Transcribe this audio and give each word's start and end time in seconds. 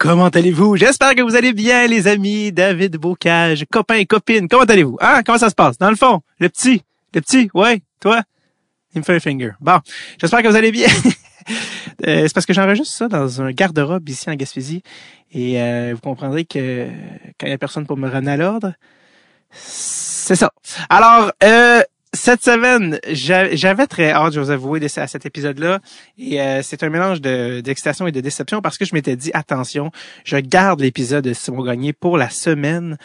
comment 0.00 0.28
allez-vous? 0.28 0.76
J'espère 0.76 1.14
que 1.14 1.20
vous 1.20 1.36
allez 1.36 1.52
bien, 1.52 1.86
les 1.86 2.08
amis. 2.08 2.50
David 2.52 2.96
Bocage, 2.96 3.66
copains 3.70 3.96
et 3.96 4.06
copines, 4.06 4.48
comment 4.48 4.64
allez-vous? 4.64 4.96
Hein? 4.98 5.20
Comment 5.24 5.38
ça 5.38 5.50
se 5.50 5.54
passe? 5.54 5.76
Dans 5.76 5.90
le 5.90 5.96
fond, 5.96 6.22
le 6.38 6.48
petit, 6.48 6.82
le 7.14 7.20
petit, 7.20 7.50
ouais, 7.52 7.82
toi? 8.00 8.22
Il 8.94 9.00
me 9.00 9.04
fait 9.04 9.14
un 9.14 9.20
finger. 9.20 9.52
Bon, 9.60 9.78
j'espère 10.18 10.42
que 10.42 10.48
vous 10.48 10.56
allez 10.56 10.72
bien. 10.72 10.88
Euh, 12.06 12.28
c'est 12.28 12.34
parce 12.34 12.46
que 12.46 12.52
j'enregistre 12.52 12.94
ça 12.94 13.08
dans 13.08 13.42
un 13.42 13.50
garde-robe 13.50 14.08
ici 14.08 14.30
en 14.30 14.34
Gaspésie. 14.34 14.82
Et 15.32 15.60
euh, 15.60 15.92
vous 15.94 16.00
comprendrez 16.00 16.44
que 16.44 16.86
quand 17.38 17.46
il 17.46 17.48
n'y 17.48 17.54
a 17.54 17.58
personne 17.58 17.86
pour 17.86 17.96
me 17.96 18.08
ramener 18.08 18.32
à 18.32 18.36
l'ordre, 18.36 18.74
c'est 19.50 20.36
ça. 20.36 20.52
Alors, 20.88 21.32
euh, 21.42 21.82
cette 22.20 22.44
semaine, 22.44 23.00
j'avais 23.08 23.86
très 23.86 24.10
hâte, 24.10 24.34
je 24.34 24.40
vous 24.40 24.50
avouer, 24.50 24.78
à 24.84 25.06
cet 25.06 25.24
épisode-là. 25.24 25.80
Et 26.18 26.38
euh, 26.38 26.60
c'est 26.62 26.82
un 26.82 26.90
mélange 26.90 27.22
d'excitation 27.22 28.06
et 28.06 28.12
de 28.12 28.20
déception 28.20 28.60
parce 28.60 28.76
que 28.76 28.84
je 28.84 28.94
m'étais 28.94 29.16
dit, 29.16 29.30
attention, 29.32 29.90
je 30.24 30.36
garde 30.36 30.80
l'épisode 30.80 31.24
de 31.24 31.32
Simon 31.32 31.62
Gagné 31.62 31.94
pour 31.94 32.18
la 32.18 32.28
semaine 32.28 32.98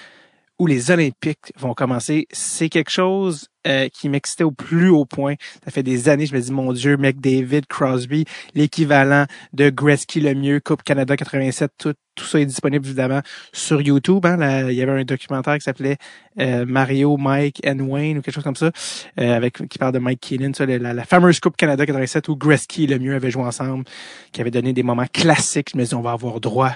où 0.60 0.68
les 0.68 0.92
Olympiques 0.92 1.54
vont 1.58 1.74
commencer. 1.74 2.28
C'est 2.34 2.68
quelque 2.68 2.92
chose 2.92 3.48
euh, 3.66 3.90
qui 3.90 4.10
m'excitait 4.10 4.44
au 4.44 4.52
plus 4.52 4.90
haut 4.90 5.06
point. 5.06 5.36
Ça 5.64 5.72
fait 5.72 5.84
des 5.84 6.10
années, 6.10 6.26
je 6.26 6.36
me 6.36 6.42
dis, 6.42 6.52
mon 6.52 6.74
Dieu, 6.74 6.98
McDavid, 6.98 7.66
Crosby, 7.68 8.26
l'équivalent 8.54 9.26
de 9.54 9.70
Gretzky 9.70 10.20
le 10.20 10.34
mieux, 10.36 10.60
Coupe 10.60 10.84
Canada 10.84 11.16
87, 11.16 11.72
tout, 11.78 11.94
tout 12.16 12.26
ça 12.26 12.40
est 12.40 12.46
disponible 12.46 12.86
évidemment 12.86 13.22
sur 13.54 13.82
YouTube. 13.82 14.26
Hein. 14.26 14.70
il 14.70 14.76
y 14.76 14.82
avait 14.82 15.00
un 15.00 15.04
documentaire 15.04 15.56
qui 15.56 15.64
s'appelait 15.64 15.98
euh, 16.40 16.66
Mario, 16.66 17.18
Mike 17.18 17.62
and 17.66 17.80
Wayne 17.80 18.18
ou 18.18 18.22
quelque 18.22 18.34
chose 18.34 18.44
comme 18.44 18.56
ça, 18.56 18.72
euh, 19.20 19.36
avec 19.36 19.68
qui 19.68 19.78
parle 19.78 19.94
de 19.94 20.00
Mike 20.00 20.22
Keenan, 20.22 20.54
ça, 20.54 20.66
la, 20.66 20.94
la, 20.94 21.04
fameuse 21.04 21.40
Coupe 21.40 21.58
Canada 21.58 21.86
87 21.86 22.28
où 22.30 22.36
Gretzky 22.36 22.88
le 22.88 23.00
mieux 23.00 23.16
avait 23.16 23.32
joué 23.32 23.44
ensemble, 23.44 23.86
qui 24.32 24.42
avait 24.42 24.52
donné 24.52 24.74
des 24.74 24.84
moments 24.84 25.08
classiques. 25.12 25.72
Je 25.74 25.78
me 25.78 25.84
dis, 25.84 25.96
on 25.96 26.02
va 26.02 26.12
avoir 26.12 26.40
droit 26.40 26.72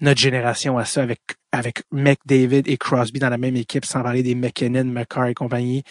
notre 0.00 0.20
génération 0.20 0.78
à 0.78 0.84
ça 0.84 1.02
avec 1.02 1.20
avec 1.52 1.82
McDavid 1.90 2.62
et 2.66 2.76
Crosby 2.76 3.18
dans 3.18 3.28
la 3.28 3.38
même 3.38 3.56
équipe, 3.56 3.84
sans 3.84 4.02
parler 4.02 4.22
des 4.22 4.34
McKinnon, 4.34 4.84
McCarr 4.84 5.26
et 5.26 5.34
compagnie. 5.34 5.82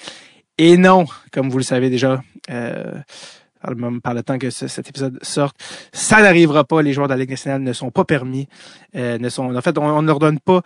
Et 0.58 0.78
non, 0.78 1.06
comme 1.32 1.50
vous 1.50 1.58
le 1.58 1.64
savez 1.64 1.90
déjà, 1.90 2.22
euh, 2.50 2.94
par, 3.62 4.14
le, 4.14 4.24
temps 4.24 4.38
que 4.38 4.50
cet 4.50 4.88
épisode 4.88 5.20
sorte, 5.22 5.56
ça 5.92 6.22
n'arrivera 6.22 6.64
pas. 6.64 6.82
Les 6.82 6.94
joueurs 6.94 7.08
de 7.08 7.14
la 7.14 7.20
Ligue 7.20 7.32
nationale 7.32 7.62
ne 7.62 7.74
sont 7.74 7.92
pas 7.92 8.06
permis. 8.06 8.48
Euh, 8.96 9.18
ne 9.18 9.30
sont, 9.30 9.56
en 9.56 9.62
fait, 9.62 9.78
on, 9.78 10.02
ne 10.02 10.08
leur 10.08 10.20
donne 10.20 10.40
pas. 10.40 10.62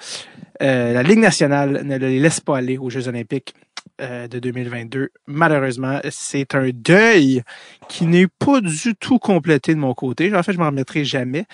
Euh, 0.61 0.94
la 0.94 1.03
Ligue 1.03 1.19
nationale 1.19 1.83
ne 1.83 1.97
les 1.97 2.19
laisse 2.19 2.39
pas 2.39 2.57
aller 2.57 2.78
aux 2.78 2.89
Jeux 2.89 3.07
olympiques 3.07 3.53
euh, 4.02 4.28
de 4.28 4.39
2022. 4.39 5.09
Malheureusement, 5.28 6.00
c'est 6.09 6.55
un 6.55 6.69
deuil 6.73 7.41
qui 7.89 8.05
n'est 8.05 8.28
pas 8.28 8.61
du 8.61 8.95
tout 8.95 9.19
complété 9.19 9.73
de 9.73 9.80
mon 9.80 9.94
côté. 9.94 10.33
En 10.35 10.44
fait, 10.44 10.53
je 10.53 10.59
m'en 10.59 10.67
remettrai 10.67 11.03
jamais. 11.03 11.45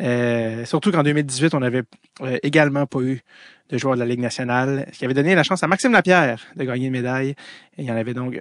Euh, 0.00 0.64
surtout 0.64 0.92
qu'en 0.92 1.02
2018, 1.02 1.54
on 1.54 1.60
n'avait 1.60 1.82
euh, 2.22 2.38
également 2.42 2.86
pas 2.86 3.00
eu 3.00 3.22
de 3.70 3.78
joueur 3.78 3.94
de 3.94 4.00
la 4.00 4.06
Ligue 4.06 4.20
nationale, 4.20 4.86
ce 4.92 4.98
qui 4.98 5.04
avait 5.04 5.14
donné 5.14 5.34
la 5.34 5.42
chance 5.42 5.62
à 5.62 5.66
Maxime 5.66 5.92
Lapierre 5.92 6.40
de 6.54 6.64
gagner 6.64 6.86
une 6.86 6.92
médaille. 6.92 7.34
Et 7.78 7.82
il 7.82 7.90
en 7.90 7.96
avait 7.96 8.14
donc 8.14 8.40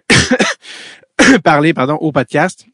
parlé 1.43 1.73
pardon, 1.73 1.95
au 1.95 2.11
podcast. 2.11 2.65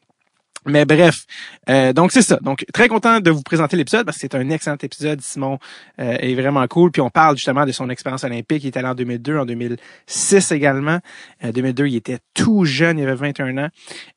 Mais 0.64 0.84
bref, 0.84 1.26
euh, 1.68 1.92
donc 1.92 2.12
c'est 2.12 2.22
ça. 2.22 2.38
Donc 2.40 2.64
très 2.72 2.86
content 2.86 3.18
de 3.18 3.30
vous 3.32 3.42
présenter 3.42 3.76
l'épisode 3.76 4.04
parce 4.06 4.16
que 4.16 4.20
c'est 4.20 4.34
un 4.36 4.48
excellent 4.48 4.76
épisode. 4.80 5.20
Simon 5.20 5.58
euh, 5.98 6.16
est 6.20 6.34
vraiment 6.34 6.66
cool. 6.68 6.92
Puis 6.92 7.02
on 7.02 7.10
parle 7.10 7.36
justement 7.36 7.66
de 7.66 7.72
son 7.72 7.90
expérience 7.90 8.22
olympique. 8.22 8.62
Il 8.62 8.68
est 8.68 8.76
allé 8.76 8.86
en 8.86 8.94
2002, 8.94 9.38
en 9.38 9.44
2006 9.44 10.52
également. 10.52 11.00
En 11.42 11.48
euh, 11.48 11.52
2002, 11.52 11.86
il 11.86 11.96
était 11.96 12.18
tout 12.32 12.64
jeune, 12.64 12.98
il 12.98 13.08
avait 13.08 13.16
21 13.16 13.58
ans. 13.58 13.68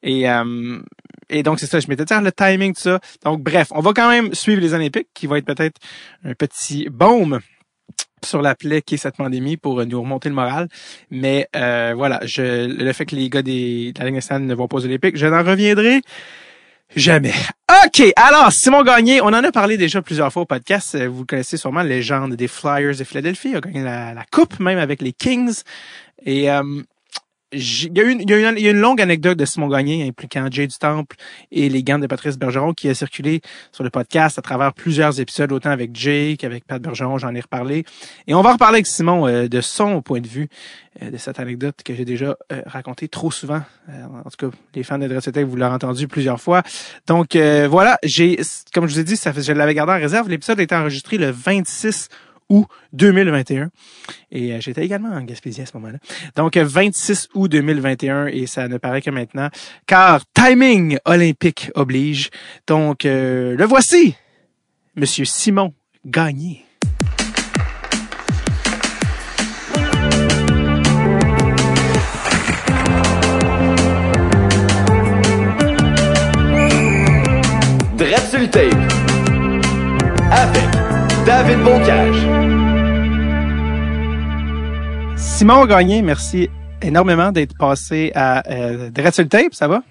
Et, 0.03 0.25
et 1.29 1.43
donc 1.43 1.59
c'est 1.59 1.67
ça. 1.67 1.79
Je 1.79 1.87
m'étais 1.87 2.05
dit 2.05 2.13
ah, 2.13 2.21
le 2.21 2.31
timing 2.31 2.73
tout 2.73 2.81
ça. 2.81 2.99
Donc 3.23 3.41
bref, 3.41 3.67
on 3.71 3.81
va 3.81 3.93
quand 3.93 4.09
même 4.09 4.33
suivre 4.33 4.61
les 4.61 4.73
Olympiques, 4.73 5.09
qui 5.13 5.27
va 5.27 5.37
être 5.37 5.45
peut-être 5.45 5.79
un 6.23 6.33
petit 6.33 6.87
baume 6.89 7.39
sur 8.23 8.41
la 8.41 8.55
plaie 8.55 8.81
qui 8.81 8.95
est 8.95 8.97
cette 8.97 9.17
pandémie 9.17 9.57
pour 9.57 9.85
nous 9.85 10.01
remonter 10.01 10.29
le 10.29 10.35
moral. 10.35 10.67
Mais 11.11 11.47
euh, 11.55 11.93
voilà, 11.95 12.19
je, 12.23 12.67
le 12.67 12.93
fait 12.93 13.05
que 13.05 13.15
les 13.15 13.29
gars 13.29 13.41
des, 13.41 13.93
de 13.93 13.99
la 13.99 14.09
Ligue 14.09 14.21
ne 14.41 14.55
vont 14.55 14.67
pas 14.67 14.77
aux 14.77 14.85
Olympiques, 14.85 15.17
je 15.17 15.27
n'en 15.27 15.43
reviendrai 15.43 16.01
jamais. 16.95 17.33
OK, 17.85 18.01
alors 18.15 18.51
Simon 18.51 18.83
Gagné, 18.83 19.21
on 19.21 19.27
en 19.27 19.43
a 19.43 19.51
parlé 19.51 19.77
déjà 19.77 20.01
plusieurs 20.01 20.31
fois 20.31 20.43
au 20.43 20.45
podcast. 20.45 20.97
Vous 21.05 21.21
le 21.21 21.25
connaissez 21.25 21.57
sûrement, 21.57 21.81
légende 21.81 22.35
des 22.35 22.47
Flyers 22.47 22.95
de 22.95 23.03
Philadelphie. 23.03 23.49
Il 23.51 23.57
a 23.57 23.61
gagné 23.61 23.83
la, 23.83 24.13
la 24.13 24.25
coupe 24.31 24.59
même 24.59 24.79
avec 24.79 25.01
les 25.01 25.13
Kings. 25.13 25.61
Et 26.25 26.49
euh, 26.49 26.63
il 27.55 27.97
y, 27.97 28.01
a 28.01 28.03
une, 28.03 28.21
y 28.21 28.61
y 28.61 28.67
a 28.67 28.71
une 28.71 28.79
longue 28.79 29.01
anecdote 29.01 29.37
de 29.37 29.45
Simon 29.45 29.67
Gagné 29.67 30.07
impliquant 30.07 30.47
Jay 30.51 30.67
du 30.67 30.75
Temple 30.77 31.15
et 31.51 31.69
les 31.69 31.83
gants 31.83 31.99
de 31.99 32.07
Patrice 32.07 32.37
Bergeron 32.37 32.73
qui 32.73 32.89
a 32.89 32.93
circulé 32.93 33.41
sur 33.71 33.83
le 33.83 33.89
podcast 33.89 34.37
à 34.37 34.41
travers 34.41 34.73
plusieurs 34.73 35.19
épisodes, 35.19 35.51
autant 35.51 35.69
avec 35.69 35.95
Jay 35.95 36.35
qu'avec 36.37 36.65
Pat 36.65 36.81
Bergeron, 36.81 37.17
j'en 37.17 37.33
ai 37.33 37.39
reparlé. 37.39 37.85
Et 38.27 38.33
on 38.33 38.41
va 38.41 38.53
reparler 38.53 38.77
avec 38.77 38.87
Simon 38.87 39.27
euh, 39.27 39.47
de 39.47 39.61
son 39.61 40.01
point 40.01 40.19
de 40.19 40.27
vue 40.27 40.49
euh, 41.01 41.11
de 41.11 41.17
cette 41.17 41.39
anecdote 41.39 41.81
que 41.83 41.95
j'ai 41.95 42.05
déjà 42.05 42.35
euh, 42.51 42.61
racontée 42.65 43.07
trop 43.07 43.31
souvent. 43.31 43.61
en 43.89 44.29
tout 44.29 44.49
cas, 44.49 44.57
les 44.73 44.83
fans 44.83 44.97
de 44.97 45.07
Dressette, 45.07 45.37
vous 45.39 45.55
l'avez 45.55 45.75
entendu 45.75 46.07
plusieurs 46.07 46.41
fois. 46.41 46.63
Donc 47.07 47.35
voilà, 47.35 47.97
j'ai, 48.03 48.39
comme 48.73 48.87
je 48.87 48.93
vous 48.93 48.99
ai 48.99 49.03
dit, 49.03 49.15
ça 49.15 49.31
je 49.35 49.51
l'avais 49.53 49.73
gardé 49.73 49.93
en 49.93 49.99
réserve. 49.99 50.29
L'épisode 50.29 50.59
a 50.59 50.63
été 50.63 50.75
enregistré 50.75 51.17
le 51.17 51.29
26 51.29 52.09
août 52.49 52.67
2021. 52.93 53.69
Et 54.31 54.53
euh, 54.53 54.57
j'étais 54.59 54.85
également 54.85 55.09
en 55.09 55.21
Gaspésie 55.21 55.61
à 55.61 55.65
ce 55.65 55.77
moment-là. 55.77 55.99
Donc 56.35 56.57
26 56.57 57.29
août 57.33 57.47
2021 57.49 58.27
et 58.27 58.45
ça 58.47 58.67
ne 58.67 58.77
paraît 58.77 59.01
que 59.01 59.09
maintenant, 59.09 59.49
car 59.87 60.21
timing 60.33 60.97
olympique 61.05 61.71
oblige. 61.75 62.29
Donc 62.67 63.05
euh, 63.05 63.55
le 63.55 63.65
voici, 63.65 64.15
Monsieur 64.95 65.25
Simon 65.25 65.73
Gagné. 66.05 66.65
Dread 77.97 78.73
Avec 80.31 80.74
David 81.25 81.59
Bocage. 81.63 82.15
Simon 85.17 85.65
Gagné, 85.65 86.03
merci 86.03 86.49
énormément 86.83 87.31
d'être 87.31 87.57
passé 87.57 88.11
à 88.13 88.47
euh, 88.47 88.91
Tape, 88.91 89.53
ça 89.53 89.67
va? 89.67 89.81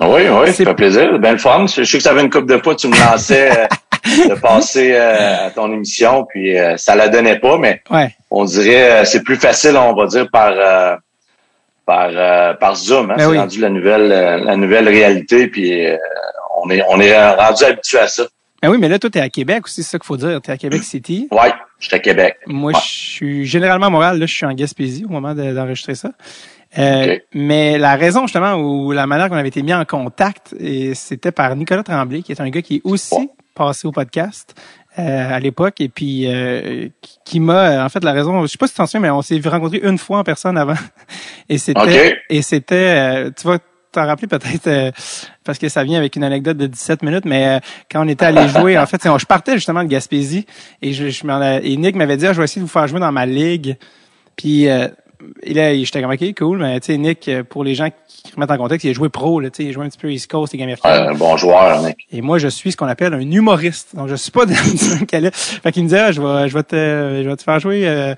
Oui, 0.00 0.22
oui, 0.28 0.46
ça 0.52 0.64
fait 0.64 0.74
plaisir. 0.74 1.18
Ben 1.18 1.32
le 1.32 1.38
fun. 1.38 1.66
Je 1.66 1.82
sais 1.82 1.96
que 1.96 2.02
ça 2.02 2.10
avait 2.10 2.22
une 2.22 2.30
coupe 2.30 2.48
de 2.48 2.58
fois, 2.58 2.76
tu 2.76 2.86
me 2.86 2.96
lançais 2.96 3.50
euh, 3.50 4.28
de 4.28 4.34
passer 4.40 4.92
euh, 4.94 5.46
à 5.46 5.50
ton 5.50 5.72
émission, 5.72 6.24
puis 6.28 6.56
euh, 6.56 6.76
ça 6.76 6.94
la 6.94 7.08
donnait 7.08 7.40
pas, 7.40 7.58
mais 7.58 7.82
on 8.30 8.44
dirait 8.44 9.04
c'est 9.04 9.24
plus 9.24 9.36
facile, 9.36 9.76
on 9.76 9.94
va 9.94 10.06
dire, 10.06 10.28
par 10.30 10.98
par 11.84 12.58
par 12.58 12.76
Zoom. 12.76 13.10
Hein? 13.10 13.14
Ben 13.16 13.30
c'est 13.30 13.38
rendu 13.38 13.60
la 13.60 13.70
nouvelle 13.70 14.08
la 14.44 14.56
nouvelle 14.56 14.88
réalité, 14.88 15.48
puis 15.48 15.86
on 16.62 16.70
est 16.70 16.82
on 16.88 17.00
est 17.00 17.34
rendu 17.34 17.64
habitué 17.64 17.98
à 17.98 18.06
ça. 18.06 18.24
Ah 18.66 18.70
oui, 18.70 18.78
mais 18.78 18.88
là, 18.88 18.98
toi, 18.98 19.08
t'es 19.08 19.20
à 19.20 19.28
Québec 19.28 19.66
aussi, 19.66 19.84
c'est 19.84 19.90
ça 19.90 19.98
qu'il 19.98 20.06
faut 20.06 20.16
dire. 20.16 20.40
T'es 20.42 20.50
à 20.50 20.56
Québec 20.56 20.82
City. 20.82 21.28
Oui, 21.30 21.48
je 21.78 21.86
suis 21.86 21.94
à 21.94 22.00
Québec. 22.00 22.36
Moi, 22.48 22.72
je 22.72 22.88
suis 22.88 23.46
généralement 23.46 23.86
à 23.86 23.90
Montréal. 23.90 24.18
Là, 24.18 24.26
je 24.26 24.34
suis 24.34 24.44
en 24.44 24.52
Gaspésie 24.52 25.04
au 25.04 25.08
moment 25.08 25.34
d'enregistrer 25.34 25.94
ça. 25.94 26.10
Euh, 26.76 27.16
Mais 27.32 27.78
la 27.78 27.94
raison, 27.94 28.22
justement, 28.22 28.54
ou 28.54 28.90
la 28.90 29.06
manière 29.06 29.28
qu'on 29.28 29.36
avait 29.36 29.48
été 29.48 29.62
mis 29.62 29.72
en 29.72 29.84
contact, 29.84 30.52
c'était 30.94 31.30
par 31.30 31.54
Nicolas 31.54 31.84
Tremblay, 31.84 32.22
qui 32.22 32.32
est 32.32 32.40
un 32.40 32.50
gars 32.50 32.60
qui 32.60 32.76
est 32.76 32.80
aussi 32.82 33.30
passé 33.54 33.86
au 33.86 33.92
podcast. 33.92 34.54
Euh, 34.98 35.34
à 35.34 35.38
l'époque 35.40 35.82
et 35.82 35.90
puis 35.90 36.24
euh, 36.26 36.88
qui, 37.22 37.38
m'a 37.38 37.84
en 37.84 37.88
fait 37.90 38.02
la 38.02 38.12
raison 38.12 38.40
je 38.40 38.46
sais 38.46 38.56
pas 38.56 38.66
si 38.66 38.72
tu 38.72 38.78
t'en 38.78 38.86
souviens 38.86 39.00
mais 39.00 39.10
on 39.10 39.20
s'est 39.20 39.38
rencontrés 39.44 39.80
une 39.82 39.98
fois 39.98 40.20
en 40.20 40.24
personne 40.24 40.56
avant 40.56 40.72
et 41.50 41.58
c'était 41.58 42.16
et 42.30 42.40
c'était 42.40 43.26
euh, 43.26 43.30
tu 43.36 43.42
vois 43.42 43.58
t'en 43.96 44.06
rappeler 44.06 44.28
peut-être 44.28 44.66
euh, 44.66 44.92
parce 45.44 45.58
que 45.58 45.68
ça 45.68 45.82
vient 45.84 45.98
avec 45.98 46.16
une 46.16 46.24
anecdote 46.24 46.56
de 46.56 46.66
17 46.66 47.02
minutes, 47.02 47.24
mais 47.24 47.46
euh, 47.46 47.58
quand 47.90 48.04
on 48.04 48.08
était 48.08 48.26
allé 48.26 48.48
jouer, 48.48 48.78
en 48.78 48.86
fait, 48.86 49.02
je 49.02 49.26
partais 49.26 49.54
justement 49.54 49.82
de 49.82 49.88
Gaspésie 49.88 50.46
et 50.82 50.92
je, 50.92 51.08
je 51.08 51.62
et 51.62 51.76
Nick 51.76 51.96
m'avait 51.96 52.16
dit 52.16 52.26
ah, 52.26 52.32
je 52.32 52.38
vais 52.38 52.44
essayer 52.44 52.60
de 52.60 52.66
vous 52.66 52.72
faire 52.72 52.86
jouer 52.86 53.00
dans 53.00 53.12
ma 53.12 53.26
ligue. 53.26 53.76
Puis 54.36 54.68
euh, 54.68 54.88
et 55.42 55.54
là, 55.54 55.74
j'étais 55.74 56.02
comme 56.02 56.10
OK, 56.10 56.34
cool, 56.36 56.58
mais 56.58 56.80
tu 56.80 56.86
sais, 56.86 56.98
Nick, 56.98 57.30
pour 57.48 57.64
les 57.64 57.74
gens 57.74 57.88
qui 58.06 58.32
remettent 58.34 58.50
en 58.50 58.56
contexte, 58.56 58.84
il 58.84 58.90
a 58.90 58.92
joué 58.92 59.08
pro, 59.08 59.40
là, 59.40 59.50
tu 59.50 59.58
sais, 59.58 59.64
il 59.64 59.68
a 59.70 59.72
joué 59.72 59.86
un 59.86 59.88
petit 59.88 59.98
peu 59.98 60.12
East 60.12 60.30
Coast 60.30 60.54
et 60.54 60.62
américain. 60.62 61.08
un 61.08 61.14
bon 61.14 61.36
joueur, 61.36 61.82
Nick. 61.82 62.06
Et 62.10 62.20
moi, 62.22 62.38
je 62.38 62.48
suis 62.48 62.72
ce 62.72 62.76
qu'on 62.76 62.86
appelle 62.86 63.14
un 63.14 63.20
humoriste. 63.20 63.94
Donc, 63.94 64.08
je 64.08 64.14
suis 64.14 64.30
pas 64.30 64.46
dans 64.46 64.54
le 64.54 65.30
Fait 65.30 65.72
qu'il 65.72 65.82
me 65.84 65.88
disait, 65.88 66.00
ah, 66.00 66.12
je 66.12 66.20
vais, 66.20 66.48
je 66.48 66.54
vais 66.54 66.62
te, 66.62 67.22
je 67.22 67.28
vais 67.28 67.36
te 67.36 67.42
faire 67.42 67.60
jouer, 67.60 67.88
euh, 67.88 68.14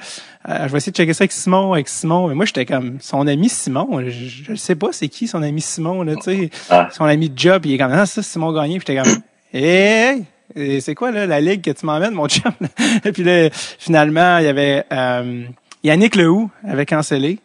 je 0.46 0.68
vais 0.68 0.78
essayer 0.78 0.92
de 0.92 0.96
checker 0.96 1.12
ça 1.12 1.22
avec 1.22 1.32
Simon, 1.32 1.72
avec 1.72 1.88
Simon. 1.88 2.28
Mais 2.28 2.34
moi, 2.34 2.44
j'étais 2.44 2.66
comme, 2.66 2.98
son 3.00 3.26
ami 3.26 3.48
Simon, 3.48 4.02
je, 4.08 4.52
ne 4.52 4.56
sais 4.56 4.74
pas 4.74 4.88
c'est 4.92 5.08
qui 5.08 5.26
son 5.26 5.42
ami 5.42 5.60
Simon, 5.60 6.02
là, 6.02 6.14
tu 6.16 6.22
sais. 6.22 6.50
Ah. 6.70 6.88
Son 6.92 7.04
ami 7.04 7.30
job, 7.34 7.66
il 7.66 7.74
est 7.74 7.78
comme, 7.78 7.92
ah, 7.92 8.06
ça, 8.06 8.22
Simon 8.22 8.52
Gagné. 8.52 8.78
Puis 8.78 8.86
j'étais 8.88 9.02
comme, 9.02 9.22
hey, 9.52 10.24
c'est 10.80 10.94
quoi, 10.94 11.10
là, 11.10 11.26
la 11.26 11.40
ligue 11.40 11.62
que 11.62 11.70
tu 11.70 11.86
m'emmènes, 11.86 12.14
mon 12.14 12.28
chum? 12.28 12.52
et 13.04 13.12
puis 13.12 13.22
là, 13.22 13.48
finalement, 13.52 14.38
il 14.38 14.44
y 14.44 14.48
avait, 14.48 14.84
euh, 14.92 15.44
Yannick 15.84 16.16
Lehou 16.16 16.50
avait 16.66 16.86
cancellé. 16.86 17.38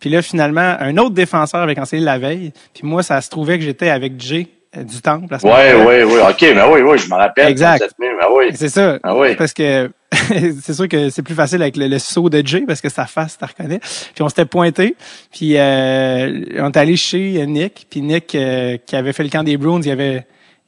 Puis 0.00 0.10
là, 0.10 0.22
finalement, 0.22 0.76
un 0.78 0.96
autre 0.98 1.14
défenseur 1.14 1.60
avait 1.60 1.74
cancellé 1.74 2.02
la 2.02 2.18
veille. 2.18 2.52
Puis 2.74 2.86
moi, 2.86 3.02
ça 3.02 3.20
se 3.20 3.30
trouvait 3.30 3.58
que 3.58 3.64
j'étais 3.64 3.88
avec 3.88 4.20
Jay 4.20 4.48
du 4.84 5.00
temple. 5.00 5.34
Oui, 5.42 5.50
oui, 5.86 6.02
oui. 6.04 6.20
OK, 6.28 6.42
mais 6.42 6.64
oui, 6.64 6.80
oui, 6.82 6.98
je 6.98 7.08
me 7.08 7.14
rappelle. 7.14 7.48
Exact. 7.48 7.90
Mais 7.98 8.08
oui. 8.30 8.50
C'est 8.54 8.68
ça. 8.68 8.98
Ah 9.02 9.16
oui. 9.16 9.34
Parce 9.36 9.52
que 9.52 9.90
c'est 10.12 10.74
sûr 10.74 10.88
que 10.88 11.10
c'est 11.10 11.22
plus 11.22 11.34
facile 11.34 11.62
avec 11.62 11.76
le, 11.76 11.98
saut 11.98 12.28
de 12.28 12.46
Jay 12.46 12.64
parce 12.66 12.80
que 12.80 12.88
sa 12.88 13.06
face, 13.06 13.38
tu 13.38 13.44
reconnais. 13.44 13.78
Puis 13.78 14.22
on 14.22 14.28
s'était 14.28 14.44
pointé, 14.44 14.96
puis 15.32 15.56
euh, 15.56 16.44
on 16.58 16.70
est 16.70 16.76
allé 16.76 16.96
chez 16.96 17.44
Nick, 17.46 17.86
puis 17.90 18.02
Nick 18.02 18.34
euh, 18.34 18.76
qui 18.86 18.96
avait 18.96 19.12
fait 19.12 19.24
le 19.24 19.30
camp 19.30 19.42
des 19.42 19.56
Bruins, 19.56 19.80
il 19.82 19.90
avait 19.90 20.26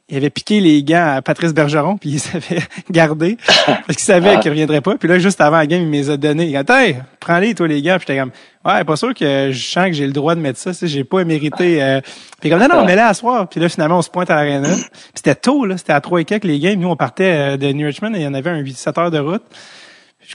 il 0.09 0.17
avait 0.17 0.29
piqué 0.29 0.59
les 0.59 0.83
gants 0.83 1.17
à 1.17 1.21
Patrice 1.21 1.53
Bergeron, 1.53 1.97
puis 1.97 2.09
il 2.09 2.19
s'avait 2.19 2.61
gardé 2.89 3.37
parce 3.65 3.95
qu'il 3.95 3.99
savait 3.99 4.35
ah. 4.35 4.39
qu'il 4.39 4.49
reviendrait 4.49 4.81
pas. 4.81 4.95
Puis 4.97 5.07
là, 5.07 5.19
juste 5.19 5.39
avant 5.39 5.57
la 5.57 5.67
game, 5.67 5.81
il 5.81 5.87
me 5.87 5.93
les 5.93 6.09
a 6.09 6.17
donnés. 6.17 6.47
Il 6.47 6.57
a 6.57 6.63
dit 6.63 6.71
Hey, 6.71 6.95
prends-les, 7.19 7.53
toi, 7.53 7.67
les 7.67 7.81
gars. 7.81 7.99
Puis 7.99 8.07
j'étais 8.07 8.19
comme 8.19 8.31
Ouais, 8.65 8.83
pas 8.83 8.95
sûr 8.95 9.13
que 9.13 9.51
je 9.51 9.63
sens 9.63 9.85
que 9.85 9.93
j'ai 9.93 10.07
le 10.07 10.11
droit 10.11 10.35
de 10.35 10.41
mettre 10.41 10.59
ça. 10.59 10.71
J'ai 10.81 11.03
pas 11.03 11.23
mérité. 11.23 11.81
Euh... 11.81 12.01
Puis 12.41 12.49
comme 12.49 12.59
non, 12.59 12.67
non, 12.67 12.85
mets-les 12.85 13.01
à 13.01 13.13
soir. 13.13 13.47
Puis 13.47 13.59
là, 13.59 13.69
finalement, 13.69 13.99
on 13.99 14.01
se 14.01 14.09
pointe 14.09 14.29
à 14.29 14.35
l'arena. 14.35 14.75
c'était 15.13 15.35
tôt, 15.35 15.65
là. 15.65 15.77
C'était 15.77 15.93
à 15.93 16.01
trois 16.01 16.19
et 16.19 16.25
quelques 16.25 16.43
les 16.45 16.59
games. 16.59 16.79
Nous, 16.79 16.89
on 16.89 16.95
partait 16.95 17.53
euh, 17.53 17.57
de 17.57 17.71
New 17.71 17.85
Richmond 17.85 18.13
et 18.15 18.19
il 18.19 18.23
y 18.23 18.27
en 18.27 18.33
avait 18.33 18.49
un 18.49 18.65
7 18.65 18.97
heures 18.97 19.11
de 19.11 19.19
route. 19.19 19.43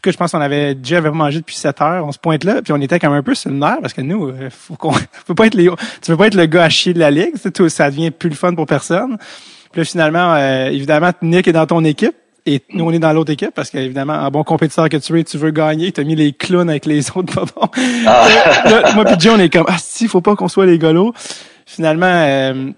Que 0.02 0.10
je 0.10 0.16
pense 0.16 0.32
qu'on 0.32 0.40
avait 0.40 0.74
déjà 0.74 0.98
avait 0.98 1.10
mangé 1.10 1.38
depuis 1.38 1.54
7 1.54 1.80
heures. 1.80 2.04
On 2.04 2.10
se 2.10 2.18
pointe 2.18 2.42
là, 2.42 2.62
puis 2.62 2.72
on 2.72 2.80
était 2.80 2.98
quand 2.98 3.10
même 3.10 3.18
un 3.18 3.22
peu 3.22 3.34
sur 3.34 3.50
le 3.50 3.56
nerf 3.56 3.78
parce 3.80 3.92
que 3.92 4.00
nous, 4.00 4.28
euh, 4.28 4.50
faut 4.50 4.74
qu'on, 4.74 4.92
faut 5.26 5.34
pas 5.34 5.46
être 5.46 5.54
les, 5.54 5.70
tu 6.02 6.10
veux 6.10 6.16
pas 6.16 6.26
être 6.26 6.34
le 6.34 6.46
gars 6.46 6.64
à 6.64 6.68
chier 6.68 6.94
de 6.94 6.98
la 6.98 7.10
ligue. 7.12 7.34
Tout, 7.52 7.68
ça 7.68 7.90
devient 7.90 8.10
plus 8.10 8.30
le 8.30 8.34
fun 8.34 8.54
pour 8.54 8.66
personne. 8.66 9.18
Puis 9.74 9.80
là, 9.80 9.84
finalement, 9.86 10.34
euh, 10.36 10.66
évidemment, 10.66 11.10
Nick 11.20 11.48
est 11.48 11.52
dans 11.52 11.66
ton 11.66 11.82
équipe. 11.82 12.14
Et 12.46 12.62
nous, 12.70 12.84
on 12.84 12.92
est 12.92 13.00
dans 13.00 13.12
l'autre 13.12 13.32
équipe 13.32 13.50
parce 13.52 13.70
qu'évidemment, 13.70 14.12
un 14.12 14.30
bon 14.30 14.44
compétiteur 14.44 14.88
que 14.88 14.98
tu 14.98 15.18
es, 15.18 15.24
tu 15.24 15.36
veux 15.36 15.50
gagner. 15.50 15.90
Tu 15.90 16.00
as 16.00 16.04
mis 16.04 16.14
les 16.14 16.32
clowns 16.32 16.70
avec 16.70 16.86
les 16.86 17.10
autres 17.16 17.34
pas 17.34 17.44
bon. 17.44 17.68
Ah. 18.06 18.28
moi 18.94 19.04
puis 19.04 19.16
Joe, 19.18 19.34
on 19.36 19.40
est 19.40 19.52
comme 19.52 19.64
Ah 19.66 19.78
si, 19.78 20.06
faut 20.06 20.20
pas 20.20 20.36
qu'on 20.36 20.46
soit 20.46 20.66
les 20.66 20.78
golos. 20.78 21.12
Finalement, 21.66 22.06
euh, 22.06 22.70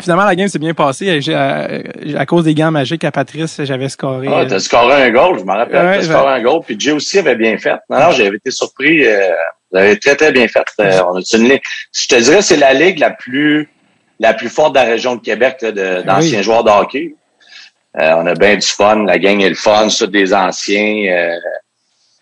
finalement, 0.00 0.26
la 0.26 0.36
game 0.36 0.46
s'est 0.46 0.60
bien 0.60 0.74
passée. 0.74 1.20
À, 1.34 2.26
cause 2.26 2.44
des 2.44 2.54
gants 2.54 2.70
magiques 2.70 3.02
à 3.02 3.10
Patrice, 3.10 3.60
j'avais 3.64 3.88
scoré. 3.88 4.28
Ah, 4.30 4.44
t'as 4.46 4.60
scoré 4.60 5.02
un 5.02 5.10
goal, 5.10 5.40
je 5.40 5.44
me 5.44 5.52
rappelle. 5.52 5.86
Ouais, 5.86 5.98
t'as 5.98 6.04
scoré 6.04 6.34
un 6.34 6.42
goal. 6.42 6.60
Puis 6.64 6.78
Jay 6.78 6.92
aussi 6.92 7.18
avait 7.18 7.34
bien 7.34 7.58
fait. 7.58 7.74
Non, 7.90 7.98
non, 7.98 8.10
j'avais 8.12 8.36
été 8.36 8.52
surpris. 8.52 9.04
Euh, 9.04 9.30
vous 9.72 9.78
avez 9.78 9.98
très, 9.98 10.14
très 10.14 10.30
bien 10.30 10.46
fait. 10.46 10.64
Euh, 10.78 11.02
on 11.10 11.16
a 11.16 11.36
une, 11.36 11.58
je 11.92 12.06
te 12.06 12.14
dirais, 12.14 12.42
c'est 12.42 12.58
la 12.58 12.74
ligue 12.74 13.00
la 13.00 13.10
plus 13.10 13.68
la 14.20 14.34
plus 14.34 14.48
forte 14.48 14.74
de 14.74 14.80
la 14.80 14.84
région 14.84 15.16
de 15.16 15.20
Québec 15.20 15.64
d'anciens 16.04 16.42
joueurs 16.42 16.64
de 16.64 16.70
hockey. 16.70 17.14
Euh, 17.98 18.12
on 18.16 18.26
a 18.26 18.34
bien 18.34 18.56
du 18.56 18.66
fun, 18.66 19.04
la 19.04 19.18
gang 19.18 19.40
est 19.40 19.48
le 19.48 19.54
fun, 19.54 19.88
ça 19.88 20.06
des 20.06 20.34
anciens. 20.34 21.06
Euh, 21.10 21.36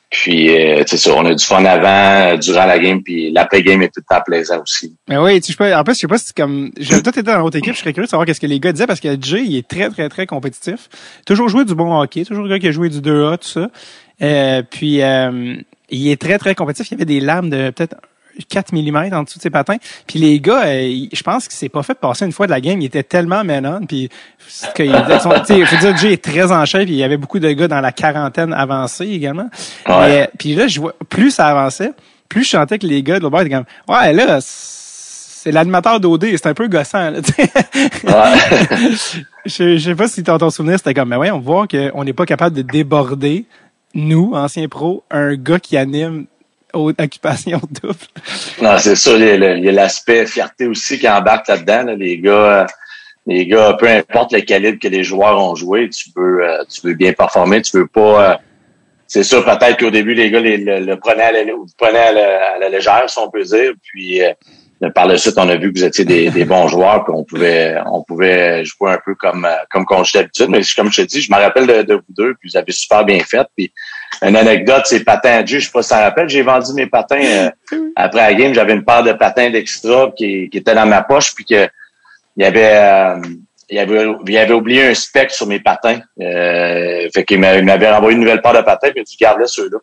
puis, 0.08 0.56
euh, 0.56 0.84
c'est 0.86 0.96
ça, 0.96 1.12
on 1.14 1.24
a 1.26 1.34
du 1.34 1.44
fun 1.44 1.64
avant, 1.64 2.38
durant 2.38 2.64
la 2.64 2.78
game, 2.78 3.02
puis 3.02 3.32
l'après-game 3.32 3.82
est 3.82 3.88
tout 3.88 4.00
le 4.08 4.14
temps 4.14 4.22
plaisant 4.24 4.62
aussi. 4.62 4.94
Mais 5.08 5.18
oui, 5.18 5.40
tu 5.40 5.52
sais, 5.52 5.74
en 5.74 5.82
plus, 5.82 5.94
je 5.94 6.00
sais 6.00 6.06
pas 6.06 6.18
si 6.18 6.26
c'est 6.26 6.36
comme, 6.36 6.70
j'ai 6.78 7.02
tout 7.02 7.10
été 7.10 7.22
dans 7.22 7.38
l'autre 7.38 7.58
équipe, 7.58 7.74
je 7.74 7.80
serais 7.80 7.92
curieux 7.92 8.06
de 8.06 8.10
savoir 8.10 8.24
qu'est-ce 8.24 8.40
que 8.40 8.46
les 8.46 8.60
gars 8.60 8.72
disaient 8.72 8.86
parce 8.86 9.00
que 9.00 9.20
Jay, 9.20 9.42
il 9.44 9.56
est 9.56 9.66
très, 9.66 9.90
très, 9.90 10.08
très 10.08 10.26
compétitif. 10.26 10.88
Toujours 11.26 11.48
joué 11.48 11.64
du 11.64 11.74
bon 11.74 12.00
hockey, 12.00 12.24
toujours 12.24 12.44
le 12.44 12.50
gars 12.50 12.58
qui 12.60 12.68
a 12.68 12.72
joué 12.72 12.88
du 12.88 13.00
2A, 13.00 13.38
tout 13.38 13.48
ça. 13.48 13.68
Euh, 14.22 14.62
puis, 14.62 15.00
il 15.90 16.08
est 16.08 16.20
très, 16.20 16.38
très 16.38 16.54
compétitif. 16.54 16.88
Il 16.90 16.92
y 16.92 16.94
avait 16.94 17.04
des 17.04 17.20
lames 17.20 17.50
de 17.50 17.70
peut-être 17.70 17.96
4 18.48 18.72
mm 18.72 19.14
en 19.14 19.22
dessous 19.22 19.38
de 19.38 19.42
ses 19.42 19.50
patins. 19.50 19.76
Puis 20.06 20.18
les 20.18 20.40
gars, 20.40 20.66
euh, 20.66 21.06
je 21.12 21.22
pense 21.22 21.48
qu'il 21.48 21.56
s'est 21.56 21.68
pas 21.68 21.82
fait 21.82 21.94
passer 21.94 22.24
une 22.24 22.32
fois 22.32 22.46
de 22.46 22.52
la 22.52 22.60
game. 22.60 22.80
Il 22.80 22.86
était 22.86 23.02
tellement 23.02 23.44
menon. 23.44 23.80
Puis 23.86 24.08
il 24.78 24.90
faut 25.18 25.76
dire 25.80 25.94
que 25.94 25.98
Jay 25.98 26.12
est 26.12 26.24
très 26.24 26.52
en 26.52 26.64
chef. 26.64 26.84
Puis 26.84 26.94
il 26.94 26.98
y 26.98 27.04
avait 27.04 27.16
beaucoup 27.16 27.38
de 27.38 27.50
gars 27.52 27.68
dans 27.68 27.80
la 27.80 27.92
quarantaine 27.92 28.52
avancée 28.52 29.06
également. 29.06 29.48
puis 30.38 30.54
là, 30.54 30.68
je 30.68 30.80
vois 30.80 30.94
plus 31.08 31.30
ça 31.30 31.48
avançait, 31.48 31.92
plus 32.28 32.44
je 32.44 32.50
sentais 32.50 32.78
que 32.78 32.86
les 32.86 33.02
gars 33.02 33.18
de 33.18 33.24
l'autre 33.24 33.40
étaient 33.40 33.50
comme 33.50 33.64
ouais 33.88 34.12
là 34.12 34.40
c'est 35.46 35.52
l'animateur 35.52 36.00
d'OD, 36.00 36.24
c'est 36.32 36.46
un 36.46 36.54
peu 36.54 36.66
gossant. 36.66 37.10
Là, 37.10 37.20
je, 39.46 39.76
je 39.76 39.78
sais 39.78 39.94
pas 39.94 40.08
si 40.08 40.24
tu 40.24 40.38
ton 40.38 40.50
souvenir, 40.50 40.76
c'était 40.76 40.92
comme, 40.92 41.10
mais 41.10 41.16
ouais, 41.16 41.30
on 41.30 41.38
voit 41.38 41.68
qu'on 41.68 42.02
n'est 42.02 42.12
pas 42.12 42.26
capable 42.26 42.56
de 42.56 42.62
déborder, 42.62 43.46
nous, 43.94 44.32
anciens 44.34 44.66
pros, 44.66 45.04
un 45.08 45.36
gars 45.36 45.60
qui 45.60 45.76
anime 45.76 46.26
occupation 46.76 47.60
double. 47.82 47.94
Non, 48.60 48.78
c'est 48.78 48.96
ça. 48.96 49.12
Il 49.16 49.64
y 49.64 49.68
a 49.68 49.72
l'aspect 49.72 50.26
fierté 50.26 50.66
aussi 50.66 50.98
qui 50.98 51.08
embarque 51.08 51.48
là-dedans. 51.48 51.94
Les 51.96 52.18
gars, 52.18 52.66
les 53.26 53.46
gars, 53.46 53.76
peu 53.78 53.88
importe 53.88 54.32
le 54.32 54.40
calibre 54.40 54.78
que 54.80 54.88
les 54.88 55.02
joueurs 55.02 55.42
ont 55.42 55.54
joué, 55.54 55.88
tu 55.88 56.10
veux, 56.14 56.44
euh, 56.44 56.62
tu 56.68 56.94
bien 56.94 57.12
performer. 57.12 57.60
Tu 57.62 57.76
veux 57.76 57.86
pas. 57.86 58.30
Euh, 58.30 58.36
c'est 59.08 59.24
sûr, 59.24 59.44
peut-être 59.44 59.78
qu'au 59.78 59.90
début, 59.90 60.14
les 60.14 60.30
gars 60.30 60.40
le, 60.40 60.94
prenaient, 60.96 61.22
à 61.22 62.12
la, 62.12 62.66
à, 62.66 62.68
légère, 62.68 63.04
si 63.08 63.18
on 63.18 63.30
peut 63.30 63.42
dire. 63.42 63.72
Puis 63.82 64.22
euh, 64.22 64.32
par 64.94 65.06
la 65.06 65.16
suite, 65.16 65.34
on 65.38 65.48
a 65.48 65.56
vu 65.56 65.72
que 65.72 65.78
vous 65.78 65.84
étiez 65.84 66.04
des, 66.04 66.44
bons 66.44 66.68
joueurs, 66.68 67.04
puis 67.04 67.14
on 67.16 67.24
pouvait, 67.24 67.76
on 67.86 68.02
pouvait 68.02 68.64
jouer 68.64 68.92
un 68.92 68.98
peu 69.04 69.14
comme 69.14 69.48
comme 69.70 69.84
qu'on 69.84 70.02
d'habitude. 70.02 70.48
Mais 70.48 70.60
comme 70.76 70.92
je 70.92 71.02
te 71.02 71.06
dis, 71.06 71.22
je 71.22 71.32
me 71.32 71.38
rappelle 71.38 71.66
de, 71.66 71.94
vous 71.94 72.02
deux, 72.10 72.34
puis 72.34 72.50
vous 72.50 72.56
avez 72.56 72.72
super 72.72 73.04
bien 73.04 73.20
fait. 73.20 73.46
Une 74.22 74.36
anecdote, 74.36 74.82
c'est 74.86 75.04
patins 75.04 75.38
à 75.38 75.42
Dieu, 75.42 75.58
je 75.58 75.66
sais 75.66 75.72
pas 75.72 75.82
si 75.82 75.88
ça 75.88 76.00
rappelle, 76.00 76.28
j'ai 76.28 76.42
vendu 76.42 76.72
mes 76.74 76.86
patins 76.86 77.20
euh, 77.22 77.50
après 77.94 78.20
la 78.20 78.34
game, 78.34 78.54
j'avais 78.54 78.72
une 78.72 78.84
paire 78.84 79.02
de 79.02 79.12
patins 79.12 79.50
d'extra 79.50 80.10
qui, 80.16 80.48
qui 80.48 80.58
était 80.58 80.74
dans 80.74 80.86
ma 80.86 81.02
poche, 81.02 81.34
puis 81.34 81.44
que 81.44 81.68
il 82.36 82.42
y 82.42 82.46
avait 82.46 82.70
euh, 82.74 83.20
il 83.68 83.78
avait, 83.78 84.06
il 84.28 84.38
avait 84.38 84.54
oublié 84.54 84.88
un 84.88 84.94
spec 84.94 85.30
sur 85.30 85.46
mes 85.46 85.58
patins. 85.58 86.00
Euh, 86.20 87.08
fait 87.12 87.24
qu'il 87.24 87.40
m'avait 87.40 87.88
envoyé 87.88 88.14
une 88.14 88.22
nouvelle 88.22 88.40
paire 88.40 88.52
de 88.52 88.60
patins, 88.60 88.90
puis 88.90 89.00
il 89.00 89.04
dit 89.04 89.16
garde 89.20 89.44
ceux-là. 89.44 89.78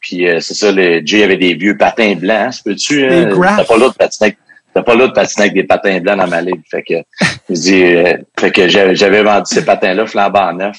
Puis 0.00 0.28
euh, 0.28 0.40
c'est 0.40 0.54
ça, 0.54 0.70
le 0.70 1.00
Jay 1.04 1.22
avait 1.22 1.36
des 1.36 1.54
vieux 1.54 1.76
patins 1.76 2.14
blancs, 2.14 2.36
hein, 2.36 2.50
peux-tu? 2.64 3.06
Hein? 3.06 3.30
T'as 3.56 3.64
pas 3.64 3.76
l'autre 3.76 3.96
patiner. 3.96 4.36
T'as 4.74 4.82
pas 4.82 4.94
l'autre 4.94 5.12
patiner 5.12 5.44
avec 5.44 5.54
des 5.54 5.64
patins 5.64 6.00
blancs 6.00 6.18
dans 6.18 6.26
ma 6.26 6.40
ligue. 6.40 6.62
Fait 6.70 6.82
que 6.82 6.94
je 7.48 7.54
dis, 7.54 7.94
fait 8.38 8.50
que 8.50 8.68
j'avais 8.68 9.22
vendu 9.22 9.44
ces 9.46 9.64
patins-là 9.64 10.06
flambant 10.06 10.52
neuf 10.52 10.78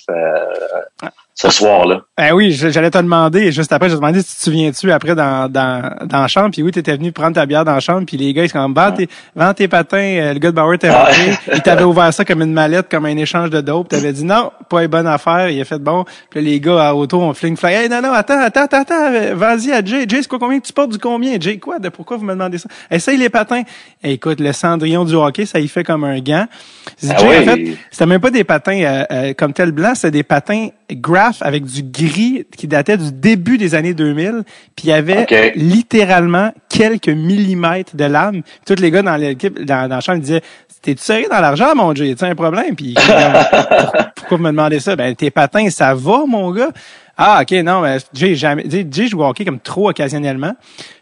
ce 1.35 1.49
soir-là. 1.49 2.01
Ben 2.15 2.31
oui, 2.33 2.51
j'allais 2.51 2.91
te 2.91 2.97
demander, 2.99 3.51
juste 3.51 3.73
après, 3.73 3.89
je 3.89 3.95
te 3.95 3.99
demandé 3.99 4.21
si 4.21 4.29
tu 4.29 4.35
te 4.35 4.43
souviens-tu 4.43 4.91
après 4.91 5.15
dans, 5.15 5.51
dans, 5.51 5.95
dans 6.05 6.21
la 6.21 6.27
chambre, 6.27 6.51
puis 6.51 6.61
oui, 6.61 6.71
tu 6.71 6.79
étais 6.79 6.95
venu 6.95 7.11
prendre 7.11 7.33
ta 7.33 7.45
bière 7.47 7.65
dans 7.65 7.73
la 7.73 7.79
chambre, 7.79 8.05
puis 8.05 8.17
les 8.17 8.33
gars, 8.33 8.43
ils 8.43 8.49
sont 8.49 8.59
comme, 8.59 8.73
vends, 8.73 8.91
tes, 8.91 9.09
vends 9.35 9.53
tes 9.53 9.67
patins, 9.67 9.97
euh, 9.97 10.33
le 10.33 10.39
gars 10.39 10.51
de 10.51 10.55
Bauer 10.55 10.77
t'est 10.77 10.91
rentré, 10.91 11.33
il 11.53 11.61
t'avait 11.61 11.83
ouvert 11.83 12.13
ça 12.13 12.23
comme 12.23 12.43
une 12.43 12.53
mallette, 12.53 12.87
comme 12.89 13.05
un 13.05 13.17
échange 13.17 13.49
de 13.49 13.61
dope, 13.61 13.89
t'avais 13.89 14.13
dit 14.13 14.23
non, 14.23 14.51
pas 14.69 14.83
une 14.83 14.89
bonne 14.89 15.07
affaire, 15.07 15.49
il 15.49 15.59
a 15.59 15.65
fait 15.65 15.79
bon, 15.79 16.05
puis 16.29 16.41
les 16.41 16.59
gars 16.59 16.89
à 16.89 16.93
auto, 16.93 17.19
on 17.19 17.33
fling 17.33 17.57
flag, 17.57 17.73
hey, 17.73 17.89
non, 17.89 18.01
non, 18.01 18.13
attends, 18.13 18.39
attends, 18.39 18.65
attends, 18.65 18.81
attends, 18.81 19.35
vas-y 19.35 19.71
à 19.71 19.83
Jay, 19.83 20.05
Jay, 20.07 20.21
c'est 20.21 20.27
quoi, 20.27 20.37
combien 20.37 20.59
que 20.59 20.67
tu 20.67 20.73
portes 20.73 20.91
du 20.91 20.99
combien? 20.99 21.39
Jay, 21.39 21.57
quoi, 21.57 21.79
de 21.79 21.89
pourquoi 21.89 22.17
vous 22.17 22.25
me 22.25 22.33
demandez 22.33 22.59
ça? 22.59 22.69
Essaye 22.91 23.17
les 23.17 23.29
patins. 23.29 23.63
écoute, 24.03 24.39
le 24.39 24.53
cendrillon 24.53 25.03
du 25.03 25.15
hockey, 25.15 25.47
ça 25.47 25.59
y 25.59 25.67
fait 25.67 25.83
comme 25.83 26.03
un 26.03 26.19
gant. 26.19 26.45
Ah 27.09 27.17
Jay, 27.17 27.39
en 27.39 27.43
fait, 27.43 27.77
c'était 27.89 28.05
même 28.05 28.21
pas 28.21 28.29
des 28.29 28.43
patins 28.43 28.79
euh, 28.83 29.05
euh, 29.11 29.33
comme 29.33 29.51
tel 29.51 29.71
blanc, 29.71 29.95
c'était 29.95 30.11
des 30.11 30.23
patins 30.23 30.67
avec 31.41 31.65
du 31.65 31.83
gris 31.83 32.45
qui 32.55 32.67
datait 32.67 32.97
du 32.97 33.11
début 33.11 33.57
des 33.57 33.75
années 33.75 33.93
2000, 33.93 34.43
puis 34.75 34.85
il 34.85 34.89
y 34.89 34.93
avait 34.93 35.53
littéralement 35.55 36.51
quelques 36.69 37.09
millimètres 37.09 37.95
de 37.95 38.05
lame. 38.05 38.41
tous 38.65 38.79
les 38.79 38.91
gars 38.91 39.01
dans 39.01 39.15
l'équipe, 39.15 39.63
dans, 39.63 39.87
dans 39.87 39.95
le 39.95 40.01
champ, 40.01 40.13
ils 40.13 40.21
disaient 40.21 40.41
T'es-tu 40.83 41.01
sérieux 41.01 41.29
dans 41.31 41.39
l'argent, 41.39 41.73
mon 41.75 41.93
Dieu? 41.93 42.05
Y 42.07 42.25
un 42.25 42.35
problème? 42.35 42.75
Puis 42.75 42.93
pourquoi 44.15 44.37
vous 44.37 44.43
me 44.43 44.51
demandez 44.51 44.81
ça? 44.81 44.97
Ben, 44.97 45.15
tes 45.15 45.31
patins, 45.31 45.69
ça 45.69 45.95
va, 45.95 46.25
mon 46.27 46.51
gars? 46.51 46.71
Ah, 47.17 47.39
OK, 47.41 47.51
non, 47.63 47.79
mais 47.79 47.99
j'ai 48.11 48.35
jamais. 48.35 48.65
Jay 48.69 49.07
joue 49.07 49.21
au 49.21 49.25
hockey 49.25 49.45
comme 49.45 49.61
trop 49.61 49.89
occasionnellement. 49.89 50.53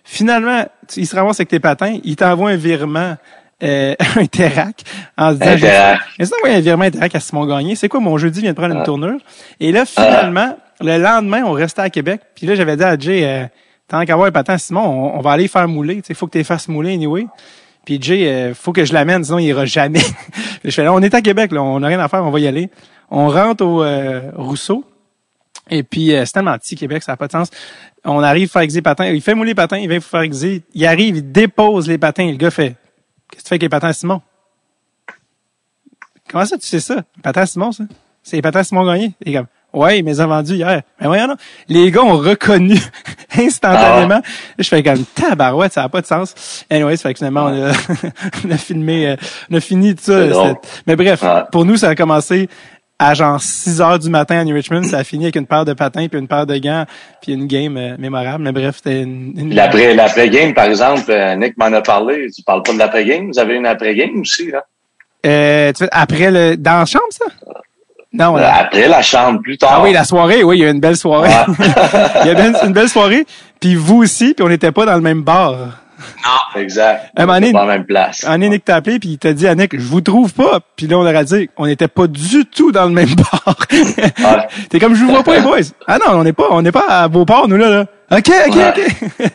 Finalement, 0.04 0.66
il 0.96 1.08
se 1.08 1.16
ramasse 1.16 1.40
avec 1.40 1.50
tes 1.50 1.60
patins, 1.60 1.98
il 2.04 2.16
t'envoie 2.16 2.52
un 2.52 2.58
virement 2.58 3.16
euh, 3.64 3.96
un 4.16 4.22
Interac 4.22 4.84
en 5.18 5.32
se 5.32 5.36
disant 5.36 5.58
j'ai 5.58 6.26
envoyé 6.38 6.56
un 6.56 6.60
virement 6.62 6.86
Interac 6.86 7.16
à 7.16 7.20
Simon 7.20 7.46
Gagné. 7.46 7.76
C'est 7.76 7.90
quoi 7.90 8.00
mon 8.00 8.18
jeudi 8.18 8.42
vient 8.42 8.52
de 8.52 8.58
prendre 8.58 8.76
une 8.76 8.84
tournure? 8.84 9.20
Et 9.60 9.72
là, 9.72 9.86
finalement, 9.86 10.58
le 10.80 10.98
lendemain, 10.98 11.44
on 11.46 11.52
restait 11.52 11.82
à 11.82 11.90
Québec. 11.90 12.22
Puis 12.36 12.48
là, 12.48 12.56
j'avais 12.56 12.76
dit 12.76 12.84
à 12.84 12.98
Jay, 12.98 13.24
euh, 13.24 13.46
tant 13.88 14.04
qu'à 14.06 14.14
avoir 14.14 14.28
un 14.28 14.32
patin 14.32 14.58
Simon, 14.58 15.16
on, 15.16 15.22
va 15.22 15.32
aller 15.32 15.48
faire 15.48 15.68
mouler. 15.68 16.02
Il 16.08 16.16
faut 16.16 16.28
que 16.28 16.38
tu 16.38 16.44
fasses 16.44 16.68
mouler 16.68 16.94
anyway. 16.94 17.28
Puis 17.86 18.00
Jay, 18.02 18.28
euh, 18.28 18.54
faut 18.54 18.74
que 18.74 18.86
je 18.86 18.94
l'amène, 18.94 19.24
sinon 19.24 19.40
il 19.40 19.46
ira 19.46 19.66
jamais. 19.66 20.02
je 20.64 20.72
fais 20.72 20.84
là, 20.84 20.94
on 20.94 21.02
est 21.02 21.14
à 21.14 21.22
Québec, 21.22 21.52
là, 21.52 21.64
on 21.64 21.80
n'a 21.80 21.88
rien 21.88 22.00
à 22.00 22.08
faire, 22.08 22.24
on 22.24 22.32
va 22.32 22.40
y 22.40 22.48
aller. 22.48 22.70
On 23.10 23.28
rentre 23.28 23.66
au 23.66 23.84
euh, 23.84 24.32
Rousseau. 24.36 24.86
Et 25.70 25.84
puis, 25.84 26.14
euh, 26.14 26.26
c'est 26.26 26.34
tellement 26.34 26.58
petit, 26.58 26.76
Québec, 26.76 27.04
ça 27.04 27.14
n'a 27.14 27.18
pas 27.18 27.28
de 27.28 27.32
sens. 27.32 27.50
On 28.04 28.22
arrive 28.22 28.50
faire 28.50 28.62
exer 28.62 28.82
patins. 28.82 29.06
Il 29.08 29.22
fait 29.22 29.36
mouler 29.36 29.52
les 29.52 29.56
patins, 29.56 29.78
il 29.78 29.90
vient 29.90 30.00
faire 30.00 30.22
exer. 30.22 30.64
Il 30.74 30.86
arrive, 30.86 31.18
il 31.18 31.32
dépose 31.32 31.88
les 31.88 31.98
patins. 31.98 32.30
Le 32.30 32.38
gars 32.38 32.52
fait, 32.52 32.76
qu'est-ce 33.32 33.44
que 33.44 33.44
tu 33.44 33.50
fais 33.50 33.56
avec 33.56 33.62
les 33.64 33.70
patins 33.70 33.94
Simon? 33.94 34.22
Comment 36.30 36.46
ça, 36.46 36.58
tu 36.58 36.68
sais 36.68 36.80
ça? 36.80 37.04
Patins 37.24 37.46
Simon, 37.46 37.72
ça? 37.72 37.84
C'est 38.24 38.36
les 38.36 38.42
patins 38.42 38.64
Simon 38.64 38.86
Gagné. 38.86 39.14
Il 39.26 39.34
est 39.34 39.38
comme, 39.38 39.48
Ouais, 39.74 40.00
il 40.00 40.04
m'a 40.04 40.12
vendu 40.12 40.56
hier. 40.56 40.82
Mais 41.00 41.08
voyons, 41.08 41.28
non. 41.28 41.36
Les 41.70 41.92
gars 41.92 42.04
ont 42.04 42.18
reconnu 42.18 42.78
instantanément. 43.38 44.20
Ah 44.22 44.30
Je 44.60 44.68
fais 44.68 44.84
comme 44.84 45.06
tabarouette, 45.06 45.72
ça 45.72 45.84
n'a 45.84 45.90
pas 45.90 46.02
de 46.02 46.06
sens. 46.06 46.66
Anyway, 46.70 46.98
ça 46.98 47.04
fait 47.04 47.14
que 47.14 47.20
finalement, 47.20 47.46
on, 47.46 47.70
a, 47.70 47.72
on 48.46 48.52
a 48.52 48.58
filmé, 48.58 49.08
euh, 49.08 49.16
on 49.50 49.56
a 49.56 49.60
fini 49.62 49.96
tout 49.96 50.04
ça. 50.04 50.54
Mais 50.88 50.98
bref, 50.98 51.24
pour 51.52 51.64
nous, 51.64 51.78
ça 51.78 51.90
a 51.90 51.96
commencé 51.96 52.50
à 53.02 53.16
genre 53.16 53.42
6 53.42 53.82
heures 53.82 53.98
du 53.98 54.10
matin 54.12 54.38
à 54.38 54.44
New 54.44 54.54
Richmond. 54.54 54.84
Ça 54.84 55.00
a 55.00 55.04
fini 55.04 55.26
avec 55.26 55.36
une 55.36 55.48
paire 55.48 55.66
de 55.66 55.74
patins, 55.74 56.08
puis 56.08 56.20
une 56.20 56.28
paire 56.28 56.46
de 56.46 56.56
gants, 56.58 56.86
puis 57.20 57.34
une 57.34 57.48
game 57.48 57.76
euh, 57.76 57.96
mémorable. 57.98 58.44
Mais 58.44 58.52
bref, 58.52 58.76
c'était 58.78 59.02
une... 59.02 59.34
une... 59.36 59.56
L'après-game, 59.56 60.54
par 60.54 60.66
exemple, 60.66 61.10
euh, 61.10 61.36
Nick 61.36 61.58
m'en 61.58 61.74
a 61.74 61.82
parlé. 61.82 62.28
Tu 62.30 62.44
parles 62.44 62.62
pas 62.62 62.74
de 62.74 62.78
l'après-game? 62.78 63.32
Vous 63.32 63.40
avez 63.40 63.56
une 63.56 63.66
après-game 63.66 64.20
aussi, 64.20 64.52
là? 64.52 64.64
Euh, 65.26 65.72
après 65.92 66.30
le, 66.30 66.56
dans 66.58 66.80
la 66.80 66.86
chambre, 66.86 67.06
ça? 67.10 67.26
Non, 68.14 68.38
euh, 68.38 68.44
Après 68.44 68.88
la 68.88 69.02
chambre, 69.02 69.42
plus 69.42 69.58
tard. 69.58 69.72
Ah 69.78 69.84
oui, 69.84 69.94
la 69.94 70.04
soirée, 70.04 70.44
oui, 70.44 70.58
il 70.58 70.62
y 70.62 70.66
a 70.66 70.68
eu 70.68 70.72
une 70.72 70.80
belle 70.80 70.98
soirée. 70.98 71.30
il 72.22 72.28
y 72.28 72.30
a 72.30 72.48
eu 72.48 72.54
une 72.66 72.74
belle 72.74 72.90
soirée. 72.90 73.26
Puis 73.60 73.76
vous 73.76 74.04
aussi, 74.04 74.34
puis 74.36 74.46
on 74.46 74.50
n'était 74.50 74.72
pas 74.72 74.86
dans 74.86 74.96
le 74.96 75.02
même 75.02 75.22
bar. 75.24 75.80
Non, 76.26 76.62
exact. 76.62 77.12
Un 77.16 77.26
moment 77.26 77.40
donné, 77.40 77.52
pas 77.54 77.66
la 77.66 77.74
même 77.74 77.86
place. 77.86 78.26
Un 78.28 78.38
Nick 78.38 78.66
t'a 78.66 78.76
appelé, 78.76 79.00
puis 79.00 79.10
il 79.10 79.18
t'a 79.18 79.34
dit, 79.34 79.48
Annick, 79.48 79.78
je 79.78 79.86
vous 79.86 80.02
trouve 80.02 80.34
pas. 80.34 80.60
Puis 80.76 80.88
là, 80.88 80.98
on 80.98 81.04
leur 81.04 81.16
a 81.16 81.24
dit, 81.24 81.50
on 81.58 81.66
n'était 81.66 81.88
pas 81.88 82.08
du 82.08 82.46
tout 82.46 82.72
dans 82.72 82.86
le 82.86 82.92
même 82.92 83.10
bar. 83.16 83.56
T'es 84.70 84.80
comme, 84.80 84.96
je 84.96 85.04
vous 85.04 85.12
vois 85.12 85.24
pas, 85.24 85.36
les 85.36 85.42
boys. 85.42 85.60
Ah 85.88 85.98
non, 85.98 86.20
on 86.20 86.24
n'est 86.24 86.34
pas, 86.34 86.48
on 86.52 86.62
n'est 86.62 86.72
pas 86.72 86.86
à 86.88 87.08
Beauport, 87.08 87.48
nous, 87.48 87.58
là, 87.58 87.70
là. 87.70 87.86
OK, 88.12 88.30
OK, 88.48 88.58
OK. 88.58 89.32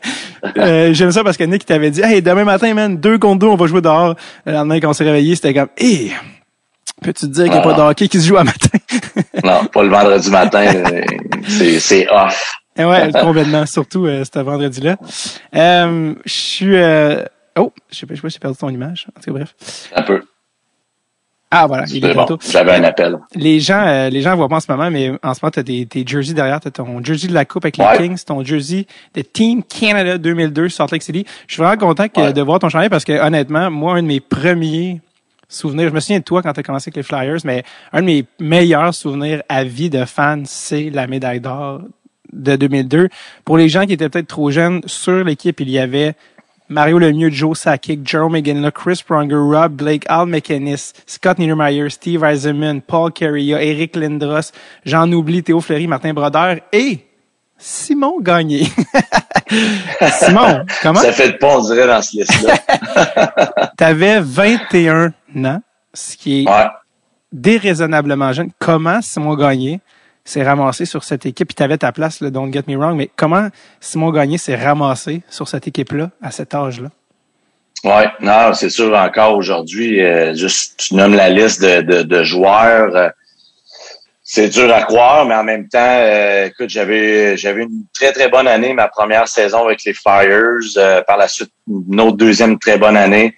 euh, 0.58 0.92
J'aime 0.92 1.10
ça 1.10 1.24
parce 1.24 1.36
que 1.36 1.44
Nick 1.44 1.64
t'avait 1.64 1.90
dit, 1.90 2.02
hey, 2.02 2.20
demain 2.20 2.44
matin, 2.44 2.74
man, 2.74 2.96
deux 2.98 3.18
contre 3.18 3.40
deux, 3.40 3.46
on 3.46 3.56
va 3.56 3.66
jouer 3.66 3.80
dehors. 3.80 4.14
Le 4.44 4.52
lendemain, 4.52 4.80
quand 4.80 4.90
on 4.90 4.92
s'est 4.92 5.04
réveillé, 5.04 5.34
c'était 5.34 5.54
comme, 5.54 5.68
hé, 5.78 6.12
peux-tu 7.02 7.26
te 7.26 7.32
dire 7.32 7.44
qu'il 7.44 7.52
n'y 7.52 7.58
a 7.58 7.62
pas 7.62 7.72
de 7.72 7.80
hockey 7.80 8.08
qui 8.08 8.20
se 8.20 8.26
joue 8.26 8.36
à 8.36 8.44
matin? 8.44 8.78
non, 9.44 9.64
pas 9.66 9.82
le 9.82 9.88
vendredi 9.88 10.30
matin. 10.30 10.66
c'est 11.48 12.06
off. 12.10 12.52
Eh 12.76 12.84
ouais, 12.84 13.10
complètement. 13.20 13.66
Surtout 13.66 14.06
euh, 14.06 14.24
ce 14.24 14.38
vendredi-là. 14.38 14.96
Euh, 15.54 16.14
je 16.24 16.32
suis... 16.32 16.76
Euh... 16.76 17.22
Oh, 17.58 17.72
je 17.90 17.96
sais 17.96 18.06
pas, 18.06 18.14
je 18.14 18.18
sais 18.18 18.22
pas 18.22 18.28
si 18.28 18.34
j'ai 18.34 18.40
perdu 18.40 18.58
ton 18.58 18.68
image. 18.68 19.06
En 19.16 19.20
tout 19.20 19.32
cas, 19.32 19.38
bref. 19.38 19.90
Un 19.94 20.02
peu. 20.02 20.22
Ah 21.50 21.66
voilà, 21.66 21.84
il 21.88 22.04
est 22.04 22.12
bon. 22.12 22.26
J'avais 22.50 22.74
un 22.74 22.82
appel. 22.82 23.18
Les 23.34 23.60
gens, 23.60 23.82
euh, 23.86 24.10
les 24.10 24.20
gens 24.20 24.34
voient 24.34 24.48
pas 24.48 24.56
en 24.56 24.60
ce 24.60 24.70
moment, 24.70 24.90
mais 24.90 25.12
en 25.22 25.32
ce 25.32 25.40
moment, 25.42 25.52
tu 25.52 25.60
as 25.60 25.62
des, 25.62 25.86
tes 25.86 26.04
jerseys 26.04 26.34
derrière. 26.34 26.60
Tu 26.60 26.68
as 26.68 26.70
ton 26.72 27.02
jersey 27.02 27.28
de 27.28 27.34
la 27.34 27.44
Coupe 27.44 27.64
avec 27.64 27.76
les 27.76 27.84
Kings, 27.96 28.22
ton 28.24 28.44
jersey 28.44 28.86
de 29.14 29.22
Team 29.22 29.62
Canada 29.62 30.18
2002 30.18 30.68
Salt 30.68 30.88
Lake 30.90 31.02
City. 31.02 31.24
Je 31.46 31.54
suis 31.54 31.62
vraiment 31.62 31.78
content 31.78 32.06
de 32.06 32.42
voir 32.42 32.58
ton 32.58 32.68
chandail 32.68 32.88
parce 32.88 33.04
que 33.04 33.12
honnêtement, 33.12 33.70
moi, 33.70 33.94
un 33.94 34.02
de 34.02 34.08
mes 34.08 34.20
premiers 34.20 35.00
souvenirs, 35.48 35.88
je 35.88 35.94
me 35.94 36.00
souviens 36.00 36.18
de 36.18 36.24
toi 36.24 36.42
quand 36.42 36.52
tu 36.52 36.60
as 36.60 36.62
commencé 36.64 36.88
avec 36.88 36.96
les 36.96 37.02
Flyers, 37.04 37.38
mais 37.44 37.62
un 37.92 38.00
de 38.00 38.06
mes 38.06 38.24
meilleurs 38.40 38.92
souvenirs 38.92 39.42
à 39.48 39.62
vie 39.62 39.88
de 39.88 40.04
fan, 40.04 40.44
c'est 40.46 40.90
la 40.90 41.06
médaille 41.06 41.40
d'or 41.40 41.80
de 42.32 42.56
2002. 42.56 43.08
Pour 43.44 43.56
les 43.56 43.68
gens 43.68 43.86
qui 43.86 43.92
étaient 43.92 44.08
peut-être 44.08 44.28
trop 44.28 44.50
jeunes, 44.50 44.80
sur 44.86 45.24
l'équipe, 45.24 45.60
il 45.60 45.70
y 45.70 45.78
avait 45.78 46.14
Mario 46.68 46.98
Lemieux, 46.98 47.30
Joe 47.30 47.56
Sakic, 47.56 48.06
Jerome 48.08 48.32
McGinley, 48.32 48.72
Chris 48.72 49.02
Pronger, 49.06 49.36
Rob 49.36 49.72
Blake, 49.72 50.04
Al 50.08 50.26
McInnes, 50.26 50.76
Scott 51.06 51.38
Niedermayer, 51.38 51.88
Steve 51.90 52.24
Eisenman, 52.24 52.80
Paul 52.80 53.12
Carrier, 53.12 53.54
Eric 53.54 53.94
Lindros, 53.94 54.52
j'en 54.84 55.10
oublie, 55.12 55.42
Théo 55.42 55.60
Fleury, 55.60 55.86
Martin 55.86 56.12
Brodeur 56.12 56.56
et 56.72 57.06
Simon 57.56 58.20
Gagné. 58.20 58.66
Simon, 60.20 60.64
comment? 60.82 61.00
Ça 61.00 61.12
fait 61.12 61.32
de 61.32 61.36
pas, 61.36 61.56
on 61.56 61.62
dirait, 61.62 61.86
dans 61.86 62.02
ce 62.02 62.16
liste-là. 62.18 63.70
T'avais 63.76 64.20
21 64.20 65.12
ans, 65.44 65.62
ce 65.94 66.16
qui 66.16 66.42
est 66.42 66.46
déraisonnablement 67.32 68.32
jeune. 68.32 68.50
Comment 68.58 69.00
Simon 69.02 69.36
Gagné 69.36 69.80
s'est 70.26 70.42
ramassé 70.42 70.84
sur 70.84 71.04
cette 71.04 71.24
équipe. 71.24 71.48
Puis 71.48 71.54
tu 71.54 71.62
avais 71.62 71.78
ta 71.78 71.92
place, 71.92 72.20
là, 72.20 72.30
don't 72.30 72.52
get 72.52 72.64
me 72.66 72.76
wrong, 72.76 72.96
mais 72.96 73.10
comment 73.16 73.48
Simon 73.80 74.10
Gagné 74.10 74.36
s'est 74.36 74.56
ramassé 74.56 75.22
sur 75.30 75.48
cette 75.48 75.66
équipe-là 75.66 76.10
à 76.20 76.30
cet 76.30 76.54
âge-là? 76.54 76.90
Oui, 77.84 78.02
non, 78.20 78.52
c'est 78.52 78.70
sûr 78.70 78.94
encore 78.96 79.36
aujourd'hui. 79.36 80.02
Euh, 80.02 80.34
juste 80.34 80.76
tu 80.78 80.94
nommes 80.94 81.14
la 81.14 81.30
liste 81.30 81.62
de, 81.62 82.22
joueurs. 82.24 82.96
Euh, 82.96 83.08
c'est 84.24 84.48
dur 84.48 84.74
à 84.74 84.82
croire, 84.82 85.24
mais 85.24 85.36
en 85.36 85.44
même 85.44 85.68
temps, 85.68 85.78
euh, 85.78 86.46
écoute, 86.46 86.68
j'avais 86.68 87.36
j'avais 87.36 87.62
une 87.62 87.84
très 87.94 88.10
très 88.12 88.28
bonne 88.28 88.48
année, 88.48 88.72
ma 88.72 88.88
première 88.88 89.28
saison 89.28 89.64
avec 89.64 89.84
les 89.84 89.94
Flyers. 89.94 91.04
par 91.06 91.16
la 91.16 91.28
suite, 91.28 91.52
une 91.68 92.00
autre 92.00 92.16
deuxième 92.16 92.58
très 92.58 92.76
bonne 92.76 92.96
année. 92.96 93.34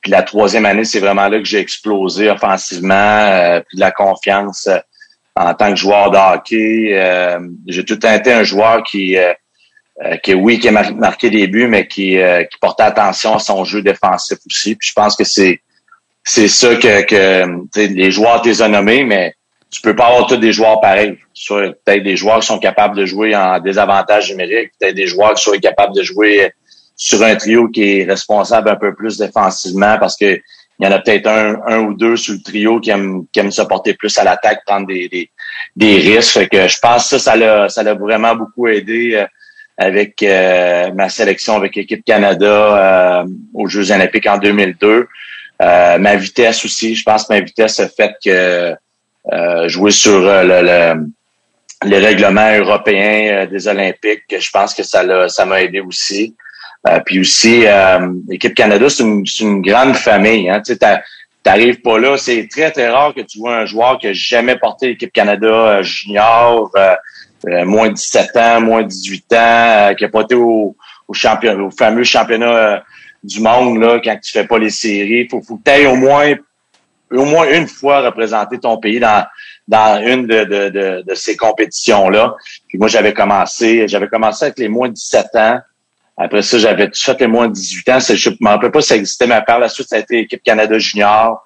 Puis 0.00 0.10
la 0.10 0.22
troisième 0.22 0.66
année, 0.66 0.84
c'est 0.84 0.98
vraiment 0.98 1.28
là 1.28 1.38
que 1.38 1.44
j'ai 1.44 1.60
explosé 1.60 2.28
offensivement, 2.28 3.60
puis 3.68 3.76
de 3.76 3.80
la 3.80 3.92
confiance 3.92 4.68
en 5.36 5.54
tant 5.54 5.70
que 5.70 5.76
joueur 5.76 6.10
de 6.10 6.18
hockey. 6.18 6.90
Euh, 6.92 7.40
j'ai 7.66 7.84
tout 7.84 7.94
le 7.94 8.00
temps 8.00 8.14
été 8.14 8.32
un 8.32 8.44
joueur 8.44 8.82
qui, 8.82 9.16
euh, 9.16 9.32
euh, 10.04 10.16
qui 10.18 10.34
oui, 10.34 10.58
qui 10.58 10.68
a 10.68 10.72
marqué 10.72 11.30
des 11.30 11.46
buts, 11.46 11.68
mais 11.68 11.86
qui, 11.86 12.18
qui 12.50 12.58
portait 12.60 12.82
attention 12.84 13.36
à 13.36 13.38
son 13.38 13.64
jeu 13.64 13.82
défensif 13.82 14.38
aussi. 14.46 14.76
Puis 14.76 14.88
je 14.88 14.94
pense 14.94 15.16
que 15.16 15.24
c'est 15.24 15.60
c'est 16.24 16.48
ça 16.48 16.76
que, 16.76 17.02
que 17.02 17.80
les 17.80 18.10
joueurs 18.12 18.42
t'es 18.42 18.68
nommés, 18.68 19.02
mais 19.02 19.34
tu 19.70 19.80
peux 19.80 19.96
pas 19.96 20.06
avoir 20.06 20.26
tous 20.26 20.36
des 20.36 20.52
joueurs 20.52 20.80
pareils. 20.80 21.18
Peut-être 21.48 22.04
des 22.04 22.16
joueurs 22.16 22.40
qui 22.40 22.46
sont 22.46 22.60
capables 22.60 22.96
de 22.96 23.06
jouer 23.06 23.34
en 23.34 23.58
désavantage 23.58 24.30
numérique, 24.30 24.70
peut-être 24.78 24.94
des 24.94 25.08
joueurs 25.08 25.34
qui 25.34 25.42
sont 25.42 25.58
capables 25.58 25.96
de 25.96 26.02
jouer 26.02 26.52
sur 26.94 27.22
un 27.24 27.34
trio 27.34 27.68
qui 27.68 27.98
est 27.98 28.04
responsable 28.04 28.68
un 28.68 28.76
peu 28.76 28.94
plus 28.94 29.18
défensivement 29.18 29.98
parce 29.98 30.16
que 30.16 30.40
il 30.78 30.86
y 30.86 30.88
en 30.88 30.92
a 30.92 30.98
peut-être 30.98 31.26
un, 31.26 31.60
un 31.66 31.78
ou 31.80 31.94
deux 31.94 32.16
sur 32.16 32.34
le 32.34 32.42
trio 32.42 32.80
qui 32.80 32.90
aiment, 32.90 33.26
qui 33.32 33.40
aiment 33.40 33.52
se 33.52 33.62
porter 33.62 33.94
plus 33.94 34.16
à 34.18 34.24
l'attaque, 34.24 34.64
prendre 34.66 34.86
des, 34.86 35.08
des, 35.08 35.30
des 35.76 35.96
risques. 35.98 36.32
Fait 36.32 36.48
que 36.48 36.68
je 36.68 36.78
pense 36.80 37.04
que 37.04 37.18
ça, 37.18 37.18
ça 37.18 37.36
l'a, 37.36 37.68
ça 37.68 37.82
l'a 37.82 37.94
vraiment 37.94 38.34
beaucoup 38.34 38.68
aidé 38.68 39.14
euh, 39.14 39.26
avec 39.78 40.22
euh, 40.22 40.92
ma 40.92 41.08
sélection 41.08 41.56
avec 41.56 41.76
l'équipe 41.76 42.04
Canada 42.04 43.20
euh, 43.20 43.24
aux 43.54 43.68
Jeux 43.68 43.90
olympiques 43.90 44.26
en 44.26 44.38
2002. 44.38 45.08
ma 45.60 46.16
vitesse 46.16 46.64
aussi, 46.64 46.94
je 46.94 47.02
pense 47.04 47.24
que 47.24 47.34
ma 47.34 47.40
vitesse 47.40 47.78
a 47.80 47.88
fait 47.88 48.14
que 48.24 48.74
jouer 49.68 49.92
sur 49.92 50.20
le, 50.20 50.62
le 50.62 51.06
les 51.84 51.98
règlements 51.98 52.56
européens 52.56 53.46
des 53.46 53.66
Olympiques, 53.66 54.22
je 54.30 54.50
pense 54.52 54.72
que 54.72 54.84
ça 54.84 55.02
l'a, 55.02 55.28
ça 55.28 55.44
m'a 55.44 55.62
aidé 55.62 55.80
aussi. 55.80 56.36
Euh, 56.88 57.00
puis 57.04 57.20
aussi, 57.20 57.64
euh, 57.66 58.12
l'équipe 58.28 58.54
Canada, 58.54 58.88
c'est 58.88 59.04
une, 59.04 59.24
une, 59.40 59.62
grande 59.62 59.94
famille. 59.94 60.50
Hein. 60.50 60.60
Tu 60.64 60.76
n'arrives 61.46 61.80
pas 61.80 61.98
là. 61.98 62.16
C'est 62.16 62.48
très, 62.50 62.70
très 62.70 62.88
rare 62.88 63.14
que 63.14 63.20
tu 63.20 63.38
vois 63.38 63.58
un 63.58 63.66
joueur 63.66 63.98
qui 63.98 64.06
n'a 64.06 64.12
jamais 64.12 64.56
porté 64.56 64.88
l'équipe 64.88 65.12
Canada 65.12 65.46
euh, 65.46 65.82
junior, 65.82 66.70
euh, 66.76 67.64
moins 67.64 67.88
de 67.88 67.94
17 67.94 68.36
ans, 68.36 68.60
moins 68.60 68.82
de 68.82 68.88
18 68.88 69.32
ans, 69.32 69.94
qui 69.96 70.04
n'a 70.04 70.10
pas 70.10 70.22
été 70.22 70.34
au, 70.34 70.76
au, 71.06 71.14
champion, 71.14 71.58
au 71.66 71.70
fameux 71.70 72.04
championnat 72.04 72.82
du 73.22 73.40
monde 73.40 73.80
là, 73.80 74.00
quand 74.02 74.18
tu 74.20 74.32
fais 74.32 74.46
pas 74.46 74.58
les 74.58 74.70
séries. 74.70 75.28
Faut, 75.30 75.40
faut 75.40 75.56
que 75.56 75.62
tu 75.64 75.70
ailles 75.70 75.86
au 75.86 75.96
moins 75.96 76.34
au 77.12 77.24
moins 77.24 77.46
une 77.52 77.68
fois 77.68 78.00
représenter 78.00 78.58
ton 78.58 78.78
pays 78.78 78.98
dans, 78.98 79.24
dans 79.68 80.02
une 80.02 80.26
de, 80.26 80.44
de, 80.44 80.68
de, 80.70 81.04
de 81.06 81.14
ces 81.14 81.36
compétitions-là. 81.36 82.34
Puis 82.68 82.78
moi, 82.78 82.88
j'avais 82.88 83.12
commencé, 83.12 83.86
j'avais 83.86 84.08
commencé 84.08 84.46
avec 84.46 84.58
les 84.58 84.68
moins 84.68 84.88
de 84.88 84.94
17 84.94 85.26
ans. 85.34 85.60
Après 86.16 86.42
ça, 86.42 86.58
j'avais 86.58 86.88
tout 86.90 87.00
fait 87.00 87.26
moins 87.26 87.48
de 87.48 87.54
18 87.54 87.88
ans. 87.88 87.98
Je 88.00 88.30
ne 88.30 88.36
me 88.40 88.48
rappelle 88.48 88.70
pas 88.70 88.82
si 88.82 88.88
ça 88.88 88.96
existait, 88.96 89.26
mais 89.26 89.40
par 89.46 89.58
la 89.58 89.68
suite, 89.68 89.88
ça 89.88 89.96
a 89.96 89.98
été 90.00 90.16
l'équipe 90.16 90.42
Canada 90.42 90.78
Junior. 90.78 91.42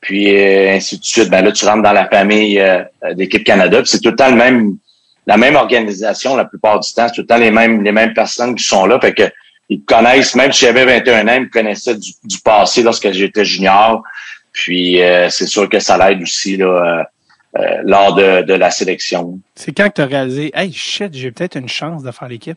Puis 0.00 0.36
euh, 0.36 0.74
ainsi 0.74 0.98
de 0.98 1.04
suite. 1.04 1.28
Ben 1.28 1.44
là, 1.44 1.52
tu 1.52 1.64
rentres 1.64 1.82
dans 1.82 1.92
la 1.92 2.08
famille 2.08 2.60
euh, 2.60 2.82
d'équipe 3.14 3.44
Canada. 3.44 3.82
c'est 3.84 4.00
tout 4.00 4.10
le 4.10 4.16
temps 4.16 4.30
le 4.30 4.36
même, 4.36 4.76
la 5.26 5.36
même 5.36 5.56
organisation 5.56 6.36
la 6.36 6.44
plupart 6.44 6.80
du 6.80 6.92
temps. 6.92 7.08
C'est 7.08 7.14
tout 7.14 7.22
le 7.22 7.26
temps 7.26 7.36
les 7.36 7.50
mêmes, 7.50 7.82
les 7.82 7.92
mêmes 7.92 8.14
personnes 8.14 8.54
qui 8.54 8.64
sont 8.64 8.86
là. 8.86 9.00
Fait 9.00 9.14
que 9.14 9.24
ils 9.70 9.82
connaissent, 9.82 10.34
même 10.34 10.52
si 10.52 10.64
j'avais 10.64 10.86
21 10.86 11.28
ans, 11.28 11.34
ils 11.34 11.42
me 11.42 11.50
connaissaient 11.50 11.96
du, 11.96 12.38
passé 12.42 12.82
lorsque 12.82 13.10
j'étais 13.12 13.44
junior. 13.44 14.02
Puis 14.52 15.02
euh, 15.02 15.28
c'est 15.28 15.46
sûr 15.46 15.68
que 15.68 15.78
ça 15.78 15.98
l'aide 15.98 16.22
aussi 16.22 16.56
là, 16.56 17.06
lors 17.82 18.14
de, 18.14 18.42
de 18.42 18.54
la 18.54 18.70
sélection. 18.70 19.40
C'est 19.56 19.72
quand 19.72 19.88
que 19.88 19.94
tu 19.94 20.00
as 20.00 20.06
réalisé 20.06 20.50
Hey 20.54 20.72
shit, 20.72 21.12
j'ai 21.12 21.32
peut-être 21.32 21.56
une 21.56 21.68
chance 21.68 22.02
de 22.02 22.10
faire 22.12 22.28
l'équipe? 22.28 22.56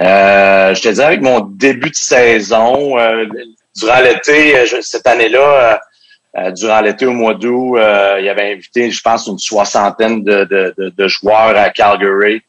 Euh, 0.00 0.74
je 0.74 0.82
te 0.82 0.88
dis 0.88 1.00
avec 1.00 1.20
mon 1.20 1.40
début 1.40 1.90
de 1.90 1.94
saison, 1.94 2.98
euh, 2.98 3.26
durant 3.76 4.00
l'été, 4.00 4.56
euh, 4.56 4.80
cette 4.80 5.06
année-là, 5.06 5.80
durant 6.54 6.80
l'été 6.82 7.04
au 7.04 7.12
mois 7.12 7.34
d'août, 7.34 7.78
il 8.18 8.24
y 8.24 8.28
avait 8.28 8.52
invité, 8.52 8.90
je 8.90 9.00
pense, 9.00 9.26
une 9.26 9.38
soixantaine 9.38 10.22
de, 10.22 10.44
de, 10.44 10.92
de, 10.96 11.08
joueurs 11.08 11.56
à 11.56 11.70
Calgary. 11.70 12.42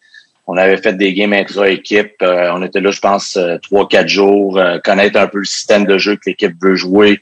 On 0.46 0.58
avait 0.58 0.78
fait 0.78 0.94
des 0.94 1.12
games 1.14 1.34
intra-équipe. 1.34 2.18
on 2.22 2.62
était 2.62 2.82
là, 2.82 2.92
je 2.92 3.00
pense, 3.00 3.40
trois, 3.64 3.88
quatre 3.88 4.08
jours, 4.08 4.62
connaître 4.84 5.18
un 5.18 5.26
peu 5.26 5.40
le 5.40 5.46
système 5.46 5.86
de 5.86 5.98
jeu 5.98 6.18
que 6.18 6.24
l'équipe 6.28 6.54
veut 6.62 6.76
jouer 6.76 7.20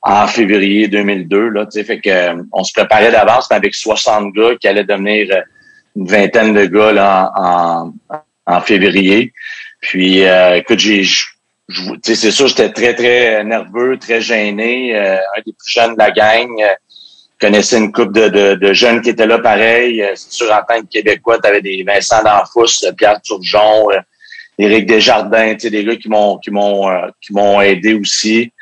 en 0.00 0.26
février 0.26 0.88
2002. 0.88 1.50
Là, 1.50 1.66
fait 1.70 2.00
que, 2.00 2.42
on 2.50 2.64
se 2.64 2.72
préparait 2.72 3.12
d'avance, 3.12 3.48
mais 3.50 3.56
avec 3.56 3.74
60 3.74 4.32
gars 4.32 4.56
qui 4.58 4.68
allaient 4.68 4.84
devenir 4.84 5.42
une 5.96 6.06
vingtaine 6.06 6.54
de 6.54 6.64
gars 6.64 6.92
là, 6.92 7.30
en, 7.36 7.92
en 8.46 8.60
février. 8.60 9.32
Puis, 9.86 10.24
euh, 10.24 10.56
écoute, 10.56 10.80
j'ai, 10.80 11.04
c'est 12.02 12.30
sûr, 12.32 12.48
j'étais 12.48 12.72
très, 12.72 12.94
très 12.94 13.44
nerveux, 13.44 13.96
très 13.98 14.20
gêné. 14.20 14.96
Euh, 14.96 15.16
un 15.16 15.40
des 15.46 15.52
plus 15.52 15.70
jeunes 15.70 15.92
de 15.92 15.98
la 15.98 16.10
gang. 16.10 16.48
Euh, 16.60 16.74
connaissais 17.40 17.78
une 17.78 17.92
couple 17.92 18.12
de, 18.12 18.28
de, 18.28 18.54
de, 18.54 18.72
jeunes 18.72 19.00
qui 19.00 19.10
étaient 19.10 19.28
là 19.28 19.38
pareil. 19.38 20.02
Euh, 20.02 20.12
c'est 20.16 20.32
sûr, 20.32 20.50
en 20.52 20.62
tant 20.66 20.80
que 20.80 20.88
Québécois, 20.88 21.38
tu 21.38 21.48
avais 21.48 21.60
des 21.60 21.84
Vincent 21.86 22.20
D'Anfous, 22.24 22.84
Pierre 22.96 23.20
Turgeon, 23.22 23.90
Éric 24.58 24.86
Desjardins, 24.86 25.54
tu 25.54 25.60
sais, 25.60 25.70
des 25.70 25.84
gars 25.84 25.94
qui 25.94 26.08
m'ont 26.08 26.38
qui 26.38 26.50
m'ont 26.50 26.88
qui 27.20 27.32
m'ont 27.32 27.60
aidé 27.60 27.94
aussi. 27.94 28.52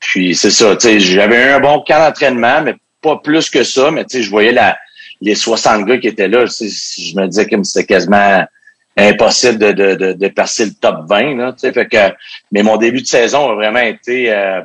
puis 0.00 0.34
c'est 0.34 0.50
ça, 0.50 0.76
tu 0.76 0.86
sais, 0.86 1.00
j'avais 1.00 1.48
eu 1.48 1.50
un 1.50 1.60
bon 1.60 1.84
camp 1.86 1.98
d'entraînement, 1.98 2.62
mais 2.62 2.76
pas 3.02 3.16
plus 3.22 3.50
que 3.50 3.64
ça. 3.64 3.90
Mais 3.90 4.06
tu 4.06 4.16
sais, 4.16 4.22
je 4.22 4.30
voyais 4.30 4.52
la 4.52 4.78
les 5.20 5.34
60 5.34 5.84
gars 5.84 5.98
qui 5.98 6.08
étaient 6.08 6.28
là. 6.28 6.46
Je 6.46 7.16
me 7.16 7.26
disais 7.26 7.46
que 7.46 7.62
c'était 7.64 7.86
quasiment 7.86 8.44
impossible 8.96 9.58
de, 9.58 9.72
de, 9.72 9.94
de, 9.94 10.12
de, 10.12 10.28
passer 10.28 10.66
le 10.66 10.72
top 10.72 11.06
20. 11.08 11.36
Là, 11.36 11.54
fait 11.58 11.88
que, 11.88 12.14
mais 12.50 12.62
mon 12.62 12.76
début 12.76 13.02
de 13.02 13.06
saison 13.06 13.50
a 13.50 13.54
vraiment 13.54 13.80
été 13.80 14.32
euh, 14.32 14.60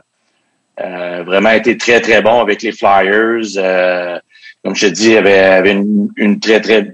vraiment 1.24 1.52
été 1.52 1.78
très, 1.78 2.02
très 2.02 2.22
bon 2.22 2.40
avec 2.42 2.62
les 2.62 2.72
Flyers. 2.72 4.22
comme 4.64 4.76
je 4.76 4.88
te 4.88 4.92
dis, 4.92 5.12
il 5.12 5.18
avait, 5.18 5.40
avait 5.40 5.72
une, 5.72 6.10
une 6.18 6.40
très, 6.40 6.62
très 6.62 6.92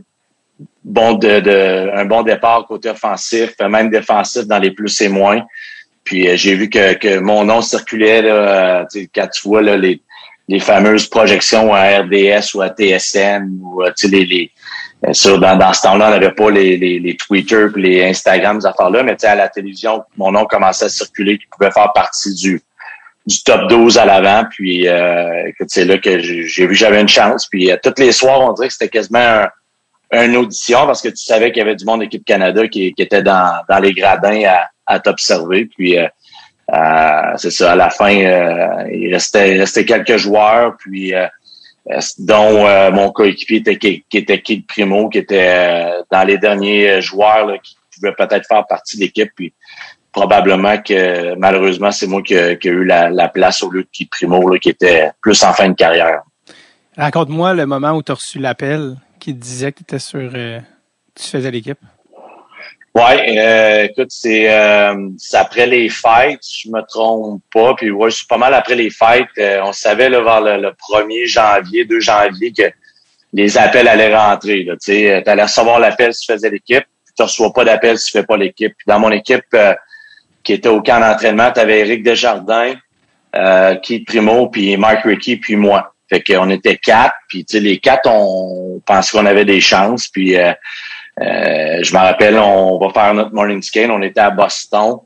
bon 0.84 1.14
de, 1.14 1.40
de, 1.40 1.92
un 1.94 2.06
bon 2.06 2.24
départ 2.24 2.66
côté 2.68 2.90
offensif, 2.90 3.54
même 3.60 3.90
défensif 3.90 4.44
dans 4.46 4.60
les 4.60 4.72
plus 4.72 5.02
et 5.02 5.10
moins. 5.10 5.42
Puis 6.04 6.28
euh, 6.28 6.36
j'ai 6.36 6.56
vu 6.56 6.70
que, 6.70 6.94
que 6.94 7.20
mon 7.20 7.46
nom 7.46 7.62
circulait 7.62 8.22
là, 8.22 8.82
euh, 8.82 9.06
quand 9.16 9.28
tu 9.28 9.48
vois 9.48 9.62
là, 9.62 9.78
les, 9.78 10.02
les 10.48 10.60
fameuses 10.60 11.08
projections 11.08 11.74
à 11.74 12.00
RDS 12.00 12.54
ou 12.56 12.62
à 12.62 12.70
TSN 12.70 13.58
ou 13.62 13.84
euh, 13.84 13.92
les, 14.04 14.26
les 14.26 14.52
sur, 15.12 15.40
dans, 15.40 15.58
dans 15.58 15.74
ce 15.74 15.82
temps-là, 15.82 16.08
on 16.08 16.12
n'avait 16.12 16.32
pas 16.32 16.50
les, 16.50 16.78
les, 16.78 17.00
les 17.00 17.18
Twitter 17.18 17.68
puis 17.74 17.82
les 17.82 18.04
Instagram, 18.06 18.62
ces 18.62 18.68
affaires-là, 18.68 19.04
mais 19.04 19.24
à 19.26 19.36
la 19.36 19.50
télévision, 19.50 20.04
mon 20.18 20.32
nom 20.32 20.46
commençait 20.46 20.86
à 20.86 20.90
circuler, 20.90 21.38
qui 21.38 21.46
pouvait 21.48 21.72
faire 21.72 21.92
partie 21.94 22.34
du, 22.34 22.62
du 23.26 23.44
top 23.44 23.70
12 23.70 23.98
à 23.98 24.06
l'avant. 24.06 24.46
Puis 24.50 24.88
euh, 24.88 25.52
c'est 25.68 25.86
là 25.86 25.98
que 25.98 26.20
j'ai 26.20 26.66
vu 26.66 26.70
que 26.70 26.74
j'avais 26.74 27.02
une 27.02 27.10
chance. 27.10 27.48
Puis 27.48 27.72
euh, 27.72 27.78
tous 27.84 27.96
les 27.98 28.12
soirs, 28.12 28.42
on 28.42 28.54
dirait 28.54 28.68
que 28.68 28.74
c'était 28.74 28.90
quasiment 28.90 29.46
un, 30.12 30.26
une 30.26 30.38
audition 30.38 30.86
parce 30.86 31.02
que 31.02 31.10
tu 31.10 31.24
savais 31.24 31.52
qu'il 31.52 31.60
y 31.60 31.62
avait 31.62 31.76
du 31.76 31.86
monde 31.86 32.00
d'équipe 32.00 32.24
Canada 32.24 32.68
qui, 32.68 32.94
qui 32.94 33.02
était 33.02 33.24
dans, 33.24 33.62
dans 33.68 33.80
les 33.80 33.94
gradins 33.94 34.44
à, 34.46 34.68
à 34.86 35.00
t'observer. 35.00 35.66
Puis 35.66 35.98
euh, 35.98 36.08
euh, 36.74 37.34
c'est 37.38 37.52
ça, 37.52 37.74
à 37.74 37.76
la 37.76 37.90
fin, 37.90 38.16
euh, 38.16 38.88
il 38.92 39.14
restait, 39.14 39.56
il 39.56 39.60
restait 39.60 39.86
quelques 39.86 40.18
joueurs, 40.18 40.76
puis 40.78 41.14
dont 42.20 42.92
mon 42.92 43.12
coéquipier 43.12 43.58
était 43.58 43.78
qui, 43.78 44.04
était 44.14 44.42
Kid 44.42 44.66
Primo, 44.68 45.10
qui 45.10 45.20
était 45.20 45.90
dans 46.12 46.24
les 46.24 46.38
derniers 46.38 47.02
joueurs 47.02 47.62
qui 47.62 47.76
pouvaient 47.94 48.16
peut-être 48.16 48.48
faire 48.48 48.66
partie 48.66 48.98
de 48.98 49.02
l'équipe. 49.02 49.30
Puis 49.36 49.54
probablement 50.12 50.78
que 50.78 51.36
malheureusement, 51.36 51.92
c'est 51.92 52.08
moi 52.08 52.22
qui, 52.22 52.36
ai 52.36 52.58
eu 52.64 52.86
la, 52.86 53.28
place 53.30 53.64
au 53.64 53.72
lieu 53.72 53.84
de 53.84 53.90
Kid 53.92 54.10
Primo, 54.10 54.48
là, 54.50 54.60
qui 54.60 54.70
était 54.70 55.12
plus 55.22 55.44
en 55.44 55.52
fin 55.54 55.68
de 55.68 55.76
carrière. 55.76 56.22
Raconte-moi 56.96 57.54
le 57.54 57.66
moment 57.66 57.92
où 57.92 58.04
tu 58.04 58.12
as 58.12 58.16
reçu 58.16 58.40
l'appel 58.40 58.96
qui 59.20 59.34
disait 59.34 59.72
que 59.72 59.82
étais 59.82 60.00
sur. 60.00 60.32
Euh, 60.34 60.60
tu 61.16 61.24
faisais 61.24 61.50
l'équipe? 61.50 61.80
Ouais, 62.96 63.38
euh, 63.40 63.84
écoute, 63.86 64.10
c'est 64.12 64.54
euh, 64.54 65.10
après 65.34 65.66
les 65.66 65.90
fêtes, 65.90 66.44
je 66.48 66.70
me 66.70 66.82
trompe 66.88 67.42
pas. 67.52 67.74
Puis 67.76 67.90
ouais, 67.90 68.12
c'est 68.12 68.28
pas 68.28 68.38
mal 68.38 68.54
après 68.54 68.76
les 68.76 68.92
fêtes. 68.92 69.26
Euh, 69.40 69.62
on 69.64 69.74
savait 69.74 70.10
là, 70.10 70.22
vers 70.22 70.42
le, 70.42 70.70
1er 70.70 71.26
janvier, 71.26 71.86
2 71.86 72.00
janvier, 72.00 72.54
que 72.54 72.72
les 73.34 73.58
appels 73.58 73.88
allaient 73.88 74.16
rentrer. 74.16 74.66
Tu 74.66 74.76
sais, 74.80 75.28
allais 75.28 75.44
recevoir 75.44 75.80
l'appel 75.80 76.14
si 76.14 76.28
tu 76.28 76.34
faisais 76.34 76.50
l'équipe. 76.50 76.86
Tu 77.16 77.24
reçois 77.24 77.52
pas 77.52 77.66
d'appel 77.66 77.98
si 77.98 78.12
tu 78.12 78.12
fais 78.20 78.26
pas 78.26 78.38
l'équipe. 78.38 78.74
Dans 78.86 79.00
mon 79.00 79.12
équipe 79.12 79.56
qui 80.44 80.54
était 80.54 80.70
au 80.70 80.82
camp 80.82 81.00
d'entraînement, 81.00 81.52
tu 81.52 81.60
avais 81.60 81.80
Eric 81.80 82.04
Desjardins, 82.04 82.76
euh, 83.36 83.76
Keith 83.78 84.06
Primo, 84.06 84.50
puis 84.50 84.78
Mark 84.78 85.04
Rickey, 85.04 85.38
puis 85.38 85.56
moi. 85.56 85.94
Fait 86.10 86.22
qu'on 86.22 86.50
était 86.50 86.78
quatre, 86.78 87.16
puis 87.30 87.46
les 87.54 87.80
quatre, 87.80 88.08
on 88.08 88.82
pensait 88.86 89.18
qu'on 89.18 89.26
avait 89.26 89.46
des 89.46 89.62
chances. 89.62 90.08
Puis 90.10 90.38
euh, 90.38 90.50
euh, 90.50 90.54
je 91.20 91.94
me 91.94 92.00
rappelle, 92.00 92.38
on 92.38 92.80
va 92.80 92.90
faire 92.94 93.14
notre 93.14 93.34
morning 93.34 93.62
skate. 93.62 93.90
On 93.90 94.02
était 94.02 94.22
à 94.22 94.32
Boston. 94.32 95.00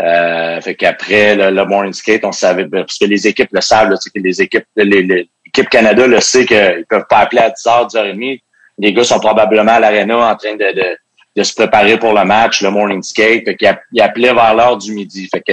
Euh, 0.00 0.60
fait 0.60 0.74
qu'après 0.74 1.36
le, 1.36 1.64
morning 1.64 1.92
skate, 1.92 2.24
on 2.24 2.32
savait 2.32 2.66
parce 2.66 2.98
que 2.98 3.04
les 3.04 3.28
équipes 3.28 3.50
le 3.52 3.60
savent, 3.60 3.90
là, 3.90 3.96
que 3.96 4.20
les 4.20 4.42
équipes, 4.42 4.66
l'équipe 4.76 5.68
Canada 5.70 6.06
le 6.06 6.20
sait 6.20 6.44
qu'ils 6.44 6.84
peuvent 6.88 7.06
pas 7.08 7.18
appeler 7.18 7.42
à 7.42 7.50
10h, 7.50 7.92
10h30. 7.92 8.40
Les 8.78 8.92
gars 8.92 9.04
sont 9.04 9.20
probablement 9.20 9.72
à 9.72 9.80
l'aréna 9.80 10.32
en 10.32 10.36
train 10.36 10.56
de, 10.56 10.74
de, 10.74 10.96
de, 11.36 11.42
se 11.44 11.54
préparer 11.54 11.96
pour 11.96 12.12
le 12.12 12.24
match, 12.24 12.60
le 12.60 12.70
morning 12.70 13.02
skate. 13.04 13.44
Fait 13.44 13.56
qu'ils 13.56 14.02
appelaient 14.02 14.34
vers 14.34 14.54
l'heure 14.54 14.76
du 14.76 14.92
midi. 14.92 15.28
Fait 15.32 15.42
que 15.42 15.52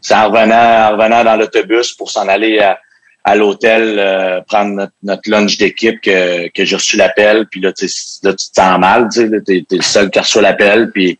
c'est 0.00 0.14
en 0.14 0.30
revenant, 0.30 0.88
en 0.88 0.92
revenant 0.92 1.22
dans 1.22 1.36
l'autobus 1.36 1.92
pour 1.92 2.10
s'en 2.10 2.26
aller 2.28 2.60
à 2.60 2.78
à 3.24 3.36
l'hôtel 3.36 3.96
euh, 3.98 4.40
prendre 4.42 4.88
notre, 5.02 5.30
lunch 5.30 5.56
d'équipe 5.56 6.00
que, 6.00 6.48
que 6.48 6.64
j'ai 6.64 6.76
reçu 6.76 6.96
l'appel 6.96 7.46
puis 7.50 7.60
là 7.60 7.72
tu 7.72 7.86
là 8.22 8.32
tu 8.32 8.50
te 8.50 8.54
sens 8.54 8.78
mal 8.78 9.08
tu 9.12 9.28
sais 9.28 9.40
t'es, 9.42 9.64
es 9.70 9.76
le 9.76 9.82
seul 9.82 10.10
qui 10.10 10.18
reçu 10.18 10.40
l'appel 10.40 10.90
puis 10.90 11.18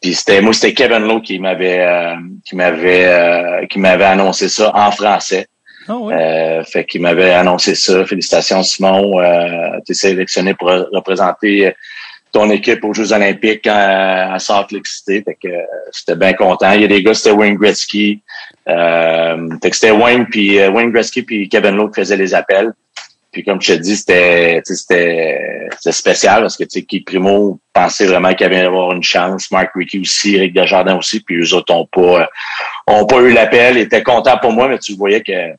puis 0.00 0.14
c'était 0.14 0.40
moi 0.40 0.52
c'était 0.52 0.74
Kevin 0.74 1.06
Lowe 1.06 1.22
qui 1.22 1.38
m'avait 1.38 1.80
euh, 1.80 2.16
qui 2.44 2.54
m'avait 2.54 3.06
euh, 3.06 3.66
qui 3.66 3.78
m'avait 3.78 4.04
annoncé 4.04 4.48
ça 4.48 4.70
en 4.74 4.90
français 4.90 5.46
oh, 5.88 6.10
fait 6.70 6.84
qu'il 6.84 7.00
m'avait 7.00 7.32
annoncé 7.32 7.74
ça 7.74 8.04
félicitations 8.04 8.62
Simon 8.62 9.18
tu 9.86 9.92
es 9.92 9.94
sélectionné 9.94 10.54
pour 10.54 10.68
représenter 10.68 11.72
ton 12.36 12.50
équipe 12.50 12.84
aux 12.84 12.92
Jeux 12.92 13.14
Olympiques 13.14 13.66
à, 13.66 14.38
Salt 14.38 14.66
Lake 14.70 14.86
City. 14.86 15.22
Fait 15.22 15.38
que 15.42 15.48
j'étais 15.96 16.16
bien 16.16 16.34
content. 16.34 16.72
Il 16.72 16.82
y 16.82 16.84
a 16.84 16.88
des 16.88 17.02
gars, 17.02 17.14
c'était 17.14 17.30
Wayne 17.30 17.54
Gretzky. 17.54 18.20
Euh, 18.68 19.48
c'était 19.62 19.92
Wayne 19.92 20.26
puis 20.26 20.58
euh, 20.58 20.70
Wayne 20.70 20.90
Gretzky 20.90 21.22
puis 21.22 21.48
Kevin 21.48 21.76
Lowe 21.76 21.88
qui 21.90 22.00
faisaient 22.00 22.16
les 22.16 22.34
appels. 22.34 22.72
Puis 23.30 23.44
comme 23.44 23.60
je 23.60 23.74
te 23.74 23.78
dis, 23.78 23.96
c'était 23.96 24.62
c'était 24.64 25.70
spécial 25.90 26.40
parce 26.40 26.56
que 26.56 26.64
tu 26.64 26.80
sais, 26.80 27.02
Primo 27.04 27.60
pensait 27.72 28.06
vraiment 28.06 28.32
qu'il 28.34 28.46
allait 28.46 28.60
avoir 28.60 28.92
une 28.92 29.02
chance. 29.02 29.50
Mark 29.50 29.70
Rickey 29.74 30.00
aussi, 30.00 30.36
Eric 30.36 30.54
Desjardins 30.54 30.96
aussi, 30.96 31.20
puis 31.20 31.36
eux 31.36 31.54
autres 31.54 31.74
ont 31.74 31.86
pas 31.86 32.28
ont 32.86 33.04
pas 33.04 33.20
eu 33.20 33.32
l'appel. 33.32 33.76
Ils 33.76 33.82
étaient 33.82 34.02
contents 34.02 34.38
pour 34.38 34.52
moi, 34.52 34.68
mais 34.68 34.78
tu 34.78 34.94
voyais 34.94 35.20
que 35.20 35.54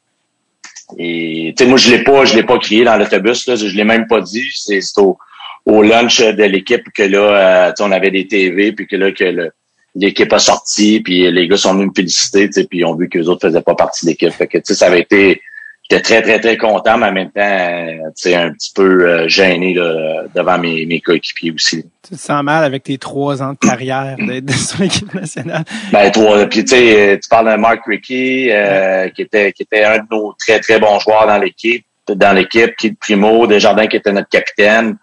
et 0.98 1.54
moi 1.66 1.78
je 1.78 1.92
l'ai 1.92 2.04
pas, 2.04 2.26
je 2.26 2.36
l'ai 2.36 2.44
pas 2.44 2.58
crié 2.60 2.84
dans 2.84 2.98
l'autobus, 2.98 3.46
là, 3.48 3.56
je 3.56 3.76
l'ai 3.76 3.84
même 3.84 4.08
pas 4.08 4.22
dit. 4.22 4.48
C'est 4.54 4.80
au, 4.98 5.18
au 5.66 5.84
lunch 5.84 6.22
de 6.22 6.44
l'équipe 6.44 6.86
que 6.94 7.04
là, 7.04 7.68
euh, 7.68 7.72
on 7.82 7.92
avait 7.92 8.12
des 8.12 8.28
TV, 8.28 8.72
puis 8.72 8.88
que 8.88 8.96
là, 8.96 9.12
que 9.12 9.52
l'équipe 9.98 10.32
a 10.32 10.40
sorti, 10.40 11.02
puis 11.02 11.30
les 11.32 11.48
gars 11.48 11.58
sont 11.58 11.74
venus 11.74 11.88
me 11.88 11.94
féliciter, 11.96 12.50
puis 12.50 12.80
ils 12.80 12.86
ont 12.86 12.96
vu 12.96 13.10
que 13.10 13.18
les 13.18 13.28
autres 13.28 13.48
faisaient 13.48 13.62
pas 13.62 13.76
partie 13.76 14.06
de 14.06 14.12
l'équipe. 14.12 14.32
Fait 14.32 14.48
que 14.48 14.60
ça 14.64 14.88
avait 14.88 15.02
été. 15.02 15.42
J'étais 15.90 16.02
très, 16.02 16.22
très, 16.22 16.40
très 16.40 16.58
content, 16.58 16.98
mais 16.98 17.08
en 17.08 17.14
même 17.14 17.32
temps, 17.32 18.12
tu 18.22 18.34
un 18.34 18.52
petit 18.52 18.74
peu 18.76 19.08
euh, 19.08 19.30
gêné 19.30 19.74
là, 19.74 20.24
devant 20.36 20.58
mes, 20.58 20.86
mes 20.86 21.00
coéquipiers 21.00 21.52
aussi. 21.52 21.86
Tu 22.04 22.16
te 22.16 22.20
sens 22.20 22.44
mal 22.44 22.66
avec 22.66 22.84
tes 22.84 22.98
trois 22.98 23.42
ans 23.42 23.54
de 23.54 23.58
carrière 23.58 24.18
d'être 24.20 24.52
sur 24.52 24.82
l'équipe 24.82 25.14
nationale? 25.14 25.64
Ben, 25.94 26.12
toi, 26.12 26.46
puis 26.46 26.66
tu 26.66 26.76
sais, 26.76 27.18
tu 27.24 27.30
parles 27.30 27.54
de 27.54 27.56
Mark 27.56 27.80
Rickey, 27.88 28.50
euh, 28.52 29.08
qui 29.10 29.22
était 29.22 29.54
qui 29.54 29.64
était 29.64 29.86
un 29.86 30.00
de 30.00 30.04
nos 30.12 30.34
très, 30.34 30.60
très 30.60 30.78
bons 30.78 31.00
joueurs 31.00 31.26
dans 31.26 31.38
l'équipe, 31.38 31.86
dans 32.10 32.34
l'équipe, 32.34 32.76
qui 32.76 32.88
est 32.88 33.00
Primo, 33.00 33.48
Desjardins 33.48 33.88
qui 33.88 33.96
était 33.96 34.12
notre 34.12 34.30
capitaine 34.30 34.98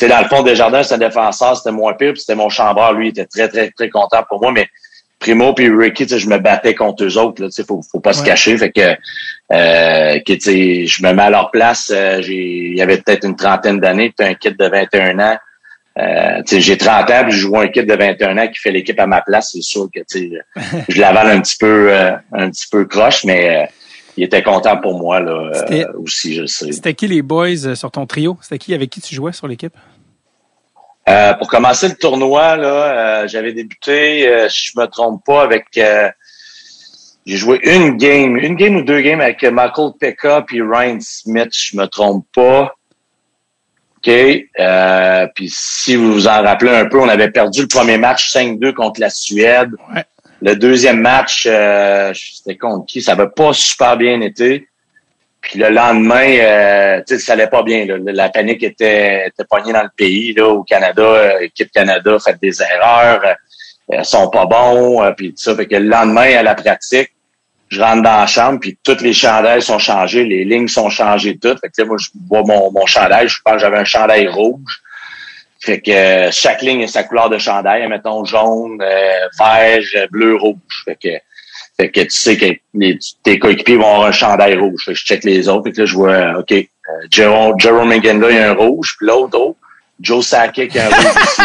sais, 0.00 0.08
dans 0.08 0.20
le 0.20 0.28
fond, 0.28 0.42
Desjardins, 0.42 0.82
c'était 0.82 0.96
un 0.96 1.08
défenseur, 1.08 1.56
c'était 1.56 1.72
moins 1.72 1.94
pire, 1.94 2.12
puis 2.12 2.20
c'était 2.20 2.34
mon 2.34 2.48
chambreur, 2.48 2.92
lui, 2.92 3.08
il 3.08 3.10
était 3.10 3.26
très, 3.26 3.48
très, 3.48 3.70
très 3.70 3.88
content 3.88 4.22
pour 4.28 4.40
moi, 4.40 4.52
mais 4.52 4.68
Primo 5.20 5.52
puis 5.52 5.68
Ricky, 5.70 6.08
je 6.08 6.28
me 6.28 6.38
battais 6.38 6.74
contre 6.74 7.04
eux 7.04 7.18
autres, 7.18 7.46
il 7.56 7.64
faut, 7.64 7.82
faut 7.82 8.00
pas 8.00 8.14
se 8.14 8.24
cacher, 8.24 8.56
fait 8.56 8.72
que, 8.72 8.96
euh, 9.52 10.18
que 10.20 10.34
je 10.40 11.02
me 11.02 11.12
mets 11.12 11.22
à 11.22 11.30
leur 11.30 11.50
place, 11.50 11.92
euh, 11.94 12.22
il 12.26 12.74
y 12.74 12.80
avait 12.80 12.96
peut-être 12.96 13.26
une 13.26 13.36
trentaine 13.36 13.78
d'années, 13.78 14.12
tu 14.18 14.24
un 14.24 14.32
kid 14.32 14.56
de 14.56 14.66
21 14.66 15.18
ans, 15.18 15.36
euh, 15.98 16.42
j'ai 16.46 16.78
30 16.78 17.10
ans, 17.10 17.22
puis 17.24 17.32
je 17.32 17.38
joue 17.38 17.58
un 17.58 17.68
kid 17.68 17.86
de 17.86 17.94
21 17.94 18.38
ans 18.38 18.48
qui 18.48 18.58
fait 18.58 18.70
l'équipe 18.70 18.98
à 18.98 19.06
ma 19.06 19.20
place, 19.20 19.50
c'est 19.52 19.60
sûr 19.60 19.88
que 19.94 20.00
je 20.88 21.00
l'avale 21.00 21.28
un 21.28 21.40
petit 21.42 21.56
peu 21.60 21.92
euh, 21.92 22.12
un 22.32 22.48
petit 22.50 22.66
peu 22.70 22.86
croche, 22.86 23.24
mais 23.24 23.68
il 24.16 24.24
était 24.24 24.42
content 24.42 24.78
pour 24.78 24.98
moi 24.98 25.20
là, 25.20 25.50
aussi, 25.98 26.34
je 26.34 26.46
sais. 26.46 26.72
C'était 26.72 26.94
qui 26.94 27.08
les 27.08 27.20
boys 27.20 27.74
sur 27.74 27.90
ton 27.90 28.06
trio? 28.06 28.38
C'était 28.40 28.58
qui 28.58 28.72
avec 28.72 28.88
qui 28.88 29.02
tu 29.02 29.14
jouais 29.14 29.32
sur 29.32 29.46
l'équipe? 29.46 29.74
Euh, 31.08 31.34
pour 31.34 31.48
commencer 31.48 31.88
le 31.88 31.94
tournoi, 31.94 32.56
là, 32.56 32.68
euh, 33.22 33.28
j'avais 33.28 33.52
débuté, 33.52 34.28
euh, 34.28 34.48
je 34.48 34.78
me 34.78 34.86
trompe 34.86 35.24
pas, 35.24 35.42
avec 35.42 35.66
j'ai 37.26 37.36
joué 37.36 37.60
une 37.62 37.96
game, 37.96 38.36
une 38.36 38.56
game 38.56 38.76
ou 38.76 38.82
deux 38.82 39.00
games 39.00 39.20
avec 39.20 39.42
Michael 39.42 39.92
Pekka 39.98 40.42
puis 40.42 40.62
Ryan 40.62 40.98
Smith, 41.00 41.50
je 41.52 41.76
me 41.76 41.86
trompe 41.86 42.26
pas. 42.34 42.74
OK. 43.98 44.10
puis 45.34 45.50
si 45.52 45.96
vous 45.96 46.12
vous 46.14 46.26
en 46.26 46.42
rappelez 46.42 46.70
un 46.70 46.86
peu, 46.86 46.98
on 46.98 47.08
avait 47.08 47.30
perdu 47.30 47.62
le 47.62 47.68
premier 47.68 47.98
match 47.98 48.34
5-2 48.34 48.72
contre 48.72 49.00
la 49.00 49.10
Suède. 49.10 49.70
Le 50.40 50.56
deuxième 50.56 51.00
match, 51.00 51.42
c'était 51.42 52.56
contre 52.56 52.86
qui? 52.86 53.02
Ça 53.02 53.14
n'avait 53.14 53.30
pas 53.30 53.52
super 53.52 53.98
bien 53.98 54.22
été. 54.22 54.69
Puis 55.40 55.58
le 55.58 55.70
lendemain, 55.70 56.36
euh, 56.38 57.02
ça 57.06 57.32
allait 57.32 57.46
pas 57.46 57.62
bien. 57.62 57.86
La 58.04 58.28
panique 58.28 58.62
était, 58.62 59.28
était 59.28 59.44
poignée 59.44 59.72
dans 59.72 59.82
le 59.82 59.90
pays. 59.96 60.34
Là, 60.34 60.48
au 60.48 60.62
Canada, 60.62 61.02
euh, 61.02 61.40
l'équipe 61.40 61.70
Canada 61.72 62.18
fait 62.22 62.38
des 62.40 62.62
erreurs. 62.62 63.22
Euh, 63.24 63.34
elles 63.88 64.04
sont 64.04 64.28
pas 64.28 64.46
bons. 64.46 65.02
Euh, 65.02 65.12
puis 65.12 65.32
ça. 65.36 65.56
Fait 65.56 65.66
que 65.66 65.76
le 65.76 65.88
lendemain, 65.88 66.36
à 66.36 66.42
la 66.42 66.54
pratique, 66.54 67.10
je 67.68 67.80
rentre 67.80 68.02
dans 68.02 68.20
la 68.20 68.26
chambre, 68.26 68.58
puis 68.58 68.76
toutes 68.82 69.00
les 69.00 69.12
chandails 69.12 69.62
sont 69.62 69.78
changés, 69.78 70.24
les 70.24 70.44
lignes 70.44 70.66
sont 70.66 70.90
changées 70.90 71.38
toutes. 71.40 71.60
Fait 71.60 71.70
que 71.70 71.82
moi, 71.82 71.96
je 71.98 72.08
vois 72.28 72.42
mon, 72.42 72.72
mon 72.72 72.84
chandail, 72.84 73.28
je 73.28 73.40
pense 73.44 73.54
que 73.54 73.60
j'avais 73.60 73.78
un 73.78 73.84
chandail 73.84 74.26
rouge. 74.26 74.82
Fait 75.60 75.80
que 75.80 76.30
chaque 76.32 76.62
ligne 76.62 76.84
a 76.84 76.88
sa 76.88 77.04
couleur 77.04 77.30
de 77.30 77.38
chandail, 77.38 77.86
mettons 77.86 78.24
jaune, 78.24 78.78
vert, 79.38 80.08
bleu, 80.10 80.34
rouge. 80.34 80.82
Fait 80.84 80.96
que 80.96 81.10
fait 81.80 81.90
que 81.90 82.00
tu 82.02 82.10
sais 82.10 82.36
que 82.36 82.46
tes 83.22 83.38
coéquipiers 83.38 83.76
vont 83.76 83.94
avoir 83.94 84.08
un 84.08 84.12
chandail 84.12 84.54
rouge. 84.56 84.84
Fait 84.84 84.92
que 84.92 84.98
je 84.98 85.04
check 85.04 85.24
les 85.24 85.48
autres. 85.48 85.64
Fait 85.64 85.72
que 85.72 85.80
là, 85.80 85.86
je 85.86 85.94
vois, 85.94 86.38
OK, 86.38 86.52
euh, 86.52 86.66
Jerome, 87.10 87.54
Jerome 87.58 87.90
il 87.92 88.04
y 88.04 88.08
a 88.38 88.50
un 88.50 88.54
rouge. 88.54 88.96
Puis 88.98 89.06
l'autre, 89.06 89.38
oh, 89.38 89.56
Joe 89.98 90.26
Sakic 90.26 90.76
a 90.76 90.84
un 90.84 90.88
rouge 90.88 91.06
aussi. 91.22 91.42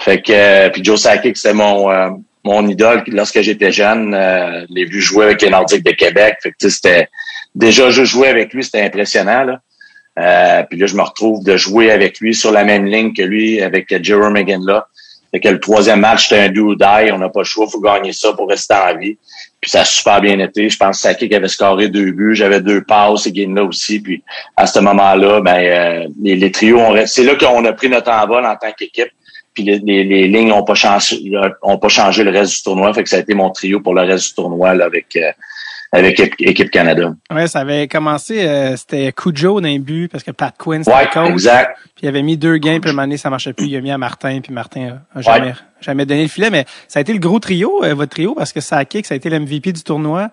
Fait 0.00 0.20
que, 0.20 0.32
euh, 0.32 0.68
puis 0.68 0.84
Joe 0.84 1.00
Sakic, 1.00 1.38
c'est 1.38 1.54
mon, 1.54 1.90
euh, 1.90 2.10
mon 2.44 2.68
idole 2.68 3.04
lorsque 3.06 3.40
j'étais 3.40 3.72
jeune. 3.72 4.12
Euh, 4.14 4.66
l'ai 4.68 4.84
vu 4.84 5.00
jouer 5.00 5.24
avec 5.24 5.40
les 5.40 5.48
Nordiques 5.48 5.84
de 5.84 5.92
Québec. 5.92 6.36
Fait 6.42 6.50
que 6.50 6.68
c'était 6.68 7.08
déjà 7.54 7.88
je 7.88 8.04
jouais 8.04 8.28
avec 8.28 8.52
lui, 8.52 8.62
c'était 8.62 8.82
impressionnant. 8.82 9.44
Là. 9.44 9.60
Euh, 10.18 10.62
puis 10.68 10.78
là, 10.78 10.86
je 10.86 10.94
me 10.94 11.02
retrouve 11.02 11.42
de 11.42 11.56
jouer 11.56 11.90
avec 11.90 12.20
lui 12.20 12.34
sur 12.34 12.52
la 12.52 12.64
même 12.64 12.84
ligne 12.84 13.14
que 13.14 13.22
lui, 13.22 13.62
avec 13.62 14.02
Jerome 14.04 14.36
là. 14.66 14.86
Fait 15.34 15.40
que 15.40 15.48
le 15.48 15.58
troisième 15.58 15.98
match, 15.98 16.28
c'était 16.28 16.42
un 16.42 16.48
do 16.48 16.76
die. 16.76 17.10
On 17.12 17.18
n'a 17.18 17.28
pas 17.28 17.40
le 17.40 17.44
choix, 17.44 17.66
faut 17.68 17.80
gagner 17.80 18.12
ça 18.12 18.32
pour 18.34 18.48
rester 18.48 18.74
en 18.74 18.96
vie. 18.96 19.18
Puis 19.64 19.70
ça 19.70 19.80
a 19.80 19.84
super 19.86 20.20
bien 20.20 20.38
été. 20.40 20.68
Je 20.68 20.76
pense 20.76 20.96
que 20.98 21.08
Saki 21.08 21.34
avait 21.34 21.48
scoré 21.48 21.88
deux 21.88 22.12
buts. 22.12 22.34
J'avais 22.34 22.60
deux 22.60 22.82
passes 22.84 23.26
et 23.26 23.46
là 23.46 23.64
aussi. 23.64 23.98
Puis 23.98 24.22
à 24.58 24.66
ce 24.66 24.78
moment-là, 24.80 25.40
ben 25.40 25.56
euh, 25.56 26.06
les, 26.20 26.36
les, 26.36 26.50
trios, 26.50 26.78
c'est 27.06 27.24
là 27.24 27.34
qu'on 27.34 27.64
a 27.64 27.72
pris 27.72 27.88
notre 27.88 28.10
envol 28.10 28.44
en 28.44 28.56
tant 28.56 28.72
qu'équipe 28.76 29.08
puis 29.54 29.62
les, 29.62 29.78
les, 29.78 30.28
lignes 30.28 30.52
ont 30.52 30.64
pas 30.64 30.74
changé 30.74 31.16
ont 31.62 31.78
pas 31.78 31.88
changé 31.88 32.24
le 32.24 32.30
reste 32.30 32.56
du 32.56 32.62
tournoi 32.64 32.92
fait 32.92 33.04
que 33.04 33.08
ça 33.08 33.16
a 33.16 33.20
été 33.20 33.34
mon 33.34 33.50
trio 33.50 33.80
pour 33.80 33.94
le 33.94 34.02
reste 34.02 34.30
du 34.30 34.34
tournoi 34.34 34.74
là, 34.74 34.84
avec 34.84 35.16
euh, 35.16 35.30
avec 35.94 36.20
équipe 36.40 36.70
Canada. 36.70 37.14
Ouais, 37.32 37.46
ça 37.46 37.60
avait 37.60 37.88
commencé 37.88 38.46
euh, 38.46 38.76
c'était 38.76 39.12
Cujo 39.12 39.60
d'un 39.60 39.78
but 39.78 40.08
parce 40.08 40.24
que 40.24 40.30
Pat 40.30 40.54
Quinn 40.56 40.84
c'était 40.84 40.96
ouais, 40.96 41.08
coach. 41.12 41.30
Exact. 41.30 41.76
Puis 41.94 42.04
il 42.04 42.08
avait 42.08 42.22
mis 42.22 42.36
deux 42.36 42.58
gains 42.58 42.80
puis 42.80 42.90
un 42.90 42.94
moment 42.94 43.16
ça 43.16 43.30
marchait 43.30 43.52
plus, 43.52 43.66
il 43.66 43.76
a 43.76 43.80
mis 43.80 43.90
à 43.90 43.98
Martin 43.98 44.40
puis 44.42 44.52
Martin 44.52 45.00
a, 45.14 45.20
jamais 45.20 45.54
jamais 45.80 46.06
donné 46.06 46.22
le 46.22 46.28
filet 46.28 46.50
mais 46.50 46.64
ça 46.88 46.98
a 46.98 47.02
été 47.02 47.12
le 47.12 47.18
gros 47.18 47.38
trio 47.38 47.84
euh, 47.84 47.94
votre 47.94 48.10
trio 48.10 48.34
parce 48.34 48.52
que 48.52 48.60
ça 48.60 48.76
a 48.76 48.84
kick, 48.84 49.06
ça 49.06 49.14
a 49.14 49.16
été 49.16 49.30
l'MVP 49.30 49.72
du 49.72 49.82
tournoi. 49.82 50.30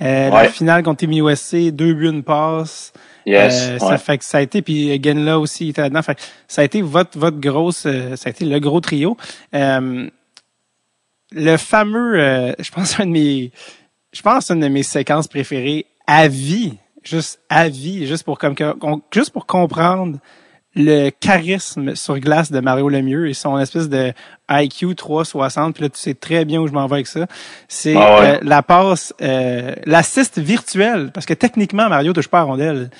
La 0.00 0.48
finale 0.48 0.82
contre 0.82 1.06
Team 1.06 1.12
USA, 1.12 1.70
deux 1.70 1.94
buts, 1.94 2.08
une 2.08 2.24
passe. 2.24 2.92
Yes, 3.26 3.68
euh, 3.68 3.78
Ça 3.78 3.98
fait 3.98 4.18
que 4.18 4.24
ça 4.24 4.38
a 4.38 4.40
été, 4.42 4.62
puis 4.62 4.98
là 4.98 5.38
aussi 5.38 5.66
il 5.66 5.70
était 5.70 5.82
là-dedans. 5.82 6.02
Fait 6.02 6.18
ça 6.46 6.62
a 6.62 6.64
été 6.64 6.82
votre 6.82 7.18
votre 7.18 7.40
grosse, 7.40 7.86
euh, 7.86 8.16
ça 8.16 8.28
a 8.28 8.30
été 8.30 8.44
le 8.44 8.58
gros 8.58 8.80
trio. 8.80 9.16
Euh, 9.54 10.08
le 11.32 11.56
fameux, 11.56 12.54
je 12.58 12.70
pense 12.70 13.00
un 13.00 13.06
de 13.06 13.10
mes, 13.10 13.50
je 14.14 14.22
pense 14.22 14.50
une 14.50 14.60
de 14.60 14.68
mes 14.68 14.82
séquences 14.82 15.28
préférées 15.28 15.86
à 16.06 16.28
vie, 16.28 16.78
juste 17.02 17.40
à 17.50 17.68
vie, 17.68 18.06
juste 18.06 18.22
pour 18.22 18.38
comme 18.38 18.54
juste 19.12 19.30
pour 19.30 19.46
comprendre 19.46 20.18
le 20.76 21.10
charisme 21.10 21.94
sur 21.94 22.18
glace 22.18 22.50
de 22.50 22.60
Mario 22.60 22.88
Lemieux 22.88 23.28
et 23.28 23.34
son 23.34 23.58
espèce 23.58 23.88
de 23.88 24.12
IQ 24.50 24.94
360. 24.94 25.74
Puis 25.74 25.84
là, 25.84 25.88
tu 25.88 25.98
sais 25.98 26.14
très 26.14 26.44
bien 26.44 26.60
où 26.60 26.66
je 26.66 26.72
m'en 26.72 26.86
vais 26.86 26.96
avec 26.96 27.06
ça. 27.06 27.26
C'est 27.68 27.96
ah 27.96 28.38
la 28.42 28.62
passe, 28.62 29.14
euh, 29.22 29.74
l'assist 29.84 30.38
virtuel. 30.38 31.10
Parce 31.12 31.26
que 31.26 31.34
techniquement, 31.34 31.88
Mario 31.88 32.12
touche 32.12 32.28
pas 32.28 32.40
à 32.40 32.42
rondelle. 32.42 32.90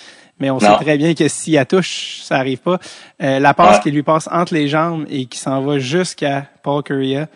Mais 0.40 0.50
on 0.50 0.58
sait 0.58 0.74
très 0.80 0.98
bien 0.98 1.14
que 1.14 1.28
si 1.28 1.54
elle 1.54 1.66
touche, 1.66 2.20
ça 2.22 2.36
arrive 2.36 2.58
pas. 2.58 2.78
Euh, 3.22 3.38
la 3.38 3.54
passe 3.54 3.78
qui 3.80 3.92
lui 3.92 4.02
passe 4.02 4.28
entre 4.32 4.54
les 4.54 4.66
jambes 4.66 5.04
et 5.08 5.26
qui 5.26 5.38
s'en 5.38 5.60
va 5.62 5.78
jusqu'à 5.78 6.46
Paul 6.62 6.82
Curria. 6.82 7.28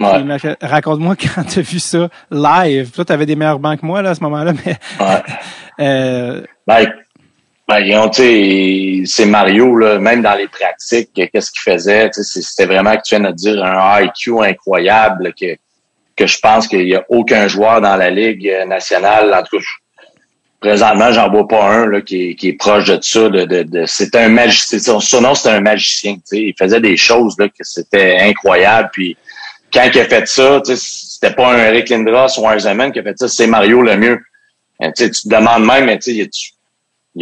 Raconte-moi 0.00 1.16
quand 1.34 1.44
tu 1.44 1.58
as 1.58 1.62
vu 1.62 1.78
ça 1.78 2.08
live. 2.30 2.90
Toi, 2.90 3.04
tu 3.04 3.12
avais 3.12 3.26
des 3.26 3.36
meilleurs 3.36 3.58
bancs 3.58 3.80
que 3.80 3.86
moi 3.86 4.02
là, 4.02 4.10
à 4.10 4.14
ce 4.14 4.20
moment-là, 4.22 4.52
mais 4.64 4.76
euh, 5.80 6.42
ben, 6.66 6.86
ben, 7.66 8.10
c'est 8.12 9.26
Mario, 9.26 9.76
là, 9.76 9.98
même 9.98 10.22
dans 10.22 10.34
les 10.34 10.48
pratiques, 10.48 11.10
qu'est-ce 11.14 11.50
qu'il 11.50 11.72
faisait? 11.72 12.10
C'était 12.12 12.66
vraiment, 12.66 12.96
que 12.96 13.02
tu 13.04 13.16
viens 13.16 13.30
de 13.30 13.34
dire, 13.34 13.62
un 13.62 14.02
IQ 14.02 14.40
incroyable 14.42 15.34
que, 15.38 15.56
que 16.16 16.26
je 16.26 16.38
pense 16.38 16.66
qu'il 16.66 16.84
n'y 16.84 16.94
a 16.94 17.04
aucun 17.08 17.46
joueur 17.46 17.80
dans 17.80 17.96
la 17.96 18.10
Ligue 18.10 18.50
nationale. 18.66 19.34
En 19.34 19.42
tout 19.42 19.58
cas, 19.58 19.64
présentement, 20.60 21.12
j'en 21.12 21.30
vois 21.30 21.46
pas 21.46 21.62
un 21.62 21.86
là, 21.86 22.00
qui, 22.00 22.30
est, 22.30 22.34
qui 22.36 22.48
est 22.48 22.52
proche 22.54 22.86
de 22.86 22.98
ça. 23.02 23.28
De, 23.28 23.44
de, 23.44 23.86
c'était 23.86 24.20
un 24.20 24.28
magicien. 24.28 24.78
Son 24.78 25.20
nom, 25.20 25.34
c'était 25.34 25.54
un 25.54 25.60
magicien. 25.60 26.16
Il 26.32 26.54
faisait 26.58 26.80
des 26.80 26.96
choses 26.96 27.36
là, 27.38 27.48
que 27.48 27.62
c'était 27.62 28.18
incroyable. 28.18 28.90
Puis 28.92 29.16
quand 29.72 29.88
il 29.92 30.00
a 30.00 30.04
fait 30.04 30.26
ça, 30.26 30.60
c'était 30.64 31.34
pas 31.34 31.52
un 31.52 31.58
Eric 31.58 31.88
Lindros 31.88 32.38
ou 32.38 32.48
un 32.48 32.58
Zeman 32.58 32.92
qui 32.92 33.00
a 33.00 33.02
fait 33.02 33.18
ça, 33.18 33.28
c'est 33.28 33.46
Mario 33.46 33.82
le 33.82 33.96
mieux. 33.96 34.20
tu 34.96 35.10
te 35.10 35.28
demandes 35.28 35.64
même, 35.64 35.86
mais 35.86 35.98
tu 35.98 36.12
y 36.12 36.22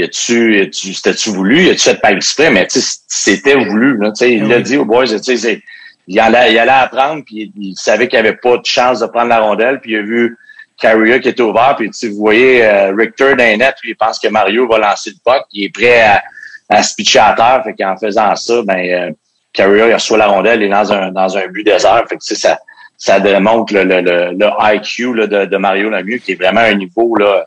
a-tu, 0.02 0.72
c'était-tu 0.72 1.30
voulu, 1.30 1.64
y 1.64 1.70
a-tu 1.70 1.80
fait 1.80 2.00
pas 2.00 2.12
exprès, 2.12 2.50
mais 2.50 2.66
c'était 2.68 3.54
voulu, 3.54 3.96
là, 3.98 4.12
tu 4.12 4.26
il 4.26 4.46
l'a 4.46 4.60
dit 4.60 4.76
aux 4.76 4.84
boys, 4.84 5.06
tu 5.06 5.36
sais, 5.36 5.62
il 6.06 6.20
allait, 6.20 6.52
il 6.52 6.58
allait 6.58 6.70
apprendre, 6.70 7.24
puis 7.24 7.52
il, 7.56 7.74
savait 7.76 8.06
qu'il 8.06 8.18
avait 8.18 8.36
pas 8.36 8.58
de 8.58 8.66
chance 8.66 9.00
de 9.00 9.06
prendre 9.06 9.28
la 9.28 9.40
rondelle, 9.40 9.80
puis 9.80 9.92
il 9.92 9.96
a 9.96 10.02
vu 10.02 10.36
Carrier 10.80 11.20
qui 11.20 11.28
était 11.28 11.42
ouvert, 11.42 11.74
puis 11.76 11.90
tu 11.90 12.10
vous 12.10 12.18
voyez 12.18 12.64
euh, 12.64 12.94
Richter 12.94 13.34
d'un 13.34 13.56
net, 13.56 13.76
lui, 13.82 13.92
il 13.92 13.96
pense 13.96 14.18
que 14.18 14.28
Mario 14.28 14.68
va 14.68 14.78
lancer 14.78 15.10
le 15.10 15.16
puck, 15.24 15.44
il 15.52 15.64
est 15.64 15.70
prêt 15.70 16.02
à, 16.02 16.22
à 16.68 16.82
se 16.82 16.94
pitcher 16.94 17.20
à 17.20 17.32
terre, 17.32 17.62
fait 17.64 17.74
qu'en 17.74 17.96
faisant 17.96 18.36
ça, 18.36 18.62
ben, 18.62 18.76
euh, 18.76 19.12
Carrier, 19.56 19.88
il 19.88 19.94
reçoit 19.94 20.18
la 20.18 20.28
rondelle, 20.28 20.62
il 20.62 20.66
est 20.66 20.70
dans 20.70 20.92
un, 20.92 21.10
dans 21.10 21.36
un 21.36 21.46
but 21.48 21.64
désert, 21.64 22.04
fait 22.08 22.16
que 22.16 22.22
ça, 22.22 22.58
ça 22.96 23.20
démontre 23.20 23.74
le, 23.74 23.84
le, 23.84 24.00
le, 24.00 24.74
IQ 24.74 25.14
là, 25.14 25.26
de, 25.26 25.46
de 25.46 25.56
Mario 25.56 25.90
Lemieux, 25.90 26.18
qui 26.18 26.32
est 26.32 26.36
vraiment 26.36 26.60
un 26.60 26.74
niveau, 26.74 27.16
là, 27.16 27.46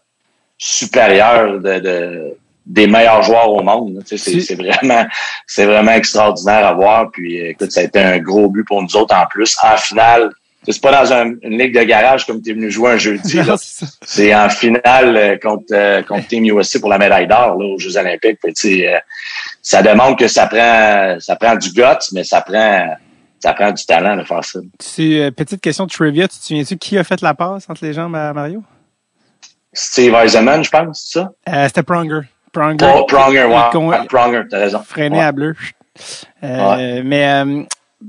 supérieur 0.57 1.59
de, 1.59 2.35
des 2.65 2.85
meilleurs 2.85 3.23
joueurs 3.23 3.49
au 3.49 3.63
monde. 3.63 4.03
C'est 4.05 4.55
vraiment 4.55 5.05
c'est 5.47 5.65
vraiment 5.65 5.93
extraordinaire 5.93 6.67
à 6.67 6.73
voir. 6.73 7.09
Puis 7.11 7.37
écoute, 7.37 7.71
ça 7.71 7.79
a 7.79 7.83
été 7.83 7.99
un 7.99 8.19
gros 8.19 8.49
but 8.49 8.65
pour 8.65 8.81
nous 8.81 8.95
autres 8.95 9.15
en 9.15 9.25
plus. 9.27 9.57
En 9.63 9.77
finale, 9.77 10.29
c'est 10.67 10.81
pas 10.81 11.03
dans 11.03 11.13
une 11.13 11.57
ligue 11.57 11.73
de 11.73 11.83
garage 11.83 12.25
comme 12.25 12.41
tu 12.41 12.51
es 12.51 12.53
venu 12.53 12.69
jouer 12.69 12.91
un 12.91 12.97
jeudi. 12.97 13.39
C'est 14.05 14.35
en 14.35 14.49
finale 14.49 15.15
euh, 15.15 15.37
contre, 15.37 15.63
euh, 15.71 16.03
contre 16.03 16.27
Team 16.27 16.45
USA 16.45 16.79
pour 16.79 16.89
la 16.89 16.97
médaille 16.97 17.27
d'or 17.27 17.57
aux 17.57 17.79
Jeux 17.79 17.97
Olympiques. 17.97 18.39
Euh, 18.43 18.97
ça 19.61 19.81
demande 19.81 20.17
que 20.17 20.27
ça 20.27 20.47
prend 20.47 21.17
ça 21.19 21.35
prend 21.35 21.55
du 21.55 21.69
guts, 21.71 21.83
mais 22.13 22.23
ça 22.23 22.41
prend 22.41 22.95
ça 23.39 23.53
prend 23.53 23.71
du 23.71 23.85
talent 23.85 24.17
de 24.17 24.23
faire 24.23 24.43
ça. 24.43 24.59
petite 25.31 25.61
question 25.61 25.85
de 25.85 25.91
trivia, 25.91 26.27
tu 26.27 26.37
te 26.37 26.43
souviens-tu 26.43 26.77
qui 26.77 26.97
a 26.97 27.03
fait 27.03 27.21
la 27.21 27.33
passe 27.33 27.69
entre 27.69 27.85
les 27.85 27.93
jambes 27.93 28.15
à 28.15 28.33
Mario? 28.33 28.63
Steve 29.73 30.13
Eisenman, 30.15 30.63
je 30.63 30.69
pense, 30.69 31.05
c'est 31.05 31.19
ça? 31.19 31.31
Euh, 31.47 31.67
c'était 31.67 31.83
Pronger. 31.83 32.21
Pronger. 32.51 32.91
Oh, 32.95 33.05
Pronger, 33.05 33.43
wow. 33.45 33.91
Ah, 33.93 34.05
Pronger, 34.07 34.41
t'as 34.49 34.59
raison. 34.59 34.81
Freiné 34.83 35.21
à 35.21 35.31
bleu. 35.31 35.55
Euh, 36.43 37.01
Mais, 37.05 37.31
euh, 37.31 37.63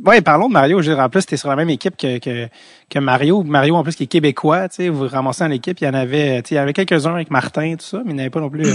ouais, 0.07 0.21
parlons 0.23 0.49
de 0.49 0.55
Mario. 0.55 0.81
En 0.99 1.09
plus, 1.11 1.27
t'es 1.27 1.37
sur 1.37 1.49
la 1.51 1.57
même 1.57 1.69
équipe 1.69 1.97
que, 1.97 2.19
que, 2.19 2.49
que 2.89 2.99
Mario. 2.99 3.43
Mario, 3.43 3.77
en 3.77 3.83
plus, 3.83 3.95
qui 3.95 4.05
est 4.05 4.07
québécois, 4.07 4.69
tu 4.69 4.77
sais, 4.77 4.89
vous 4.89 5.07
ramassez 5.07 5.45
en 5.45 5.51
équipe. 5.51 5.81
Il 5.81 5.85
y 5.85 5.89
en 5.89 5.95
avait, 5.95 6.41
tu 6.43 6.49
sais, 6.49 6.55
il 6.55 6.59
y 6.59 6.59
avait 6.59 6.73
quelques-uns 6.73 7.15
avec 7.15 7.31
Martin, 7.31 7.75
tout 7.77 7.85
ça, 7.85 7.99
mais 8.05 8.13
il 8.13 8.15
n'y 8.15 8.21
en 8.21 8.23
avait 8.23 8.31
pas 8.31 8.41
non 8.41 8.51
plus 8.51 8.67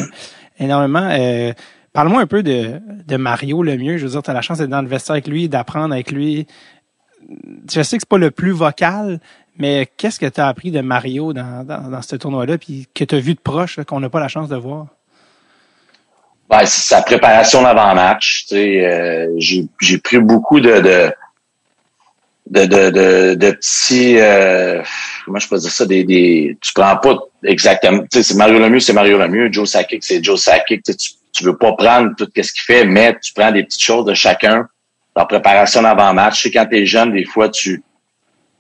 énormément. 0.59 1.09
Parle-moi 1.95 2.21
un 2.21 2.27
peu 2.27 2.43
de, 2.43 2.81
de 3.08 3.15
Mario 3.15 3.63
le 3.63 3.77
mieux. 3.77 3.95
Je 3.95 4.03
veux 4.03 4.12
dire, 4.12 4.21
tu 4.21 4.29
as 4.29 4.34
la 4.34 4.41
chance 4.41 4.58
d'être 4.58 4.69
dans 4.69 4.81
le 4.81 4.88
vestiaire 4.88 5.13
avec 5.13 5.27
lui, 5.27 5.47
d'apprendre 5.47 5.93
avec 5.93 6.12
lui. 6.12 6.45
Je 7.71 7.81
sais 7.81 7.95
que 7.95 8.01
c'est 8.01 8.10
pas 8.10 8.17
le 8.17 8.31
plus 8.31 8.51
vocal, 8.51 9.21
mais 9.58 9.88
qu'est-ce 9.95 10.19
que 10.19 10.25
tu 10.25 10.41
as 10.41 10.47
appris 10.49 10.71
de 10.71 10.81
Mario 10.81 11.31
dans, 11.31 11.63
dans, 11.63 11.89
dans 11.89 12.01
ce 12.01 12.17
tournoi-là, 12.17 12.58
puis 12.58 12.89
que 12.93 13.05
tu 13.05 13.15
as 13.15 13.19
vu 13.19 13.34
de 13.34 13.39
proche, 13.39 13.79
qu'on 13.88 14.01
n'a 14.01 14.10
pas 14.10 14.19
la 14.19 14.27
chance 14.27 14.49
de 14.49 14.58
voir? 14.58 14.88
Ben, 16.49 16.65
c'est 16.65 16.86
sa 16.86 17.01
préparation 17.01 17.63
d'avant-match. 17.63 18.47
Euh, 18.51 19.29
j'ai 19.38 19.97
pris 19.99 20.19
beaucoup 20.19 20.60
de, 20.60 20.81
de 20.81 21.13
de, 22.47 22.65
de, 22.65 23.36
de, 23.36 23.51
petits 23.51 24.19
euh, 24.19 24.84
comment 25.25 25.39
je 25.39 25.47
peux 25.47 25.58
dire 25.58 25.71
ça 25.71 25.86
des, 25.88 26.03
des 26.03 26.55
tu 26.62 26.73
prends 26.73 26.95
pas 26.97 27.17
exactement 27.43 28.03
tu 28.03 28.19
sais 28.19 28.23
c'est 28.23 28.36
Mario 28.36 28.60
Lemieux 28.60 28.79
c'est 28.79 28.93
Mario 28.93 29.17
Lemieux 29.17 29.51
Joe 29.51 29.67
Sakic 29.67 30.03
c'est 30.03 30.23
Joe 30.23 30.39
Sakic 30.39 30.84
tu 31.36 31.43
veux 31.43 31.58
pas 31.58 31.74
prendre 31.74 32.12
tout 32.17 32.28
ce 32.36 32.52
qu'il 32.52 32.63
fait 32.65 32.86
mais 32.86 33.17
tu 33.21 33.34
prends 33.34 33.52
des 33.52 33.63
petites 33.63 33.84
choses 33.84 34.06
de 34.06 34.13
chacun 34.13 34.67
leur 35.15 35.28
préparation 35.28 35.82
d'avant 35.82 36.13
match 36.13 36.41
tu 36.41 36.50
sais 36.50 36.52
quand 36.52 36.65
t'es 36.65 36.86
jeune 36.86 37.13
des 37.13 37.26
fois 37.26 37.50
tu 37.50 37.84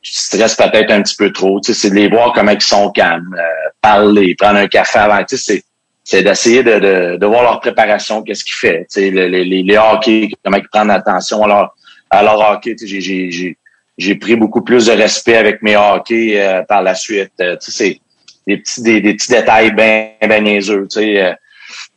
tu 0.05 0.13
stresses 0.13 0.55
peut-être 0.55 0.91
un 0.91 1.01
petit 1.01 1.15
peu 1.15 1.31
trop. 1.31 1.59
Tu 1.59 1.73
sais, 1.73 1.79
c'est 1.79 1.89
de 1.89 1.95
les 1.95 2.07
voir 2.07 2.31
comment 2.31 2.51
ils 2.51 2.61
sont 2.61 2.91
calmes, 2.91 3.35
euh, 3.37 3.69
parler, 3.81 4.35
prendre 4.35 4.59
un 4.59 4.67
café 4.67 4.99
avant. 4.99 5.23
Tu 5.23 5.35
sais, 5.35 5.37
c'est, 5.37 5.63
c'est 6.03 6.21
d'essayer 6.21 6.61
de, 6.61 6.77
de, 6.77 7.17
de, 7.17 7.25
voir 7.25 7.41
leur 7.41 7.59
préparation, 7.59 8.21
qu'est-ce 8.21 8.45
qu'ils 8.45 8.53
font. 8.53 8.77
Tu 8.81 8.85
sais, 8.89 9.09
les, 9.09 9.43
les, 9.43 9.63
les 9.63 9.77
hockey, 9.77 10.29
comment 10.43 10.57
ils 10.57 10.67
prennent 10.67 10.91
attention 10.91 11.43
à 11.43 11.47
leur, 11.47 11.75
à 12.11 12.21
leur 12.21 12.39
hockey. 12.39 12.75
Tu 12.75 12.87
sais, 12.87 13.01
j'ai, 13.01 13.31
j'ai, 13.31 13.57
j'ai 13.97 14.15
pris 14.15 14.35
beaucoup 14.35 14.61
plus 14.61 14.85
de 14.85 14.91
respect 14.91 15.37
avec 15.37 15.63
mes 15.63 15.75
hockey 15.75 16.39
euh, 16.39 16.61
par 16.61 16.83
la 16.83 16.93
suite. 16.93 17.33
Euh, 17.41 17.57
tu 17.57 17.71
sais, 17.71 17.77
c'est 17.95 17.99
des 18.45 18.57
petits, 18.57 18.83
des, 18.83 19.01
des 19.01 19.15
petits 19.15 19.31
détails 19.31 19.71
bien 19.71 20.11
ben 20.21 20.43
niaiseux. 20.43 20.87
Tu 20.87 20.99
sais, 20.99 21.35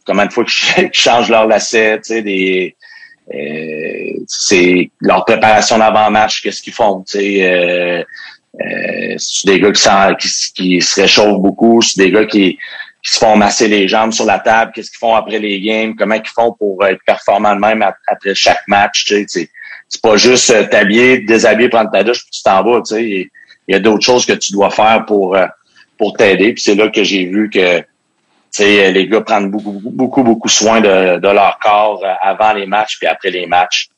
comment 0.08 0.22
une 0.22 0.30
fois 0.30 0.44
qu'ils 0.74 0.90
changent 0.92 1.28
leur 1.28 1.46
lacet, 1.46 1.98
tu 1.98 2.14
sais, 2.14 2.22
des 2.22 2.74
euh, 3.34 4.24
c'est 4.26 4.90
leur 5.02 5.26
préparation 5.26 5.76
d'avant-match, 5.78 6.40
qu'est-ce 6.42 6.62
qu'ils 6.62 6.72
font. 6.72 7.04
Euh, 7.14 8.02
euh, 8.60 9.14
c'est 9.18 9.46
des 9.46 9.60
gars 9.60 9.70
qui, 10.18 10.28
qui, 10.54 10.80
se 10.80 11.00
réchauffent 11.02 11.40
beaucoup, 11.40 11.82
c'est 11.82 12.02
des 12.02 12.10
gars 12.10 12.24
qui, 12.24 12.58
se 13.02 13.18
font 13.18 13.36
masser 13.36 13.68
les 13.68 13.88
jambes 13.88 14.12
sur 14.12 14.26
la 14.26 14.38
table, 14.38 14.72
qu'est-ce 14.74 14.90
qu'ils 14.90 14.98
font 14.98 15.14
après 15.14 15.38
les 15.38 15.60
games, 15.60 15.94
comment 15.96 16.16
ils 16.16 16.28
font 16.28 16.52
pour 16.52 16.84
être 16.84 17.00
performants 17.06 17.54
de 17.54 17.60
même 17.60 17.82
après 18.06 18.34
chaque 18.34 18.66
match. 18.66 19.04
Tu 19.04 19.24
sais, 19.28 19.48
c'est 19.88 20.02
pas 20.02 20.16
juste 20.16 20.50
euh, 20.50 20.66
t'habiller, 20.66 21.18
déshabiller, 21.18 21.70
prendre 21.70 21.90
ta 21.90 22.02
douche, 22.02 22.22
puis 22.22 22.30
tu 22.32 22.42
t'en 22.42 22.62
vas. 22.62 22.82
Tu 22.82 22.94
sais, 22.94 23.04
il 23.04 23.72
y 23.72 23.74
a 23.74 23.78
d'autres 23.78 24.04
choses 24.04 24.26
que 24.26 24.32
tu 24.32 24.52
dois 24.52 24.70
faire 24.70 25.04
pour 25.06 25.38
pour 25.96 26.14
t'aider. 26.14 26.52
Puis 26.52 26.62
c'est 26.62 26.74
là 26.74 26.88
que 26.88 27.04
j'ai 27.04 27.26
vu 27.26 27.50
que 27.50 27.82
sais, 28.50 28.90
les 28.92 29.08
gars 29.08 29.20
prennent 29.20 29.50
beaucoup, 29.50 29.80
beaucoup, 29.84 30.22
beaucoup 30.22 30.48
soin 30.48 30.80
de, 30.80 31.18
de 31.18 31.28
leur 31.28 31.58
corps 31.58 32.02
euh, 32.04 32.12
avant 32.22 32.52
les 32.52 32.66
matchs 32.66 32.98
puis 32.98 33.06
après 33.06 33.30
les 33.30 33.46
matchs. 33.46 33.88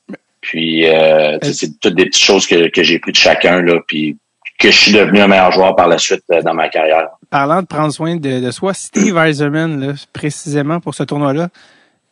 Puis 0.41 0.87
euh, 0.87 1.39
c'est 1.43 1.79
toutes 1.79 1.95
des 1.95 2.07
petites 2.07 2.25
choses 2.25 2.47
que, 2.47 2.69
que 2.69 2.83
j'ai 2.83 2.99
pris 2.99 3.13
de 3.13 3.17
chacun 3.17 3.63
là. 3.63 3.81
Puis 3.87 4.17
que 4.59 4.71
je 4.71 4.77
suis 4.77 4.93
devenu 4.93 5.21
un 5.21 5.27
meilleur 5.27 5.53
joueur 5.53 5.75
par 5.75 5.89
la 5.89 5.99
suite 5.99 6.23
dans 6.45 6.55
ma 6.55 6.69
carrière. 6.69 7.09
Parlant 7.31 7.63
de 7.63 7.67
prendre 7.67 7.93
soin 7.93 8.17
de, 8.17 8.51
soi, 8.51 8.75
Steve 8.75 9.17
Eiserman, 9.17 9.95
précisément 10.13 10.81
pour 10.81 10.95
ce 10.95 11.03
tournoi-là, 11.03 11.49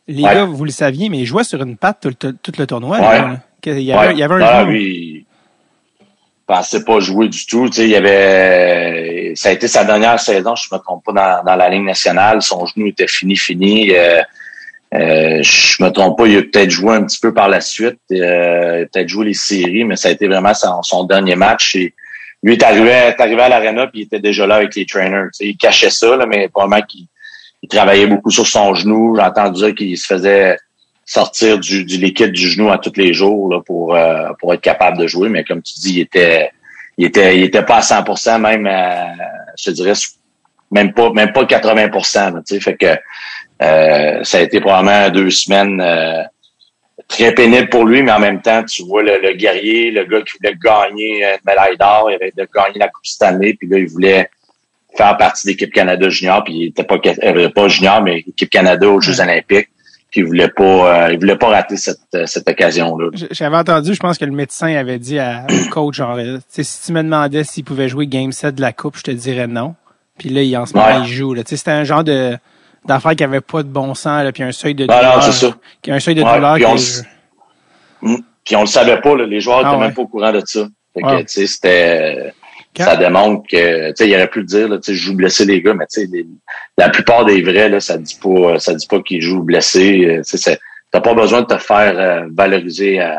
les 0.07 0.23
gars, 0.23 0.45
vous 0.45 0.65
le 0.65 0.71
saviez, 0.71 1.09
mais 1.09 1.19
il 1.19 1.25
jouait 1.25 1.43
sur 1.43 1.61
une 1.61 1.77
patte 1.77 2.07
tout, 2.17 2.51
le 2.57 2.65
tournoi. 2.65 2.97
Il, 3.63 3.81
y 3.81 3.91
avait, 3.93 4.13
il 4.13 4.17
y 4.17 4.23
avait 4.23 4.43
un. 4.43 4.65
Lui, 4.65 5.27
pensait 6.49 6.83
pas 6.83 6.99
jouer 6.99 7.29
du 7.29 7.45
tout. 7.45 7.69
Tu 7.69 7.75
sais, 7.75 7.83
il 7.83 7.91
y 7.91 7.95
avait, 7.95 9.33
ça 9.35 9.49
a 9.49 9.51
été 9.51 9.67
sa 9.67 9.85
dernière 9.85 10.19
saison, 10.19 10.55
je 10.55 10.67
me 10.73 10.79
trompe 10.79 11.05
pas, 11.05 11.13
dans, 11.13 11.43
dans 11.43 11.55
la 11.55 11.69
Ligue 11.69 11.83
nationale. 11.83 12.41
Son 12.41 12.65
genou 12.65 12.87
était 12.87 13.07
fini, 13.07 13.35
fini. 13.37 13.91
Euh, 13.91 14.21
euh, 14.95 15.43
je 15.43 15.83
me 15.83 15.89
trompe 15.89 16.17
pas, 16.17 16.25
il 16.25 16.37
a 16.37 16.41
peut-être 16.41 16.71
joué 16.71 16.95
un 16.95 17.03
petit 17.03 17.19
peu 17.19 17.35
par 17.35 17.49
la 17.49 17.61
suite. 17.61 17.99
Euh, 18.11 18.85
peut-être 18.91 19.07
joué 19.07 19.27
les 19.27 19.35
séries, 19.35 19.83
mais 19.83 19.95
ça 19.95 20.09
a 20.09 20.11
été 20.11 20.27
vraiment 20.27 20.53
son, 20.55 21.03
dernier 21.03 21.35
match. 21.35 21.75
Et 21.75 21.93
lui 22.41 22.53
est 22.53 22.63
arrivé, 22.63 22.89
est 22.89 23.21
arrivé 23.21 23.41
à 23.43 23.49
l'arena 23.49 23.85
puis 23.85 24.01
il 24.01 24.03
était 24.05 24.19
déjà 24.19 24.47
là 24.47 24.55
avec 24.55 24.75
les 24.75 24.87
trainers. 24.87 25.29
Tu 25.31 25.45
sais, 25.45 25.45
il 25.45 25.57
cachait 25.57 25.91
ça, 25.91 26.17
là, 26.17 26.25
mais 26.25 26.49
probablement 26.49 26.81
qu'il 26.81 27.05
il 27.61 27.67
travaillait 27.67 28.07
beaucoup 28.07 28.31
sur 28.31 28.47
son 28.47 28.73
genou. 28.73 29.15
J'ai 29.15 29.21
entendu 29.21 29.61
dire 29.61 29.75
qu'il 29.75 29.97
se 29.97 30.07
faisait 30.07 30.57
sortir 31.09 31.57
du, 31.57 31.85
du, 31.85 31.97
liquide 31.97 32.31
du 32.31 32.47
genou 32.47 32.69
à 32.69 32.77
tous 32.77 32.93
les 32.95 33.15
jours 33.15 33.49
là, 33.49 33.61
pour, 33.61 33.95
euh, 33.95 34.29
pour 34.39 34.53
être 34.53 34.61
capable 34.61 34.99
de 34.99 35.07
jouer. 35.07 35.27
Mais 35.27 35.43
comme 35.43 35.63
tu 35.63 35.73
dis, 35.79 35.93
il 35.95 35.99
était 36.01 36.51
il 36.99 37.05
était 37.05 37.35
il 37.35 37.43
était 37.43 37.63
pas 37.63 37.77
à 37.77 37.79
100% 37.79 38.39
même 38.39 38.69
je 39.57 39.71
dirais 39.71 39.93
même 40.69 40.93
pas 40.93 41.11
même 41.11 41.31
pas 41.31 41.45
80 41.45 41.87
là, 42.13 42.41
fait 42.61 42.75
que 42.75 42.97
euh, 43.61 44.23
ça 44.23 44.37
a 44.37 44.41
été 44.41 44.59
probablement 44.59 45.09
deux 45.09 45.31
semaines 45.31 45.81
euh, 45.81 46.23
très 47.07 47.33
pénibles 47.33 47.69
pour 47.69 47.85
lui 47.85 48.03
mais 48.03 48.11
en 48.11 48.19
même 48.19 48.41
temps 48.41 48.63
tu 48.63 48.83
vois 48.83 49.01
le, 49.01 49.33
guerrier 49.33 49.91
le 49.91 50.03
gars 50.03 50.21
qui 50.21 50.37
voulait 50.37 50.57
gagner 50.61 51.23
une 51.23 51.39
médaille 51.47 51.77
d'or 51.77 52.11
il 52.11 52.15
avait 52.15 52.33
de 52.35 52.47
gagner 52.53 52.79
la 52.79 52.89
coupe 52.89 53.05
année 53.21 53.53
puis 53.53 53.67
là 53.69 53.77
il 53.77 53.87
voulait 53.87 54.29
faire 54.97 55.15
partie 55.15 55.47
de 55.47 55.51
l'équipe 55.51 55.71
Canada 55.71 56.09
junior 56.09 56.43
puis 56.43 56.53
il 56.53 56.67
était 56.67 56.83
pas 56.83 56.97
pas 56.97 57.67
junior 57.69 58.01
mais 58.01 58.19
équipe 58.27 58.49
Canada 58.49 58.89
aux 58.89 58.99
Jeux 58.99 59.21
olympiques 59.21 59.69
qu'il 60.11 60.25
voulait 60.25 60.49
pas, 60.49 60.63
euh, 61.05 61.13
il 61.13 61.19
voulait 61.19 61.35
pas 61.35 61.49
rater 61.49 61.77
cette, 61.77 61.99
euh, 62.15 62.25
cette 62.25 62.49
occasion-là. 62.49 63.09
J'avais 63.31 63.57
entendu, 63.57 63.93
je 63.93 63.99
pense 63.99 64.17
que 64.17 64.25
le 64.25 64.31
médecin 64.31 64.75
avait 64.75 64.99
dit 64.99 65.19
à, 65.19 65.45
au 65.49 65.69
coach, 65.71 65.95
genre, 65.95 66.17
euh, 66.17 66.39
si 66.47 66.85
tu 66.85 66.91
me 66.93 67.03
demandais 67.03 67.43
s'il 67.43 67.63
pouvait 67.63 67.89
jouer 67.89 68.07
Game 68.07 68.31
7 68.31 68.55
de 68.55 68.61
la 68.61 68.73
Coupe, 68.73 68.97
je 68.97 69.03
te 69.03 69.11
dirais 69.11 69.47
non. 69.47 69.75
Puis 70.17 70.29
là, 70.29 70.41
il, 70.41 70.57
en 70.57 70.65
ce 70.65 70.73
moment, 70.73 71.01
il 71.03 71.07
joue. 71.07 71.35
C'était 71.45 71.71
un 71.71 71.83
genre 71.83 72.03
de 72.03 72.37
d'affaire 72.85 73.13
qui 73.13 73.23
avait 73.23 73.41
pas 73.41 73.61
de 73.61 73.67
bon 73.67 73.93
sens, 73.93 74.23
là, 74.23 74.31
puis 74.31 74.41
un 74.41 74.53
seuil 74.53 74.73
de 74.73 74.85
douleur. 74.85 75.17
Non, 75.17 75.21
c'est 75.21 75.33
ça. 75.33 75.53
Un 75.87 75.99
seuil 75.99 76.15
de 76.15 76.21
douleur. 76.21 76.55
Puis, 76.55 76.65
on, 78.01 78.17
puis 78.45 78.55
on 78.55 78.61
le 78.61 78.67
savait 78.67 78.99
pas, 79.01 79.15
là, 79.15 79.25
les 79.25 79.41
joueurs 79.41 79.59
n'étaient 79.59 79.75
ah 79.75 79.79
même 79.79 79.93
pas 79.93 80.01
au 80.01 80.07
courant 80.07 80.31
de 80.31 80.41
ça. 80.45 80.65
Fait 80.93 81.01
que, 81.01 81.21
tu 81.23 81.45
ça 82.77 82.95
démontre 82.95 83.47
que, 83.49 83.89
tu 83.89 83.95
sais, 83.95 84.09
il 84.09 84.15
aurait 84.15 84.29
pu 84.29 84.43
dire, 84.43 84.67
tu 84.69 84.77
sais, 84.81 84.93
je 84.93 85.03
joue 85.03 85.15
blessé 85.15 85.45
les 85.45 85.61
gars, 85.61 85.73
mais 85.73 85.85
tu 85.91 86.01
sais, 86.01 86.25
la 86.77 86.89
plupart 86.89 87.25
des 87.25 87.41
vrais, 87.41 87.69
là, 87.69 87.79
ça 87.79 87.97
dit 87.97 88.17
pas, 88.21 88.59
ça 88.59 88.73
dit 88.73 88.87
pas 88.87 89.01
qu'ils 89.01 89.21
jouent 89.21 89.43
blessé. 89.43 90.05
Euh, 90.05 90.21
tu 90.21 90.37
sais, 90.37 90.59
t'as 90.91 91.01
pas 91.01 91.13
besoin 91.13 91.41
de 91.41 91.47
te 91.47 91.57
faire 91.57 91.97
euh, 91.97 92.27
valoriser 92.31 93.01
euh, 93.01 93.15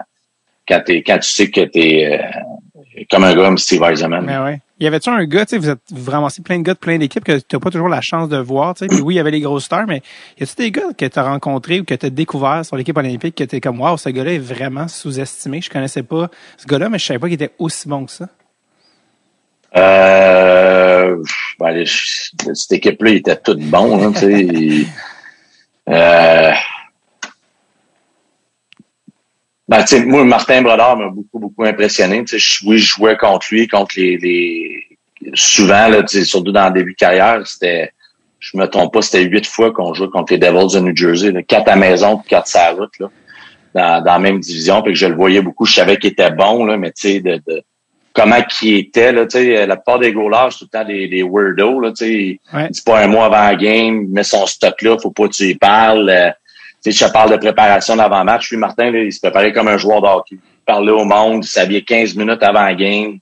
quand 0.66 0.80
t'es, 0.84 1.02
quand 1.02 1.18
tu 1.18 1.28
sais 1.28 1.50
que 1.50 1.60
t'es 1.62 2.20
euh, 2.20 3.04
comme 3.10 3.24
un 3.24 3.34
gars 3.34 3.44
comme 3.44 3.58
Steve 3.58 3.82
Eisenman. 3.82 4.24
Mais 4.24 4.38
ouais. 4.38 4.60
Y 4.78 4.86
avait-tu 4.86 5.10
un 5.10 5.22
gars, 5.24 5.44
tu 5.44 5.50
sais, 5.50 5.58
vous 5.58 5.68
êtes 5.68 5.80
vraiment 5.90 6.28
plein 6.42 6.58
de 6.58 6.62
gars 6.62 6.72
de 6.72 6.78
plein 6.78 6.96
d'équipes 6.96 7.22
que 7.22 7.38
t'as 7.38 7.58
pas 7.58 7.70
toujours 7.70 7.88
la 7.88 8.00
chance 8.00 8.30
de 8.30 8.38
voir, 8.38 8.74
tu 8.74 8.80
sais? 8.80 8.86
Puis 8.86 9.00
oui, 9.02 9.14
il 9.14 9.16
y 9.18 9.20
avait 9.20 9.30
les 9.30 9.40
grosses 9.40 9.64
stars, 9.64 9.86
mais 9.86 10.00
y 10.38 10.42
a-tu 10.42 10.54
des 10.56 10.70
gars 10.70 10.94
que 10.96 11.04
t'as 11.04 11.22
rencontrés 11.22 11.80
ou 11.80 11.84
que 11.84 11.94
t'as 11.94 12.08
découvert 12.08 12.64
sur 12.64 12.76
l'équipe 12.76 12.96
olympique 12.96 13.34
que 13.34 13.44
t'es 13.44 13.60
comme, 13.60 13.78
wow, 13.78 13.98
ce 13.98 14.08
gars-là 14.08 14.32
est 14.32 14.38
vraiment 14.38 14.88
sous-estimé? 14.88 15.60
Je 15.60 15.68
connaissais 15.68 16.02
pas 16.02 16.30
ce 16.56 16.66
gars-là, 16.66 16.88
mais 16.88 16.98
je 16.98 17.04
savais 17.04 17.18
pas 17.18 17.26
qu'il 17.26 17.34
était 17.34 17.52
aussi 17.58 17.88
bon 17.88 18.06
que 18.06 18.12
ça. 18.12 18.28
Euh, 19.76 21.22
ben, 21.58 21.84
cette 21.86 22.72
équipe-là 22.72 23.10
était 23.10 23.36
toute 23.36 23.60
bonne. 23.60 24.02
Hein, 24.02 24.12
euh, 25.88 26.52
ben, 29.68 29.84
moi, 30.06 30.24
Martin 30.24 30.62
Brodard 30.62 30.96
m'a 30.96 31.08
beaucoup, 31.08 31.38
beaucoup 31.38 31.64
impressionné. 31.64 32.24
Oui, 32.64 32.78
je 32.78 32.86
jouais 32.86 33.16
contre 33.16 33.46
lui, 33.50 33.68
contre 33.68 33.94
les, 33.96 34.16
les 34.16 34.90
souvent, 35.34 35.88
là, 35.88 36.02
surtout 36.06 36.52
dans 36.52 36.68
le 36.68 36.74
début 36.74 36.92
de 36.92 36.96
carrière, 36.96 37.46
c'était 37.46 37.92
je 38.40 38.56
me 38.56 38.66
trompe 38.66 38.94
pas, 38.94 39.02
c'était 39.02 39.22
huit 39.22 39.46
fois 39.46 39.70
qu'on 39.70 39.92
jouait 39.92 40.08
contre 40.08 40.32
les 40.32 40.38
Devils 40.38 40.74
de 40.74 40.80
New 40.80 40.96
Jersey. 40.96 41.30
Là, 41.30 41.42
quatre 41.42 41.68
à 41.68 41.76
maison, 41.76 42.16
quatre 42.26 42.48
sur 42.48 42.58
la 42.58 42.70
route, 42.72 42.98
là, 42.98 43.10
dans, 43.74 44.02
dans 44.02 44.12
la 44.12 44.18
même 44.18 44.40
division. 44.40 44.82
Puis 44.82 44.94
que 44.94 44.98
je 44.98 45.06
le 45.06 45.14
voyais 45.14 45.42
beaucoup. 45.42 45.66
Je 45.66 45.74
savais 45.74 45.98
qu'il 45.98 46.10
était 46.10 46.30
bon, 46.30 46.64
là, 46.64 46.78
mais 46.78 46.90
tu 46.90 47.02
sais, 47.02 47.20
de, 47.20 47.40
de 47.46 47.62
comment 48.14 48.42
qui 48.42 48.76
était 48.76 49.12
là, 49.12 49.26
tu 49.26 49.38
sais, 49.38 49.66
la 49.66 49.76
plupart 49.76 49.98
des 49.98 50.12
goalers, 50.12 50.48
c'est 50.50 50.58
tout 50.58 50.68
le 50.72 50.78
temps 50.78 50.84
des, 50.84 51.08
des 51.08 51.22
weirdos, 51.22 51.80
là, 51.80 51.90
tu 51.90 51.96
sais, 52.04 52.40
ouais. 52.52 52.68
il 52.70 52.82
pas 52.84 53.00
un 53.00 53.06
mois 53.06 53.26
avant 53.26 53.44
la 53.44 53.54
game, 53.54 54.08
met 54.08 54.24
son 54.24 54.46
stock 54.46 54.80
là, 54.82 54.96
faut 55.00 55.10
pas 55.10 55.28
que 55.28 55.34
tu 55.34 55.44
y 55.44 55.54
parles. 55.54 56.10
Euh, 56.10 56.30
tu 56.82 56.92
sais, 56.92 57.06
je 57.06 57.12
parle 57.12 57.30
de 57.30 57.36
préparation 57.36 57.94
d'avant-match. 57.96 58.50
Lui, 58.50 58.56
Martin, 58.56 58.90
là, 58.90 59.00
il 59.00 59.12
se 59.12 59.20
préparait 59.20 59.52
comme 59.52 59.68
un 59.68 59.76
joueur 59.76 60.00
de 60.00 60.06
hockey. 60.06 60.36
Il 60.36 60.64
parlait 60.64 60.92
au 60.92 61.04
monde, 61.04 61.44
il 61.44 61.48
s'habillait 61.48 61.82
15 61.82 62.16
minutes 62.16 62.42
avant 62.42 62.64
la 62.64 62.74
game. 62.74 63.18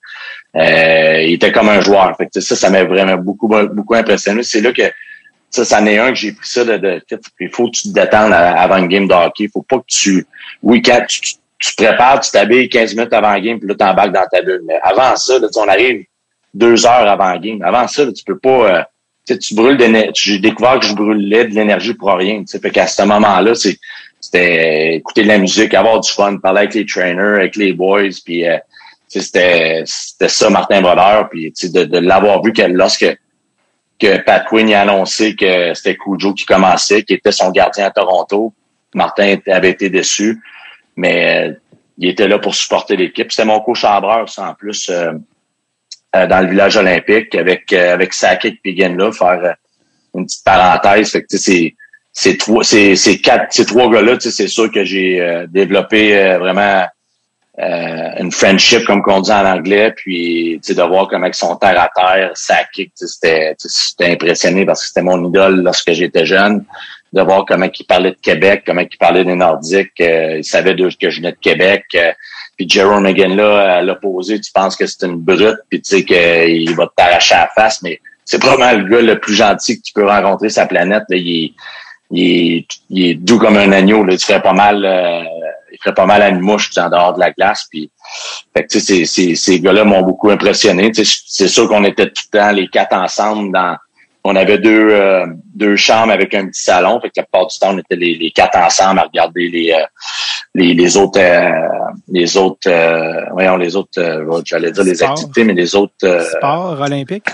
Euh, 0.55 1.23
il 1.23 1.35
était 1.35 1.51
comme 1.51 1.69
un 1.69 1.81
joueur. 1.81 2.17
Fait 2.17 2.29
que, 2.33 2.41
ça, 2.41 2.55
ça 2.55 2.71
m'a 2.71 2.85
vraiment 2.85 3.17
beaucoup, 3.17 3.49
beaucoup 3.49 3.95
impressionné. 3.95 4.45
C'est 4.45 4.61
là 4.61 4.73
que 4.73 4.83
ça, 5.51 5.65
ça 5.65 5.81
en 5.81 5.87
est 5.87 5.99
un 5.99 6.11
que 6.11 6.15
j'ai 6.15 6.33
pris 6.33 6.47
ça 6.47 6.65
de, 6.65 6.77
de, 6.77 7.03
il 7.41 7.49
faut 7.51 7.67
que 7.67 7.77
tu 7.77 7.89
te 7.89 7.95
détendes 7.95 8.33
avant 8.33 8.77
une 8.77 8.89
game 8.89 9.09
de 9.09 9.15
hockey. 9.15 9.45
Il 9.45 9.51
faut 9.51 9.63
pas 9.63 9.79
que 9.79 9.87
tu, 9.89 10.27
oui, 10.63 10.81
quand 10.81 11.05
tu, 11.09 11.35
tu 11.59 11.75
te 11.75 11.83
prépares, 11.83 12.21
tu 12.21 12.31
t'habilles 12.31 12.69
15 12.69 12.95
minutes 12.95 13.13
avant 13.13 13.35
le 13.35 13.41
game, 13.41 13.59
puis 13.59 13.69
là, 13.69 13.75
t'embarques 13.75 14.13
dans 14.13 14.27
ta 14.31 14.43
bulle. 14.43 14.63
Mais 14.65 14.79
avant 14.83 15.17
ça, 15.17 15.39
là, 15.39 15.49
on 15.57 15.69
arrive 15.69 16.05
deux 16.55 16.87
heures 16.87 17.09
avant 17.09 17.33
le 17.33 17.39
game. 17.39 17.63
Avant 17.63 17.87
ça, 17.89 18.05
là, 18.05 18.13
tu 18.13 18.25
peux 18.25 18.39
pas... 18.39 18.79
Euh, 18.79 18.83
tu 19.37 19.55
brûles 19.55 19.77
d'énergie. 19.77 20.33
J'ai 20.33 20.39
découvert 20.39 20.79
que 20.79 20.87
je 20.87 20.95
brûlais 20.95 21.45
de 21.45 21.55
l'énergie 21.55 21.93
pour 21.93 22.11
rien. 22.13 22.43
Fait 22.51 22.71
qu'à 22.71 22.87
ce 22.87 23.03
moment-là, 23.03 23.53
c'était 23.55 24.97
écouter 24.97 25.23
de 25.23 25.29
la 25.29 25.39
musique, 25.39 25.75
avoir 25.75 26.01
du 26.01 26.11
fun, 26.11 26.39
parler 26.39 26.61
avec 26.61 26.75
les 26.75 26.87
trainers, 26.87 27.37
avec 27.37 27.57
les 27.57 27.75
boys, 27.75 28.09
puis 28.25 28.47
euh, 28.47 28.57
c'était 29.07 29.83
c'était 29.87 30.29
ça 30.29 30.51
Martin 30.51 30.81
Brodeur, 30.81 31.29
puis 31.29 31.53
de, 31.63 31.85
de 31.85 31.99
l'avoir 31.99 32.43
vu 32.43 32.53
que 32.53 32.63
lorsque 32.63 33.19
que 33.99 34.19
Pat 34.19 34.47
Quinn 34.47 34.73
a 34.73 34.83
annoncé 34.83 35.35
que 35.35 35.75
c'était 35.75 35.97
Cujo 35.97 36.33
qui 36.33 36.47
commençait, 36.47 37.03
qui 37.03 37.15
était 37.15 37.33
son 37.33 37.51
gardien 37.51 37.87
à 37.87 37.91
Toronto, 37.91 38.53
Martin 38.95 39.37
avait 39.47 39.71
été 39.71 39.91
déçu 39.91 40.41
mais 40.99 41.49
euh, 41.49 41.53
il 41.97 42.11
était 42.11 42.29
là 42.29 42.39
pour 42.39 42.55
supporter 42.55 42.97
l'équipe. 42.97 43.31
C'était 43.31 43.47
mon 43.47 43.61
co-chambreur, 43.61 44.29
ça, 44.29 44.51
en 44.51 44.55
plus, 44.55 44.91
euh, 44.91 45.13
euh, 46.17 46.27
dans 46.27 46.41
le 46.41 46.51
village 46.51 46.77
olympique, 46.77 47.35
avec 47.35 47.73
avec 47.73 48.13
Sakic 48.13 48.61
et 48.65 48.89
là, 48.89 49.13
faire 49.13 49.55
une 50.15 50.27
petite 50.27 50.45
parenthèse. 50.45 51.13
Fait 51.13 51.23
que, 51.23 51.37
c'est 51.37 51.75
ces 52.13 52.37
trois, 52.37 52.65
ces, 52.65 52.97
ces 52.97 53.21
quatre, 53.21 53.53
ces 53.53 53.65
trois 53.65 53.89
gars-là, 53.91 54.17
c'est 54.19 54.49
sûr 54.49 54.71
que 54.73 54.83
j'ai 54.83 55.47
développé 55.49 56.37
vraiment 56.41 56.85
une 57.57 58.33
friendship, 58.33 58.85
comme 58.85 59.03
on 59.07 59.21
dit 59.21 59.31
en 59.31 59.47
anglais, 59.47 59.93
puis 59.97 60.59
de 60.59 60.83
voir 60.83 61.07
comment 61.09 61.27
ils 61.27 61.35
sont 61.35 61.55
terre 61.57 61.81
à 61.81 61.91
terre, 61.95 62.31
Sakic, 62.35 62.93
c'était 62.97 63.55
impressionné 64.01 64.67
parce 64.67 64.81
que 64.81 64.89
c'était 64.89 65.03
mon 65.03 65.29
idole 65.29 65.63
lorsque 65.63 65.93
j'étais 65.93 66.27
jeune 66.27 66.65
de 67.13 67.23
voir 67.23 67.45
comment 67.47 67.69
il 67.73 67.87
parlait 67.87 68.11
de 68.11 68.19
Québec, 68.21 68.63
comment 68.67 68.83
il 68.83 68.99
parlait 68.99 69.25
des 69.25 69.35
Nordiques. 69.35 70.01
Euh, 70.01 70.39
il 70.39 70.45
savait 70.45 70.75
de, 70.75 70.89
que 71.01 71.11
je 71.11 71.19
venais 71.19 71.33
de 71.33 71.39
Québec. 71.39 71.85
Euh, 71.95 72.13
puis 72.57 72.69
Jerome 72.69 73.05
Megan 73.05 73.37
là, 73.37 73.77
à 73.77 73.83
l'opposé, 73.83 74.41
tu 74.41 74.51
penses 74.53 74.77
que 74.77 74.85
c'est 74.87 75.07
une 75.07 75.17
brute, 75.17 75.59
puis 75.71 75.81
tu 75.81 75.97
sais 75.97 76.05
qu'il 76.05 76.75
va 76.75 76.91
t'arracher 76.95 77.35
à 77.37 77.41
la 77.43 77.51
face, 77.55 77.83
mais 77.83 78.01
c'est 78.25 78.39
probablement 78.39 78.73
le 78.73 78.91
gars 78.91 79.01
le 79.01 79.21
plus 79.21 79.35
gentil 79.35 79.79
que 79.79 79.87
tu 79.87 79.93
peux 79.93 80.07
rencontrer 80.07 80.51
sa 80.51 80.67
planète. 80.67 81.05
Là. 81.09 81.17
Il, 81.17 81.55
est, 82.13 82.65
il, 82.91 83.07
est, 83.07 83.15
doux 83.15 83.39
comme 83.39 83.57
un 83.57 83.73
agneau. 83.73 84.05
Là. 84.05 84.15
Il 84.15 84.19
ferait 84.19 84.43
pas 84.43 84.53
mal, 84.53 84.85
euh, 84.85 85.23
il 85.73 85.79
ferait 85.79 85.95
pas 85.95 86.05
mal 86.05 86.21
à 86.21 86.29
une 86.29 86.41
mouche 86.41 86.77
en 86.77 86.91
dehors 86.91 87.15
de 87.15 87.21
la 87.21 87.31
glace. 87.31 87.67
Puis, 87.71 87.91
fait 88.55 88.65
que, 88.65 88.79
ces, 88.81 89.07
ces, 89.07 89.35
ces 89.35 89.61
gars-là 89.61 89.85
m'ont 89.85 90.03
beaucoup 90.03 90.31
impressionné. 90.31 90.91
C'est 90.95 91.49
sûr 91.49 91.69
qu'on 91.69 91.85
était 91.85 92.07
tout 92.07 92.25
le 92.33 92.39
temps 92.39 92.53
les 92.53 92.69
quatre 92.69 92.93
ensemble 92.93 93.53
dans 93.53 93.79
on 94.25 94.37
avait 94.37 94.59
deux, 94.59 94.91
euh, 94.91 95.27
deux 95.55 95.77
chambres 95.77 96.13
avec 96.13 96.35
un 96.35 96.49
petit 96.49 96.63
salon. 96.63 97.01
Fait 97.01 97.09
que 97.09 97.15
la 97.17 97.23
plupart 97.25 97.47
du 97.47 97.59
temps, 97.59 97.75
on 97.75 97.79
était 97.79 97.97
les, 97.97 98.31
quatre 98.31 98.59
ensemble 98.59 99.01
à 99.01 99.05
regarder 99.05 99.49
les, 99.49 99.73
euh, 99.73 99.85
les, 100.55 100.75
les, 100.75 100.97
autres, 100.97 101.21
euh, 101.21 101.51
les 102.09 102.37
autres, 102.37 102.71
voyons, 103.33 103.57
les 103.57 103.77
autres, 103.77 104.01
j'allais 104.45 104.73
dire 104.73 104.85
les 104.85 105.03
activités, 105.03 105.45
mais 105.45 105.55
les 105.55 105.75
autres. 105.75 106.27
Sports 106.37 106.81
olympiques? 106.81 107.29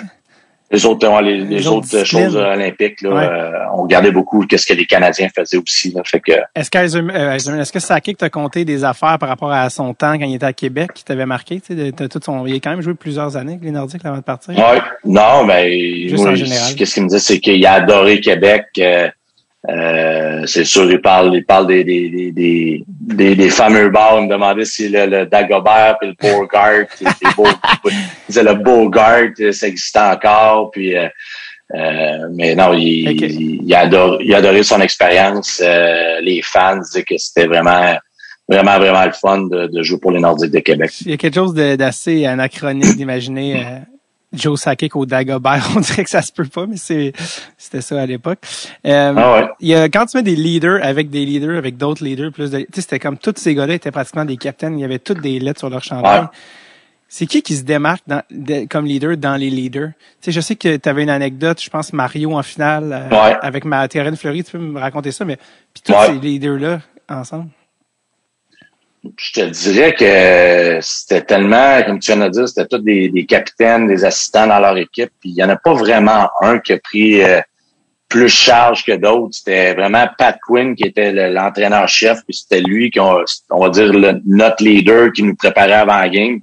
Les 0.75 0.87
autres, 0.87 1.21
les, 1.23 1.67
autres, 1.67 2.05
choses 2.05 2.37
olympiques, 2.37 3.01
là, 3.03 3.11
euh, 3.11 3.53
on 3.75 3.83
regardait 3.83 4.11
beaucoup 4.11 4.45
qu'est-ce 4.47 4.67
que 4.67 4.75
les 4.75 4.87
Canadiens 4.87 5.29
faisaient 5.35 5.57
aussi. 5.57 5.93
Là, 5.93 6.03
fait 6.05 6.21
que. 6.21 6.33
Est-ce 6.55 6.71
que 6.71 6.79
euh, 6.79 7.61
est-ce 7.61 7.73
que 7.73 7.81
Sakic 7.81 8.19
t'a 8.19 8.31
compté 8.31 8.65
des 8.65 8.85
affaires 8.85 9.19
par 9.19 9.29
rapport 9.29 9.53
à 9.53 9.71
son 9.71 9.95
temps 9.95 10.19
quand 10.19 10.27
il 10.27 10.35
était 10.35 10.47
à 10.47 10.53
Québec 10.53 10.91
qui 10.95 11.05
t'avait 11.05 11.27
marqué? 11.27 11.61
Tu 11.61 11.77
sais, 11.77 11.93
tout 11.93 12.21
son, 12.23 12.47
il 12.47 12.55
a 12.55 12.57
quand 12.57 12.71
même 12.71 12.83
joué 12.83 12.95
plusieurs 12.95 13.37
années 13.37 13.53
avec 13.53 13.65
les 13.65 13.71
Nordiques 13.71 14.05
avant 14.05 14.19
de 14.19 14.23
partir? 14.23 14.55
Oui, 14.57 14.79
non, 15.05 15.45
mais 15.45 16.09
Juste 16.09 16.27
en 16.27 16.35
général. 16.35 16.75
Qu'est-ce 16.75 16.95
qu'il 16.95 17.05
me 17.05 17.09
dit, 17.09 17.21
c'est 17.21 17.41
qu'il 17.41 17.65
a 17.67 17.75
adoré 17.75 18.21
Québec. 18.21 18.67
Euh, 18.79 19.09
Euh, 19.68 20.44
c'est 20.46 20.64
sûr, 20.64 20.90
il 20.90 21.00
parle, 21.00 21.35
il 21.35 21.44
parle 21.44 21.66
des, 21.68 21.85
des, 21.85 22.11
des, 22.11 22.85
des, 22.87 23.35
des, 23.35 23.50
fameux 23.50 23.88
bars. 23.88 24.18
Il 24.18 24.27
me 24.27 24.31
demandait 24.31 24.66
si 24.66 24.88
le, 24.88 25.07
le 25.07 25.27
Dagobert 25.27 25.96
et 26.03 26.07
le 26.07 26.14
Beauregard, 26.20 26.87
le 27.00 28.42
le 28.42 28.55
Beauregard, 28.55 29.53
ça 29.53 29.68
existait 29.68 30.00
encore. 30.00 30.70
Puis, 30.70 30.94
euh, 30.94 31.09
euh, 31.74 32.29
mais 32.35 32.55
non, 32.55 32.74
il, 32.74 33.62
il, 33.64 33.74
a 33.74 33.81
adoré, 33.81 34.18
il 34.24 34.35
a 34.35 34.38
adoré 34.38 34.62
son 34.62 34.81
expérience. 34.81 35.62
les 36.20 36.42
fans 36.42 36.77
disaient 36.77 37.05
que 37.05 37.16
c'était 37.16 37.46
vraiment 37.46 37.96
vraiment, 38.46 38.79
vraiment 38.79 39.07
le 39.07 39.12
fun 39.12 39.46
de, 39.46 39.68
de, 39.68 39.83
jouer 39.83 39.98
pour 39.98 40.12
les 40.12 40.20
Nordiques 40.20 40.50
de 40.50 40.59
Québec. 40.59 40.92
Il 41.07 41.12
y 41.12 41.14
a 41.14 41.16
quelque 41.16 41.37
chose 41.37 41.55
d'assez 41.55 42.27
anachronique 42.27 42.94
d'imaginer 42.94 43.64
Joe 44.35 44.61
Sakic 44.61 44.97
au 44.97 45.07
Dagobert. 45.07 45.68
On 45.77 45.81
dirait 45.81 46.05
que 46.05 46.11
ça 46.11 46.23
se 46.23 46.33
peut 46.33 46.44
pas, 46.44 46.66
mais 46.66 46.77
c'est, 46.77 47.12
c'était 47.57 47.81
ça 47.81 48.01
à 48.01 48.07
l'époque. 48.07 48.38
Euh, 48.87 49.14
ah 49.16 49.35
ouais. 49.35 49.49
y 49.61 49.75
a, 49.75 49.88
quand 49.88 50.07
tu 50.07 50.16
mets 50.16 50.23
des 50.23 50.37
leaders 50.37 50.81
avec 50.83 51.11
des 51.11 51.25
leaders, 51.25 51.57
avec 51.57 51.77
d'autres 51.77 52.05
leaders, 52.05 52.33
plus 52.33 52.51
de, 52.51 52.66
c'était 52.73 52.99
comme 52.99 53.18
tous 53.18 53.35
ces 53.37 53.55
gars-là 53.55 53.75
étaient 53.75 53.90
pratiquement 53.90 54.25
des 54.25 54.37
capitaines. 54.37 54.79
Il 54.79 54.83
y 54.83 54.85
avait 54.85 54.99
toutes 54.99 55.20
des 55.20 55.38
lettres 55.38 55.61
sur 55.61 55.70
leur 55.70 55.83
chandail. 55.83 56.27
C'est 57.09 57.27
qui 57.27 57.42
qui 57.42 57.55
se 57.55 57.62
démarque 57.62 58.03
dans, 58.09 58.23
comme 58.68 58.87
leader 58.87 59.16
dans 59.16 59.37
les 59.37 59.51
leaders? 59.51 59.90
Tu 60.20 60.27
sais, 60.27 60.33
je 60.33 60.40
sais 60.40 60.57
que 60.57 60.77
tu 60.77 60.88
avais 60.88 61.05
une 61.05 61.11
anecdote, 61.11 61.62
je 61.62 61.70
pense 61.70 61.92
Mario 61.92 62.33
en 62.37 62.42
finale 62.42 62.90
euh, 62.92 63.35
avec 63.40 63.64
ma 63.64 63.87
Thérène 63.87 64.16
Fleury, 64.16 64.42
tu 64.42 64.53
peux 64.53 64.59
me 64.59 64.81
raconter 64.81 65.12
ça, 65.12 65.25
mais 65.25 65.37
puis 65.73 65.83
tous 65.85 65.94
ces 66.07 66.18
leaders-là 66.18 66.81
ensemble 67.09 67.51
je 69.17 69.33
te 69.33 69.40
dirais 69.40 69.95
que 69.95 70.79
c'était 70.81 71.23
tellement, 71.23 71.83
comme 71.83 71.99
tu 71.99 72.12
viens 72.12 72.27
de 72.27 72.31
dire, 72.31 72.49
c'était 72.49 72.67
tous 72.67 72.79
des, 72.79 73.09
des, 73.09 73.27
capitaines, 73.27 73.87
des 73.87 74.05
assistants 74.05 74.47
dans 74.47 74.59
leur 74.59 74.77
équipe. 74.77 75.11
Puis 75.21 75.31
il 75.31 75.35
n'y 75.35 75.43
en 75.43 75.49
a 75.51 75.57
pas 75.57 75.75
vraiment 75.75 76.29
un 76.40 76.59
qui 76.59 76.73
a 76.73 76.79
pris 76.79 77.23
euh, 77.23 77.40
plus 78.09 78.29
charge 78.29 78.85
que 78.85 78.93
d'autres. 78.93 79.35
C'était 79.35 79.75
vraiment 79.75 80.07
Pat 80.17 80.38
Quinn 80.47 80.75
qui 80.75 80.85
était 80.85 81.12
l'entraîneur-chef. 81.31 82.21
Puis 82.27 82.35
c'était 82.35 82.61
lui 82.61 82.90
qui, 82.90 83.01
on, 83.01 83.25
va 83.51 83.69
dire, 83.71 83.93
le, 83.93 84.21
notre 84.27 84.62
leader 84.64 85.12
qui 85.12 85.23
nous 85.23 85.35
préparait 85.35 85.73
avant 85.73 85.99
la 85.99 86.09
game. 86.09 86.40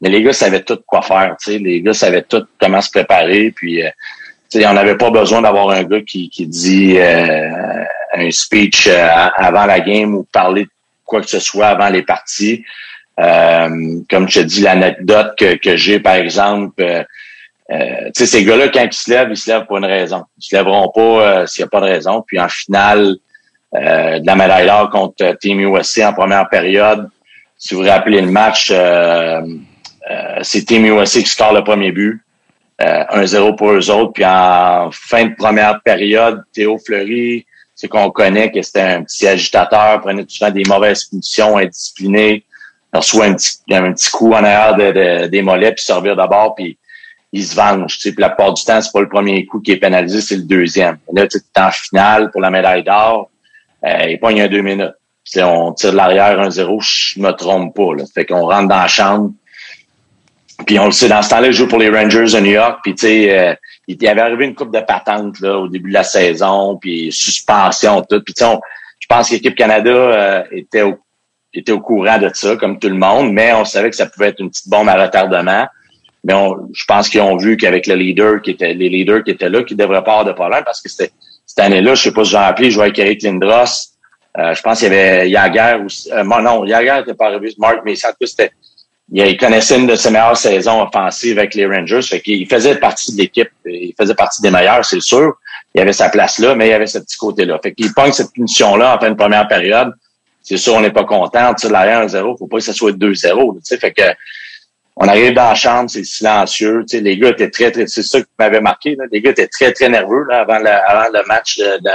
Mais 0.00 0.08
les 0.08 0.22
gars 0.22 0.32
savaient 0.32 0.62
tout 0.62 0.78
quoi 0.86 1.02
faire. 1.02 1.36
Tu 1.40 1.52
sais. 1.52 1.58
Les 1.58 1.80
gars 1.80 1.94
savaient 1.94 2.22
tout 2.22 2.44
comment 2.60 2.80
se 2.80 2.90
préparer. 2.90 3.52
Puis 3.54 3.82
euh, 3.82 3.90
on 4.54 4.72
n'avait 4.74 4.96
pas 4.96 5.10
besoin 5.10 5.42
d'avoir 5.42 5.70
un 5.70 5.82
gars 5.82 6.02
qui, 6.02 6.28
qui 6.28 6.46
dit 6.46 6.96
euh, 6.98 7.84
un 8.12 8.30
speech 8.30 8.88
avant 8.88 9.66
la 9.66 9.80
game 9.80 10.14
ou 10.14 10.24
parler 10.30 10.68
quoi 11.04 11.20
que 11.20 11.28
ce 11.28 11.40
soit 11.40 11.68
avant 11.68 11.88
les 11.88 12.02
parties. 12.02 12.64
Euh, 13.20 14.00
comme 14.10 14.28
je 14.28 14.40
te 14.40 14.44
dis, 14.44 14.62
l'anecdote 14.62 15.34
que, 15.38 15.54
que 15.56 15.76
j'ai, 15.76 16.00
par 16.00 16.14
exemple, 16.14 16.82
euh, 16.82 17.04
euh, 17.70 18.06
tu 18.06 18.12
sais, 18.14 18.26
ces 18.26 18.44
gars-là, 18.44 18.68
quand 18.68 18.82
ils 18.84 18.92
se 18.92 19.10
lèvent, 19.10 19.30
ils 19.30 19.36
se 19.36 19.50
lèvent 19.50 19.66
pour 19.66 19.78
une 19.78 19.84
raison. 19.84 20.24
Ils 20.38 20.44
se 20.44 20.56
lèveront 20.56 20.90
pas 20.94 21.46
s'il 21.46 21.62
n'y 21.62 21.66
a 21.66 21.70
pas 21.70 21.80
de 21.80 21.86
raison. 21.86 22.24
Puis 22.26 22.38
en 22.40 22.48
finale 22.48 23.16
de 23.72 24.24
la 24.24 24.36
médaille 24.36 24.66
d'or 24.66 24.88
contre 24.90 25.36
Team 25.40 25.60
USA 25.60 26.10
en 26.10 26.12
première 26.12 26.48
période, 26.48 27.08
si 27.58 27.74
vous 27.74 27.82
vous 27.82 27.88
rappelez 27.88 28.20
le 28.20 28.30
match, 28.30 28.72
c'est 30.42 30.64
Team 30.64 30.84
USA 30.84 31.20
qui 31.20 31.26
score 31.26 31.52
le 31.52 31.64
premier 31.64 31.90
but. 31.90 32.20
1-0 32.78 33.56
pour 33.56 33.70
eux 33.70 33.90
autres. 33.90 34.12
Puis 34.12 34.24
en 34.24 34.90
fin 34.92 35.24
de 35.24 35.34
première 35.34 35.80
période, 35.80 36.42
Théo 36.52 36.78
Fleury, 36.78 37.46
c'est 37.74 37.88
qu'on 37.88 38.10
connaît 38.10 38.50
que 38.50 38.62
c'était 38.62 38.80
un 38.80 39.02
petit 39.02 39.26
agitateur, 39.26 40.00
prenait 40.00 40.24
souvent 40.28 40.50
des 40.50 40.64
mauvaises 40.64 41.04
punitions, 41.04 41.58
indiscipliné, 41.58 42.44
reçoit 42.92 43.26
un 43.26 43.34
petit, 43.34 43.58
un 43.70 43.92
petit 43.92 44.10
coup 44.10 44.32
en 44.32 44.44
arrière 44.44 44.76
de, 44.76 45.26
des 45.26 45.42
mollets, 45.42 45.72
puis 45.72 45.84
servir 45.84 46.16
d'abord, 46.16 46.54
puis 46.54 46.78
il 47.32 47.44
se 47.44 47.56
venge. 47.56 47.98
Puis 47.98 48.14
la 48.16 48.30
plupart 48.30 48.54
du 48.54 48.64
temps, 48.64 48.80
c'est 48.80 48.92
pas 48.92 49.00
le 49.00 49.08
premier 49.08 49.44
coup 49.44 49.60
qui 49.60 49.72
est 49.72 49.76
pénalisé, 49.76 50.20
c'est 50.20 50.36
le 50.36 50.42
deuxième. 50.42 50.98
là, 51.12 51.26
tu 51.26 51.38
es 51.38 51.60
en 51.60 51.70
finale 51.70 52.30
pour 52.30 52.40
la 52.40 52.50
médaille 52.50 52.84
d'or, 52.84 53.30
euh, 53.84 54.06
il 54.08 54.18
pogne 54.18 54.42
un 54.42 54.48
deux 54.48 54.62
minutes. 54.62 54.94
Puis, 55.24 55.42
on 55.42 55.72
tire 55.72 55.92
de 55.92 55.96
l'arrière 55.96 56.38
1-0, 56.38 56.80
je 56.80 57.20
me 57.20 57.30
trompe 57.32 57.74
pas. 57.74 57.94
Là. 57.96 58.04
Fait 58.12 58.26
qu'on 58.26 58.46
rentre 58.46 58.68
dans 58.68 58.76
la 58.76 58.88
chambre. 58.88 59.32
Puis 60.66 60.78
on 60.78 60.86
le 60.86 60.92
sait, 60.92 61.08
dans 61.08 61.22
ce 61.22 61.30
temps-là, 61.30 61.48
il 61.48 61.52
joue 61.52 61.66
pour 61.66 61.78
les 61.78 61.90
Rangers 61.90 62.26
de 62.32 62.40
New 62.40 62.52
York. 62.52 62.80
Puis 62.82 62.94
tu 62.94 63.06
sais, 63.06 63.38
euh, 63.38 63.54
il 63.88 64.08
avait 64.08 64.20
arrivé 64.20 64.44
une 64.44 64.54
coupe 64.54 64.72
de 64.72 64.80
patente 64.80 65.40
là, 65.40 65.58
au 65.58 65.68
début 65.68 65.88
de 65.88 65.94
la 65.94 66.04
saison, 66.04 66.76
puis 66.76 67.10
suspension, 67.12 68.02
tout. 68.02 68.22
Puis 68.22 68.34
je 68.38 69.06
pense 69.08 69.28
que 69.28 69.34
l'équipe 69.34 69.54
Canada 69.54 69.90
euh, 69.90 70.42
était, 70.52 70.82
au, 70.82 70.98
était 71.52 71.72
au 71.72 71.80
courant 71.80 72.18
de 72.18 72.30
ça, 72.32 72.56
comme 72.56 72.78
tout 72.78 72.88
le 72.88 72.94
monde, 72.94 73.32
mais 73.32 73.52
on 73.52 73.64
savait 73.64 73.90
que 73.90 73.96
ça 73.96 74.06
pouvait 74.06 74.28
être 74.28 74.40
une 74.40 74.50
petite 74.50 74.68
bombe 74.68 74.88
à 74.88 75.02
retardement. 75.02 75.66
Mais 76.22 76.32
on, 76.32 76.68
je 76.72 76.84
pense 76.86 77.08
qu'ils 77.08 77.20
ont 77.20 77.36
vu 77.36 77.56
qu'avec 77.56 77.86
le 77.86 77.96
leader 77.96 78.40
qui 78.40 78.52
était, 78.52 78.72
les 78.72 78.88
leaders 78.88 79.24
qui 79.24 79.32
étaient 79.32 79.50
là, 79.50 79.62
qui 79.62 79.74
devraient 79.74 80.02
pas 80.02 80.12
avoir 80.12 80.24
de 80.24 80.32
problème 80.32 80.62
parce 80.64 80.80
que 80.80 80.88
c'était 80.88 81.12
cette 81.44 81.58
année-là, 81.58 81.94
je 81.94 82.02
sais 82.02 82.12
pas 82.12 82.24
si 82.24 82.30
j'ai 82.30 82.36
appelé, 82.38 82.70
je 82.70 82.74
jouais 82.74 82.84
avec 82.84 82.98
Eric 82.98 83.22
Lindros. 83.22 83.90
Euh, 84.36 84.54
je 84.54 84.62
pense 84.62 84.80
qu'il 84.80 84.88
y 84.88 84.96
avait 84.96 85.28
Yaguer 85.28 85.84
aussi. 85.84 86.10
Euh, 86.12 86.24
non, 86.24 86.64
Yaguer 86.64 86.96
n'était 86.98 87.14
pas 87.14 87.26
arrivé, 87.26 87.54
Mark, 87.58 87.80
mais 87.84 87.94
ça, 87.94 88.12
c'était 88.20 88.50
il 89.12 89.36
connaissait 89.36 89.78
une 89.78 89.86
de 89.86 89.96
ses 89.96 90.10
meilleures 90.10 90.36
saisons 90.36 90.82
offensives 90.82 91.38
avec 91.38 91.54
les 91.54 91.66
Rangers. 91.66 92.02
Fait 92.02 92.20
qu'il 92.20 92.46
faisait 92.48 92.76
partie 92.76 93.12
de 93.12 93.18
l'équipe. 93.18 93.50
Il 93.66 93.94
faisait 93.98 94.14
partie 94.14 94.42
des 94.42 94.50
meilleurs, 94.50 94.84
c'est 94.84 95.00
sûr. 95.00 95.34
Il 95.74 95.80
avait 95.80 95.92
sa 95.92 96.08
place 96.08 96.38
là, 96.38 96.54
mais 96.54 96.68
il 96.68 96.72
avait 96.72 96.86
ce 96.86 96.98
petit 96.98 97.16
côté-là. 97.16 97.58
Fait 97.62 97.74
qu'il 97.74 97.92
pogne 97.92 98.12
cette 98.12 98.32
punition-là 98.32 98.96
en 98.96 99.00
fin 99.00 99.10
de 99.10 99.16
première 99.16 99.46
période. 99.46 99.92
C'est 100.42 100.56
sûr, 100.56 100.74
on 100.74 100.80
n'est 100.80 100.92
pas 100.92 101.04
content. 101.04 101.50
On 101.50 101.54
tire 101.54 101.70
l'arrière 101.70 102.06
1-0. 102.06 102.38
Faut 102.38 102.46
pas 102.46 102.58
que 102.58 102.62
ça 102.62 102.72
soit 102.72 102.92
2-0. 102.92 103.78
Fait 103.78 103.92
que 103.92 104.02
on 104.96 105.08
arrive 105.08 105.34
dans 105.34 105.48
la 105.48 105.54
chambre, 105.54 105.90
c'est 105.90 106.04
silencieux. 106.04 106.84
sais, 106.86 107.00
les 107.00 107.18
gars 107.18 107.30
étaient 107.30 107.50
très, 107.50 107.72
très, 107.72 107.86
c'est 107.88 108.02
ça 108.02 108.20
qui 108.20 108.28
m'avait 108.38 108.60
marqué. 108.60 108.94
Là. 108.94 109.04
Les 109.10 109.20
gars 109.20 109.30
étaient 109.30 109.48
très, 109.48 109.72
très 109.72 109.88
nerveux 109.88 110.24
là, 110.28 110.42
avant, 110.42 110.64
avant 110.64 111.08
le 111.12 111.26
match 111.26 111.58
de, 111.58 111.88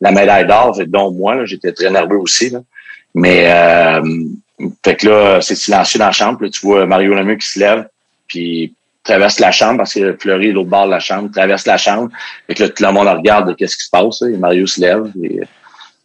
la, 0.00 0.10
médaille 0.10 0.46
d'or, 0.46 0.78
dont 0.88 1.10
moi, 1.10 1.44
j'étais 1.46 1.72
très 1.72 1.90
nerveux 1.90 2.18
aussi. 2.18 2.50
Là. 2.50 2.60
Mais 3.14 3.50
euh, 3.50 4.02
fait 4.84 4.96
que 4.96 5.08
là, 5.08 5.40
c'est 5.40 5.54
silencieux 5.54 5.98
dans 5.98 6.06
la 6.06 6.12
chambre. 6.12 6.42
Là, 6.42 6.50
tu 6.50 6.60
vois 6.60 6.86
Mario 6.86 7.14
Lemieux 7.14 7.36
qui 7.36 7.46
se 7.46 7.60
lève, 7.60 7.88
puis 8.26 8.74
traverse 9.04 9.38
la 9.38 9.52
chambre 9.52 9.78
parce 9.78 9.94
que 9.94 10.16
Fleury 10.20 10.48
est 10.48 10.52
l'autre 10.52 10.68
bord 10.68 10.86
de 10.86 10.90
la 10.90 11.00
chambre, 11.00 11.30
traverse 11.30 11.66
la 11.66 11.78
chambre. 11.78 12.10
Fait 12.46 12.54
que 12.54 12.62
là, 12.64 12.68
tout 12.68 12.82
le 12.82 12.92
monde 12.92 13.08
regarde 13.08 13.56
qu'est-ce 13.56 13.76
qui 13.76 13.84
se 13.84 13.90
passe. 13.90 14.22
Et 14.22 14.36
Mario 14.36 14.66
se 14.66 14.80
lève. 14.80 15.10
Et, 15.22 15.40
euh, 15.40 15.44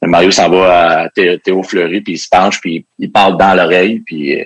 Mario 0.08 0.32
s'en 0.32 0.50
va 0.50 1.04
à 1.04 1.10
Théo 1.10 1.64
Fleury, 1.64 2.02
puis 2.02 2.14
il 2.14 2.18
se 2.18 2.28
penche, 2.30 2.60
puis 2.60 2.86
il 3.00 3.10
parle 3.10 3.38
dans 3.38 3.54
l'oreille, 3.54 4.02
puis 4.06 4.38
euh, 4.38 4.44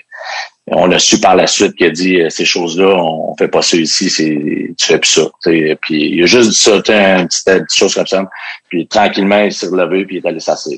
on 0.68 0.92
a 0.92 1.00
su 1.00 1.20
par 1.20 1.36
la 1.36 1.48
suite 1.48 1.74
qu'il 1.76 1.88
a 1.88 1.90
dit 1.90 2.22
euh, 2.22 2.30
ces 2.30 2.46
choses-là, 2.46 2.96
on 2.96 3.36
fait 3.38 3.48
pas 3.48 3.64
ça 3.64 3.76
ici, 3.78 4.08
c'est 4.10 4.74
tu 4.78 4.86
fais 4.86 5.00
plus 5.00 5.10
ça. 5.10 5.24
Puis 5.42 6.12
il 6.12 6.22
a 6.22 6.26
juste 6.28 6.50
dit 6.50 6.56
ça, 6.56 6.76
une 6.76 7.28
petite, 7.28 7.74
chose 7.74 7.96
comme 7.96 8.06
ça. 8.06 8.30
Puis 8.70 8.86
tranquillement, 8.88 9.44
il 9.46 9.54
s'est 9.54 9.68
relevé, 9.68 10.06
puis 10.06 10.18
il 10.18 10.20
est 10.20 10.30
allé 10.30 10.40
s'asseoir. 10.40 10.78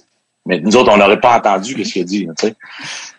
Mais 0.49 0.59
nous 0.59 0.75
autres, 0.75 0.91
on 0.91 0.97
n'aurait 0.97 1.19
pas 1.19 1.37
entendu 1.37 1.85
ce 1.85 1.93
qu'il 1.93 2.01
a 2.01 2.05
dit. 2.05 2.27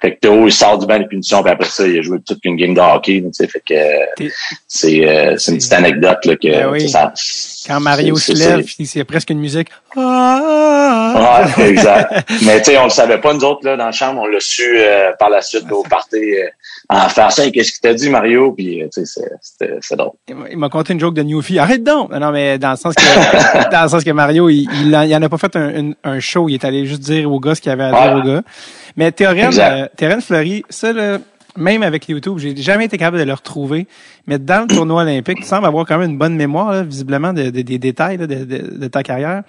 Fait 0.00 0.14
que 0.14 0.18
Théo, 0.18 0.48
il 0.48 0.52
sort 0.52 0.78
du 0.78 0.86
banc 0.86 0.98
des 0.98 1.06
punitions, 1.06 1.44
puis 1.44 1.52
après 1.52 1.68
ça, 1.68 1.86
il 1.86 2.00
a 2.00 2.02
joué 2.02 2.18
toute 2.26 2.44
une 2.44 2.56
game 2.56 2.74
de 2.74 2.80
hockey. 2.80 3.22
Fait 3.38 3.62
que 3.64 4.18
c'est 4.66 5.08
euh, 5.08 5.36
c'est 5.38 5.52
une 5.52 5.58
petite 5.58 5.72
anecdote 5.72 6.24
là 6.24 6.34
que 6.34 6.72
ben 6.72 6.88
ça, 6.88 7.12
quand 7.66 7.78
Mario 7.78 8.16
se 8.16 8.32
lève, 8.32 8.66
c'est 8.84 9.04
presque 9.04 9.30
une 9.30 9.38
musique. 9.38 9.68
Ah! 9.96 11.44
Ouais, 11.56 11.68
exact. 11.70 12.32
Mais 12.44 12.60
tu 12.62 12.70
sais, 12.70 12.78
on 12.78 12.84
le 12.84 12.90
savait 12.90 13.18
pas 13.18 13.34
nous 13.34 13.44
autres 13.44 13.64
là 13.64 13.76
dans 13.76 13.86
la 13.86 13.92
chambre, 13.92 14.22
on 14.22 14.26
l'a 14.26 14.40
su 14.40 14.76
euh, 14.76 15.12
par 15.18 15.30
la 15.30 15.42
suite 15.42 15.70
au 15.70 15.82
party 15.82 16.16
euh, 16.16 16.48
en 16.88 17.08
faire 17.08 17.30
ça. 17.30 17.48
Qu'est-ce 17.50 17.72
qu'il 17.72 17.80
t'a 17.80 17.94
dit 17.94 18.08
Mario? 18.08 18.52
Puis 18.52 18.82
tu 18.92 19.04
sais, 19.04 19.22
c'est 19.80 19.96
drôle. 19.96 20.12
Il 20.50 20.56
m'a 20.56 20.68
conté 20.68 20.94
une 20.94 21.00
joke 21.00 21.14
de 21.14 21.22
Newfie. 21.22 21.58
Arrête 21.58 21.84
donc. 21.84 22.10
Non, 22.10 22.32
mais 22.32 22.58
dans 22.58 22.70
le 22.70 22.76
sens 22.76 22.94
que 22.94 23.70
dans 23.70 23.82
le 23.82 23.88
sens 23.88 24.04
que 24.04 24.10
Mario, 24.10 24.48
il, 24.48 24.68
il, 24.82 24.94
en 24.94 25.22
a 25.22 25.28
pas 25.28 25.38
fait 25.38 25.54
un, 25.56 25.92
un, 26.02 26.20
show. 26.20 26.48
Il 26.48 26.54
est 26.54 26.64
allé 26.64 26.86
juste 26.86 27.02
dire 27.02 27.19
aux 27.24 27.40
gars 27.40 27.54
ce 27.54 27.60
qu'il 27.60 27.72
avait 27.72 27.84
à 27.84 27.92
dire 27.92 28.16
aux 28.16 28.26
gars. 28.26 28.42
Mais 28.96 29.12
Théorème, 29.12 29.50
euh, 29.58 29.86
Théorème 29.96 30.20
Fleury, 30.20 30.64
ça 30.68 30.92
là, 30.92 31.18
même 31.56 31.82
avec 31.82 32.08
YouTube, 32.08 32.38
j'ai 32.38 32.56
jamais 32.56 32.86
été 32.86 32.98
capable 32.98 33.18
de 33.18 33.24
le 33.24 33.32
retrouver. 33.32 33.86
Mais 34.26 34.38
dans 34.38 34.62
le 34.68 34.74
tournoi 34.74 35.02
olympique, 35.02 35.38
tu 35.38 35.44
sembles 35.44 35.66
avoir 35.66 35.86
quand 35.86 35.98
même 35.98 36.10
une 36.10 36.18
bonne 36.18 36.36
mémoire, 36.36 36.72
là, 36.72 36.82
visiblement, 36.82 37.32
des 37.32 37.50
détails 37.62 38.18
de, 38.18 38.26
de, 38.26 38.44
de, 38.44 38.86
ta 38.88 39.02
carrière. 39.02 39.42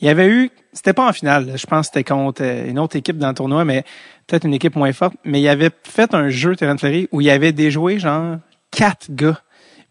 Il 0.00 0.06
y 0.06 0.10
avait 0.10 0.28
eu, 0.28 0.50
c'était 0.72 0.92
pas 0.92 1.08
en 1.08 1.12
finale, 1.12 1.52
je 1.56 1.66
pense 1.66 1.88
que 1.88 1.94
c'était 1.94 2.04
contre 2.04 2.42
euh, 2.42 2.68
une 2.68 2.78
autre 2.78 2.96
équipe 2.96 3.16
dans 3.16 3.28
le 3.28 3.34
tournoi, 3.34 3.64
mais 3.64 3.82
peut-être 4.26 4.44
une 4.44 4.54
équipe 4.54 4.76
moins 4.76 4.92
forte. 4.92 5.14
Mais 5.24 5.40
il 5.40 5.48
avait 5.48 5.70
fait 5.84 6.14
un 6.14 6.28
jeu, 6.28 6.54
Terence 6.54 6.80
Fleury, 6.80 7.08
où 7.12 7.20
il 7.20 7.26
y 7.26 7.30
avait 7.30 7.52
déjoué 7.52 7.98
genre 7.98 8.36
quatre 8.70 9.06
gars. 9.10 9.40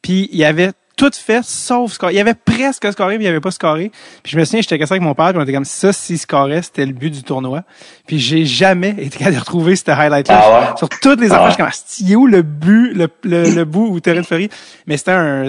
Puis 0.01 0.29
il 0.31 0.37
y 0.37 0.45
avait 0.45 0.71
tout 0.95 1.11
fait 1.13 1.43
sauf 1.43 1.93
score. 1.93 2.11
Il 2.11 2.17
y 2.17 2.19
avait 2.19 2.33
presque 2.33 2.91
scoré, 2.91 3.17
mais 3.17 3.25
il 3.25 3.27
avait 3.27 3.41
pas 3.41 3.51
scoré. 3.51 3.91
Puis 4.23 4.33
je 4.33 4.39
me 4.39 4.45
souviens, 4.45 4.61
j'étais 4.61 4.83
ça 4.85 4.93
avec 4.93 5.01
mon 5.01 5.13
père, 5.13 5.29
puis 5.29 5.37
on 5.37 5.43
était 5.43 5.53
comme 5.53 5.65
ça, 5.65 5.93
si 5.93 6.17
scorait, 6.17 6.61
c'était 6.61 6.85
le 6.85 6.93
but 6.93 7.09
du 7.09 7.23
tournoi. 7.23 7.63
Puis 8.07 8.19
j'ai 8.19 8.45
jamais 8.45 8.95
été 8.97 9.17
capable 9.17 9.35
de 9.35 9.39
retrouver 9.39 9.75
ce 9.75 9.89
highlight-là. 9.89 10.41
Ah 10.43 10.75
Sur 10.77 10.89
toutes 10.89 11.19
les 11.19 11.31
ah 11.31 11.45
affaires, 11.45 11.69
je 11.69 12.03
comme, 12.05 12.15
où 12.15 12.27
le 12.27 12.41
but, 12.41 12.93
le, 12.93 13.09
le, 13.23 13.65
bout 13.65 13.87
où 13.87 13.99
Terence 13.99 14.27
Ferry? 14.27 14.49
Mais 14.87 14.97
c'était 14.97 15.11
un 15.11 15.47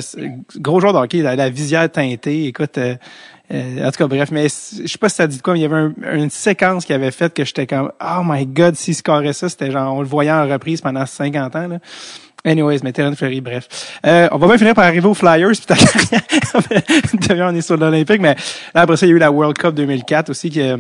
gros 0.57 0.81
joueur 0.81 0.93
de 0.93 0.99
hockey, 0.99 1.23
la, 1.23 1.37
la 1.37 1.51
visière 1.51 1.91
teintée. 1.91 2.47
Écoute, 2.47 2.79
euh, 2.79 2.97
euh, 3.53 3.87
en 3.87 3.91
tout 3.93 3.99
cas, 3.99 4.07
bref, 4.09 4.31
mais 4.33 4.45
je 4.49 4.87
sais 4.87 4.99
pas 4.99 5.09
si 5.09 5.17
ça 5.17 5.27
dit 5.27 5.37
de 5.37 5.43
quoi, 5.43 5.53
mais 5.53 5.61
il 5.61 5.63
y 5.63 5.67
avait 5.67 5.93
une 6.15 6.31
séquence 6.31 6.85
qui 6.85 6.93
avait 6.93 7.13
fait 7.13 7.33
que 7.33 7.45
j'étais 7.45 7.67
comme, 7.67 7.93
oh 8.01 8.23
my 8.25 8.45
god, 8.47 8.75
s'il 8.75 8.95
scorait 8.95 9.33
ça, 9.33 9.49
c'était 9.49 9.71
genre, 9.71 9.95
on 9.95 10.01
le 10.01 10.09
voyait 10.09 10.33
en 10.33 10.49
reprise 10.49 10.81
pendant 10.81 11.07
50 11.07 11.57
ans, 11.57 11.69
là. 11.69 11.79
Anyways, 12.47 12.79
mais 12.83 12.93
Terran 12.93 13.15
Fleury, 13.15 13.41
bref. 13.41 13.99
Euh, 14.07 14.29
on 14.31 14.39
va 14.39 14.47
bien 14.47 14.59
finir 14.59 14.75
par 14.75 14.85
arriver 14.85 15.07
aux 15.07 15.15
Flyers, 15.15 15.51
puis 15.51 15.67
ta 15.67 15.75
carrière, 15.75 17.49
on 17.53 17.55
est 17.55 17.61
sur 17.61 17.77
l'Olympique, 17.77 18.21
mais 18.21 18.35
là, 18.75 18.83
après 18.83 18.97
ça, 18.97 19.07
il 19.07 19.11
y 19.11 19.13
a 19.13 19.17
eu 19.17 19.19
la 19.19 19.33
World 19.33 19.59
Cup 19.59 19.75
2004 19.75 20.31
aussi, 20.31 20.51
qui 20.51 20.61
euh, 20.61 20.77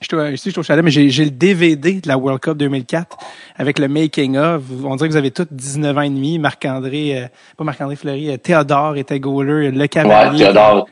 je 0.00 0.36
suis 0.36 0.58
au 0.58 0.62
chalet, 0.62 0.84
mais 0.84 0.90
j'ai 0.90 1.24
le 1.24 1.30
DVD 1.30 2.00
de 2.00 2.08
la 2.08 2.18
World 2.18 2.40
Cup 2.40 2.58
2004 2.58 3.16
avec 3.56 3.78
le 3.78 3.88
making 3.88 4.36
of. 4.36 4.62
On 4.84 4.94
dirait 4.96 5.08
que 5.08 5.12
vous 5.12 5.18
avez 5.18 5.30
tous 5.30 5.46
19 5.50 5.96
ans 5.96 6.02
et 6.02 6.10
demi. 6.10 6.38
Marc-André, 6.38 7.18
euh, 7.18 7.26
pas 7.56 7.64
Marc-André 7.64 7.96
Fleury, 7.96 8.30
euh, 8.30 8.36
Théodore 8.36 8.96
était 8.96 9.18
goaler, 9.18 9.70
le 9.70 9.86
cavalier. 9.86 10.44
Ouais, 10.44 10.52
Théodore. 10.52 10.88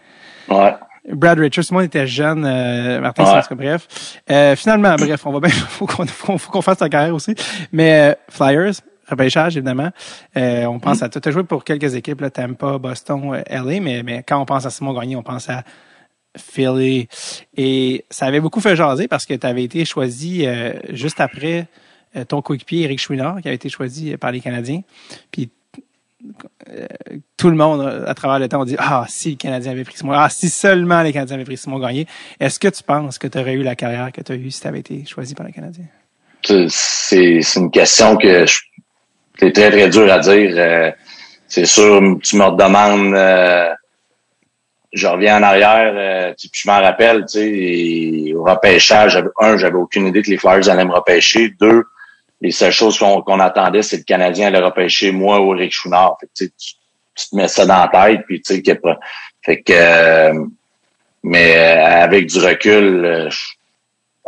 Ouais. 0.48 0.74
Brad 1.12 1.38
Richards, 1.38 1.66
moi, 1.70 1.84
était 1.84 2.06
jeune, 2.06 2.46
euh, 2.46 2.98
Martin 3.00 3.24
ouais. 3.24 3.56
bref. 3.56 4.20
Euh, 4.30 4.56
finalement, 4.56 4.94
bref, 4.96 5.26
on 5.26 5.32
va 5.32 5.40
bien, 5.40 5.50
faut 5.68 5.86
qu'on 5.86 6.06
faut, 6.06 6.50
qu'on 6.50 6.62
fasse 6.62 6.78
sa 6.78 6.88
carrière 6.88 7.14
aussi. 7.14 7.34
Mais 7.72 8.16
Flyers, 8.30 8.72
repêchage, 9.08 9.56
évidemment. 9.56 9.90
on 10.36 10.78
pense 10.78 11.00
mm. 11.00 11.04
à... 11.04 11.08
Tu 11.08 11.28
as 11.28 11.32
joué 11.32 11.44
pour 11.44 11.64
quelques 11.64 11.94
équipes, 11.94 12.20
là, 12.20 12.30
Tampa, 12.30 12.78
Boston, 12.78 13.42
LA, 13.50 13.80
mais, 13.80 14.02
mais 14.02 14.22
quand 14.26 14.40
on 14.40 14.44
pense 14.44 14.66
à 14.66 14.70
Simon 14.70 14.92
Gagné, 14.92 15.16
on 15.16 15.22
pense 15.22 15.48
à 15.48 15.64
Philly. 16.36 17.08
Et 17.56 18.04
ça 18.10 18.26
avait 18.26 18.40
beaucoup 18.40 18.60
fait 18.60 18.76
jaser 18.76 19.08
parce 19.08 19.26
que 19.26 19.34
tu 19.34 19.46
avais 19.46 19.64
été 19.64 19.84
choisi 19.84 20.46
euh, 20.46 20.72
juste 20.90 21.20
après 21.20 21.66
euh, 22.16 22.24
ton 22.24 22.42
coéquipier 22.42 22.84
Eric 22.84 23.00
Chouinard, 23.00 23.40
qui 23.40 23.48
avait 23.48 23.56
été 23.56 23.68
choisi 23.68 24.16
par 24.16 24.32
les 24.32 24.40
Canadiens. 24.40 24.82
Puis 25.30 25.50
euh, 26.70 26.86
tout 27.36 27.50
le 27.50 27.56
monde 27.56 28.04
à 28.06 28.14
travers 28.14 28.38
le 28.38 28.48
temps 28.48 28.62
on 28.62 28.64
dit 28.64 28.76
ah 28.78 29.04
si 29.08 29.30
les 29.30 29.36
Canadiens 29.36 29.72
avaient 29.72 29.84
pris 29.84 29.98
Simon 29.98 30.12
ah 30.14 30.30
si 30.30 30.48
seulement 30.48 31.02
les 31.02 31.12
Canadiens 31.12 31.34
avaient 31.34 31.44
pris 31.44 31.58
Simon 31.58 31.78
Gagné 31.78 32.06
est-ce 32.40 32.58
que 32.58 32.68
tu 32.68 32.82
penses 32.82 33.18
que 33.18 33.26
tu 33.26 33.38
aurais 33.38 33.52
eu 33.52 33.62
la 33.62 33.76
carrière 33.76 34.10
que 34.10 34.22
tu 34.22 34.32
as 34.32 34.36
eue 34.36 34.50
si 34.50 34.62
tu 34.62 34.66
avais 34.66 34.78
été 34.78 35.04
choisi 35.04 35.34
par 35.34 35.44
les 35.44 35.52
Canadiens? 35.52 35.84
C'est 36.68 37.40
une 37.56 37.70
question 37.70 38.16
que 38.16 38.46
c'est 39.38 39.52
très 39.52 39.70
très 39.70 39.88
dur 39.88 40.12
à 40.12 40.18
dire 40.18 40.92
c'est 41.46 41.66
sûr 41.66 42.00
tu 42.22 42.36
me 42.36 42.56
demandes 42.56 43.14
je 44.94 45.08
reviens 45.08 45.38
en 45.38 45.42
arrière, 45.42 45.92
euh, 45.96 46.34
puis 46.38 46.50
je 46.52 46.68
m'en 46.68 46.80
rappelle, 46.80 47.26
tu 47.26 47.38
sais, 47.38 48.32
au 48.34 48.44
repêchage, 48.44 49.20
un, 49.40 49.56
j'avais 49.56 49.74
aucune 49.74 50.06
idée 50.06 50.22
que 50.22 50.30
les 50.30 50.38
Flyers 50.38 50.68
allaient 50.68 50.84
me 50.84 50.94
repêcher. 50.94 51.52
Deux, 51.60 51.82
les 52.40 52.52
seules 52.52 52.72
choses 52.72 52.98
qu'on 52.98 53.40
attendait, 53.40 53.82
c'est 53.82 53.98
le 53.98 54.02
Canadien 54.04 54.48
allait 54.48 54.60
repêcher 54.60 55.10
moi 55.10 55.40
ou 55.40 55.50
Rick 55.50 55.72
Chouinard. 55.72 56.16
Fait 56.20 56.28
tu, 56.34 56.52
tu, 56.56 57.28
te 57.28 57.36
mets 57.36 57.48
ça 57.48 57.66
dans 57.66 57.78
la 57.78 57.88
tête, 57.88 58.22
puis 58.26 58.40
tu 58.40 58.54
sais, 58.54 58.62
fait 59.42 59.62
que, 59.62 59.72
euh, 59.72 60.44
mais 61.24 61.56
euh, 61.56 62.02
avec 62.04 62.26
du 62.26 62.38
recul, 62.38 63.04
euh, 63.04 63.30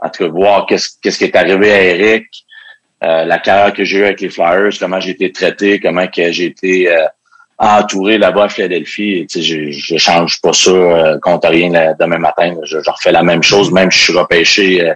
en 0.03 0.11
tout 0.11 0.31
voir 0.31 0.67
qu'est-ce 0.67 0.91
qu'est-ce 1.01 1.19
qui 1.19 1.25
est 1.25 1.37
arrivé 1.37 1.73
à 1.73 1.83
Eric, 1.83 2.27
la 3.07 3.39
carrière 3.39 3.73
que 3.73 3.85
j'ai 3.85 3.99
eue 3.99 4.05
avec 4.05 4.21
les 4.21 4.31
Flyers, 4.31 4.73
comment 4.81 4.99
j'ai 4.99 5.11
été 5.11 5.31
traité, 5.31 5.79
comment 5.79 6.07
que 6.07 6.33
j'ai 6.33 6.47
été 6.47 6.91
entouré 7.59 8.19
là-bas 8.19 8.45
à 8.45 8.49
Philadelphie. 8.49 9.27
Je, 9.35 9.71
je 9.71 9.97
change 9.97 10.41
pas 10.41 10.53
ça 10.53 10.71
euh, 10.71 11.19
contre 11.21 11.49
rien 11.49 11.95
demain 11.99 12.19
matin. 12.19 12.55
Je, 12.65 12.79
refais 12.79 13.13
la 13.13 13.23
même 13.23 13.43
chose, 13.43 13.73
même 13.73 13.91
si 13.91 13.99
je 13.99 14.05
suis 14.05 14.19
repêché. 14.19 14.83
Euh, 14.83 14.95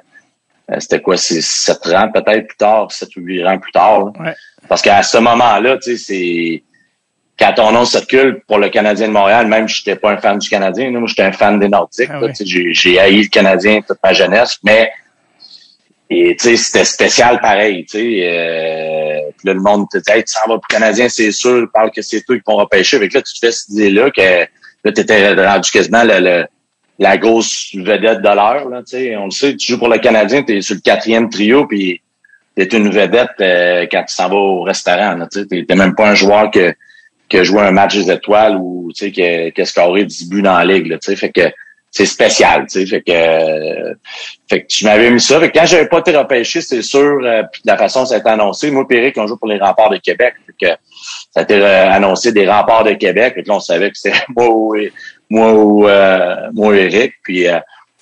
euh, 0.70 0.76
c'était 0.78 1.00
quoi, 1.00 1.16
c'est 1.16 1.40
sept 1.40 1.86
ans 1.88 2.10
peut-être 2.12 2.46
plus 2.46 2.56
tard, 2.56 2.92
sept 2.92 3.16
ou 3.16 3.20
huit 3.20 3.44
ans 3.44 3.58
plus 3.58 3.72
tard. 3.72 4.12
Parce 4.68 4.82
qu'à 4.82 5.02
ce 5.02 5.18
moment-là, 5.18 5.78
tu 5.78 5.96
sais, 5.96 6.04
c'est 6.04 6.62
quand 7.38 7.54
ton 7.54 7.72
nom 7.72 7.84
circule 7.84 8.42
pour 8.46 8.58
le 8.58 8.68
Canadien 8.68 9.08
de 9.08 9.12
Montréal, 9.12 9.46
même 9.46 9.66
si 9.66 9.78
j'étais 9.78 9.96
pas 9.96 10.12
un 10.12 10.18
fan 10.18 10.38
du 10.38 10.48
Canadien, 10.48 10.90
moi 10.90 11.08
j'étais 11.08 11.22
un 11.22 11.32
fan 11.32 11.58
des 11.58 11.68
Nordiques. 11.68 12.10
Ah 12.12 12.20
j'ai 12.40 13.00
haï 13.00 13.22
le 13.22 13.28
Canadien 13.28 13.80
toute 13.80 13.98
ma 14.04 14.12
jeunesse, 14.12 14.58
mais 14.62 14.92
et 16.12 16.34
tu 16.36 16.48
sais, 16.48 16.56
c'était 16.56 16.84
spécial 16.84 17.40
pareil, 17.40 17.84
tu 17.84 17.98
sais. 17.98 18.20
Euh, 18.24 19.30
là, 19.44 19.54
le 19.54 19.60
monde 19.60 19.86
te 19.88 19.98
dit 19.98 20.10
hey, 20.10 20.24
tu 20.24 20.32
s'en 20.32 20.48
vas 20.48 20.58
pour 20.58 20.66
Canadien, 20.66 21.08
c'est 21.08 21.30
sûr, 21.30 21.68
parle 21.72 21.92
que 21.92 22.02
c'est 22.02 22.22
toi 22.22 22.36
qui 22.36 22.42
vont 22.44 22.56
repêcher. 22.56 22.96
Avec 22.96 23.14
là, 23.14 23.22
tu 23.22 23.32
te 23.32 23.38
fais 23.38 23.52
cette 23.52 23.68
idée-là 23.68 24.10
que 24.10 24.20
là, 24.20 24.92
tu 24.92 25.00
étais 25.00 25.32
rendu 25.32 25.70
quasiment 25.70 26.02
le, 26.04 26.46
la 26.98 27.16
grosse 27.16 27.76
vedette 27.76 28.22
de 28.22 28.28
l'heure. 28.28 28.68
Là, 28.68 28.82
tu 28.82 28.96
sais. 28.96 29.16
On 29.16 29.26
le 29.26 29.30
sait, 29.30 29.54
tu 29.54 29.72
joues 29.72 29.78
pour 29.78 29.88
le 29.88 29.98
Canadien, 29.98 30.42
tu 30.42 30.56
es 30.56 30.62
sur 30.62 30.74
le 30.74 30.80
quatrième 30.80 31.30
trio, 31.30 31.66
puis 31.68 32.02
tu 32.56 32.62
es 32.62 32.66
une 32.66 32.90
vedette 32.90 33.30
euh, 33.40 33.86
quand 33.88 34.02
tu 34.02 34.12
s'en 34.12 34.28
vas 34.28 34.34
au 34.34 34.62
restaurant. 34.62 35.16
Tu 35.32 35.46
n'es 35.52 35.76
même 35.76 35.94
pas 35.94 36.10
un 36.10 36.16
joueur 36.16 36.50
que, 36.50 36.74
qui 37.28 37.38
a 37.38 37.44
joué 37.44 37.60
un 37.60 37.70
match 37.70 37.94
des 37.94 38.10
étoiles 38.10 38.56
ou 38.56 38.90
tu 38.96 39.04
sais, 39.04 39.12
qui 39.12 39.22
a, 39.22 39.52
qui 39.52 39.60
a 39.60 39.64
scoré 39.64 40.06
10 40.06 40.28
buts 40.28 40.42
dans 40.42 40.58
la 40.58 40.64
ligue. 40.64 40.88
Là, 40.88 40.98
tu 40.98 41.06
sais. 41.06 41.14
Fait 41.14 41.30
que 41.30 41.52
c'est 41.90 42.06
spécial, 42.06 42.66
tu 42.70 42.80
sais. 42.80 42.86
Fait 42.86 43.02
que, 43.02 43.10
euh, 43.12 43.94
fait 44.48 44.62
que 44.62 44.66
tu 44.68 44.84
m'avais 44.84 45.10
mis 45.10 45.20
ça. 45.20 45.40
Fait 45.40 45.50
que 45.50 45.58
quand 45.58 45.66
j'avais 45.66 45.88
pas 45.88 45.98
été 45.98 46.16
repêché, 46.16 46.60
c'est 46.60 46.82
sûr, 46.82 47.18
euh, 47.22 47.42
puis 47.52 47.62
de 47.64 47.70
la 47.70 47.76
façon 47.76 48.00
dont 48.00 48.06
ça 48.06 48.14
a 48.14 48.18
été 48.18 48.28
annoncé, 48.28 48.70
moi 48.70 48.84
et 48.90 48.94
Eric, 48.94 49.18
on 49.18 49.26
joue 49.26 49.36
pour 49.36 49.48
les 49.48 49.58
remparts 49.58 49.90
de 49.90 49.96
Québec. 49.96 50.34
Fait 50.46 50.66
que 50.66 50.72
ça 51.32 51.40
a 51.40 51.42
été 51.42 51.54
euh, 51.54 51.90
annoncé 51.90 52.32
des 52.32 52.48
remparts 52.48 52.84
de 52.84 52.92
Québec. 52.92 53.34
Fait 53.34 53.42
que 53.42 53.48
là, 53.48 53.56
on 53.56 53.60
savait 53.60 53.90
que 53.90 53.98
c'était 53.98 54.16
moi 54.36 54.48
ou 54.48 54.76
moi 55.28 55.52
ou 55.52 55.80
moi 56.52 56.76
Eric. 56.76 57.14
Puis 57.24 57.46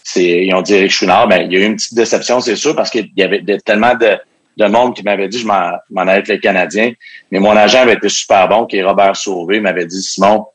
c'est, 0.04 0.44
ils 0.44 0.54
ont 0.54 0.62
dit 0.62 0.74
Eric 0.74 0.90
Chouinard. 0.90 1.26
Ben, 1.28 1.46
il 1.46 1.52
y 1.52 1.56
a 1.56 1.60
eu 1.60 1.66
une 1.66 1.76
petite 1.76 1.94
déception, 1.94 2.40
c'est 2.40 2.56
sûr, 2.56 2.76
parce 2.76 2.90
qu'il 2.90 3.10
y 3.16 3.22
avait 3.22 3.42
tellement 3.64 3.94
de, 3.94 4.18
de 4.58 4.66
monde 4.66 4.94
qui 4.94 5.02
m'avait 5.02 5.28
dit 5.28 5.38
je 5.38 5.46
m'en, 5.46 5.70
m'en 5.90 6.02
allais 6.02 6.12
avec 6.12 6.28
les 6.28 6.40
Canadiens. 6.40 6.92
Mais 7.30 7.38
mon 7.38 7.56
agent 7.56 7.80
avait 7.80 7.94
été 7.94 8.10
super 8.10 8.48
bon, 8.48 8.66
qui 8.66 8.76
est 8.76 8.82
Robert 8.82 9.16
Sauvé, 9.16 9.60
m'avait 9.60 9.86
dit 9.86 10.02
Simon, 10.02 10.46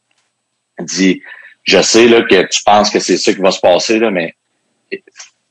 dit 0.79 1.21
je 1.63 1.81
sais 1.81 2.07
là, 2.07 2.21
que 2.21 2.47
tu 2.47 2.63
penses 2.63 2.89
que 2.89 2.99
c'est 2.99 3.17
ça 3.17 3.33
qui 3.33 3.39
va 3.39 3.51
se 3.51 3.59
passer, 3.59 3.99
là, 3.99 4.11
mais 4.11 4.35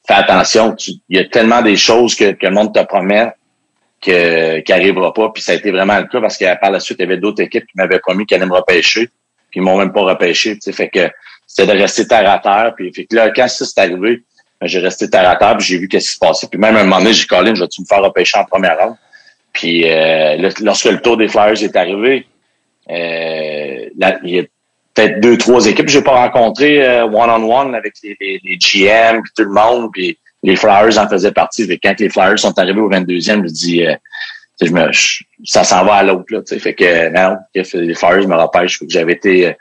fais 0.06 0.14
attention. 0.14 0.76
Il 1.08 1.16
y 1.16 1.18
a 1.18 1.24
tellement 1.24 1.62
des 1.62 1.76
choses 1.76 2.14
que, 2.14 2.32
que 2.32 2.46
le 2.46 2.52
monde 2.52 2.74
te 2.74 2.84
promet 2.84 3.32
que, 4.00 4.60
qui 4.60 4.72
n'arrivera 4.72 5.12
pas. 5.14 5.30
Puis 5.30 5.42
ça 5.42 5.52
a 5.52 5.54
été 5.54 5.70
vraiment 5.70 5.98
le 5.98 6.06
cas 6.06 6.20
parce 6.20 6.36
que 6.36 6.60
par 6.60 6.70
la 6.70 6.80
suite, 6.80 6.98
il 6.98 7.02
y 7.02 7.06
avait 7.06 7.16
d'autres 7.16 7.42
équipes 7.42 7.64
qui 7.66 7.76
m'avaient 7.76 8.00
promis 8.00 8.26
qu'elles 8.26 8.42
allaient 8.42 8.50
me 8.50 8.56
repêcher. 8.56 9.08
Puis 9.50 9.60
ils 9.60 9.62
m'ont 9.62 9.78
même 9.78 9.92
pas 9.92 10.02
repêché. 10.02 10.58
Fait 10.72 10.88
que 10.88 11.10
c'était 11.46 11.72
de 11.72 11.78
rester 11.78 12.06
terre 12.06 12.28
à 12.30 12.38
terre. 12.38 12.74
Puis 12.76 12.92
fait 12.92 13.04
que 13.04 13.16
là, 13.16 13.30
quand 13.30 13.48
ça 13.48 13.64
s'est 13.64 13.80
arrivé, 13.80 14.22
ben, 14.60 14.66
j'ai 14.66 14.80
resté 14.80 15.08
terre 15.08 15.28
à 15.28 15.36
terre, 15.36 15.56
puis 15.56 15.66
j'ai 15.66 15.78
vu 15.78 15.88
qu'est-ce 15.88 16.08
qui 16.08 16.14
se 16.14 16.18
passait. 16.18 16.46
Puis 16.48 16.58
même 16.58 16.76
à 16.76 16.80
un 16.80 16.84
moment 16.84 16.98
donné, 16.98 17.12
j'ai 17.12 17.26
collé, 17.26 17.54
je 17.54 17.60
vais-tu 17.60 17.80
me 17.82 17.86
faire 17.86 18.02
repêcher 18.02 18.38
en 18.38 18.44
première 18.44 18.78
ronde? 18.78 18.96
Puis 19.52 19.90
euh, 19.90 20.50
lorsque 20.60 20.86
le 20.86 21.00
tour 21.00 21.16
des 21.16 21.28
Flyers 21.28 21.62
est 21.62 21.76
arrivé, 21.76 22.26
euh, 22.90 23.88
il 24.24 24.30
y 24.30 24.38
a 24.38 24.44
peut-être 24.94 25.20
deux, 25.20 25.36
trois 25.38 25.66
équipes. 25.66 25.88
J'ai 25.88 26.02
pas 26.02 26.14
rencontré 26.14 26.82
euh, 26.82 27.04
one-on-one 27.06 27.74
avec 27.74 27.94
les, 28.02 28.16
les, 28.20 28.40
les 28.42 28.56
GM 28.56 29.22
puis 29.22 29.32
tout 29.36 29.44
le 29.44 29.52
monde. 29.52 29.90
Puis 29.92 30.18
les 30.42 30.56
Flyers 30.56 30.98
en 30.98 31.08
faisaient 31.08 31.32
partie. 31.32 31.66
Fait 31.66 31.78
quand 31.78 31.98
les 31.98 32.08
Flyers 32.08 32.38
sont 32.38 32.58
arrivés 32.58 32.80
au 32.80 32.90
22e, 32.90 33.46
je 33.46 33.52
dis 33.52 33.86
euh, 33.86 33.94
je 34.60 34.70
me, 34.70 34.90
ça 35.44 35.64
s'en 35.64 35.84
va 35.84 35.94
à 35.94 36.02
l'autre. 36.02 36.26
Là, 36.30 36.40
fait 36.44 36.74
que 36.74 37.08
non, 37.10 37.36
les 37.54 37.94
Flyers 37.94 38.28
me 38.28 38.36
repêchent. 38.36 38.78
que 38.78 38.86
j'avais 38.88 39.12
été 39.12 39.48
euh, 39.48 39.52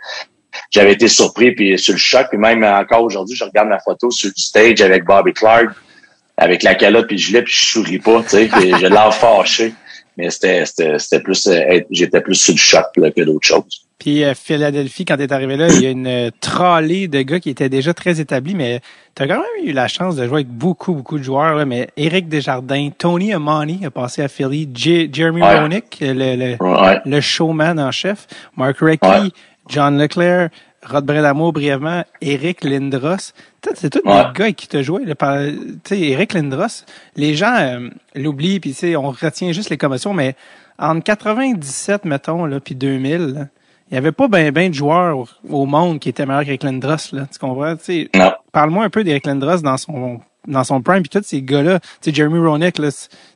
j'avais 0.70 0.94
été 0.94 1.08
surpris 1.08 1.54
puis 1.54 1.78
sur 1.78 1.94
le 1.94 2.00
choc. 2.00 2.28
Puis 2.30 2.38
même 2.38 2.64
encore 2.64 3.04
aujourd'hui, 3.04 3.36
je 3.36 3.44
regarde 3.44 3.70
ma 3.70 3.80
photo 3.80 4.12
sur 4.12 4.30
le 4.30 4.34
stage 4.42 4.82
avec 4.82 5.06
Bobby 5.06 5.34
Clark, 5.34 5.70
avec 6.38 6.64
la 6.64 6.76
calotte 6.76 7.08
puis 7.08 7.16
le 7.16 7.22
gilet, 7.22 7.42
puis 7.42 7.54
je 7.54 7.66
souris 7.66 8.00
pas. 8.00 8.24
J'ai 8.32 8.90
l'air 8.90 9.14
fâché. 9.14 9.74
Mais 10.18 10.30
c'était, 10.30 10.66
c'était, 10.66 11.22
plus 11.22 11.50
j'étais 11.90 12.22
plus 12.22 12.36
sur 12.36 12.54
le 12.54 12.58
choc 12.58 12.86
que 12.94 13.22
d'autres 13.22 13.48
choses. 13.48 13.88
Puis 14.02 14.24
euh, 14.24 14.34
Philadelphie, 14.34 15.06
quand 15.06 15.16
tu 15.18 15.22
es 15.22 15.32
arrivé 15.32 15.58
là, 15.58 15.68
il 15.68 15.80
y 15.80 15.86
a 15.86 15.92
une 15.92 16.08
euh, 16.08 16.32
trolley 16.42 17.08
de 17.08 17.22
gars 17.22 17.40
qui 17.40 17.52
étaient 17.52 17.70
déjà 17.70 17.94
très 17.94 18.20
établis, 18.20 18.56
mais 18.56 18.82
tu 19.14 19.22
as 19.22 19.28
quand 19.28 19.36
même 19.36 19.68
eu 19.68 19.74
la 19.74 19.88
chance 19.88 20.16
de 20.16 20.26
jouer 20.26 20.38
avec 20.38 20.48
beaucoup, 20.48 20.94
beaucoup 20.94 21.20
de 21.20 21.24
joueurs. 21.24 21.54
Là, 21.54 21.66
mais 21.66 21.88
Eric 21.98 22.28
Desjardins, 22.28 22.90
Tony 22.98 23.32
Amani 23.32 23.86
a 23.86 23.92
passé 23.92 24.24
à 24.24 24.28
Philly, 24.28 24.68
Jeremy 24.74 25.44
ouais. 25.44 25.84
le, 26.02 27.06
le, 27.06 27.22
showman 27.22 27.80
en 27.80 27.92
chef, 27.92 28.26
Mark 28.58 28.80
Recchi, 28.80 29.34
John 29.70 30.00
Leclerc, 30.00 30.50
Rod 30.84 31.06
Bredamo 31.06 31.52
brièvement, 31.52 32.04
Eric 32.22 32.64
Lindros. 32.64 33.34
C'est 33.76 33.92
tous 33.92 34.02
des 34.02 34.24
gars 34.34 34.52
qui 34.52 34.68
te 34.68 34.82
jouaient. 34.82 35.04
Sais, 35.84 36.00
Eric 36.00 36.34
Lindros, 36.34 36.86
les 37.16 37.36
gens 37.36 37.56
euh, 37.56 37.90
l'oublient, 38.16 38.60
puis 38.60 38.76
on 38.96 39.12
retient 39.12 39.52
juste 39.52 39.70
les 39.70 39.78
commotions, 39.78 40.16
mais 40.16 40.36
en 40.80 41.00
97, 41.02 42.06
mettons, 42.06 42.48
là, 42.48 42.60
puis 42.60 42.74
2000, 42.74 43.48
il 43.92 43.96
n'y 43.96 43.98
avait 43.98 44.14
pas 44.14 44.30
bien 44.30 44.52
ben 44.54 44.70
de 44.70 44.74
joueurs 44.74 45.28
au 45.50 45.66
monde 45.66 46.00
qui 46.00 46.08
étaient 46.08 46.26
meilleurs 46.26 46.46
qu'Eric 46.46 46.64
Lindros, 46.64 47.12
là. 47.12 47.28
Tu 47.32 47.38
comprends? 47.40 47.76
Parle-moi 48.54 48.86
un 48.86 48.90
peu 48.90 49.04
d'Eric 49.04 49.26
Lindros 49.26 49.58
dans 49.58 49.76
son 49.76 50.22
dans 50.48 50.64
son 50.64 50.82
prime, 50.82 51.04
puis 51.04 51.10
tous 51.10 51.24
ces 51.24 51.44
gars-là, 51.44 51.80
tu 51.80 52.10
sais, 52.10 52.16
Jeremy 52.16 52.40
Roenick, 52.40 52.80
là, 52.80 52.90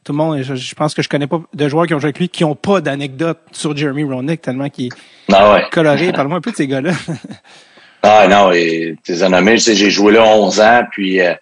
tout 0.04 0.12
le 0.12 0.18
monde, 0.18 0.42
je, 0.42 0.76
pense 0.76 0.96
que 0.96 1.04
je 1.04 1.10
connais 1.10 1.28
pas 1.28 1.40
de 1.54 1.70
joueurs 1.70 1.86
qui 1.86 1.94
ont 1.94 2.00
joué 2.00 2.08
avec 2.08 2.18
lui 2.18 2.30
qui 2.30 2.44
ont 2.44 2.56
pas 2.56 2.82
d'anecdote 2.82 3.38
sur 3.52 3.78
Jeremy 3.78 4.06
Roenick, 4.06 4.42
tellement 4.42 4.70
qu'il 4.70 4.88
est 4.88 5.34
ah 5.34 5.62
coloré. 5.72 6.12
Parle-moi 6.12 6.40
un 6.40 6.42
peu 6.42 6.50
de 6.50 6.56
ces 6.56 6.68
gars-là. 6.68 6.94
ah 8.02 8.28
non, 8.28 8.52
et 8.52 8.96
tes 9.04 9.28
nommé, 9.30 9.54
tu 9.54 9.60
sais, 9.60 9.76
j'ai 9.76 9.92
joué 9.92 10.14
là 10.14 10.24
11 10.24 10.62
ans, 10.62 10.82
puis 10.92 11.22
euh, 11.22 11.36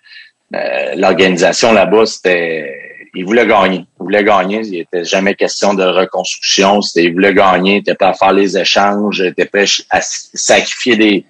euh, 0.53 0.95
l'organisation 0.97 1.71
là-bas, 1.71 2.05
c'était 2.07 2.92
il 3.15 3.25
voulait 3.25 3.45
gagner. 3.45 3.85
Il 3.99 4.03
voulait 4.03 4.23
gagner. 4.23 4.61
Il 4.63 4.71
n'était 4.71 5.05
jamais 5.05 5.35
question 5.35 5.73
de 5.73 5.83
reconstruction. 5.83 6.81
C'était, 6.81 7.05
il 7.05 7.13
voulait 7.13 7.33
gagner. 7.33 7.75
Il 7.75 7.79
était 7.79 7.95
prêt 7.95 8.07
à 8.07 8.13
faire 8.13 8.33
les 8.33 8.57
échanges. 8.57 9.19
Il 9.19 9.27
était 9.27 9.45
prêt 9.45 9.65
à 9.91 9.99
sacrifier 10.01 10.95
des, 10.95 11.25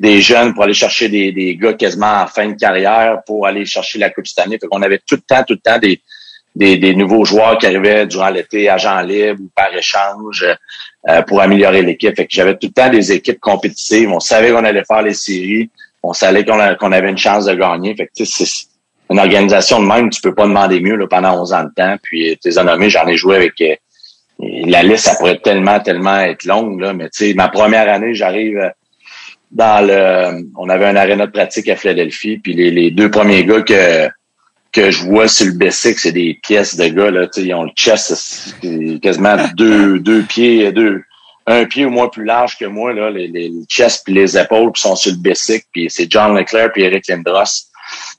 des 0.00 0.20
jeunes 0.20 0.54
pour 0.54 0.64
aller 0.64 0.74
chercher 0.74 1.08
des, 1.08 1.30
des 1.32 1.56
gars 1.56 1.74
quasiment 1.74 2.22
en 2.22 2.26
fin 2.26 2.48
de 2.48 2.54
carrière 2.54 3.22
pour 3.24 3.46
aller 3.46 3.64
chercher 3.64 3.98
la 3.98 4.10
Coupe 4.10 4.26
cette 4.26 4.40
année. 4.40 4.58
Fait 4.60 4.66
qu'on 4.66 4.82
avait 4.82 5.00
tout 5.06 5.14
le 5.14 5.20
temps, 5.20 5.44
tout 5.46 5.54
le 5.54 5.60
temps 5.60 5.78
des, 5.78 6.00
des, 6.56 6.76
des, 6.76 6.94
nouveaux 6.94 7.24
joueurs 7.24 7.56
qui 7.58 7.66
arrivaient 7.66 8.06
durant 8.06 8.30
l'été, 8.30 8.68
agents 8.68 9.00
libres 9.00 9.40
ou 9.40 9.50
par 9.54 9.72
échange, 9.72 10.44
euh, 11.08 11.22
pour 11.22 11.40
améliorer 11.40 11.82
l'équipe. 11.82 12.16
Fait 12.16 12.26
que 12.26 12.32
j'avais 12.34 12.54
tout 12.54 12.66
le 12.66 12.72
temps 12.72 12.90
des 12.90 13.12
équipes 13.12 13.38
compétitives. 13.38 14.10
On 14.10 14.20
savait 14.20 14.50
qu'on 14.50 14.64
allait 14.64 14.84
faire 14.84 15.02
les 15.02 15.14
séries. 15.14 15.70
On 16.02 16.12
savait 16.12 16.44
qu'on 16.44 16.58
avait 16.92 17.10
une 17.10 17.18
chance 17.18 17.44
de 17.44 17.54
gagner. 17.54 17.94
Fait 17.94 18.06
que 18.06 18.24
c'est 18.24 18.67
une 19.10 19.18
organisation 19.18 19.80
de 19.80 19.86
même, 19.86 20.10
tu 20.10 20.20
peux 20.20 20.34
pas 20.34 20.46
demander 20.46 20.80
mieux 20.80 20.96
là, 20.96 21.06
pendant 21.06 21.40
11 21.40 21.52
ans 21.52 21.64
de 21.64 21.70
temps. 21.74 21.96
Puis 22.02 22.38
tes 22.42 22.62
nommé, 22.62 22.90
j'en 22.90 23.06
ai 23.06 23.16
joué 23.16 23.36
avec 23.36 23.60
euh, 23.60 23.74
la 24.38 24.82
liste, 24.82 25.04
ça 25.04 25.14
pourrait 25.16 25.38
tellement, 25.38 25.80
tellement 25.80 26.20
être 26.20 26.44
longue. 26.44 26.80
Là, 26.80 26.92
mais 26.92 27.08
tu 27.10 27.28
sais, 27.28 27.34
ma 27.34 27.48
première 27.48 27.88
année, 27.88 28.14
j'arrive 28.14 28.72
dans 29.50 29.86
le. 29.86 30.44
On 30.56 30.68
avait 30.68 30.86
un 30.86 30.96
aréna 30.96 31.26
de 31.26 31.32
pratique 31.32 31.68
à 31.68 31.76
Philadelphie. 31.76 32.38
Puis 32.38 32.54
les, 32.54 32.70
les 32.70 32.90
deux 32.90 33.10
premiers 33.10 33.44
gars 33.44 33.62
que 33.62 34.08
que 34.72 34.90
je 34.90 35.04
vois 35.04 35.28
sur 35.28 35.46
le 35.46 35.52
basic, 35.52 35.98
c'est 35.98 36.12
des 36.12 36.38
pièces 36.42 36.76
de 36.76 36.86
gars, 36.88 37.10
là, 37.10 37.26
ils 37.36 37.54
ont 37.54 37.64
le 37.64 37.70
chest 37.70 38.54
quasiment 39.02 39.36
deux, 39.54 39.98
deux 39.98 40.22
pieds, 40.22 40.70
deux, 40.72 41.02
un 41.46 41.64
pied 41.64 41.86
au 41.86 41.90
moins 41.90 42.08
plus 42.08 42.24
large 42.24 42.58
que 42.58 42.66
moi, 42.66 42.92
là, 42.92 43.10
les, 43.10 43.28
les 43.28 43.50
chest 43.68 44.02
puis 44.04 44.14
les 44.14 44.36
épaules 44.36 44.72
sont 44.74 44.96
sur 44.96 45.12
le 45.12 45.18
basic, 45.18 45.64
puis 45.72 45.88
c'est 45.88 46.10
John 46.10 46.36
Leclerc 46.36 46.72
puis 46.72 46.82
Eric 46.82 47.08
Lindros. 47.08 47.67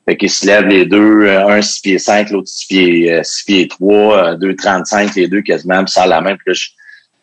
Fait 0.06 0.18
qu'ils 0.18 0.30
se 0.30 0.46
lèvent 0.46 0.68
les 0.68 0.86
deux, 0.86 1.26
euh, 1.26 1.48
un 1.48 1.62
6 1.62 1.82
pieds 1.82 2.00
5, 2.00 2.32
l'autre 2.32 2.48
6 2.48 2.68
pieds, 2.68 3.24
6 3.24 3.42
euh, 3.42 3.46
pieds 3.46 3.68
3, 3.68 4.36
2,35, 4.36 5.16
les 5.16 5.28
deux 5.28 5.42
quasiment, 5.42 5.84
puis 5.84 5.92
ça 5.92 6.08
la 6.08 6.22
main, 6.22 6.36
puis 6.36 6.54
là, 6.54 6.60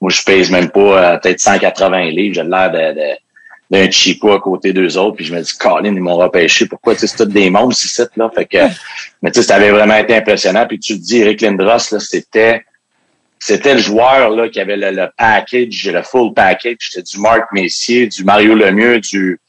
moi 0.01 0.11
je 0.11 0.23
pèse 0.23 0.51
même 0.51 0.71
pas 0.71 1.15
euh, 1.15 1.19
peut-être 1.19 1.41
180 1.41 2.11
livres, 2.11 2.35
j'ai 2.35 2.43
l'air 2.43 2.71
de, 2.71 3.01
de 3.01 3.17
d'un 3.71 3.91
Chico 3.91 4.33
à 4.33 4.41
côté 4.41 4.73
d'eux 4.73 4.97
autres, 4.97 5.17
puis 5.17 5.25
je 5.25 5.35
me 5.35 5.41
dis, 5.41 5.53
Colin, 5.59 5.93
ils 5.93 6.01
m'ont 6.01 6.17
repêché. 6.17 6.67
Pourquoi, 6.67 6.95
tu 6.95 7.01
sais, 7.01 7.07
c'est 7.09 7.17
tout 7.17 7.25
des 7.25 7.51
monstres 7.51 7.85
ici, 7.85 8.03
là? 8.17 8.31
Fait 8.35 8.47
que, 8.47 8.59
mais 9.23 9.31
tu 9.31 9.41
sais, 9.41 9.47
ça 9.47 9.57
avait 9.57 9.71
vraiment 9.71 9.97
été 9.97 10.15
impressionnant. 10.15 10.67
Puis 10.69 10.79
tu 10.79 10.95
te 10.95 11.03
dis, 11.05 11.19
Eric 11.19 11.41
Lindros, 11.41 11.91
là, 11.91 11.99
c'était, 11.99 12.65
c'était 13.39 13.75
le 13.75 13.81
joueur, 13.81 14.31
là, 14.31 14.49
qui 14.49 14.61
avait 14.61 14.77
le, 14.77 15.09
package, 15.17 15.91
le 15.93 16.03
full 16.03 16.33
package. 16.33 16.77
C'était 16.79 17.03
du 17.03 17.19
Marc 17.19 17.51
Messier, 17.53 18.07
du 18.07 18.23
Mario 18.25 18.55
Lemieux, 18.55 19.01
du 19.01 19.41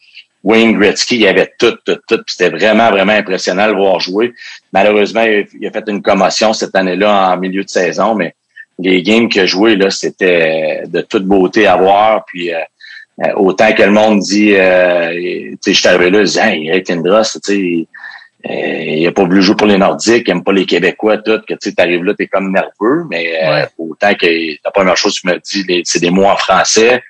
Wayne 0.47 0.79
Gretzky. 0.79 1.15
Il 1.15 1.21
y 1.21 1.27
avait 1.27 1.51
tout, 1.59 1.75
tout, 1.85 1.99
tout. 2.07 2.21
C'était 2.25 2.49
vraiment, 2.49 2.89
vraiment 2.89 3.13
impressionnant 3.13 3.67
de 3.67 3.73
le 3.73 3.77
voir 3.77 3.99
jouer. 3.99 4.33
Malheureusement, 4.71 5.23
il 5.23 5.67
a 5.67 5.71
fait 5.71 5.83
une 5.87 6.01
commotion 6.01 6.53
cette 6.53 6.75
année-là 6.75 7.33
en 7.33 7.37
milieu 7.37 7.63
de 7.63 7.69
saison, 7.69 8.15
mais 8.15 8.33
les 8.79 9.03
games 9.03 9.27
qu'il 9.27 9.41
a 9.41 9.45
joué, 9.45 9.75
là, 9.75 9.89
c'était 9.89 10.83
de 10.87 11.01
toute 11.01 11.25
beauté 11.25 11.67
à 11.67 11.75
voir. 11.75 12.23
Puis, 12.25 12.53
euh, 12.53 12.59
euh, 13.25 13.33
autant 13.35 13.73
que 13.73 13.83
le 13.83 13.91
monde 13.91 14.19
dit, 14.19 14.53
euh, 14.55 15.11
tu 15.11 15.57
sais, 15.59 15.73
je 15.73 15.79
suis 15.79 15.87
arrivé 15.87 16.09
là, 16.11 16.23
je 16.23 16.31
dis, 16.31 16.39
hey, 16.39 16.67
Eric 16.69 16.87
Lindros, 16.87 17.23
tu 17.23 17.39
sais, 17.43 17.87
euh, 18.49 18.83
il 18.85 19.07
a 19.07 19.11
pas 19.11 19.23
voulu 19.23 19.41
jouer 19.41 19.55
pour 19.55 19.67
les 19.67 19.77
Nordiques, 19.77 20.27
il 20.27 20.31
aime 20.31 20.43
pas 20.43 20.53
les 20.53 20.65
Québécois, 20.65 21.17
tout, 21.17 21.41
que 21.47 21.55
tu 21.55 21.73
arrives 21.77 22.03
là, 22.03 22.13
t'es 22.13 22.27
comme 22.27 22.53
nerveux, 22.53 23.05
mais 23.09 23.33
euh, 23.43 23.65
autant 23.79 24.13
que 24.13 24.27
la 24.63 24.71
première 24.71 24.95
chose 24.95 25.19
que 25.19 25.27
tu 25.27 25.27
me 25.27 25.39
dis, 25.39 25.81
c'est 25.83 25.99
des 25.99 26.11
mots 26.11 26.25
en 26.25 26.37
français, 26.37 27.03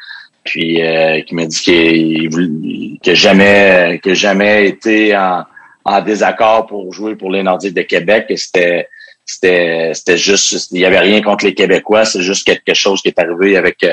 puis 0.48 0.82
euh, 0.82 1.22
qui 1.22 1.36
me 1.36 1.46
dit 1.46 1.60
qu'il 1.60 3.00
que 3.04 3.14
jamais 3.14 4.00
que 4.02 4.14
jamais 4.14 4.68
été 4.68 5.16
en, 5.16 5.44
en 5.84 6.02
désaccord 6.02 6.66
pour 6.68 6.94
jouer 6.94 7.16
pour 7.16 7.30
les 7.30 7.44
Nordiques 7.44 7.74
de 7.74 7.82
Québec, 7.82 8.28
que 8.30 8.38
c'était 8.38 8.88
c'était 9.26 9.92
c'était 9.94 10.18
juste 10.18 10.70
il 10.72 10.80
y 10.80 10.86
avait 10.86 11.00
rien 11.00 11.22
contre 11.22 11.46
les 11.46 11.54
Québécois, 11.54 12.06
c'est 12.06 12.22
juste 12.22 12.48
quelque 12.48 12.74
chose 12.74 13.02
qui 13.02 13.10
est 13.10 13.20
arrivé 13.20 13.58
avec 13.58 13.86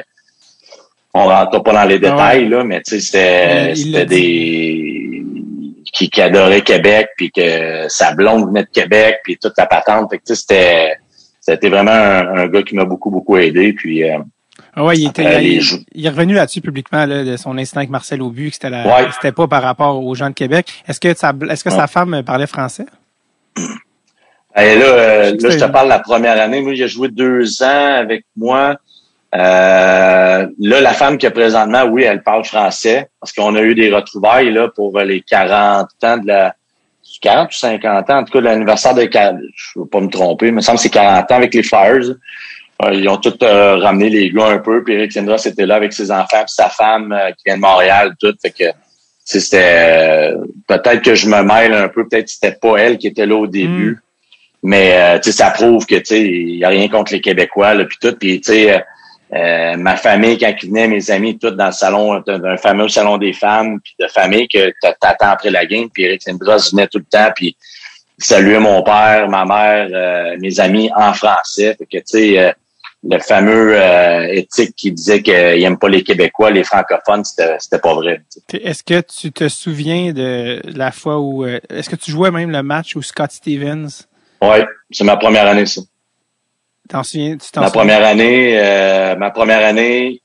on 1.12 1.24
rentre 1.24 1.62
pas 1.62 1.72
dans 1.72 1.84
les 1.84 1.96
ah 1.96 2.10
détails, 2.10 2.48
là, 2.48 2.64
mais 2.64 2.82
tu 2.82 3.00
sais, 3.00 3.74
c'était 3.74 4.06
des 4.06 5.24
qui, 5.92 6.10
qui 6.10 6.20
adorait 6.20 6.62
Québec, 6.62 7.08
puis 7.16 7.30
que 7.30 7.88
sa 7.88 8.14
blonde 8.14 8.48
venait 8.48 8.64
de 8.64 8.70
Québec, 8.72 9.18
puis 9.22 9.38
toute 9.40 9.54
la 9.56 9.66
patente. 9.66 10.10
Fait 10.10 10.18
que 10.18 10.24
tu 10.24 10.34
sais, 10.34 10.40
c'était 10.40 10.96
c'était 11.40 11.68
vraiment 11.68 11.92
un, 11.92 12.48
gars 12.48 12.62
qui 12.62 12.74
m'a 12.74 12.84
beaucoup, 12.84 13.10
beaucoup 13.10 13.36
aidé. 13.36 13.74
Puis 13.74 14.02
euh, 14.02 14.18
ouais, 14.76 14.96
il, 14.96 15.08
était, 15.08 15.44
il, 15.92 16.06
est 16.06 16.08
revenu 16.08 16.34
là-dessus 16.34 16.60
publiquement 16.60 17.06
là, 17.06 17.24
de 17.24 17.36
son 17.36 17.56
incident 17.58 17.78
avec 17.78 17.90
Marcel 17.90 18.22
Aubu, 18.22 18.50
que 18.50 18.56
c'était 18.56 19.32
pas 19.32 19.46
par 19.48 19.62
rapport 19.62 20.02
aux 20.02 20.14
gens 20.14 20.28
de 20.28 20.34
Québec. 20.34 20.72
Est-ce 20.88 21.00
que 21.00 21.14
sa, 21.14 21.32
est-ce 21.50 21.64
que 21.64 21.70
sa 21.70 21.86
femme 21.86 22.22
parlait 22.24 22.46
français? 22.46 22.86
Et 24.56 24.76
là, 24.76 24.84
euh, 24.84 25.36
là, 25.40 25.50
je 25.50 25.58
te 25.58 25.64
parle 25.64 25.88
la 25.88 25.98
première 25.98 26.40
année. 26.40 26.60
Moi, 26.60 26.74
il 26.74 26.82
a 26.82 26.86
joué 26.86 27.08
deux 27.08 27.62
ans 27.62 27.94
avec 27.96 28.24
moi. 28.36 28.76
Euh, 29.34 30.46
là, 30.58 30.80
la 30.80 30.92
femme 30.92 31.18
qui 31.18 31.26
a 31.26 31.32
présentement, 31.32 31.84
oui, 31.84 32.04
elle 32.04 32.22
parle 32.22 32.44
français 32.44 33.08
parce 33.20 33.32
qu'on 33.32 33.56
a 33.56 33.62
eu 33.62 33.74
des 33.74 33.92
retrouvailles 33.92 34.52
là 34.52 34.68
pour 34.68 34.96
les 35.00 35.22
40 35.22 35.88
ans 36.04 36.18
de 36.18 36.26
la 36.28 36.54
40 37.20 37.50
ou 37.50 37.54
50 37.54 38.10
ans, 38.10 38.18
en 38.18 38.24
tout 38.24 38.32
cas, 38.32 38.40
l'anniversaire 38.40 38.94
de 38.94 39.02
je 39.02 39.78
veux 39.78 39.86
pas 39.86 40.00
me 40.00 40.08
tromper, 40.08 40.46
mais 40.46 40.52
il 40.52 40.54
me 40.56 40.60
semble 40.60 40.76
que 40.76 40.82
c'est 40.82 40.90
40 40.90 41.30
ans 41.30 41.36
avec 41.36 41.54
les 41.54 41.62
Flyers. 41.62 42.14
Euh, 42.84 42.94
ils 42.94 43.08
ont 43.08 43.16
tous 43.16 43.36
euh, 43.42 43.76
ramené 43.76 44.08
les 44.08 44.30
gars 44.30 44.48
un 44.48 44.58
peu, 44.58 44.82
puis 44.82 44.94
Eric 44.94 45.14
Lindros 45.14 45.36
était 45.36 45.66
là 45.66 45.76
avec 45.76 45.92
ses 45.92 46.10
enfants, 46.10 46.44
puis 46.44 46.54
sa 46.54 46.68
femme 46.68 47.14
qui 47.36 47.44
vient 47.46 47.56
de 47.56 47.60
Montréal, 47.60 48.14
tout. 48.20 48.34
Fait 48.40 48.50
que 48.50 48.64
c'était 49.24 50.32
peut-être 50.66 51.02
que 51.02 51.14
je 51.14 51.28
me 51.28 51.42
mêle 51.42 51.72
un 51.72 51.88
peu, 51.88 52.06
peut-être 52.06 52.26
que 52.26 52.30
c'était 52.30 52.56
pas 52.60 52.76
elle 52.76 52.98
qui 52.98 53.06
était 53.06 53.26
là 53.26 53.36
au 53.36 53.46
début. 53.46 53.92
Hmm. 53.92 54.00
Mais 54.66 55.20
tu 55.20 55.30
sais, 55.30 55.38
ça 55.38 55.50
prouve 55.50 55.84
que 55.86 55.96
tu 55.96 56.04
sais, 56.06 56.22
il 56.22 56.56
y 56.56 56.64
a 56.64 56.68
rien 56.68 56.88
contre 56.88 57.12
les 57.12 57.20
Québécois, 57.20 57.74
là, 57.74 57.84
puis 57.84 57.98
tout. 58.00 58.14
Puis 58.18 58.40
tu 58.40 58.52
sais 58.52 58.84
euh, 59.34 59.76
ma 59.76 59.96
famille, 59.96 60.38
quand 60.38 60.54
ils 60.62 60.68
venaient, 60.68 60.86
mes 60.86 61.10
amis, 61.10 61.38
tout 61.38 61.50
dans 61.50 61.66
le 61.66 61.72
salon, 61.72 62.22
un 62.26 62.56
fameux 62.56 62.88
salon 62.88 63.18
des 63.18 63.32
femmes, 63.32 63.80
puis 63.80 63.94
de 63.98 64.06
famille 64.06 64.46
que 64.46 64.72
t'attends 64.80 65.30
après 65.30 65.50
la 65.50 65.66
game, 65.66 65.88
puis 65.92 66.04
Eric 66.04 66.22
Lindros 66.26 66.70
venait 66.70 66.86
tout 66.86 66.98
le 66.98 67.04
temps, 67.04 67.32
puis 67.34 67.56
saluait 68.18 68.60
mon 68.60 68.82
père, 68.82 69.28
ma 69.28 69.44
mère, 69.44 69.88
euh, 69.92 70.36
mes 70.38 70.60
amis 70.60 70.88
en 70.94 71.12
français. 71.14 71.74
Fait 71.76 71.86
que, 71.86 71.98
tu 71.98 72.02
sais, 72.06 72.38
euh, 72.38 72.52
le 73.08 73.18
fameux 73.18 73.76
éthique 74.30 74.74
qui 74.76 74.92
disait 74.92 75.22
qu'il 75.22 75.34
n'aime 75.34 75.78
pas 75.78 75.88
les 75.88 76.02
Québécois, 76.02 76.50
les 76.50 76.64
francophones, 76.64 77.24
c'était 77.24 77.78
pas 77.78 77.94
vrai. 77.94 78.22
Est-ce 78.52 78.82
que 78.82 79.00
tu 79.00 79.30
te 79.32 79.48
souviens 79.48 80.12
de 80.12 80.60
la 80.64 80.90
fois 80.90 81.20
où... 81.20 81.44
Est-ce 81.46 81.90
que 81.90 81.96
tu 81.96 82.10
jouais 82.10 82.30
même 82.30 82.50
le 82.50 82.62
match 82.62 82.96
où 82.96 83.02
Scott 83.02 83.30
Stevens... 83.30 84.06
Oui, 84.42 84.58
c'est 84.90 85.04
ma 85.04 85.16
première 85.16 85.46
année, 85.46 85.66
ça. 85.66 85.80
T'en 86.88 87.02
souviens, 87.02 87.36
tu 87.38 87.60
ma 87.60 87.70
première 87.70 88.04
année, 88.04 88.58
euh, 88.58 89.16
ma 89.16 89.30
première 89.30 89.64
année, 89.64 90.20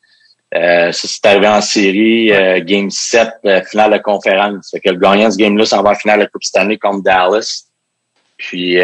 euh, 0.55 0.91
ça 0.91 1.07
c'est 1.07 1.25
arrivé 1.25 1.47
en 1.47 1.61
série, 1.61 2.33
euh, 2.33 2.59
game 2.61 2.89
7, 2.89 3.29
euh, 3.45 3.63
finale 3.63 3.93
de 3.93 3.97
conférence. 3.99 4.71
Fait 4.71 4.79
que 4.79 4.89
le 4.89 4.97
gagnant 4.97 5.27
de 5.27 5.33
ce 5.33 5.37
game-là 5.37 5.65
s'en 5.65 5.81
va 5.83 5.91
en 5.91 5.95
finale 5.95 6.21
de 6.21 6.25
Coupe 6.25 6.43
Stanley 6.43 6.77
contre 6.77 7.03
Dallas. 7.03 7.65
Puis 8.39 8.77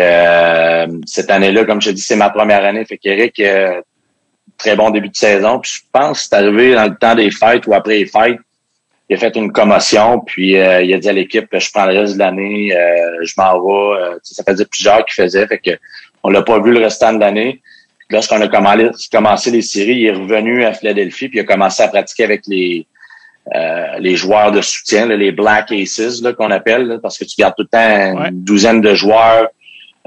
cette 1.06 1.32
année-là, 1.32 1.66
comme 1.66 1.82
je 1.82 1.90
te 1.90 1.96
dis, 1.96 2.02
c'est 2.02 2.16
ma 2.16 2.30
première 2.30 2.64
année. 2.64 2.86
Fait 2.86 2.98
qu'Eric, 2.98 3.42
très 4.58 4.76
bon 4.76 4.90
début 4.92 5.10
de 5.10 5.16
saison. 5.16 5.60
Puis 5.60 5.72
je 5.78 5.82
pense 5.92 6.20
que 6.20 6.28
c'est 6.30 6.36
arrivé 6.36 6.76
dans 6.76 6.86
le 6.86 6.96
temps 6.96 7.16
des 7.16 7.32
fêtes 7.32 7.66
ou 7.66 7.74
après 7.74 8.00
les 8.00 8.06
fêtes. 8.06 8.38
Il 9.10 9.16
a 9.16 9.20
fait 9.20 9.36
une 9.36 9.52
commotion, 9.52 10.20
puis 10.20 10.52
il 10.52 10.94
a 10.94 10.98
dit 10.98 11.10
à 11.10 11.14
l'équipe 11.14 11.48
je 11.52 11.70
prends 11.74 11.86
le 11.86 12.00
reste 12.00 12.16
de 12.16 12.20
l'année, 12.20 12.70
je 13.22 13.34
m'en 13.38 13.60
vais. 13.60 14.18
ça 14.24 14.44
faisait 14.44 14.66
plusieurs 14.66 15.06
qui 15.06 15.14
faisaient, 15.14 15.48
fait 15.48 15.60
que 15.60 15.72
on 16.24 16.30
l'a 16.30 16.42
pas 16.42 16.60
vu 16.60 16.72
le 16.72 16.80
restant 16.80 17.14
de 17.14 17.20
l'année. 17.20 17.62
Lorsqu'on 18.10 18.42
a 18.42 18.48
commencé 18.48 19.52
les 19.52 19.62
séries, 19.62 19.96
il 19.96 20.06
est 20.08 20.12
revenu 20.12 20.66
à 20.66 20.74
Philadelphie 20.74 21.30
puis 21.30 21.40
il 21.40 21.42
a 21.42 21.46
commencé 21.46 21.82
à 21.82 21.88
pratiquer 21.88 22.24
avec 22.26 22.42
les 22.48 22.86
euh, 23.54 24.00
les 24.00 24.16
joueurs 24.16 24.52
de 24.52 24.62
soutien, 24.62 25.06
les 25.06 25.32
Black 25.32 25.72
Aces 25.72 26.24
qu'on 26.38 26.52
appelle, 26.52 27.00
parce 27.02 27.18
que 27.18 27.26
tu 27.26 27.36
gardes 27.38 27.54
tout 27.56 27.64
le 27.64 27.68
temps 27.68 28.26
une 28.26 28.44
douzaine 28.44 28.82
de 28.82 28.96
joueurs 28.96 29.48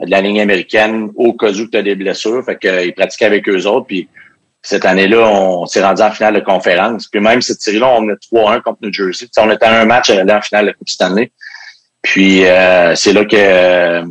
de 0.03 0.11
la 0.11 0.21
ligne 0.21 0.41
américaine 0.41 1.11
au 1.15 1.33
cas 1.35 1.51
où 1.51 1.67
tu 1.67 1.77
as 1.77 1.83
des 1.83 1.95
blessures. 1.95 2.45
Fait 2.45 2.59
qu'il 2.59 2.95
pratiquait 2.95 3.27
avec 3.27 3.49
eux 3.49 3.67
autres. 3.67 3.87
Puis 3.87 4.09
cette 4.63 4.85
année-là, 4.85 5.29
on 5.29 5.67
s'est 5.67 5.83
rendu 5.83 6.03
en 6.03 6.11
finale 6.11 6.35
de 6.35 6.41
conférence. 6.41 7.07
Puis 7.07 7.21
même 7.21 7.41
cette 7.41 7.61
série-là, 7.61 7.95
on 7.99 8.09
est 8.11 8.33
3-1 8.33 8.63
contre 8.63 8.79
New 8.83 8.93
Jersey. 8.93 9.29
on 9.39 9.51
était 9.51 9.67
à 9.67 9.81
un 9.81 9.85
match 9.85 10.11
à 10.11 10.15
en 10.23 10.41
finale 10.41 10.67
de 10.67 10.73
Coupe 10.73 10.89
Stanley. 10.89 11.31
Puis 12.03 12.45
euh, 12.45 12.95
c'est 12.95 13.13
là 13.13 13.25
que 13.25 13.37
euh, 13.37 14.03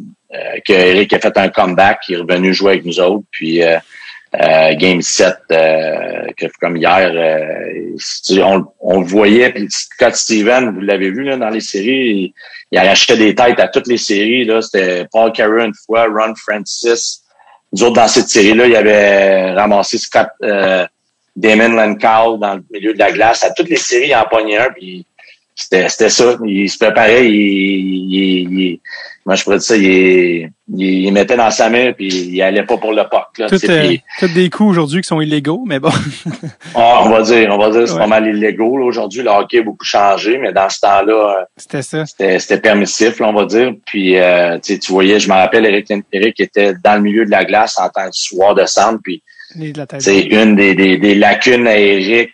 que 0.66 0.74
Eric 0.74 1.14
a 1.14 1.20
fait 1.20 1.38
un 1.38 1.50
comeback, 1.50 2.00
il 2.10 2.16
est 2.16 2.18
revenu 2.18 2.54
jouer 2.54 2.74
avec 2.74 2.86
nous 2.86 3.00
autres, 3.00 3.24
puis 3.32 3.62
euh, 4.36 4.38
euh 4.40 4.76
Game 4.76 5.02
7, 5.02 5.36
euh, 5.52 6.26
comme 6.60 6.78
hier, 6.78 7.12
on, 8.44 8.66
on, 8.80 9.00
le 9.02 9.06
voyait, 9.06 9.52
puis 9.52 9.68
Scott 9.70 10.16
Steven, 10.16 10.72
vous 10.72 10.82
l'avez 10.82 11.10
vu 11.10 11.24
là, 11.24 11.38
dans 11.38 11.50
les 11.50 11.62
séries, 11.62 12.34
il, 12.72 12.78
arrachait 12.78 13.18
des 13.18 13.34
têtes 13.34 13.60
à 13.60 13.68
toutes 13.68 13.88
les 13.88 13.98
séries. 13.98 14.46
Là, 14.46 14.62
C'était 14.62 15.06
Paul 15.12 15.32
Carey 15.32 15.66
une 15.66 15.74
fois, 15.86 16.08
Ron 16.08 16.36
Francis. 16.36 17.24
Nous 17.72 17.84
autres, 17.84 17.96
dans 17.96 18.08
cette 18.08 18.30
série-là, 18.30 18.68
il 18.68 18.76
avait 18.76 19.54
ramassé 19.54 19.98
Scott 19.98 20.28
Damon 21.38 21.70
Lancow 21.70 22.38
dans 22.38 22.56
le 22.56 22.64
milieu 22.72 22.94
de 22.94 23.00
la 23.00 23.12
glace. 23.12 23.44
À 23.44 23.52
toutes 23.52 23.70
les 23.70 23.78
séries, 23.78 24.10
il 24.10 24.16
en 24.16 24.26
pognait 24.26 24.58
un, 24.58 24.70
puis 24.72 25.06
c'était 25.56 25.90
ça. 25.90 26.36
Il 26.46 26.70
se 26.70 26.78
préparait, 26.78 27.28
il, 27.28 28.14
il, 28.14 28.80
moi, 29.28 29.36
je 29.36 29.44
pourrais 29.44 29.58
dire 29.58 29.66
ça, 29.66 29.76
il, 29.76 30.50
il, 30.74 31.12
mettait 31.12 31.36
dans 31.36 31.52
sa 31.52 31.70
main 31.70 31.92
puis 31.92 32.08
il 32.08 32.42
allait 32.42 32.64
pas 32.64 32.78
pour 32.78 32.94
le 32.94 33.04
puck. 33.04 33.38
Là, 33.38 33.50
tout, 33.50 33.60
euh, 33.70 33.98
des 34.34 34.50
coups 34.50 34.70
aujourd'hui 34.70 35.02
qui 35.02 35.08
sont 35.08 35.20
illégaux, 35.20 35.66
mais 35.68 35.82
bon. 35.82 35.92
Ah, 36.76 37.02
on 37.04 37.10
va 37.10 37.24
dire, 37.24 37.50
on 37.52 37.58
va 37.58 37.70
dire, 37.72 37.90
c'est 37.90 37.98
pas 37.98 38.08
mal 38.08 38.26
illégaux. 38.26 38.82
Aujourd'hui, 38.82 39.24
le 39.24 39.30
hockey 39.30 39.60
a 39.60 39.64
beaucoup 39.64 39.84
changé, 39.84 40.38
mais 40.38 40.54
dans 40.54 40.70
ce 40.70 40.80
temps-là, 40.80 41.40
euh, 41.42 41.44
c'était 41.58 41.82
ça. 41.82 42.06
C'était 42.06 42.62
permissif, 42.62 43.20
là, 43.20 43.28
on 43.28 43.34
va 43.34 43.44
dire. 43.46 43.74
Puis 43.86 44.18
euh, 44.18 44.60
tu 44.60 44.80
voyais, 44.88 45.20
je 45.20 45.28
me 45.28 45.34
rappelle, 45.34 45.66
Eric, 45.66 45.92
Eric 46.14 46.40
était 46.40 46.74
dans 46.82 46.96
le 46.96 47.02
milieu 47.02 47.26
de 47.26 47.32
la 47.32 47.44
glace 47.44 47.78
en 47.78 47.90
tant 47.90 48.06
que 48.06 48.16
soir 48.16 48.56
de 48.56 48.66
centre, 48.66 49.02
puis 49.04 49.22
c'est 50.00 50.22
une 50.22 50.56
des, 50.56 50.74
des, 50.74 50.98
des, 50.98 51.16
lacunes 51.16 51.68
à 51.68 51.78
Eric 51.78 52.30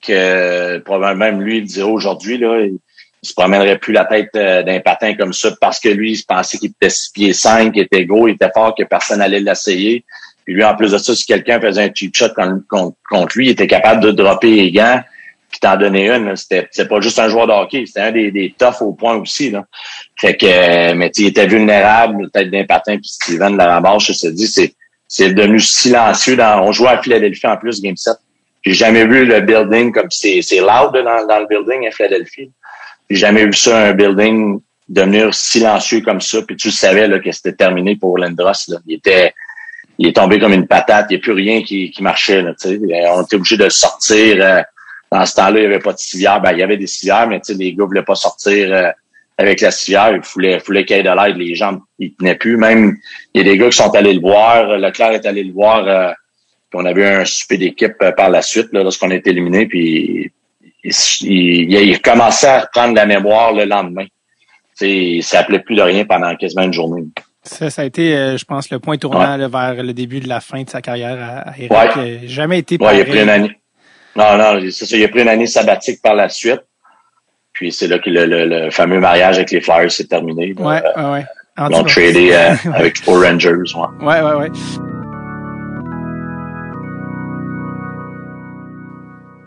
que 0.00 0.78
probablement 0.78 1.26
même 1.26 1.42
lui 1.42 1.58
il 1.58 1.64
disait 1.64 1.82
aujourd'hui 1.82 2.38
là. 2.38 2.60
Il, 2.60 2.78
il 3.22 3.28
se 3.28 3.34
promènerait 3.34 3.78
plus 3.78 3.92
la 3.92 4.04
tête 4.04 4.30
euh, 4.36 4.62
d'un 4.62 4.80
patin 4.80 5.14
comme 5.14 5.32
ça 5.32 5.50
parce 5.60 5.80
que 5.80 5.88
lui, 5.88 6.12
il 6.12 6.22
pensait 6.24 6.58
qu'il 6.58 6.70
était 6.70 6.90
6 6.90 7.10
pieds 7.12 7.32
5, 7.32 7.72
qu'il 7.72 7.82
était 7.82 8.04
gros, 8.04 8.28
il 8.28 8.34
était 8.34 8.50
fort, 8.54 8.74
que 8.74 8.84
personne 8.84 9.18
n'allait 9.18 9.40
l'essayer. 9.40 10.04
Puis 10.44 10.54
lui, 10.54 10.64
en 10.64 10.76
plus 10.76 10.92
de 10.92 10.98
ça, 10.98 11.14
si 11.14 11.26
quelqu'un 11.26 11.60
faisait 11.60 11.82
un 11.82 11.90
cheap 11.92 12.14
shot 12.14 12.28
contre, 12.68 13.36
lui, 13.36 13.46
il 13.46 13.50
était 13.50 13.66
capable 13.66 14.02
de 14.02 14.12
dropper 14.12 14.50
les 14.50 14.70
gants 14.70 15.00
puis 15.50 15.60
t'en 15.60 15.76
donner 15.76 16.10
une. 16.10 16.34
C'était 16.36 16.88
pas 16.88 17.00
juste 17.00 17.18
un 17.18 17.28
joueur 17.28 17.46
de 17.46 17.52
hockey, 17.52 17.84
c'était 17.86 18.00
un 18.00 18.12
des, 18.12 18.30
des 18.30 18.54
toughs 18.56 18.82
au 18.82 18.92
point 18.92 19.16
aussi. 19.16 19.50
Là. 19.50 19.64
Fait 20.16 20.36
que, 20.36 20.92
mais 20.94 21.10
il 21.16 21.26
était 21.26 21.46
vulnérable, 21.46 22.30
tête 22.30 22.50
d'un 22.50 22.64
patin, 22.64 22.96
puis 22.96 23.08
Steven 23.08 23.56
la 23.56 23.66
ramasse, 23.66 24.04
je 24.04 24.12
te 24.12 24.26
dis, 24.28 24.48
c'est 25.08 25.32
devenu 25.32 25.60
silencieux. 25.60 26.36
Dans, 26.36 26.62
on 26.62 26.72
jouait 26.72 26.90
à 26.90 27.02
Philadelphie 27.02 27.46
en 27.46 27.56
plus, 27.56 27.80
Game 27.80 27.96
7. 27.96 28.14
J'ai 28.64 28.72
jamais 28.72 29.06
vu 29.06 29.24
le 29.24 29.40
building 29.40 29.92
comme 29.92 30.10
c'est 30.10 30.42
c'est 30.42 30.58
loud 30.58 30.92
dans 30.92 31.38
le 31.38 31.46
building 31.46 31.86
à 31.86 31.92
Philadelphie. 31.92 32.50
J'ai 33.10 33.16
jamais 33.16 33.44
vu 33.44 33.52
ça, 33.52 33.88
un 33.88 33.92
building 33.92 34.60
devenir 34.88 35.34
silencieux 35.34 36.00
comme 36.00 36.20
ça, 36.20 36.42
puis 36.42 36.56
tu 36.56 36.70
savais 36.70 37.08
là, 37.08 37.18
que 37.18 37.32
c'était 37.32 37.52
terminé 37.52 37.96
pour 37.96 38.18
Lendros. 38.18 38.52
Là. 38.68 38.78
Il 38.86 38.94
était 38.96 39.34
il 39.98 40.08
est 40.08 40.12
tombé 40.12 40.38
comme 40.38 40.52
une 40.52 40.66
patate, 40.66 41.06
il 41.10 41.14
n'y 41.14 41.20
a 41.20 41.22
plus 41.22 41.32
rien 41.32 41.62
qui, 41.62 41.90
qui 41.90 42.02
marchait. 42.02 42.42
Là, 42.42 42.52
on 43.14 43.22
était 43.22 43.36
obligé 43.36 43.56
de 43.56 43.68
sortir. 43.68 44.36
Euh, 44.40 44.62
dans 45.10 45.24
ce 45.24 45.34
temps-là, 45.36 45.58
il 45.58 45.60
n'y 45.60 45.66
avait 45.66 45.78
pas 45.78 45.92
de 45.92 45.98
civière. 45.98 46.40
Ben, 46.40 46.52
il 46.52 46.58
y 46.58 46.62
avait 46.62 46.76
des 46.76 46.86
civières, 46.86 47.26
mais 47.26 47.40
les 47.48 47.72
gars 47.72 47.84
ne 47.84 47.88
voulaient 47.88 48.02
pas 48.02 48.14
sortir 48.14 48.72
euh, 48.72 48.90
avec 49.38 49.60
la 49.60 49.70
civière. 49.70 50.12
Il 50.12 50.20
voulait, 50.20 50.58
voulait 50.58 50.84
qu'il 50.84 50.96
y 50.96 51.00
ait 51.00 51.02
de 51.02 51.08
l'aide. 51.08 51.36
Les 51.36 51.54
gens 51.54 51.80
ils 51.98 52.12
tenaient 52.12 52.34
plus. 52.34 52.56
Même, 52.56 52.98
il 53.32 53.38
y 53.38 53.48
a 53.48 53.50
des 53.50 53.56
gars 53.56 53.70
qui 53.70 53.76
sont 53.76 53.94
allés 53.94 54.12
le 54.12 54.20
voir. 54.20 54.76
Leclerc 54.76 55.12
est 55.12 55.26
allé 55.26 55.44
le 55.44 55.52
voir. 55.52 55.86
Euh, 55.86 56.12
on 56.74 56.84
avait 56.84 57.06
un 57.06 57.24
super 57.24 57.58
d'équipe 57.58 57.96
par 58.18 58.28
la 58.28 58.42
suite 58.42 58.68
lorsqu'on 58.72 59.10
a 59.10 59.14
été 59.14 59.30
éliminé. 59.30 59.64
Puis 59.64 60.30
il, 61.22 61.72
il, 61.72 62.00
commençait 62.00 62.48
à 62.48 62.66
prendre 62.72 62.94
la 62.94 63.06
mémoire 63.06 63.52
le 63.52 63.64
lendemain. 63.64 64.06
il 64.80 65.22
s'appelait 65.22 65.60
plus 65.60 65.74
de 65.74 65.82
rien 65.82 66.04
pendant 66.04 66.34
quasiment 66.36 66.62
une 66.62 66.72
journée. 66.72 67.04
Ça, 67.42 67.70
ça 67.70 67.82
a 67.82 67.84
été, 67.84 68.16
euh, 68.16 68.36
je 68.36 68.44
pense, 68.44 68.70
le 68.70 68.80
point 68.80 68.98
tournant 68.98 69.36
vers 69.48 69.82
le 69.82 69.92
début 69.92 70.20
de 70.20 70.28
la 70.28 70.40
fin 70.40 70.62
de 70.62 70.68
sa 70.70 70.82
carrière 70.82 71.44
à, 71.46 71.56
Eric. 71.56 71.70
Ouais. 71.70 72.20
jamais 72.26 72.58
été 72.58 72.76
ouais, 72.80 72.98
il 72.98 73.02
a 73.02 73.04
pris 73.04 73.22
une 73.22 73.28
année. 73.28 73.60
Non, 74.16 74.36
non, 74.36 74.60
c'est 74.70 74.86
ça. 74.86 74.96
Il 74.96 75.04
a 75.04 75.08
pris 75.08 75.22
une 75.22 75.28
année 75.28 75.46
sabbatique 75.46 76.02
par 76.02 76.14
la 76.14 76.28
suite. 76.28 76.62
Puis 77.52 77.72
c'est 77.72 77.86
là 77.86 77.98
que 77.98 78.10
le, 78.10 78.70
fameux 78.70 79.00
mariage 79.00 79.36
avec 79.36 79.50
les 79.50 79.60
Flyers 79.60 79.90
s'est 79.90 80.06
terminé. 80.06 80.54
Ouais, 80.58 80.82
ouais, 80.96 81.04
ouais. 81.04 81.24
Ils 81.58 81.74
ont 81.74 81.84
tradé 81.84 82.32
euh, 82.32 82.54
avec 82.74 83.06
les 83.06 83.12
Rangers. 83.14 83.50
Ouais, 83.50 84.06
ouais, 84.06 84.20
ouais. 84.20 84.34
ouais. 84.34 84.50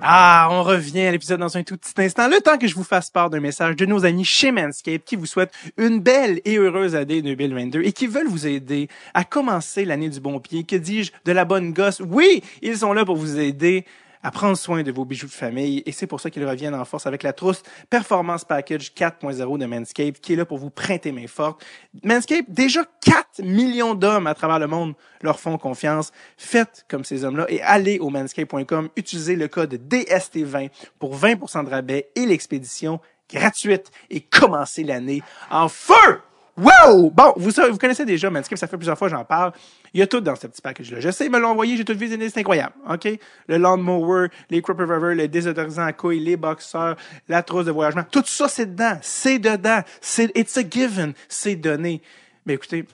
Ah, 0.02 0.48
on 0.52 0.64
revient 0.64 1.02
à 1.02 1.12
l'épisode 1.12 1.42
dans 1.42 1.58
un 1.58 1.64
tout 1.64 1.76
petit 1.76 1.94
instant. 2.02 2.30
Le 2.30 2.40
temps 2.40 2.58
que 2.58 2.68
je 2.68 2.76
vous 2.76 2.86
fasse 2.86 3.10
part 3.10 3.30
d'un 3.30 3.42
message 3.42 3.76
de 3.76 3.86
nos 3.86 4.06
amis 4.06 4.24
chez 4.24 4.50
Manscaped 4.50 5.04
qui 5.04 5.18
vous 5.18 5.26
souhaitent 5.26 5.52
une 5.76 6.00
belle 6.00 6.40
et 6.46 6.56
heureuse 6.56 6.96
année 6.96 7.22
2022 7.22 7.82
et 7.84 7.92
qui 7.92 8.08
veulent 8.08 8.30
vous 8.30 8.48
aider 8.48 8.88
à 9.14 9.26
commencer 9.26 9.84
l'année 9.84 10.08
du 10.08 10.22
bon 10.22 10.40
pied. 10.40 10.64
Que 10.64 10.78
dis-je? 10.78 11.12
De 11.26 11.34
la 11.34 11.44
bonne 11.44 11.74
gosse? 11.74 12.00
Oui, 12.00 12.42
ils 12.62 12.78
sont 12.78 12.94
là 12.94 13.04
pour 13.04 13.18
vous 13.18 13.40
aider 13.40 13.84
à 14.24 14.32
prendre 14.32 14.58
soin 14.58 14.84
de 14.84 14.92
vos 14.92 15.06
bijoux 15.06 15.28
de 15.28 15.32
famille 15.32 15.84
et 15.86 15.92
c'est 15.92 16.08
pour 16.08 16.20
ça 16.20 16.30
qu'ils 16.30 16.48
reviennent 16.48 16.76
en 16.76 16.86
force 16.86 17.08
avec 17.08 17.24
la 17.24 17.34
trousse 17.34 17.64
Performance 17.90 18.46
Package 18.46 18.92
4.0 18.94 19.58
de 19.58 19.66
Manscaped 19.66 20.20
qui 20.20 20.34
est 20.34 20.36
là 20.36 20.46
pour 20.46 20.58
vous 20.58 20.70
prêter 20.70 21.12
main 21.12 21.28
forte. 21.28 21.66
Manscaped, 22.04 22.46
déjà 22.50 22.84
4 23.02 23.44
millions 23.44 23.96
d'hommes 23.96 24.28
à 24.28 24.34
travers 24.34 24.60
le 24.60 24.68
monde 24.68 24.94
leur 25.22 25.40
font 25.40 25.58
confiance. 25.58 26.12
Faites 26.38 26.86
comme 26.90 27.04
ces 27.04 27.24
hommes-là 27.24 27.46
et 27.50 27.62
allez 27.62 28.00
au 28.00 28.10
manscaped.com, 28.10 28.90
utilisez 28.96 29.36
le 29.36 29.48
code 29.48 29.76
DST20 29.76 30.70
pour 31.00 31.18
20% 31.18 31.66
de 31.66 31.70
rabais 31.70 32.10
et 32.16 32.26
l'expédition 32.26 33.00
gratuite 33.32 33.92
et 34.10 34.22
commencez 34.22 34.84
l'année 34.84 35.22
en 35.50 35.70
feu! 35.70 36.22
Wow! 36.60 37.10
Bon, 37.12 37.34
vous, 37.38 37.52
vous 37.52 37.78
connaissez 37.78 38.04
déjà 38.04 38.30
Manscaped, 38.30 38.58
ça 38.58 38.68
fait 38.68 38.76
plusieurs 38.76 38.98
fois 38.98 39.10
que 39.10 39.16
j'en 39.16 39.24
parle. 39.24 39.54
Il 39.94 40.00
y 40.02 40.04
a 40.04 40.08
tout 40.08 40.20
dans 40.20 40.36
ce 40.36 40.46
petit 40.48 40.62
package-là. 40.62 41.00
Je 41.00 41.10
sais, 41.10 41.26
ils 41.26 41.32
me 41.32 41.40
l'ont 41.40 41.50
envoyé, 41.50 41.78
j'ai 41.78 41.86
tout 41.86 41.96
visité, 41.96 42.30
c'est 42.30 42.42
incroyable. 42.42 42.74
OK? 42.90 43.08
Le 43.48 43.58
lawnmower, 43.58 44.28
les 44.50 44.62
crop 44.62 44.78
revolver, 44.78 45.16
le 45.16 45.30
désodorisant 45.30 45.86
à 45.86 45.94
couilles, 45.94 46.20
les 46.20 46.36
boxeurs, 46.36 46.98
la 47.30 47.44
trousse 47.44 47.66
de 47.66 47.72
voyagement. 47.72 48.04
Tout 48.12 48.24
ça, 48.26 48.50
c'est 48.50 48.66
dedans. 48.66 48.98
C'est 49.02 49.40
dedans. 49.40 49.82
C'est, 50.02 50.36
it's 50.36 50.58
a 50.58 50.64
given. 50.70 51.14
C'est 51.30 51.56
donné. 51.56 52.02
Mais 52.46 52.56
écoutez, 52.56 52.86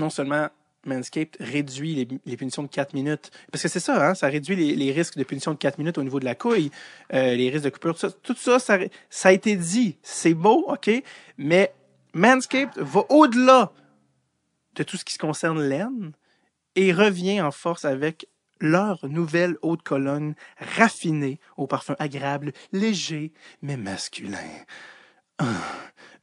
non 0.00 0.10
seulement 0.10 0.48
Manscaped 0.84 1.36
réduit 1.38 2.20
les, 2.24 2.36
punitions 2.36 2.64
de 2.64 2.68
4 2.68 2.92
minutes. 2.92 3.30
Parce 3.52 3.62
que 3.62 3.68
c'est 3.68 3.80
ça, 3.80 4.08
hein, 4.08 4.14
ça 4.14 4.26
réduit 4.26 4.56
les, 4.56 4.92
risques 4.92 5.16
de 5.16 5.24
punition 5.24 5.52
de 5.52 5.58
4 5.58 5.78
minutes 5.78 5.98
au 5.98 6.02
niveau 6.02 6.18
de 6.18 6.24
la 6.24 6.34
couille, 6.34 6.72
euh, 7.14 7.34
les 7.36 7.50
risques 7.50 7.64
de 7.64 7.70
coupure, 7.70 7.94
tout 7.94 8.00
ça. 8.00 8.10
Tout 8.22 8.36
ça, 8.36 8.58
ça, 8.58 8.78
ça 9.10 9.28
a 9.28 9.32
été 9.32 9.54
dit. 9.54 9.96
C'est 10.02 10.34
beau, 10.34 10.66
OK? 10.68 10.90
Mais 11.38 11.72
Manscaped 12.16 12.78
va 12.78 13.04
au-delà 13.10 13.72
de 14.74 14.82
tout 14.82 14.96
ce 14.96 15.04
qui 15.04 15.12
se 15.12 15.18
concerne 15.18 15.60
laine 15.60 16.12
et 16.74 16.90
revient 16.90 17.42
en 17.42 17.50
force 17.50 17.84
avec 17.84 18.26
leur 18.58 19.06
nouvelle 19.06 19.58
haute 19.60 19.82
colonne 19.82 20.34
raffinée 20.58 21.38
au 21.58 21.66
parfum 21.66 21.94
agréable, 21.98 22.52
léger 22.72 23.34
mais 23.60 23.76
masculin. 23.76 24.38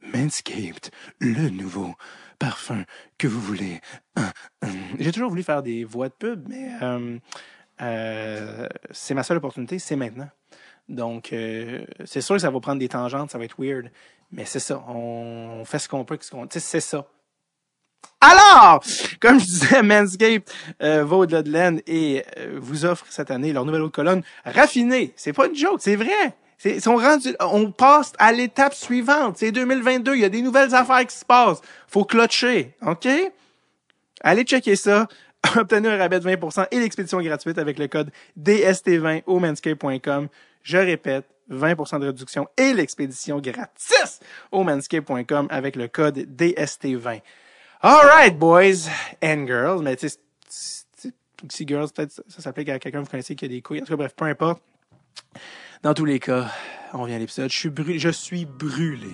Manscaped, 0.02 0.90
le 1.20 1.48
nouveau 1.50 1.94
parfum 2.40 2.84
que 3.16 3.28
vous 3.28 3.40
voulez. 3.40 3.80
J'ai 4.98 5.12
toujours 5.12 5.30
voulu 5.30 5.44
faire 5.44 5.62
des 5.62 5.84
voix 5.84 6.08
de 6.08 6.14
pub, 6.14 6.48
mais 6.48 6.70
euh, 6.82 7.18
euh, 7.82 8.68
c'est 8.90 9.14
ma 9.14 9.22
seule 9.22 9.36
opportunité, 9.36 9.78
c'est 9.78 9.94
maintenant. 9.94 10.28
Donc, 10.88 11.32
euh, 11.32 11.84
c'est 12.04 12.20
sûr 12.20 12.36
que 12.36 12.40
ça 12.40 12.50
va 12.50 12.60
prendre 12.60 12.78
des 12.78 12.88
tangentes, 12.88 13.30
ça 13.30 13.38
va 13.38 13.44
être 13.44 13.56
weird. 13.58 13.90
Mais 14.32 14.44
c'est 14.44 14.60
ça, 14.60 14.82
on 14.88 15.64
fait 15.64 15.78
ce 15.78 15.88
qu'on 15.88 16.04
peut, 16.04 16.18
ce 16.20 16.30
qu'on, 16.30 16.46
c'est 16.50 16.80
ça. 16.80 17.06
Alors, 18.20 18.82
comme 19.20 19.38
je 19.38 19.44
disais, 19.44 19.82
Manscaped 19.82 20.42
euh, 20.82 21.04
va 21.04 21.16
au-delà 21.16 21.42
de 21.42 21.50
laine 21.50 21.80
et 21.86 22.24
euh, 22.38 22.58
vous 22.60 22.84
offre 22.84 23.04
cette 23.10 23.30
année 23.30 23.52
leur 23.52 23.64
nouvelle 23.64 23.82
haute 23.82 23.94
colonne 23.94 24.22
raffinée. 24.44 25.12
C'est 25.16 25.32
pas 25.32 25.46
une 25.46 25.54
joke, 25.54 25.80
c'est 25.80 25.96
vrai. 25.96 26.34
C'est, 26.56 26.80
sont 26.80 26.96
rendus, 26.96 27.34
on 27.40 27.70
passe 27.70 28.12
à 28.18 28.32
l'étape 28.32 28.74
suivante. 28.74 29.36
C'est 29.38 29.52
2022, 29.52 30.14
il 30.14 30.20
y 30.20 30.24
a 30.24 30.28
des 30.28 30.40
nouvelles 30.40 30.74
affaires 30.74 31.06
qui 31.06 31.16
se 31.16 31.24
passent. 31.24 31.60
Faut 31.88 32.04
clutcher, 32.04 32.74
OK? 32.86 33.06
Allez 34.22 34.44
checker 34.44 34.76
ça. 34.76 35.06
Obtenez 35.56 35.88
un 35.88 35.98
rabais 35.98 36.20
de 36.20 36.26
20% 36.26 36.68
et 36.70 36.80
l'expédition 36.80 37.20
gratuite 37.20 37.58
avec 37.58 37.78
le 37.78 37.88
code 37.88 38.10
DST20 38.40 39.24
au 39.26 39.38
manscaped.com. 39.38 40.28
Je 40.64 40.78
répète, 40.78 41.26
20% 41.50 42.00
de 42.00 42.06
réduction 42.06 42.48
et 42.56 42.72
l'expédition 42.72 43.38
gratis 43.38 44.20
au 44.50 44.64
manscape.com 44.64 45.46
avec 45.50 45.76
le 45.76 45.88
code 45.88 46.18
DST20. 46.18 47.20
Alright, 47.82 48.38
boys 48.38 48.88
and 49.22 49.46
girls. 49.46 49.82
Mais 49.82 49.94
tu 49.94 50.08
sais, 50.08 51.66
girls, 51.66 51.90
peut-être 51.94 52.22
ça 52.28 52.40
s'applique 52.40 52.70
à 52.70 52.78
quelqu'un 52.78 53.00
que 53.00 53.04
vous 53.04 53.10
connaissez 53.10 53.36
qui 53.36 53.44
a 53.44 53.48
des 53.48 53.60
couilles. 53.60 53.82
En 53.82 53.84
tout 53.84 53.92
cas, 53.92 53.96
bref, 53.96 54.14
peu 54.16 54.24
importe. 54.24 54.62
Dans 55.82 55.92
tous 55.92 56.06
les 56.06 56.18
cas, 56.18 56.50
on 56.94 57.04
vient 57.04 57.16
à 57.16 57.18
l'épisode. 57.18 57.50
Je 57.50 57.58
suis 57.58 57.68
brûlé. 57.68 57.98
Je 57.98 58.08
suis 58.08 58.46
brûlé. 58.46 59.12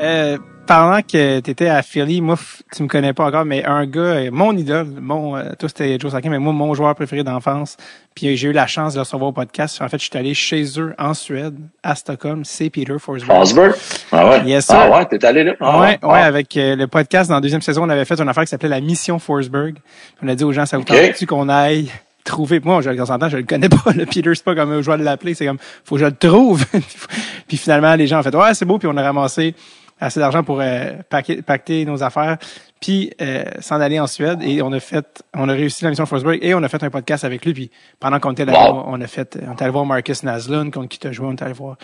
Euh, 0.00 0.38
pendant 0.66 1.00
que 1.00 1.40
tu 1.40 1.50
étais 1.50 1.68
à 1.68 1.82
Philly, 1.82 2.20
moi, 2.20 2.36
tu 2.74 2.82
me 2.82 2.88
connais 2.88 3.12
pas 3.12 3.24
encore, 3.24 3.44
mais 3.44 3.64
un 3.64 3.86
gars, 3.86 4.30
mon 4.30 4.56
idole, 4.56 4.86
mon, 5.00 5.36
euh, 5.36 5.52
toi 5.58 5.68
c'était 5.68 5.98
Joe 5.98 6.12
Sakin, 6.12 6.28
mais 6.28 6.38
moi, 6.38 6.52
mon 6.52 6.74
joueur 6.74 6.94
préféré 6.94 7.22
d'enfance, 7.22 7.76
puis 8.14 8.36
j'ai 8.36 8.48
eu 8.48 8.52
la 8.52 8.66
chance 8.66 8.94
de 8.94 8.98
le 8.98 9.02
recevoir 9.02 9.30
au 9.30 9.32
podcast. 9.32 9.80
En 9.80 9.88
fait, 9.88 9.98
je 9.98 10.04
suis 10.04 10.18
allé 10.18 10.34
chez 10.34 10.64
eux 10.78 10.94
en 10.98 11.14
Suède, 11.14 11.56
à 11.82 11.94
Stockholm, 11.94 12.44
c'est 12.44 12.68
Peter 12.70 12.96
Forsberg. 12.98 13.38
Forsberg? 13.38 13.74
Ah 14.12 14.28
ouais? 14.28 14.42
Yes, 14.44 14.70
Ah 14.70 14.90
ouais, 14.90 15.06
t'es 15.06 15.24
allé 15.24 15.44
là? 15.44 15.54
Ah 15.60 15.80
ouais, 15.80 15.98
ouais, 16.02 16.20
avec 16.20 16.56
euh, 16.56 16.76
le 16.76 16.86
podcast, 16.86 17.30
dans 17.30 17.36
la 17.36 17.40
deuxième 17.40 17.62
saison, 17.62 17.84
on 17.84 17.88
avait 17.88 18.04
fait 18.04 18.20
une 18.20 18.28
affaire 18.28 18.44
qui 18.44 18.50
s'appelait 18.50 18.68
la 18.68 18.80
Mission 18.80 19.18
Forsberg. 19.18 19.76
On 20.22 20.28
a 20.28 20.34
dit 20.34 20.44
aux 20.44 20.52
gens, 20.52 20.66
ça 20.66 20.76
vous 20.76 20.82
okay. 20.82 21.12
tente 21.12 21.26
qu'on 21.26 21.48
aille 21.48 21.90
trouver? 22.26 22.60
Moi, 22.62 22.82
je, 22.82 22.90
quand 22.90 23.28
je 23.28 23.36
le 23.38 23.44
connais 23.44 23.68
pas. 23.68 23.92
Le 23.94 24.04
Peter, 24.04 24.34
c'est 24.34 24.44
pas 24.44 24.54
comme 24.54 24.80
je 24.80 24.84
dois 24.84 24.96
l'appeler. 24.98 25.34
C'est 25.34 25.46
comme, 25.46 25.58
faut 25.84 25.94
que 25.94 26.00
je 26.00 26.06
le 26.06 26.12
trouve. 26.16 26.64
puis 27.48 27.56
finalement, 27.56 27.94
les 27.94 28.06
gens 28.06 28.18
ont 28.18 28.22
fait, 28.22 28.34
ouais, 28.34 28.52
c'est 28.52 28.64
beau. 28.66 28.78
Puis 28.78 28.88
on 28.90 28.96
a 28.96 29.02
ramassé 29.02 29.54
assez 30.00 30.20
d'argent 30.20 30.42
pour 30.42 30.60
euh, 30.60 30.92
pacter 31.10 31.84
nos 31.84 32.02
affaires, 32.02 32.36
puis 32.80 33.12
euh, 33.20 33.44
s'en 33.60 33.80
aller 33.80 33.98
en 33.98 34.06
Suède. 34.06 34.40
Et 34.42 34.62
on 34.62 34.72
a 34.72 34.80
fait, 34.80 35.24
on 35.34 35.48
a 35.48 35.52
réussi 35.52 35.84
la 35.84 35.90
mission 35.90 36.06
Forsberg 36.06 36.38
et 36.42 36.54
on 36.54 36.62
a 36.62 36.68
fait 36.68 36.82
un 36.82 36.90
podcast 36.90 37.24
avec 37.24 37.44
lui. 37.44 37.54
Puis 37.54 37.70
pendant 37.98 38.20
qu'on 38.20 38.32
était 38.32 38.44
là, 38.44 38.72
on 38.72 39.00
a 39.00 39.06
fait, 39.06 39.38
on 39.46 39.52
est 39.52 39.62
allé 39.62 39.70
voir 39.70 39.86
Marcus 39.86 40.22
Naslund 40.22 40.72
contre 40.72 40.88
qui 40.88 40.98
t'a 40.98 41.12
joué, 41.12 41.26
on 41.26 41.32
est 41.32 41.42
allé 41.42 41.54
voir 41.54 41.76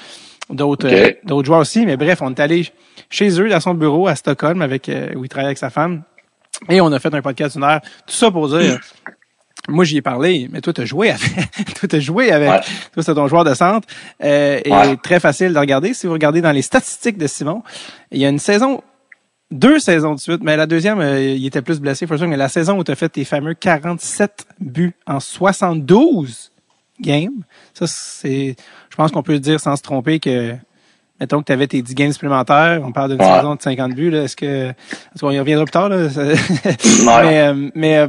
d'autres 0.51 0.89
euh, 0.89 1.11
d'autres 1.25 1.47
joueurs 1.47 1.61
aussi. 1.61 1.87
Mais 1.87 1.97
bref, 1.97 2.21
on 2.23 2.31
est 2.31 2.41
allé 2.41 2.69
chez 3.09 3.41
eux, 3.41 3.49
dans 3.49 3.61
son 3.61 3.75
bureau 3.75 4.09
à 4.09 4.15
Stockholm, 4.15 4.63
avec 4.63 4.91
où 5.17 5.25
il 5.25 5.29
travaille 5.29 5.47
avec 5.47 5.59
sa 5.59 5.71
femme. 5.71 6.03
Et 6.69 6.81
on 6.81 6.93
a 6.93 6.99
fait 6.99 7.13
un 7.15 7.23
podcast 7.23 7.57
d'une 7.57 7.65
heure. 7.65 7.81
Tout 8.07 8.15
ça 8.15 8.31
pour 8.31 8.49
dire 8.49 8.79
moi, 9.69 9.85
j'y 9.85 9.97
ai 9.99 10.03
parlé, 10.03 10.49
mais 10.51 10.61
toi, 10.61 10.73
t'as 10.73 10.85
joué 10.85 11.11
avec. 11.11 11.35
toi, 11.79 11.89
t'as 11.89 12.01
joué 12.01 12.33
avec. 12.33 12.65
Toi, 12.93 13.03
c'est 13.03 13.15
ton 13.15 13.29
joueur 13.29 13.45
de 13.45 13.55
centre. 13.55 13.87
Euh, 14.23 14.61
Et 14.65 14.97
très 15.03 15.21
facile 15.21 15.53
de 15.53 15.59
regarder. 15.59 15.95
Si 15.95 16.07
vous 16.07 16.13
regardez 16.13 16.41
dans 16.41 16.51
les 16.53 16.63
statistiques 16.63 17.17
de 17.17 17.27
Simon, 17.27 17.63
il 18.11 18.21
y 18.21 18.27
a 18.27 18.29
une 18.29 18.41
saison, 18.41 18.83
deux 19.53 19.79
saisons 19.79 20.15
de 20.15 20.21
suite, 20.21 20.43
mais 20.43 20.57
la 20.57 20.67
deuxième, 20.67 21.01
euh, 21.01 21.21
il 21.21 21.47
était 21.47 21.63
plus 21.63 21.81
blessé, 21.81 22.07
for 22.07 22.19
mais 22.27 22.37
la 22.37 22.49
saison 22.49 22.79
où 22.79 22.85
tu 22.85 22.91
as 22.91 22.97
fait 22.97 23.09
tes 23.09 23.25
fameux 23.25 23.55
47 23.55 24.47
buts 24.61 24.95
en 25.07 25.21
72 25.21 26.51
games, 27.01 27.43
ça, 27.73 27.87
c'est, 27.87 28.57
je 28.91 28.97
pense 28.97 29.13
qu'on 29.13 29.23
peut 29.23 29.39
dire 29.39 29.61
sans 29.61 29.77
se 29.77 29.83
tromper 29.83 30.19
que 30.19 30.55
mettons 31.21 31.39
que 31.41 31.45
tu 31.45 31.53
avais 31.53 31.69
tes 31.69 31.83
10 31.83 31.95
games 31.95 32.13
supplémentaires, 32.13 32.81
on 32.85 32.91
parle 32.91 33.17
d'une 33.17 33.25
saison 33.25 33.55
de 33.55 33.63
50 33.63 33.95
buts, 33.95 34.13
est-ce 34.13 34.35
que, 34.35 34.71
est-ce 34.71 35.21
qu'on 35.21 35.31
y 35.31 35.39
reviendra 35.39 35.65
plus 35.65 35.71
tard, 35.71 35.89
là? 35.89 36.09
mais, 37.23 37.41
euh, 37.43 37.71
mais 37.77 37.99
euh, 37.99 38.09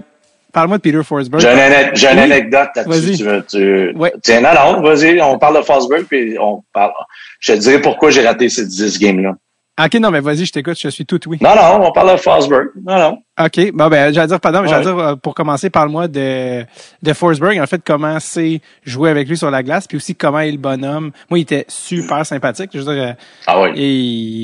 Parle-moi 0.53 0.77
de 0.77 0.83
Peter 0.83 1.03
Forsberg. 1.03 1.41
J'ai 1.41 2.11
une, 2.11 2.19
anecdote 2.19 2.69
là-dessus. 2.75 3.17
Tu, 3.17 3.25
tu... 3.49 3.95
Tiens, 4.21 4.41
non, 4.41 4.49
non, 4.53 4.81
vas-y, 4.81 5.19
on 5.19 5.39
parle 5.39 5.57
de 5.57 5.63
Forsberg, 5.63 6.05
puis 6.05 6.37
on 6.39 6.63
parle. 6.71 6.93
Je 7.39 7.53
te 7.53 7.57
dirai 7.57 7.81
pourquoi 7.81 8.11
j'ai 8.11 8.25
raté 8.25 8.49
ces 8.49 8.67
10 8.67 8.99
games-là. 8.99 9.35
OK, 9.81 9.95
non, 9.95 10.11
mais 10.11 10.19
vas-y, 10.19 10.45
je 10.45 10.51
t'écoute, 10.51 10.77
je 10.79 10.89
suis 10.89 11.03
tout 11.03 11.19
oui. 11.25 11.39
Non, 11.41 11.55
non, 11.55 11.87
on 11.87 11.91
parle 11.91 12.11
de 12.11 12.17
Forsberg. 12.17 12.67
Non, 12.85 12.99
non. 12.99 13.17
OK, 13.43 13.71
bon, 13.73 13.87
ben, 13.87 14.13
j'allais 14.13 14.27
dire, 14.27 14.39
pardon, 14.39 14.61
mais 14.61 14.67
j'allais 14.67 14.83
dire, 14.83 14.99
euh, 14.99 15.15
pour 15.15 15.33
commencer, 15.33 15.71
parle-moi 15.71 16.07
de, 16.07 16.63
de 17.01 17.13
Forsberg, 17.13 17.59
en 17.59 17.65
fait, 17.65 17.81
comment 17.83 18.19
c'est 18.19 18.61
jouer 18.85 19.09
avec 19.09 19.27
lui 19.27 19.35
sur 19.35 19.49
la 19.49 19.63
glace, 19.63 19.87
puis 19.87 19.97
aussi 19.97 20.13
comment 20.13 20.41
est 20.41 20.51
le 20.51 20.59
bonhomme. 20.59 21.09
Moi, 21.31 21.39
il 21.39 21.41
était 21.41 21.65
super 21.67 22.23
sympathique, 22.23 22.69
je 22.71 22.77
veux 22.77 22.93
dire. 22.93 23.03
Euh, 23.03 23.13
ah 23.47 23.63
oui. 23.63 23.71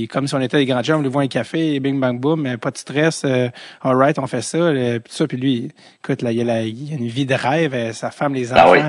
Et 0.03 0.07
comme 0.07 0.25
si 0.25 0.33
on 0.33 0.41
était 0.41 0.57
des 0.57 0.65
grands 0.65 0.81
gens, 0.81 0.97
on 0.97 1.03
lui 1.03 1.09
voit 1.09 1.21
un 1.21 1.27
café, 1.27 1.75
et 1.75 1.79
bing, 1.79 1.99
bang, 1.99 2.19
boom, 2.19 2.57
pas 2.57 2.71
de 2.71 2.77
stress, 2.77 3.21
euh, 3.23 3.49
all 3.83 3.97
right, 3.97 4.17
on 4.17 4.25
fait 4.25 4.41
ça, 4.41 4.71
puis 4.73 5.13
ça, 5.13 5.27
puis 5.27 5.37
lui, 5.37 5.71
écoute, 6.03 6.23
là, 6.23 6.31
il 6.31 6.39
y 6.39 6.49
a, 6.49 6.61
il 6.63 6.91
a 6.91 6.95
une 6.95 7.07
vie 7.07 7.27
de 7.27 7.35
rêve, 7.35 7.93
sa 7.93 8.09
femme, 8.09 8.33
les 8.33 8.51
enfants, 8.51 8.63
ah 8.65 8.71
oui. 8.71 8.79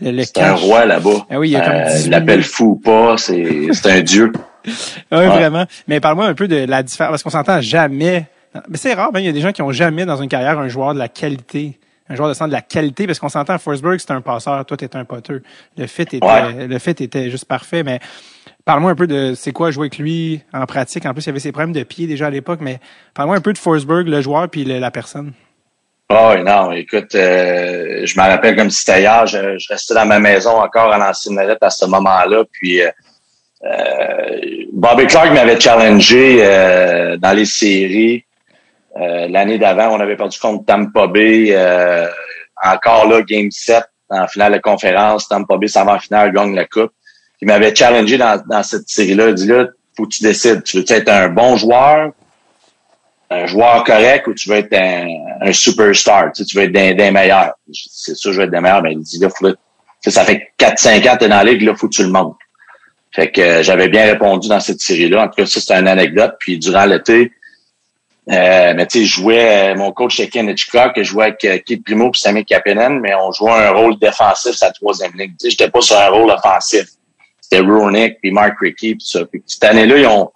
le, 0.00 0.22
C'est 0.22 0.38
un 0.38 0.54
roi 0.54 0.86
là-bas. 0.86 1.26
Ah 1.28 1.38
oui, 1.38 1.50
il 1.50 1.52
y 1.52 1.56
a 1.56 1.60
comme 1.60 1.74
euh, 1.74 2.00
Il 2.02 2.10
l'appelle 2.10 2.42
fou 2.42 2.64
ou 2.64 2.76
pas, 2.76 3.18
c'est, 3.18 3.66
c'est 3.72 3.90
un 3.90 4.00
dieu. 4.00 4.32
Oui, 4.66 5.26
vraiment. 5.26 5.66
Mais 5.88 6.00
parle-moi 6.00 6.26
un 6.26 6.34
peu 6.34 6.48
de 6.48 6.64
la 6.64 6.82
différence, 6.82 7.10
parce 7.10 7.22
qu'on 7.22 7.30
s'entend 7.30 7.60
jamais. 7.60 8.26
Mais 8.68 8.78
c'est 8.78 8.94
rare, 8.94 9.12
ben, 9.12 9.20
il 9.20 9.26
y 9.26 9.28
a 9.28 9.32
des 9.32 9.40
gens 9.40 9.52
qui 9.52 9.62
ont 9.62 9.72
jamais 9.72 10.04
dans 10.04 10.20
une 10.20 10.28
carrière 10.28 10.58
un 10.58 10.68
joueur 10.68 10.94
de 10.94 10.98
la 10.98 11.08
qualité. 11.08 11.78
Un 12.08 12.16
joueur 12.16 12.28
de 12.28 12.34
centre 12.34 12.48
de 12.48 12.54
la 12.54 12.62
qualité, 12.62 13.06
parce 13.06 13.20
qu'on 13.20 13.28
s'entend, 13.28 13.56
Forsberg, 13.58 14.00
c'est 14.00 14.10
un 14.10 14.20
passeur, 14.20 14.64
toi, 14.64 14.76
t'es 14.76 14.96
un 14.96 15.04
poteur. 15.04 15.38
Le 15.76 15.86
fit 15.86 16.02
était, 16.02 16.66
le 16.66 16.78
fit 16.80 16.90
était 16.90 17.30
juste 17.30 17.44
parfait, 17.44 17.84
mais 17.84 18.00
parle-moi 18.64 18.90
un 18.90 18.96
peu 18.96 19.06
de 19.06 19.34
c'est 19.36 19.52
quoi 19.52 19.70
jouer 19.70 19.84
avec 19.84 19.98
lui 19.98 20.42
en 20.52 20.66
pratique? 20.66 21.06
En 21.06 21.12
plus, 21.12 21.22
il 21.22 21.26
y 21.28 21.30
avait 21.30 21.38
ses 21.38 21.52
problèmes 21.52 21.72
de 21.72 21.84
pied 21.84 22.08
déjà 22.08 22.26
à 22.26 22.30
l'époque, 22.30 22.58
mais 22.62 22.80
parle-moi 23.14 23.36
un 23.36 23.40
peu 23.40 23.52
de 23.52 23.58
Forsberg, 23.58 24.08
le 24.08 24.22
joueur, 24.22 24.48
puis 24.48 24.64
la 24.64 24.90
personne. 24.90 25.34
Oh 26.12 26.34
non, 26.44 26.72
écoute, 26.72 27.14
euh, 27.14 28.04
je 28.04 28.20
me 28.20 28.26
rappelle 28.26 28.56
comme 28.56 28.70
si 28.70 28.80
c'était 28.80 29.02
hier, 29.02 29.26
je, 29.26 29.38
restais 29.70 29.94
dans 29.94 30.06
ma 30.06 30.18
maison 30.18 30.60
encore 30.60 30.92
à 30.92 30.98
l'ancienne 30.98 31.38
à 31.38 31.70
ce 31.70 31.86
moment-là, 31.86 32.42
puis 32.50 32.82
euh, 32.82 32.90
Bobby 34.72 35.06
Clark 35.06 35.32
m'avait 35.34 35.60
challengé 35.60 36.38
euh, 36.40 37.16
dans 37.18 37.32
les 37.32 37.44
séries. 37.44 38.24
Euh, 38.96 39.28
l'année 39.28 39.58
d'avant, 39.58 39.94
on 39.94 40.00
avait 40.00 40.16
perdu 40.16 40.38
contre 40.38 40.64
Tampa 40.64 41.06
Bay. 41.06 41.56
encore 42.62 43.08
là, 43.08 43.22
Game 43.22 43.50
7 43.50 43.84
en 44.10 44.26
finale 44.26 44.54
de 44.54 44.58
conférence. 44.58 45.28
Tampa 45.28 45.56
Bay 45.56 45.68
s'en 45.68 45.86
en 45.86 45.98
finale, 45.98 46.32
gagne 46.32 46.54
la 46.54 46.64
coupe. 46.64 46.92
Il 47.40 47.46
m'avait 47.46 47.74
challengé 47.74 48.18
dans, 48.18 48.42
dans 48.48 48.62
cette 48.62 48.88
série-là. 48.88 49.28
Il 49.28 49.34
dit 49.34 49.46
là, 49.46 49.66
faut 49.96 50.04
que 50.04 50.14
tu 50.14 50.22
décides. 50.22 50.62
Tu 50.64 50.78
veux 50.78 50.84
être 50.88 51.08
un 51.08 51.28
bon 51.28 51.56
joueur, 51.56 52.12
un 53.30 53.46
joueur 53.46 53.84
correct 53.84 54.26
ou 54.26 54.34
tu 54.34 54.48
veux 54.48 54.56
être 54.56 54.74
un, 54.74 55.06
un 55.40 55.52
superstar? 55.52 56.32
Tu, 56.32 56.44
veux 56.56 56.64
être 56.64 56.72
des, 56.72 57.10
meilleurs. 57.10 57.54
C'est 57.72 58.14
sûr, 58.14 58.32
je 58.32 58.38
veux 58.38 58.44
être 58.44 58.50
des 58.50 58.60
meilleurs, 58.60 58.82
mais 58.82 58.92
il 58.92 59.00
dit 59.00 59.18
là, 59.18 59.28
faut, 59.30 59.48
ça 60.06 60.24
fait 60.24 60.48
4-5 60.58 61.08
ans 61.08 61.14
que 61.14 61.18
tu 61.18 61.24
es 61.24 61.28
dans 61.28 61.36
la 61.36 61.44
ligue, 61.44 61.62
là, 61.62 61.74
faut 61.74 61.88
que 61.88 61.94
tu 61.94 62.02
le 62.02 62.10
montres. 62.10 62.38
Fait 63.12 63.30
que 63.30 63.40
euh, 63.40 63.62
j'avais 63.62 63.88
bien 63.88 64.06
répondu 64.06 64.48
dans 64.48 64.60
cette 64.60 64.80
série-là. 64.80 65.24
En 65.24 65.28
tout 65.28 65.34
cas, 65.36 65.46
ça, 65.46 65.60
c'est 65.60 65.74
une 65.74 65.88
anecdote. 65.88 66.36
Puis 66.38 66.58
durant 66.58 66.84
l'été, 66.84 67.32
euh, 68.30 68.74
mais 68.76 68.86
tu 68.86 69.00
sais, 69.00 69.04
je 69.06 69.14
jouais, 69.14 69.72
euh, 69.72 69.74
mon 69.74 69.90
coach 69.92 70.16
c'était 70.16 70.28
Ken 70.28 70.48
Hitchcock, 70.48 70.92
je 70.96 71.02
jouais 71.02 71.24
avec 71.24 71.44
euh, 71.44 71.58
Keith 71.64 71.82
Primo 71.84 72.10
et 72.10 72.18
Sammy 72.18 72.44
Kapanen, 72.44 73.00
mais 73.00 73.12
on 73.14 73.32
jouait 73.32 73.50
un 73.50 73.70
rôle 73.70 73.98
défensif 73.98 74.52
sa 74.52 74.70
troisième 74.70 75.12
ligne. 75.14 75.30
Tu 75.30 75.36
sais, 75.38 75.50
j'étais 75.50 75.68
pas 75.68 75.80
sur 75.80 75.96
un 75.96 76.08
rôle 76.10 76.30
offensif. 76.30 76.84
C'était 77.40 77.60
Ronick 77.60 78.20
puis 78.20 78.30
Mark 78.30 78.54
Rickey 78.60 78.94
puis 78.94 79.04
ça. 79.04 79.24
Puis 79.24 79.42
cette 79.46 79.64
année-là, 79.64 79.98
ils 79.98 80.06
ont, 80.06 80.30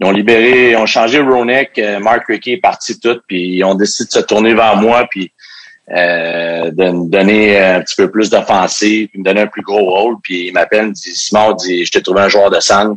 ils 0.00 0.06
ont 0.06 0.10
libéré, 0.10 0.70
ils 0.72 0.76
ont 0.76 0.86
changé 0.86 1.20
Ronick, 1.20 1.80
Mark 2.00 2.26
Rickey 2.26 2.52
est 2.52 2.60
parti 2.60 2.98
tout, 2.98 3.20
puis 3.28 3.58
ils 3.58 3.64
ont 3.64 3.76
décidé 3.76 4.08
de 4.08 4.12
se 4.12 4.20
tourner 4.20 4.54
vers 4.54 4.76
moi, 4.76 5.06
puis 5.08 5.30
euh, 5.90 6.70
de 6.72 6.90
me 6.90 7.08
donner 7.08 7.58
un 7.58 7.80
petit 7.80 7.94
peu 7.96 8.10
plus 8.10 8.28
d'offensive, 8.30 9.08
puis 9.08 9.18
me 9.20 9.24
donner 9.24 9.42
un 9.42 9.46
plus 9.46 9.62
gros 9.62 9.84
rôle. 9.84 10.16
Puis 10.22 10.48
il 10.48 10.52
m'appelle, 10.52 10.88
il 10.88 10.92
dit 10.92 11.14
Simon, 11.14 11.52
dit, 11.52 11.84
je 11.84 11.92
t'ai 11.92 12.02
trouvé 12.02 12.22
un 12.22 12.28
joueur 12.28 12.50
de 12.50 12.60
centre. 12.60 12.96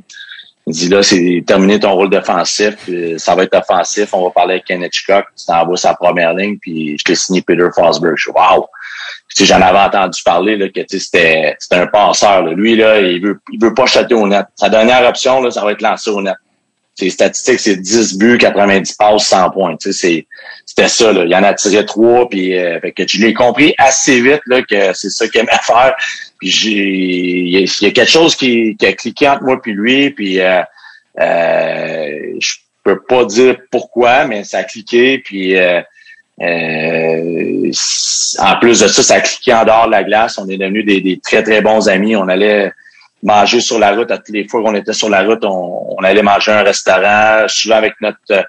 Il 0.68 0.74
dit 0.74 0.90
là, 0.90 1.02
c'est 1.02 1.44
terminé 1.48 1.80
ton 1.80 1.94
rôle 1.94 2.10
défensif, 2.12 2.76
ça 3.18 3.34
va 3.34 3.44
être 3.44 3.56
offensif. 3.56 4.14
On 4.14 4.26
va 4.26 4.30
parler 4.30 4.54
avec 4.56 4.66
Kenneth 4.66 4.96
Hitchcock, 4.96 5.26
tu 5.36 5.46
t'envoies 5.46 5.78
sa 5.78 5.96
première 5.96 6.34
ligne, 6.34 6.58
puis 6.60 6.98
je 6.98 7.04
t'ai 7.04 7.16
signé 7.16 7.42
Peter 7.42 7.68
Fosberg. 7.74 8.16
Je 8.16 8.24
suis 8.24 8.32
wow! 8.32 8.68
J'en 9.36 9.62
avais 9.62 9.80
entendu 9.80 10.22
parler 10.24 10.58
là, 10.58 10.70
que 10.70 10.82
c'était 10.88 11.56
un 11.72 11.88
passeur. 11.88 12.44
Lui, 12.54 12.76
là, 12.76 13.00
il 13.00 13.22
veut, 13.22 13.40
il 13.52 13.62
veut 13.62 13.74
pas 13.74 13.86
châter 13.86 14.16
au 14.16 14.28
net. 14.28 14.46
Sa 14.56 14.70
dernière 14.70 15.08
option, 15.08 15.42
là, 15.42 15.52
ça 15.52 15.64
va 15.64 15.72
être 15.72 15.82
lancé 15.82 16.10
au 16.10 16.22
net. 16.22 16.36
Ses 16.96 17.12
statistiques, 17.12 17.60
c'est 17.60 17.78
10 17.78 18.18
buts, 18.18 18.38
90 18.38 18.94
passes, 18.94 19.28
100 19.28 19.52
points. 19.52 19.76
C'est 19.80 20.26
c'était 20.80 20.90
ça. 20.90 21.14
Là. 21.14 21.26
Il 21.26 21.36
en 21.36 21.44
a 21.44 21.54
tiré 21.54 21.86
trois, 21.86 22.30
puis 22.30 22.58
euh, 22.58 22.80
que 22.96 23.08
je 23.08 23.22
l'ai 23.22 23.34
compris 23.34 23.74
assez 23.78 24.22
vite 24.22 24.42
là, 24.46 24.62
que 24.62 24.94
c'est 24.94 25.10
ça 25.10 25.28
qu'il 25.28 25.42
aimait 25.42 25.52
faire. 25.64 25.96
Puis 26.40 26.50
il 26.50 27.60
y, 27.60 27.86
a 27.86 27.92
quelque 27.92 28.10
chose 28.10 28.36
qui, 28.36 28.78
a 28.82 28.94
cliqué 28.94 29.28
entre 29.28 29.44
moi 29.44 29.62
puis 29.62 29.74
lui, 29.74 30.10
puis 30.12 30.40
euh, 30.40 30.62
euh, 31.20 32.38
je 32.40 32.54
peux 32.84 33.02
pas 33.02 33.26
dire 33.26 33.58
pourquoi, 33.72 34.26
mais 34.26 34.44
ça 34.46 34.60
a 34.60 34.64
cliqué, 34.64 35.20
puis 35.20 35.58
euh, 35.58 35.82
euh, 36.42 37.72
en 38.40 38.60
plus 38.60 38.80
de 38.80 38.88
ça, 38.88 39.04
ça 39.04 39.16
a 39.16 39.20
cliqué 39.20 39.54
en 39.54 39.66
dehors 39.66 39.88
de 39.88 39.92
la 39.92 40.04
glace. 40.04 40.38
On 40.38 40.48
est 40.48 40.58
devenus 40.58 40.86
des, 40.86 41.20
très, 41.22 41.44
très 41.44 41.62
bons 41.62 41.90
amis. 41.90 42.16
On 42.16 42.30
allait 42.30 42.72
manger 43.22 43.60
sur 43.60 43.80
la 43.80 43.94
route. 43.94 44.10
À 44.12 44.18
toutes 44.18 44.30
les 44.30 44.48
fois 44.48 44.64
qu'on 44.64 44.76
était 44.76 44.94
sur 44.94 45.10
la 45.10 45.24
route, 45.24 45.44
on, 45.44 45.98
on 45.98 46.04
allait 46.04 46.22
manger 46.22 46.54
un 46.54 46.64
restaurant, 46.64 47.46
souvent 47.50 47.76
avec 47.76 47.96
notre 48.00 48.46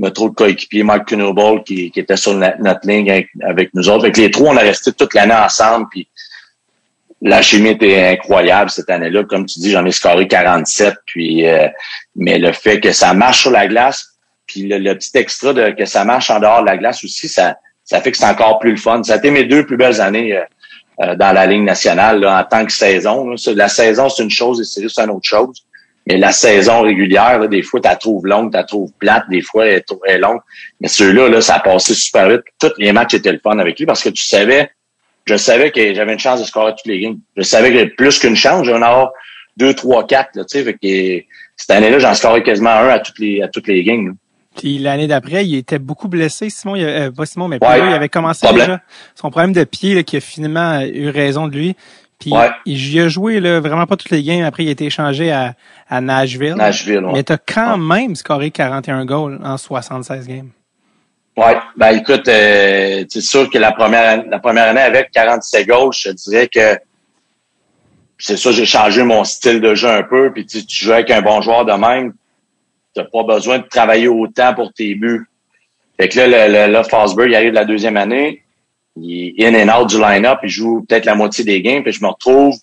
notre 0.00 0.22
autre 0.22 0.34
coéquipier, 0.34 0.82
Mike 0.82 1.12
Knobel, 1.12 1.62
qui, 1.62 1.90
qui 1.90 2.00
était 2.00 2.16
sur 2.16 2.34
notre, 2.34 2.86
ligne 2.86 3.26
avec, 3.42 3.74
nous 3.74 3.88
autres. 3.88 4.04
Avec 4.04 4.16
les 4.16 4.30
trois, 4.30 4.52
on 4.52 4.56
a 4.56 4.60
resté 4.60 4.92
toute 4.92 5.14
l'année 5.14 5.34
ensemble. 5.34 5.86
Puis 5.90 6.08
la 7.20 7.42
chimie 7.42 7.70
était 7.70 8.08
incroyable 8.08 8.70
cette 8.70 8.88
année-là. 8.88 9.24
Comme 9.24 9.44
tu 9.44 9.60
dis, 9.60 9.70
j'en 9.70 9.84
ai 9.84 9.92
scoré 9.92 10.26
47. 10.26 10.94
Puis, 11.04 11.46
euh, 11.46 11.68
mais 12.16 12.38
le 12.38 12.52
fait 12.52 12.80
que 12.80 12.92
ça 12.92 13.12
marche 13.12 13.42
sur 13.42 13.50
la 13.50 13.66
glace, 13.66 14.06
puis 14.46 14.62
le, 14.66 14.94
petit 14.94 15.16
extra 15.16 15.52
de 15.52 15.70
que 15.70 15.84
ça 15.84 16.04
marche 16.04 16.30
en 16.30 16.40
dehors 16.40 16.62
de 16.62 16.66
la 16.66 16.78
glace 16.78 17.04
aussi, 17.04 17.28
ça, 17.28 17.56
ça 17.84 18.00
fait 18.00 18.10
que 18.10 18.16
c'est 18.16 18.24
encore 18.24 18.58
plus 18.58 18.72
le 18.72 18.78
fun. 18.78 19.02
Ça 19.04 19.14
a 19.14 19.16
été 19.16 19.30
mes 19.30 19.44
deux 19.44 19.66
plus 19.66 19.76
belles 19.76 20.00
années 20.00 20.34
euh, 20.34 20.44
euh, 21.02 21.14
dans 21.14 21.32
la 21.32 21.46
ligne 21.46 21.64
nationale 21.64 22.26
en 22.26 22.42
tant 22.44 22.64
que 22.64 22.72
saison. 22.72 23.34
La 23.48 23.68
saison, 23.68 24.08
c'est 24.08 24.22
une 24.22 24.30
chose 24.30 24.62
et 24.62 24.64
c'est 24.64 24.80
juste 24.80 24.98
une 24.98 25.10
autre 25.10 25.28
chose. 25.28 25.62
Mais 26.10 26.16
la 26.16 26.32
saison 26.32 26.82
régulière, 26.82 27.48
des 27.48 27.62
fois, 27.62 27.80
tu 27.80 27.86
la 27.86 27.94
trouves 27.94 28.26
longue, 28.26 28.50
tu 28.50 28.56
la 28.56 28.64
trouves 28.64 28.90
plate, 28.98 29.24
des 29.30 29.42
fois, 29.42 29.66
elle 29.66 29.84
est 30.06 30.18
longue. 30.18 30.40
Mais 30.80 30.88
ceux-là, 30.88 31.28
là, 31.28 31.40
ça 31.40 31.56
a 31.56 31.60
passé 31.60 31.94
super 31.94 32.28
vite. 32.28 32.40
Tous 32.58 32.72
les 32.78 32.92
matchs 32.92 33.14
étaient 33.14 33.30
le 33.30 33.38
fun 33.38 33.56
avec 33.60 33.78
lui 33.78 33.86
parce 33.86 34.02
que 34.02 34.08
tu 34.08 34.24
savais, 34.24 34.72
je 35.26 35.36
savais 35.36 35.70
que 35.70 35.94
j'avais 35.94 36.12
une 36.12 36.18
chance 36.18 36.40
de 36.40 36.46
scorer 36.46 36.72
toutes 36.72 36.86
les 36.86 36.98
games. 36.98 37.18
Je 37.36 37.42
savais 37.42 37.72
que 37.72 37.94
plus 37.94 38.18
qu'une 38.18 38.34
chance, 38.34 38.66
j'en 38.66 38.82
avoir 38.82 39.12
deux, 39.56 39.72
trois, 39.72 40.04
quatre. 40.04 40.30
Là, 40.34 40.42
fait 40.50 40.74
que, 40.82 41.24
cette 41.56 41.70
année-là, 41.70 42.00
j'en 42.00 42.14
scorais 42.14 42.42
quasiment 42.42 42.70
un 42.70 42.88
à 42.88 42.98
toutes 42.98 43.20
les, 43.20 43.40
à 43.40 43.46
toutes 43.46 43.68
les 43.68 43.84
games. 43.84 44.16
Puis 44.56 44.78
l'année 44.78 45.06
d'après, 45.06 45.46
il 45.46 45.54
était 45.54 45.78
beaucoup 45.78 46.08
blessé, 46.08 46.50
Simon. 46.50 46.74
Il, 46.74 46.84
euh, 46.84 47.12
pas 47.12 47.24
Simon, 47.24 47.46
mais 47.46 47.58
il 47.62 47.64
avait 47.64 48.08
commencé 48.08 48.48
déjà 48.52 48.80
son 49.14 49.30
problème 49.30 49.52
de 49.52 49.62
pied 49.62 49.94
là, 49.94 50.02
qui 50.02 50.16
a 50.16 50.20
finalement 50.20 50.80
eu 50.80 51.08
raison 51.08 51.46
de 51.46 51.56
lui. 51.56 51.76
Puis 52.20 52.32
il 52.66 53.00
a 53.00 53.08
joué 53.08 53.40
là, 53.40 53.60
vraiment 53.60 53.86
pas 53.86 53.96
toutes 53.96 54.10
les 54.10 54.22
games. 54.22 54.44
Après, 54.44 54.62
il 54.62 54.68
a 54.68 54.72
été 54.72 54.84
échangé 54.84 55.32
à, 55.32 55.54
à 55.88 56.00
Nashville. 56.02 56.54
Nashville, 56.54 57.04
ouais. 57.04 57.12
Mais 57.14 57.24
tu 57.24 57.32
as 57.32 57.38
quand 57.38 57.78
même 57.78 58.14
scoré 58.14 58.50
41 58.50 59.06
goals 59.06 59.40
en 59.42 59.56
76 59.56 60.28
games. 60.28 60.50
Ouais, 61.36 61.56
ben 61.76 61.96
écoute, 61.96 62.28
euh, 62.28 63.04
c'est 63.08 63.22
sûr 63.22 63.48
que 63.48 63.56
la 63.56 63.72
première 63.72 64.24
la 64.26 64.38
première 64.38 64.68
année 64.68 64.82
avec 64.82 65.10
47 65.12 65.66
goals, 65.66 65.92
je 65.94 66.10
te 66.10 66.30
dirais 66.30 66.48
que 66.48 66.78
c'est 68.18 68.36
ça, 68.36 68.52
j'ai 68.52 68.66
changé 68.66 69.02
mon 69.02 69.24
style 69.24 69.60
de 69.62 69.74
jeu 69.74 69.88
un 69.88 70.02
peu. 70.02 70.30
Puis 70.32 70.44
tu, 70.44 70.66
tu 70.66 70.84
joues 70.84 70.92
avec 70.92 71.10
un 71.10 71.22
bon 71.22 71.40
joueur 71.40 71.64
de 71.64 71.72
même, 71.72 72.12
t'as 72.94 73.04
pas 73.04 73.22
besoin 73.22 73.58
de 73.58 73.64
travailler 73.64 74.08
autant 74.08 74.52
pour 74.52 74.74
tes 74.74 74.94
buts. 74.94 75.26
Fait 75.98 76.08
que 76.08 76.18
là, 76.18 76.48
le, 76.48 76.72
le, 76.72 76.82
Fosberg, 76.82 77.30
il 77.30 77.34
arrive 77.34 77.52
la 77.52 77.64
deuxième 77.64 77.96
année, 77.96 78.42
il 79.02 79.34
est 79.36 79.46
in 79.46 79.68
and 79.68 79.80
out 79.80 79.88
du 79.88 79.98
line-up, 79.98 80.40
il 80.42 80.48
joue 80.48 80.84
peut-être 80.88 81.04
la 81.04 81.14
moitié 81.14 81.44
des 81.44 81.62
games, 81.62 81.82
puis 81.82 81.92
je 81.92 82.02
me 82.02 82.08
retrouve, 82.08 82.54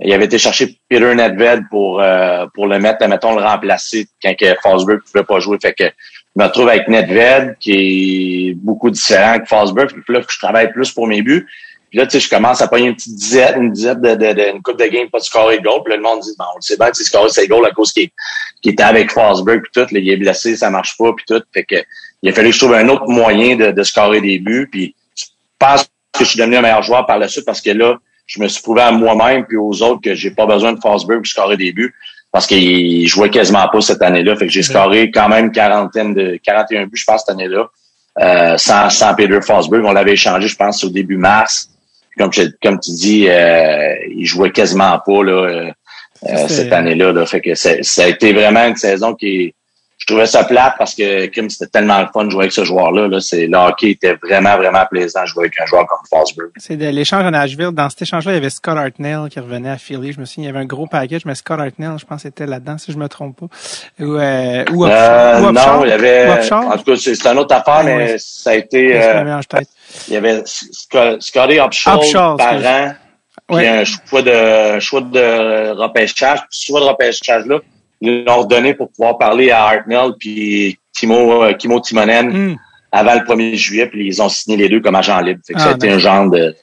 il 0.00 0.12
avait 0.12 0.26
été 0.26 0.38
chercher 0.38 0.78
Peter 0.88 1.14
Nedved 1.14 1.64
pour 1.70 2.00
euh, 2.00 2.46
pour 2.54 2.66
le 2.66 2.78
mettre, 2.78 3.06
mettons, 3.08 3.34
le 3.34 3.42
remplacer 3.42 4.06
quand 4.22 4.34
que 4.36 4.54
Fosberg 4.62 5.00
pouvait 5.00 5.24
pas 5.24 5.40
jouer. 5.40 5.58
Fait 5.60 5.72
que 5.72 5.84
je 5.84 6.42
me 6.42 6.44
retrouve 6.44 6.68
avec 6.68 6.86
Nedved, 6.88 7.56
qui 7.58 8.50
est 8.50 8.54
beaucoup 8.54 8.90
différent 8.90 9.38
que 9.40 9.46
Fosberg, 9.46 9.90
puis 9.90 10.14
là, 10.14 10.20
je 10.28 10.38
travaille 10.38 10.72
plus 10.72 10.92
pour 10.92 11.06
mes 11.06 11.22
buts. 11.22 11.46
Puis 11.90 11.98
là, 11.98 12.06
tu 12.06 12.12
sais, 12.12 12.20
je 12.20 12.28
commence 12.28 12.60
à 12.60 12.68
pogner 12.68 12.88
une 12.88 12.94
petite 12.94 13.16
dizaine, 13.16 13.62
une 13.62 13.72
dizaine 13.72 14.00
de, 14.00 14.14
de, 14.14 14.54
une 14.54 14.62
coupe 14.62 14.78
de 14.78 14.86
game, 14.86 15.08
pas 15.08 15.18
de 15.18 15.24
scorer 15.24 15.58
de 15.58 15.62
goal. 15.62 15.82
Puis 15.82 15.92
là, 15.92 15.96
le 15.96 16.02
monde 16.02 16.20
dit, 16.20 16.32
bon, 16.38 16.44
on 16.52 16.58
le 16.58 16.62
sait 16.62 16.76
bien, 16.76 16.90
tu 16.90 17.02
scorer 17.02 17.30
ses 17.30 17.48
goals 17.48 17.66
à 17.66 17.70
cause 17.70 17.92
qu'il 17.92 18.10
était 18.64 18.82
avec 18.82 19.10
Fosberg, 19.10 19.62
puis 19.62 19.70
tout. 19.72 19.94
Là, 19.94 19.98
il 19.98 20.10
est 20.10 20.16
blessé, 20.18 20.54
ça 20.54 20.68
marche 20.70 20.96
pas, 20.98 21.12
puis 21.14 21.24
tout. 21.26 21.42
Fait 21.52 21.64
que 21.64 21.76
il 22.22 22.28
a 22.28 22.32
fallu 22.32 22.48
que 22.48 22.54
je 22.54 22.60
trouve 22.60 22.74
un 22.74 22.88
autre 22.88 23.08
moyen 23.08 23.56
de, 23.56 23.70
de 23.70 23.82
scorer 23.82 24.20
des 24.20 24.38
buts. 24.38 24.68
Puis 24.70 24.94
pense 25.58 25.84
que 26.12 26.24
je 26.24 26.30
suis 26.30 26.38
devenu 26.38 26.56
un 26.56 26.62
meilleur 26.62 26.82
joueur 26.82 27.06
par 27.06 27.18
la 27.18 27.28
suite 27.28 27.44
parce 27.44 27.60
que 27.60 27.70
là, 27.70 27.96
je 28.26 28.40
me 28.40 28.48
suis 28.48 28.62
prouvé 28.62 28.82
à 28.82 28.92
moi-même 28.92 29.46
puis 29.46 29.56
aux 29.56 29.82
autres 29.82 30.00
que 30.02 30.14
j'ai 30.14 30.30
pas 30.30 30.46
besoin 30.46 30.72
de 30.72 30.80
Fosberg 30.80 31.18
pour 31.18 31.26
scorer 31.26 31.56
des 31.56 31.72
buts 31.72 31.94
parce 32.30 32.46
qu'il 32.46 33.06
jouait 33.08 33.30
quasiment 33.30 33.68
pas 33.68 33.80
cette 33.80 34.02
année-là. 34.02 34.36
Fait 34.36 34.46
que 34.46 34.52
j'ai 34.52 34.62
scoré 34.62 35.10
quand 35.10 35.28
même 35.28 35.50
quarantaine 35.50 36.12
de 36.12 36.38
41 36.42 36.86
buts, 36.86 36.90
je 36.96 37.04
pense, 37.04 37.24
cette 37.26 37.34
année-là. 37.34 37.68
Euh, 38.20 38.58
sans, 38.58 38.90
sans 38.90 39.14
Peter 39.14 39.40
Fosberg. 39.40 39.84
On 39.84 39.92
l'avait 39.92 40.12
échangé, 40.12 40.48
je 40.48 40.56
pense, 40.56 40.82
au 40.82 40.90
début 40.90 41.16
mars. 41.16 41.70
Comme, 42.18 42.30
comme 42.60 42.80
tu 42.80 42.90
dis, 42.90 43.28
euh, 43.28 43.94
il 44.10 44.26
jouait 44.26 44.50
quasiment 44.50 44.98
pas 44.98 45.22
là, 45.22 45.32
euh, 45.32 45.70
euh 46.28 46.48
cette 46.48 46.72
année-là. 46.72 47.12
Là. 47.12 47.26
Fait 47.26 47.40
que 47.40 47.54
ça 47.54 48.02
a 48.02 48.08
été 48.08 48.32
vraiment 48.32 48.66
une 48.66 48.76
saison 48.76 49.14
qui 49.14 49.54
je 50.08 50.14
trouvais 50.14 50.26
ça 50.26 50.42
plate 50.44 50.74
parce 50.78 50.94
que 50.94 51.26
comme 51.34 51.50
c'était 51.50 51.66
tellement 51.66 52.00
le 52.00 52.06
fun 52.10 52.24
de 52.24 52.30
jouer 52.30 52.44
avec 52.44 52.52
ce 52.52 52.64
joueur-là. 52.64 53.08
Là, 53.08 53.20
c'est, 53.20 53.46
le 53.46 53.58
hockey 53.58 53.90
était 53.90 54.14
vraiment, 54.14 54.56
vraiment 54.56 54.86
plaisant 54.90 55.20
de 55.20 55.26
jouer 55.26 55.44
avec 55.44 55.60
un 55.60 55.66
joueur 55.66 55.86
comme 55.86 55.98
Fosberg. 56.08 56.48
C'est 56.56 56.78
de 56.78 56.86
l'échange 56.86 57.26
à 57.26 57.30
Nashville. 57.30 57.72
Dans 57.72 57.90
cet 57.90 58.00
échange-là, 58.00 58.32
il 58.32 58.34
y 58.36 58.38
avait 58.38 58.48
Scott 58.48 58.78
Hartnell 58.78 59.28
qui 59.30 59.38
revenait 59.38 59.68
à 59.68 59.76
Philly. 59.76 60.14
Je 60.14 60.20
me 60.20 60.24
souviens, 60.24 60.44
il 60.44 60.46
y 60.46 60.50
avait 60.50 60.60
un 60.60 60.64
gros 60.64 60.86
package, 60.86 61.26
mais 61.26 61.34
Scott 61.34 61.60
Hartnell, 61.60 61.98
je 61.98 62.06
pense, 62.06 62.24
était 62.24 62.46
là-dedans, 62.46 62.78
si 62.78 62.90
je 62.90 62.96
me 62.96 63.06
trompe 63.06 63.38
pas. 63.38 63.46
Ou, 64.02 64.16
euh, 64.16 64.64
ou, 64.72 64.86
euh, 64.86 65.52
Non, 65.52 65.84
il 65.84 65.90
y 65.90 65.92
avait. 65.92 66.30
En 66.52 66.78
tout 66.78 66.84
cas, 66.84 66.96
c'est, 66.96 67.26
une 67.26 67.38
autre 67.38 67.54
affaire, 67.54 67.84
mais 67.84 68.16
ça 68.16 68.50
a 68.50 68.54
été. 68.54 68.98
Euh, 68.98 69.40
il 70.08 70.14
y 70.14 70.16
avait 70.16 70.42
Scotty 70.46 71.58
Upshaw, 71.58 72.36
parent, 72.38 72.94
puis 73.46 73.66
un 73.66 73.84
choix 73.84 74.22
de 74.22 74.80
choix 74.80 75.02
de 75.02 75.70
repêchage. 75.78 76.38
Ce 76.48 76.66
choix 76.66 76.80
de 76.80 76.86
repêchage-là, 76.86 77.58
ils 78.00 78.24
l'ont 78.24 78.42
redonné 78.42 78.74
pour 78.74 78.90
pouvoir 78.90 79.18
parler 79.18 79.50
à 79.50 79.64
Hartnell 79.64 80.12
puis 80.18 80.78
Timo, 80.92 81.44
euh, 81.44 81.52
Kimo 81.54 81.80
Timonen 81.80 82.30
hmm. 82.30 82.56
avant 82.92 83.14
le 83.14 83.20
1er 83.20 83.54
juillet, 83.54 83.86
puis 83.86 84.06
ils 84.06 84.22
ont 84.22 84.28
signé 84.28 84.56
les 84.56 84.68
deux 84.68 84.80
comme 84.80 84.94
agents 84.94 85.20
libres. 85.20 85.40
Fait 85.46 85.54
que 85.54 85.58
ah, 85.60 85.72
c'était 85.72 85.90
un 85.90 85.98
genre 85.98 86.30
de... 86.30 86.54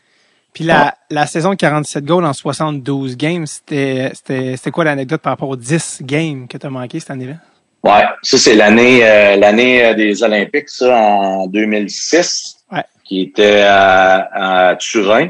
Puis 0.53 0.63
la, 0.63 0.95
la 1.09 1.25
saison 1.27 1.49
de 1.51 1.55
47 1.55 2.05
goals 2.05 2.25
en 2.25 2.31
72 2.31 3.17
games, 3.17 3.45
c'était 3.45 4.11
c'était 4.13 4.71
quoi 4.71 4.86
l'anecdote 4.86 5.21
par 5.21 5.33
rapport 5.33 5.49
aux 5.49 5.57
10 5.57 5.99
games 6.03 6.47
que 6.47 6.57
tu 6.57 6.65
as 6.65 6.69
manqué 6.69 7.01
cette 7.01 7.11
année-là? 7.11 7.36
Ouais, 7.83 8.05
ça 8.23 8.38
c'est 8.38 8.55
l'année 8.55 9.05
euh, 9.05 9.36
l'année 9.36 9.86
euh, 9.86 9.93
des 9.93 10.23
Olympiques, 10.23 10.69
ça, 10.69 10.95
en 10.95 11.47
2006, 11.47 12.55
ouais. 12.71 12.83
qui 13.03 13.21
était 13.21 13.63
à, 13.63 14.69
à 14.69 14.75
Turin. 14.77 15.27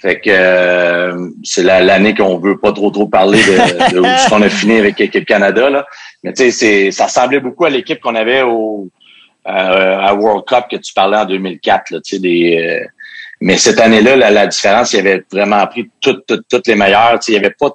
Fait 0.00 0.18
que 0.18 0.30
euh, 0.30 1.28
c'est 1.44 1.62
l'année 1.62 2.14
qu'on 2.14 2.38
veut 2.38 2.58
pas 2.58 2.72
trop 2.72 2.90
trop 2.90 3.06
parler 3.06 3.38
de, 3.38 3.94
de 3.94 4.00
où 4.00 4.28
qu'on 4.30 4.40
a 4.40 4.48
fini 4.48 4.78
avec 4.78 4.98
l'équipe 4.98 5.26
Canada 5.26 5.68
là. 5.68 5.86
Mais 6.22 6.32
tu 6.32 6.50
sais, 6.50 6.90
ça 6.90 7.04
ressemblait 7.04 7.40
beaucoup 7.40 7.66
à 7.66 7.70
l'équipe 7.70 8.00
qu'on 8.00 8.14
avait 8.14 8.40
au 8.40 8.88
euh, 9.46 9.98
à 9.98 10.14
World 10.14 10.44
Cup 10.46 10.64
que 10.70 10.76
tu 10.76 10.94
parlais 10.94 11.18
en 11.18 11.26
2004 11.26 11.90
là. 11.90 11.98
Tu 12.00 12.16
sais 12.16 12.18
des. 12.18 12.58
Euh, 12.62 12.86
mais 13.42 13.56
cette 13.56 13.80
année-là, 13.80 14.16
la, 14.16 14.46
différence, 14.46 14.92
il 14.92 14.96
y 14.96 15.00
avait 15.00 15.24
vraiment 15.30 15.66
pris 15.66 15.90
toutes 16.00 16.24
toutes 16.26 16.48
toutes 16.48 16.66
les 16.66 16.76
meilleures. 16.76 17.18
Tu 17.20 17.26
sais, 17.26 17.32
il 17.32 17.34
y 17.34 17.38
avait 17.38 17.54
pas 17.58 17.70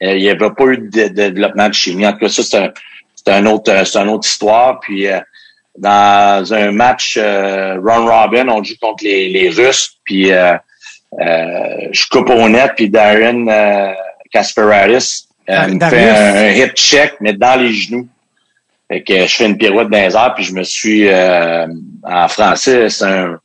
il 0.00 0.20
y 0.20 0.30
avait 0.30 0.50
pas 0.50 0.64
eu 0.64 0.78
de, 0.78 1.08
développement 1.08 1.68
de 1.68 1.74
chimie. 1.74 2.06
En 2.06 2.12
tout 2.12 2.18
cas, 2.18 2.28
ça 2.28 2.42
c'est 2.42 2.58
un 2.58 2.72
c'est 3.14 3.32
un 3.32 3.46
autre 3.46 3.86
c'est 3.86 3.98
une 3.98 4.08
autre 4.08 4.26
histoire. 4.26 4.80
Puis 4.80 5.06
dans 5.78 6.52
un 6.52 6.72
match 6.72 7.18
run 7.18 8.04
robin, 8.04 8.48
on 8.48 8.64
joue 8.64 8.74
contre 8.80 9.04
les, 9.04 9.28
les 9.28 9.48
Russes. 9.48 9.98
Puis 10.04 10.32
euh, 10.32 10.54
je 11.18 12.08
coupe 12.10 12.30
au 12.30 12.48
net, 12.48 12.72
puis 12.76 12.88
Darren 12.88 13.46
euh, 13.48 13.92
Kasperatis 14.32 15.28
euh, 15.50 15.54
ah, 15.56 15.68
me 15.68 15.80
fait 15.80 16.08
un, 16.08 16.50
hit 16.52 16.74
check, 16.76 17.14
mais 17.20 17.32
dans 17.32 17.60
les 17.60 17.72
genoux. 17.72 18.08
Fait 18.88 19.02
que 19.02 19.26
je 19.26 19.34
fais 19.34 19.46
une 19.46 19.56
pirouette 19.56 19.88
dans 19.88 19.98
les 19.98 20.14
airs, 20.14 20.34
puis 20.34 20.44
je 20.44 20.54
me 20.54 20.62
suis 20.62 21.08
en 21.10 22.28
français, 22.28 22.88
c'est 22.88 23.04
un 23.04 23.38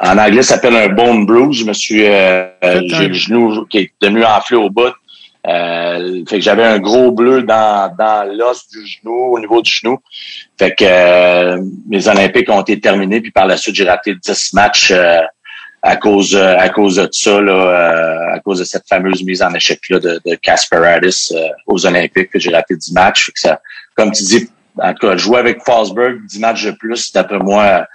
en 0.00 0.16
anglais, 0.16 0.42
ça 0.42 0.54
s'appelle 0.54 0.76
un 0.76 0.88
bone 0.88 1.26
bruise. 1.26 1.58
Je 1.58 1.64
me 1.64 1.72
suis 1.72 2.00
j'ai 2.00 3.08
le 3.08 3.12
genou 3.12 3.66
qui 3.66 3.78
est 3.78 3.92
devenu 4.00 4.24
enflé 4.24 4.56
au 4.56 4.70
bout. 4.70 4.94
Euh, 5.46 6.24
fait 6.28 6.36
que 6.36 6.42
j'avais 6.42 6.64
un 6.64 6.80
gros 6.80 7.12
bleu 7.12 7.42
dans, 7.42 7.94
dans 7.96 8.28
l'os 8.36 8.68
du 8.68 8.84
genou, 8.84 9.34
au 9.34 9.38
niveau 9.38 9.62
du 9.62 9.70
genou. 9.70 9.98
Fait 10.58 10.74
que 10.74 11.60
mes 11.88 12.08
Olympiques 12.08 12.50
ont 12.50 12.62
été 12.62 12.80
terminés, 12.80 13.20
puis 13.20 13.30
par 13.30 13.46
la 13.46 13.56
suite, 13.56 13.76
j'ai 13.76 13.84
raté 13.84 14.14
10 14.14 14.54
matchs 14.54 14.92
à 15.82 15.96
cause 15.96 16.34
euh, 16.34 16.56
à 16.58 16.68
cause 16.68 16.96
de 16.96 17.08
ça 17.12 17.40
là, 17.40 17.52
euh, 17.52 18.34
à 18.34 18.40
cause 18.40 18.58
de 18.58 18.64
cette 18.64 18.88
fameuse 18.88 19.22
mise 19.22 19.42
en 19.42 19.52
échec 19.54 19.80
là 19.88 19.98
de, 19.98 20.20
de 20.24 20.34
Kasparadis 20.34 21.32
euh, 21.32 21.48
aux 21.66 21.86
Olympiques 21.86 22.30
que 22.30 22.38
j'ai 22.38 22.50
raté 22.50 22.76
10 22.76 22.92
matchs. 22.92 23.30
que 23.32 23.38
ça, 23.38 23.60
comme 23.94 24.10
tu 24.10 24.22
dis, 24.24 24.50
en 24.78 24.92
tout 24.92 25.06
cas, 25.06 25.16
jouer 25.16 25.38
avec 25.38 25.62
Fosberg 25.64 26.18
10 26.26 26.40
matchs 26.40 26.64
de 26.66 26.70
plus, 26.72 27.12
d'après 27.12 27.38
moi, 27.38 27.86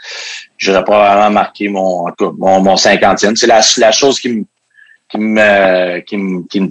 j'aurais 0.57 0.83
probablement 0.83 1.29
marqué 1.29 1.67
mon 1.67 2.05
mon, 2.19 2.61
mon 2.61 2.75
50e. 2.75 3.35
C'est 3.35 3.47
la, 3.47 3.61
la 3.77 3.91
chose 3.91 4.19
qui 4.19 4.29
me 4.29 4.45
qui 5.09 5.17
me 5.17 5.99
qui 5.99 6.17
me, 6.17 6.47
qui 6.47 6.61
me 6.61 6.69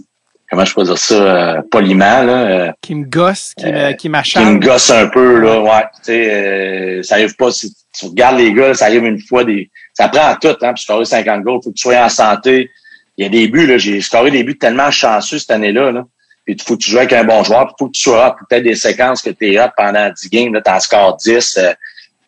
comment 0.51 0.65
je 0.65 0.75
peux 0.75 0.85
dire 0.85 0.99
ça 0.99 1.15
euh, 1.15 1.63
poliment 1.71 2.23
là 2.23 2.75
qui 2.81 2.95
me 2.95 3.05
gosse 3.05 3.53
qui 3.57 3.67
me 3.67 3.93
qui 3.93 4.09
m'acharne 4.09 4.47
qui 4.47 4.53
me 4.55 4.59
gosse 4.59 4.91
un 4.91 5.09
peu 5.09 5.39
là 5.39 5.61
ouais 5.61 5.85
tu 5.97 6.13
sais 6.13 7.01
ça 7.03 7.17
arrive 7.17 7.37
pas 7.37 7.53
si 7.53 7.73
tu 7.93 8.07
regardes 8.07 8.39
les 8.39 8.53
gars 8.53 8.75
ça 8.75 8.87
arrive 8.87 9.05
une 9.05 9.21
fois 9.21 9.45
des 9.45 9.71
ça 9.95 10.09
prend 10.09 10.35
tout, 10.41 10.57
hein, 10.63 10.73
puis 10.75 10.83
scorer 10.83 11.05
50 11.05 11.43
goals. 11.43 11.61
Faut 11.63 11.71
que 11.71 11.77
tu 11.77 11.83
sois 11.83 12.03
en 12.03 12.09
santé. 12.09 12.71
Il 13.17 13.25
y 13.25 13.27
a 13.27 13.31
des 13.31 13.49
buts, 13.49 13.67
là. 13.67 13.79
J'ai 13.79 14.01
scoré 14.01 14.31
des 14.31 14.45
buts 14.45 14.59
tellement 14.59 14.91
chanceux 14.91 15.39
cette 15.39 15.51
année-là, 15.51 15.93
là. 15.93 16.07
Puis 16.45 16.55
il 16.55 16.63
faut 16.63 16.77
que 16.77 16.83
tu 16.83 16.91
joues 16.91 16.99
avec 16.99 17.13
un 17.13 17.25
bon 17.25 17.43
joueur. 17.45 17.67
Puis 17.67 17.75
faut 17.79 17.87
que 17.87 17.93
tu 17.93 18.03
sois 18.03 18.37
peut-être 18.49 18.65
des 18.65 18.75
séquences 18.75 19.23
que 19.23 19.31
tu 19.31 19.55
es 19.55 19.61
pendant 19.77 20.11
10 20.11 20.31
games, 20.31 20.55
là, 20.55 20.63
t'en 20.63 20.81
scores 20.81 21.17
10. 21.17 21.59
Euh, 21.59 21.73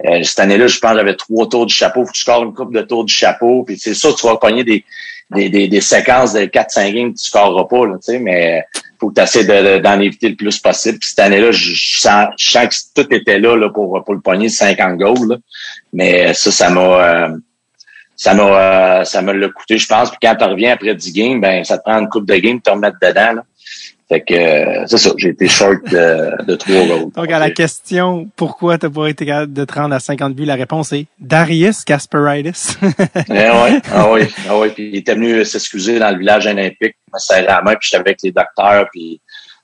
euh, 0.05 0.23
cette 0.23 0.41
année-là, 0.41 0.67
je 0.67 0.79
pense 0.79 0.97
j'avais 0.97 1.15
trois 1.15 1.49
tours 1.49 1.67
du 1.67 1.75
chapeau. 1.75 2.05
Faut 2.05 2.11
que 2.11 2.17
tu 2.17 2.23
scores 2.23 2.43
une 2.43 2.53
coupe 2.53 2.75
de 2.75 2.83
tours 2.83 3.05
du 3.05 3.15
chapeau. 3.15 3.63
Puis 3.65 3.79
c'est 3.79 3.95
ça, 3.95 4.13
tu 4.13 4.27
vas 4.27 4.37
pogner 4.37 4.65
des, 4.65 4.85
des, 5.31 5.69
des, 5.69 5.81
séquences 5.81 6.33
de 6.33 6.41
4-5 6.41 6.93
games 6.93 7.13
que 7.13 7.19
tu 7.19 7.27
scoreras 7.27 7.65
pas, 7.65 7.87
là, 7.87 7.97
mais 8.21 8.65
faut 9.01 9.11
que 9.11 9.15
tu 9.15 9.21
essaies 9.21 9.81
d'en 9.81 10.01
éviter 10.01 10.29
le 10.29 10.37
plus 10.37 10.59
possible. 10.59 10.99
Cette 11.01 11.19
année-là, 11.19 11.53
je, 11.53 12.01
sens, 12.01 12.29
je 12.37 12.51
sens 12.51 12.93
que 12.95 13.03
tout 13.03 13.15
était 13.15 13.39
là, 13.39 13.57
là 13.57 13.71
pour, 13.71 14.03
pour 14.05 14.15
le 14.15 14.21
pogner 14.21 14.49
50 14.49 14.99
goals. 14.99 15.29
Là. 15.29 15.37
Mais 15.93 16.35
ça, 16.35 16.51
ça 16.51 16.71
m'a. 16.71 16.81
Euh, 16.81 17.37
ça 18.17 18.35
m'a 18.35 18.43
euh, 18.43 19.05
ça 19.05 19.23
me 19.23 19.33
l'a 19.33 19.49
coûté, 19.49 19.79
je 19.79 19.87
pense. 19.87 20.11
Puis 20.11 20.19
quand 20.23 20.35
tu 20.37 20.45
reviens 20.45 20.73
après 20.73 20.95
10 20.95 21.13
games, 21.13 21.41
ben 21.41 21.65
ça 21.65 21.79
te 21.79 21.83
prend 21.83 21.99
une 21.99 22.09
coupe 22.09 22.27
de 22.27 22.37
game, 22.37 22.61
te 22.61 22.71
remettre 22.71 22.99
dedans. 23.01 23.33
Là. 23.35 23.45
Fait 24.09 24.21
que 24.21 24.35
euh, 24.35 24.87
c'est 24.87 24.99
ça, 24.99 25.11
j'ai 25.17 25.31
été 25.31 25.49
short 25.49 25.79
de, 25.91 26.45
de 26.45 26.55
3 26.55 26.87
goals. 26.87 27.11
Donc 27.17 27.31
à 27.31 27.39
la 27.39 27.51
question 27.51 28.29
pourquoi 28.37 28.77
tu 28.77 28.87
n'as 28.87 28.93
pas 28.93 29.07
été 29.09 29.25
capable 29.25 29.53
de 29.53 29.65
30 29.65 29.93
à 29.93 30.01
50 30.01 30.35
buts, 30.35 30.45
la 30.45 30.55
réponse 30.55 30.93
est 30.93 31.07
Darius 31.19 31.83
Kasparidis. 31.85 32.77
eh 32.83 33.33
ouais, 33.33 33.81
ah 33.91 34.11
oui, 34.13 34.23
ah 34.49 34.59
oui, 34.59 34.69
puis 34.75 34.91
il 34.93 34.97
était 34.97 35.15
venu 35.15 35.45
s'excuser 35.45 35.99
dans 35.99 36.11
le 36.11 36.19
village 36.19 36.47
olympique, 36.47 36.97
il 37.09 37.11
m'a 37.13 37.19
serré 37.19 37.47
la 37.47 37.63
main, 37.63 37.75
puis 37.75 37.89
j'étais 37.91 38.01
avec 38.01 38.19
les 38.23 38.33
docteurs, 38.33 38.87
puis 38.93 39.21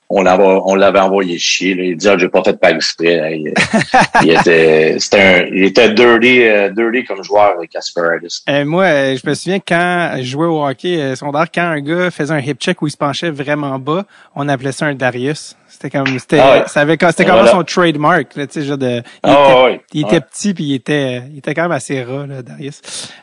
on 0.09 0.23
l'avait 0.23 0.43
on 0.43 0.75
l'avait 0.75 0.99
envoyé 0.99 1.37
chier. 1.37 1.75
Là. 1.75 1.83
Il 1.83 1.97
dit 1.97 2.07
ah, 2.07 2.17
j'ai 2.17 2.29
pas 2.29 2.43
fait 2.43 2.59
pas 2.59 2.71
exprès. 2.71 3.41
Il, 4.23 4.31
était 4.31 4.97
c'était 4.99 5.21
un, 5.21 5.45
il 5.53 5.63
était 5.63 5.91
dirty, 5.91 6.41
uh, 6.41 6.73
dirty 6.73 7.05
comme 7.05 7.23
joueur 7.23 7.55
Casper 7.71 8.01
euh, 8.49 8.65
moi, 8.65 8.83
euh, 8.83 9.17
je 9.21 9.29
me 9.29 9.33
souviens 9.33 9.59
quand 9.59 10.15
je 10.17 10.23
jouais 10.23 10.47
au 10.47 10.65
hockey 10.65 10.99
euh, 10.99 11.15
secondaire, 11.15 11.45
quand 11.53 11.63
un 11.63 11.81
gars 11.81 12.11
faisait 12.11 12.33
un 12.33 12.39
hip 12.39 12.55
check 12.55 12.81
où 12.81 12.87
il 12.87 12.91
se 12.91 12.97
penchait 12.97 13.29
vraiment 13.29 13.77
bas, 13.79 14.05
on 14.35 14.47
appelait 14.49 14.71
ça 14.71 14.85
un 14.85 14.95
Darius. 14.95 15.55
C'était 15.67 15.91
comme 15.91 16.07
c'était 16.19 16.39
ah 16.39 16.67
ça 16.67 16.81
avait 16.81 16.97
c'était 16.99 17.25
comme 17.25 17.45
son 17.45 17.63
trademark 17.63 18.35
là, 18.35 18.47
tu 18.47 18.53
sais 18.53 18.65
genre 18.65 18.77
de 18.77 18.97
il 18.97 19.03
ah 19.23 19.65
était, 19.69 19.83
il 19.93 20.01
était 20.01 20.19
petit 20.19 20.53
puis 20.55 20.63
il 20.63 20.73
était 20.73 21.21
il 21.31 21.37
était 21.37 21.53
quand 21.53 21.61
même 21.61 21.71
assez 21.71 22.01
ras 22.01 22.25
là 22.25 22.41
Darius. 22.41 22.81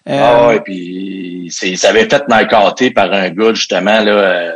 Euh, 0.09 0.21
ah 0.23 0.49
ouais, 0.49 0.61
puis 0.61 1.51
il 1.63 1.77
s'avait 1.77 2.09
fait 2.09 2.29
narcoter 2.29 2.93
par 2.93 3.13
un 3.13 3.31
gars 3.31 3.53
justement 3.53 4.01
là 4.01 4.53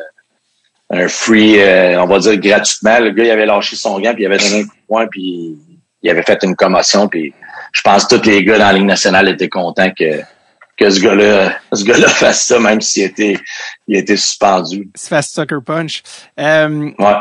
un 0.91 1.09
free, 1.09 1.61
euh, 1.61 2.03
on 2.03 2.07
va 2.07 2.18
dire 2.18 2.36
gratuitement. 2.38 2.99
Le 2.99 3.11
gars, 3.11 3.24
il 3.24 3.30
avait 3.30 3.47
lâché 3.47 3.76
son 3.76 3.99
gant, 4.01 4.12
puis 4.12 4.24
il 4.24 4.26
avait 4.26 4.38
donné 4.38 4.61
un 4.61 4.64
coup 4.64 4.74
de 4.74 4.86
poing, 4.88 5.07
puis 5.07 5.57
il 6.03 6.11
avait 6.11 6.22
fait 6.22 6.43
une 6.43 6.57
commotion. 6.57 7.09
Puis 7.09 7.32
je 7.72 7.80
pense 7.82 8.07
que 8.07 8.16
tous 8.16 8.28
les 8.28 8.45
gars 8.45 8.59
dans 8.59 8.66
la 8.66 8.72
Ligue 8.72 8.86
nationale 8.86 9.28
étaient 9.28 9.49
contents 9.49 9.91
que 9.97 10.20
que 10.76 10.88
ce 10.88 10.99
gars-là, 10.99 11.53
ce 11.74 11.84
gars-là 11.84 12.09
fasse 12.09 12.47
ça, 12.47 12.59
même 12.59 12.80
s'il 12.80 13.03
était, 13.03 13.38
il 13.86 13.99
était 13.99 14.16
suspendu. 14.16 14.88
Se 14.97 15.09
fasse 15.09 15.30
sucker 15.30 15.59
punch. 15.64 16.03
Euh, 16.38 16.91
ouais. 16.99 17.14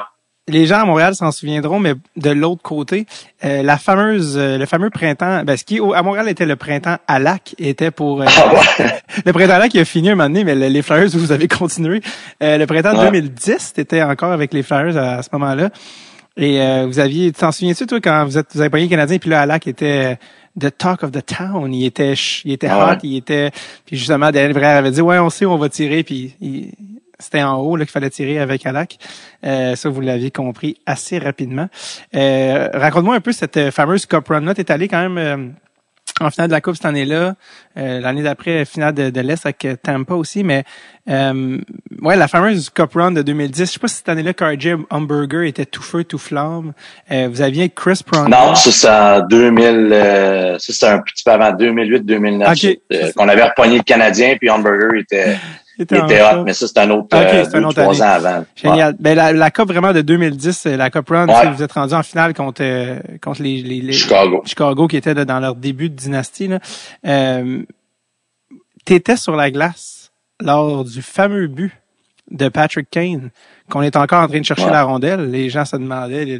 Les 0.50 0.66
gens 0.66 0.82
à 0.82 0.86
Montréal 0.86 1.16
s'en 1.16 1.32
souviendront, 1.32 1.80
mais 1.80 1.94
de 2.18 2.30
l'autre 2.30 2.62
côté, 2.62 3.06
euh, 3.46 3.64
la 3.64 3.78
fameuse, 3.78 4.38
euh, 4.38 4.58
le 4.58 4.66
fameux 4.66 4.90
printemps, 4.90 5.44
ben, 5.44 5.56
ce 5.56 5.64
qui 5.64 5.80
à 5.80 6.02
Montréal 6.02 6.28
était 6.28 6.46
le 6.46 6.56
printemps 6.56 6.98
à 7.08 7.20
lac, 7.20 7.56
était 7.58 7.92
pour 7.92 8.22
euh, 8.22 8.26
ah 8.28 8.90
le 9.26 9.34
printemps 9.34 9.54
à 9.54 9.60
lac 9.60 9.72
qui 9.72 9.80
a 9.80 9.86
fini 9.86 10.10
un 10.10 10.16
moment 10.16 10.30
donné, 10.30 10.44
mais 10.44 10.56
les 10.56 10.82
Flyers 10.82 11.10
vous 11.14 11.32
avez 11.32 11.48
continué. 11.48 12.02
le 12.42 12.66
printemps 12.66 12.94
2010, 12.94 13.74
t'étais 13.74 14.02
encore 14.02 14.32
avec 14.32 14.54
les 14.54 14.64
Flyers 14.64 14.98
à, 14.98 15.22
ce 15.22 15.30
moment-là, 15.34 15.70
et 16.38 16.86
vous 16.86 17.00
aviez, 17.00 17.32
t'en 17.32 17.52
souviens-tu 17.52 17.86
toi 17.86 18.00
quand 18.02 18.26
vous 18.26 18.38
êtes, 18.38 18.48
vous 18.54 18.62
avez 18.62 18.82
le 18.82 18.88
Canadien, 18.88 19.18
puis 19.18 19.30
là 19.30 19.42
à 19.42 19.46
lac 19.46 19.68
était 19.68 20.18
the 20.60 20.76
talk 20.76 21.04
of 21.04 21.12
the 21.12 21.26
town, 21.26 21.74
il 21.74 21.86
était, 21.86 22.14
il 22.44 22.52
était 22.52 22.68
ah 22.68 22.94
hot, 22.94 23.00
il 23.04 23.18
était, 23.18 23.52
puis 23.86 23.98
justement 23.98 24.32
Daniel 24.32 24.54
Brère 24.54 24.78
avait 24.78 24.92
dit 24.92 25.02
ouais 25.02 25.20
on 25.20 25.30
sait 25.30 25.46
où 25.46 25.52
on 25.52 25.58
va 25.58 25.70
tirer, 25.70 26.04
puis 26.04 26.36
il, 26.42 26.72
c'était 27.20 27.44
en 27.44 27.58
haut 27.58 27.76
là 27.76 27.86
qu'il 27.86 27.92
fallait 27.92 28.10
tirer 28.10 28.40
avec 28.40 28.66
Alak. 28.66 28.98
Euh, 29.46 29.76
ça, 29.76 29.90
vous 29.90 30.02
l'aviez 30.02 30.32
compris 30.32 30.78
assez 30.86 31.20
rapidement. 31.20 31.68
Euh, 32.16 32.70
raconte-moi 32.74 33.16
un 33.16 33.22
peu 33.22 33.34
cette 33.34 33.58
euh, 33.58 33.72
fameuse 33.72 34.06
Cup 34.06 34.28
Run-là. 34.28 34.54
T'es 34.54 34.72
allé 34.72 34.88
quand 34.88 35.08
même 35.08 35.56
en 36.22 36.30
finale 36.32 36.48
de 36.48 36.54
la 36.54 36.62
Coupe 36.62 36.76
cette 36.76 36.86
année-là. 36.86 37.36
L'année 37.76 38.24
d'après, 38.24 38.66
finale 38.66 38.94
de, 38.94 39.22
l'Est 39.22 39.46
avec 39.46 39.66
Tampa 39.82 40.16
aussi. 40.16 40.44
Mais 40.44 40.66
ouais, 41.08 42.16
la 42.18 42.28
fameuse 42.28 42.70
Cup 42.70 42.92
Run 42.94 43.12
de 43.12 43.22
2010. 43.22 43.60
Je 43.60 43.66
sais 43.66 43.80
pas 43.80 43.88
si 43.88 43.98
cette 43.98 44.10
année-là, 44.10 44.34
KJ 44.34 44.76
Hamburger 44.90 45.44
était 45.44 45.66
tout 45.66 45.82
feu, 45.82 46.04
tout 46.04 46.18
flamme. 46.18 46.74
vous 47.10 47.42
aviez 47.42 47.70
Chris 47.70 48.02
Pronger. 48.06 48.30
Non, 48.30 48.54
ça 48.56 48.72
c'est 48.72 48.90
en 48.90 49.26
2000. 49.28 50.58
ça 50.60 50.74
c'est 50.74 50.88
un 50.88 51.00
petit 51.00 51.24
peu 51.24 51.32
avant 51.32 51.52
2008-2009. 51.52 53.14
qu'on 53.14 53.30
avait 53.30 53.46
repogné 53.46 53.78
le 53.78 53.84
Canadien, 53.84 54.36
puis 54.38 54.50
Hamburger 54.50 55.00
était 55.00 55.38
hot, 55.82 56.44
mais 56.44 56.54
ça, 56.54 56.68
c'est 56.68 56.78
un 56.80 56.90
autre, 56.90 57.16
okay, 57.16 57.44
euh, 57.56 57.72
trois 57.72 58.02
ans 58.02 58.06
avant. 58.06 58.46
Génial. 58.56 58.96
Ben, 59.00 59.16
la, 59.16 59.32
la 59.32 59.52
Coupe 59.52 59.70
vraiment 59.70 59.94
de 59.94 60.02
2010, 60.02 60.66
la 60.66 60.90
Coupe 60.90 61.10
Run, 61.10 61.28
vous 61.54 61.64
êtes 61.64 61.72
rendu 61.72 61.94
en 61.94 62.04
finale 62.04 62.34
contre, 62.34 62.62
euh, 62.64 63.00
contre 63.22 63.42
les, 63.42 63.62
les, 63.62 63.94
Chicago. 63.94 64.42
Chicago 64.46 64.88
qui 64.88 64.98
était 64.98 65.14
dans 65.14 65.40
leur 65.40 65.56
début 65.56 65.90
de 65.90 65.96
dynastie. 65.96 66.48
Là. 66.48 66.60
Euh, 67.06 67.64
T'étais 68.86 69.18
sur 69.18 69.36
la 69.36 69.52
glace 69.52 70.12
lors 70.42 70.84
du 70.84 71.02
fameux 71.02 71.48
but 71.48 71.74
de 72.32 72.50
Patrick 72.50 72.90
Kane, 72.90 73.30
qu'on 73.70 73.82
est 73.82 73.96
encore 73.96 74.24
en 74.24 74.28
train 74.28 74.40
de 74.40 74.46
chercher 74.46 74.70
la 74.70 74.84
rondelle. 74.84 75.30
Les 75.30 75.50
gens 75.50 75.66
se 75.66 75.76
demandaient, 75.76 76.40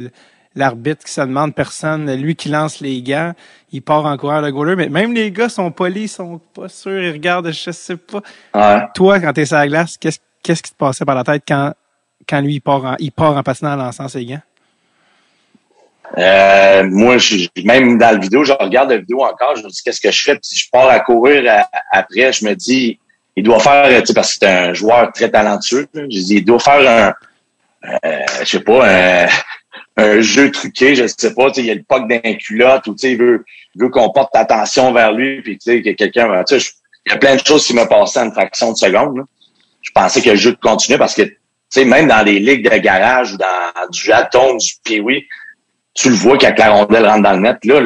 l'arbitre 0.54 1.04
qui 1.04 1.12
se 1.12 1.20
demande 1.20 1.54
personne, 1.54 2.12
lui 2.14 2.34
qui 2.34 2.48
lance 2.48 2.80
les 2.80 3.02
gants, 3.02 3.32
il 3.72 3.82
part 3.82 4.04
en 4.04 4.16
courant 4.16 4.40
le 4.40 4.50
goaler, 4.50 4.76
mais 4.76 4.88
même 4.88 5.12
les 5.12 5.30
gars 5.30 5.48
sont 5.48 5.70
polis, 5.70 6.04
ils 6.04 6.08
sont 6.08 6.40
pas 6.54 6.68
sûrs, 6.68 7.02
ils 7.02 7.12
regardent, 7.12 7.52
je 7.52 7.70
sais 7.70 7.96
pas. 7.96 8.88
Toi, 8.94 9.20
quand 9.20 9.32
t'es 9.32 9.46
sur 9.46 9.56
la 9.56 9.68
glace, 9.68 9.96
qu'est-ce 9.96 10.18
qu'est-ce 10.42 10.62
qui 10.62 10.70
te 10.70 10.76
passait 10.76 11.04
par 11.04 11.14
la 11.14 11.24
tête 11.24 11.42
quand 11.46 11.72
quand 12.28 12.40
lui 12.40 12.54
il 12.54 12.60
part 12.60 12.84
en, 12.84 12.96
il 12.98 13.12
part 13.12 13.36
en 13.36 13.42
patinant 13.42 13.72
en 13.72 13.76
lançant 13.76 14.08
ses 14.08 14.24
gants? 14.24 14.42
Euh, 16.18 16.82
moi, 16.90 17.18
je, 17.18 17.46
même 17.64 17.98
dans 17.98 18.10
la 18.10 18.18
vidéo, 18.18 18.42
je 18.42 18.52
regarde 18.52 18.90
la 18.90 18.98
vidéo 18.98 19.22
encore, 19.22 19.54
je 19.56 19.62
me 19.62 19.68
dis 19.68 19.80
qu'est-ce 19.82 20.00
que 20.00 20.10
je 20.10 20.22
fais, 20.22 20.34
puis 20.34 20.56
je 20.56 20.68
pars 20.70 20.88
à 20.88 20.98
courir 21.00 21.64
après, 21.92 22.32
je 22.32 22.44
me 22.44 22.54
dis, 22.54 22.98
il 23.36 23.44
doit 23.44 23.60
faire, 23.60 23.86
tu 24.00 24.06
sais, 24.06 24.14
parce 24.14 24.32
que 24.32 24.38
c'est 24.40 24.50
un 24.50 24.74
joueur 24.74 25.12
très 25.12 25.30
talentueux, 25.30 25.86
je 25.94 26.06
dis, 26.06 26.36
il 26.36 26.44
doit 26.44 26.58
faire 26.58 27.14
un, 27.84 27.88
euh, 28.04 28.24
je 28.40 28.44
sais 28.44 28.60
pas, 28.60 28.88
un, 28.88 29.28
un 29.96 30.20
jeu 30.20 30.50
truqué, 30.50 30.94
je 30.94 31.06
sais 31.06 31.34
pas, 31.34 31.48
il 31.56 31.66
y 31.66 31.70
a 31.70 31.74
le 31.74 31.82
puck 31.82 32.08
d'un 32.08 32.34
culotte 32.34 32.86
ou 32.86 32.96
il 33.02 33.16
veut, 33.16 33.44
veut 33.76 33.88
qu'on 33.88 34.10
porte 34.10 34.34
attention 34.34 34.92
vers 34.92 35.12
lui, 35.12 35.42
puis 35.42 35.58
tu 35.58 35.70
sais, 35.70 35.82
que 35.82 35.90
quelqu'un, 35.90 36.42
sais, 36.46 36.58
il 37.06 37.12
y 37.12 37.14
a 37.14 37.18
plein 37.18 37.36
de 37.36 37.44
choses 37.44 37.66
qui 37.66 37.74
me 37.74 37.86
passaient 37.86 38.20
en 38.20 38.30
fraction 38.30 38.72
de 38.72 38.76
seconde. 38.76 39.24
Je 39.82 39.90
pensais 39.92 40.22
que 40.22 40.30
le 40.30 40.36
jeu 40.36 40.56
continuait 40.60 40.98
parce 40.98 41.14
que, 41.14 41.22
tu 41.22 41.36
sais, 41.70 41.84
même 41.84 42.08
dans 42.08 42.22
les 42.24 42.38
ligues 42.38 42.68
de 42.70 42.76
garage 42.76 43.32
ou 43.32 43.36
dans 43.36 43.88
du 43.90 44.00
jaton, 44.00 44.56
du 44.56 44.74
piwi, 44.84 45.26
tu 45.94 46.10
le 46.10 46.14
vois 46.14 46.38
quand 46.38 46.56
la 46.56 46.70
rondelle 46.70 47.06
rentre 47.06 47.22
dans 47.22 47.32
le 47.32 47.40
net. 47.40 47.64
Là, 47.64 47.82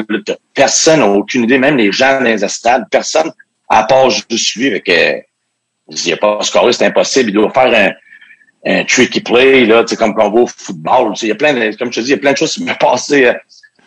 personne 0.53 1.01
n'a 1.01 1.09
aucune 1.09 1.45
idée, 1.45 1.59
même 1.59 1.77
les 1.77 1.93
gens 1.93 2.19
dans 2.19 2.25
les 2.25 2.45
estrades, 2.45 2.85
personne, 2.91 3.33
à 3.69 3.85
part 3.85 4.11
juste 4.11 4.55
lui, 4.57 4.69
avec, 4.69 4.89
euh, 4.89 5.21
il 5.89 6.13
a 6.13 6.17
pas 6.17 6.43
scoré, 6.43 6.73
c'est 6.73 6.87
impossible. 6.87 7.31
Il 7.31 7.35
doit 7.35 7.51
faire 7.51 7.73
un, 7.73 7.93
un 8.67 8.85
tricky 8.85 9.21
play, 9.21 9.67
là, 9.67 9.85
comme 9.99 10.15
quand 10.15 10.27
on 10.27 10.31
voit 10.31 10.43
au 10.43 10.47
football. 10.47 11.13
Il 11.23 11.29
y 11.29 11.33
a 11.33 11.35
plein 11.35 11.53
de, 11.53 11.77
comme 11.77 11.93
je 11.93 12.01
te 12.01 12.05
dis, 12.05 12.11
il 12.11 12.15
y 12.15 12.15
a 12.15 12.19
plein 12.19 12.33
de 12.33 12.37
choses 12.37 12.55
qui 12.55 12.65
me 12.65 12.73
passaient 12.81 13.29
euh, 13.29 13.35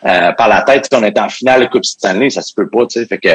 euh, 0.06 0.32
par 0.32 0.48
la 0.48 0.62
tête. 0.62 0.88
On 0.92 1.02
est 1.02 1.18
en 1.18 1.28
finale 1.28 1.62
de 1.62 1.66
Coupe 1.66 1.84
Stanley, 1.84 2.30
ça 2.30 2.42
se 2.42 2.54
peut 2.54 2.68
pas, 2.68 2.86
tu 2.86 3.00
sais. 3.00 3.06
Fait 3.06 3.18
que 3.18 3.30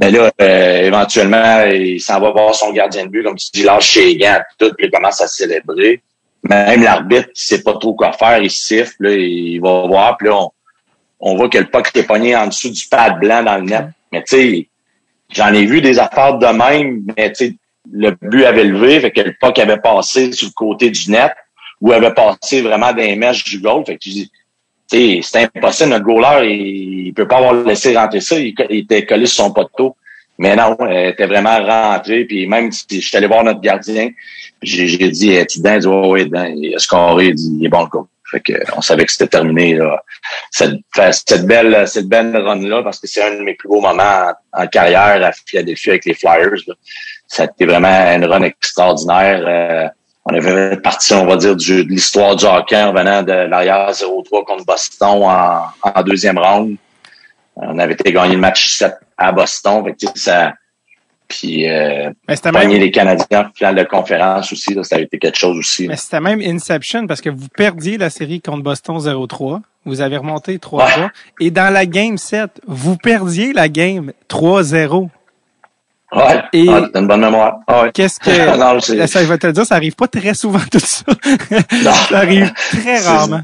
mais 0.00 0.10
là, 0.10 0.32
euh, 0.40 0.82
éventuellement, 0.82 1.62
il 1.62 2.00
s'en 2.00 2.20
va 2.20 2.30
voir 2.30 2.54
son 2.54 2.72
gardien 2.72 3.06
de 3.06 3.10
but, 3.10 3.22
comme 3.22 3.36
tu 3.36 3.50
dis, 3.52 3.62
lâche 3.62 3.90
chez 3.90 4.16
gants, 4.16 4.40
tout, 4.58 4.72
puis 4.76 4.86
il 4.86 4.90
commence 4.90 5.20
à 5.20 5.28
célébrer. 5.28 6.02
Même 6.42 6.82
l'arbitre, 6.82 7.28
il 7.34 7.40
sait 7.40 7.62
pas 7.62 7.74
trop 7.74 7.94
quoi 7.94 8.12
faire, 8.12 8.38
il 8.38 8.50
siffle, 8.50 8.94
là, 9.00 9.12
il 9.12 9.60
va 9.60 9.86
voir, 9.86 10.16
puis 10.16 10.28
là, 10.28 10.36
on, 10.36 10.50
on 11.20 11.36
voit 11.36 11.48
que 11.48 11.58
le 11.58 11.66
puck 11.66 11.90
est 11.94 12.02
pogné 12.02 12.36
en 12.36 12.48
dessous 12.48 12.70
du 12.70 12.86
pad 12.88 13.18
blanc 13.20 13.42
dans 13.42 13.56
le 13.56 13.62
net. 13.62 13.86
Mais 14.12 14.22
tu 14.22 14.36
sais, 14.36 14.68
j'en 15.30 15.52
ai 15.52 15.64
vu 15.64 15.80
des 15.80 15.98
affaires 15.98 16.38
de 16.38 16.46
même, 16.46 17.02
mais 17.16 17.32
tu 17.32 17.46
sais, 17.46 17.54
le 17.92 18.10
but 18.22 18.44
avait 18.44 18.64
levé, 18.64 19.00
fait 19.00 19.10
que 19.10 19.20
le 19.20 19.34
puck 19.40 19.58
avait 19.58 19.78
passé 19.78 20.32
sur 20.32 20.48
le 20.48 20.52
côté 20.52 20.90
du 20.90 21.10
net 21.10 21.32
ou 21.80 21.92
avait 21.92 22.14
passé 22.14 22.62
vraiment 22.62 22.92
dans 22.92 22.96
les 22.96 23.16
mèches 23.16 23.44
du 23.44 23.58
goal. 23.60 23.84
Fait 23.84 23.96
que 23.96 24.08
c'est 24.88 25.50
impossible, 25.54 25.90
notre 25.90 26.04
goaler, 26.04 26.48
il, 26.48 27.06
il 27.08 27.14
peut 27.14 27.28
pas 27.28 27.38
avoir 27.38 27.54
laissé 27.54 27.96
rentrer 27.96 28.20
ça, 28.20 28.38
il, 28.38 28.54
était 28.70 29.04
collé 29.04 29.26
sur 29.26 29.44
son 29.44 29.52
poteau. 29.52 29.96
Mais 30.38 30.54
non, 30.54 30.76
elle 30.80 31.12
était 31.12 31.26
vraiment 31.26 31.64
rentré, 31.64 32.24
puis 32.24 32.46
même 32.46 32.70
si 32.70 33.00
je 33.00 33.06
suis 33.06 33.16
allé 33.16 33.26
voir 33.26 33.42
notre 33.42 33.60
gardien, 33.60 34.10
j'ai 34.62 34.86
dit, 35.08 35.38
tu 35.48 35.60
dedans? 35.60 35.74
Il 35.74 35.80
dit, 35.80 35.86
ouais, 35.86 36.24
ouais, 36.24 36.54
il 36.56 36.74
a 36.74 36.78
scoré, 36.78 37.28
il 37.28 37.34
dit, 37.34 37.56
il 37.58 37.66
est 37.66 37.68
bon 37.70 37.84
le 37.84 37.86
coup. 37.88 38.06
Fait 38.30 38.40
que 38.40 38.52
on 38.76 38.80
savait 38.80 39.04
que 39.04 39.12
c'était 39.12 39.28
terminé 39.28 39.76
là. 39.76 40.02
Cette, 40.50 40.80
cette 41.12 41.46
belle 41.46 41.86
cette 41.86 42.08
belle 42.08 42.36
run 42.36 42.60
là 42.68 42.82
parce 42.82 42.98
que 42.98 43.06
c'est 43.06 43.22
un 43.22 43.36
de 43.36 43.42
mes 43.42 43.54
plus 43.54 43.68
beaux 43.68 43.80
moments 43.80 44.32
en, 44.52 44.66
carrière 44.66 45.24
à 45.24 45.30
Philadelphie 45.32 45.90
avec 45.90 46.04
les 46.06 46.14
Flyers. 46.14 46.50
Là. 46.66 46.74
Ça 47.28 47.42
a 47.42 47.46
été 47.46 47.66
vraiment 47.66 47.88
une 47.88 48.24
run 48.24 48.42
extraordinaire. 48.42 49.42
Euh, 49.46 49.88
on 50.24 50.34
avait 50.34 50.76
parti, 50.76 51.14
on 51.14 51.26
va 51.26 51.36
dire, 51.36 51.54
du, 51.56 51.84
de 51.84 51.88
l'histoire 51.88 52.36
du 52.36 52.44
hockey 52.44 52.80
en 52.82 52.92
venant 52.92 53.22
de 53.22 53.32
l'arrière 53.32 53.90
0-3 53.90 54.44
contre 54.44 54.64
Boston 54.64 55.22
en, 55.22 55.66
en, 55.82 56.02
deuxième 56.02 56.38
round. 56.38 56.76
On 57.56 57.78
avait 57.78 57.94
été 57.94 58.12
gagné 58.12 58.34
le 58.34 58.40
match 58.40 58.76
7 58.76 58.94
à 59.16 59.32
Boston. 59.32 59.84
Fait 59.84 59.92
que, 59.92 60.18
ça, 60.18 60.52
puis 61.28 61.68
euh, 61.68 62.10
même... 62.52 62.70
les 62.70 62.90
Canadiens 62.90 63.46
en 63.46 63.52
finale 63.52 63.74
de 63.74 63.84
conférence 63.84 64.52
aussi, 64.52 64.74
là, 64.74 64.84
ça 64.84 64.96
a 64.96 65.00
été 65.00 65.18
quelque 65.18 65.36
chose 65.36 65.58
aussi. 65.58 65.88
Mais 65.88 65.96
c'était 65.96 66.20
même 66.20 66.40
Inception 66.40 67.06
parce 67.06 67.20
que 67.20 67.30
vous 67.30 67.48
perdiez 67.48 67.98
la 67.98 68.10
série 68.10 68.40
contre 68.40 68.62
Boston 68.62 68.98
0-3. 68.98 69.60
Vous 69.84 70.00
avez 70.00 70.16
remonté 70.16 70.58
3-3. 70.58 71.10
Et 71.40 71.50
dans 71.50 71.72
la 71.72 71.86
game 71.86 72.18
7, 72.18 72.60
vous 72.66 72.96
perdiez 72.96 73.52
la 73.52 73.68
game 73.68 74.12
3-0. 74.28 75.08
Ouais, 76.16 76.42
et 76.54 76.66
ah, 76.70 76.88
une 76.94 77.06
bonne 77.06 77.20
mémoire. 77.20 77.58
Ah 77.66 77.82
ouais. 77.82 77.90
Qu'est-ce 77.92 78.18
que 78.18 78.30
ça 79.06 79.22
je 79.22 79.28
vais 79.28 79.38
te 79.38 79.46
le 79.46 79.52
dire, 79.52 79.66
ça 79.66 79.74
arrive 79.74 79.94
pas 79.94 80.08
très 80.08 80.32
souvent 80.32 80.60
tout 80.70 80.78
ça. 80.78 81.04
ça 82.08 82.18
arrive 82.18 82.50
très 82.70 83.00
rarement. 83.00 83.42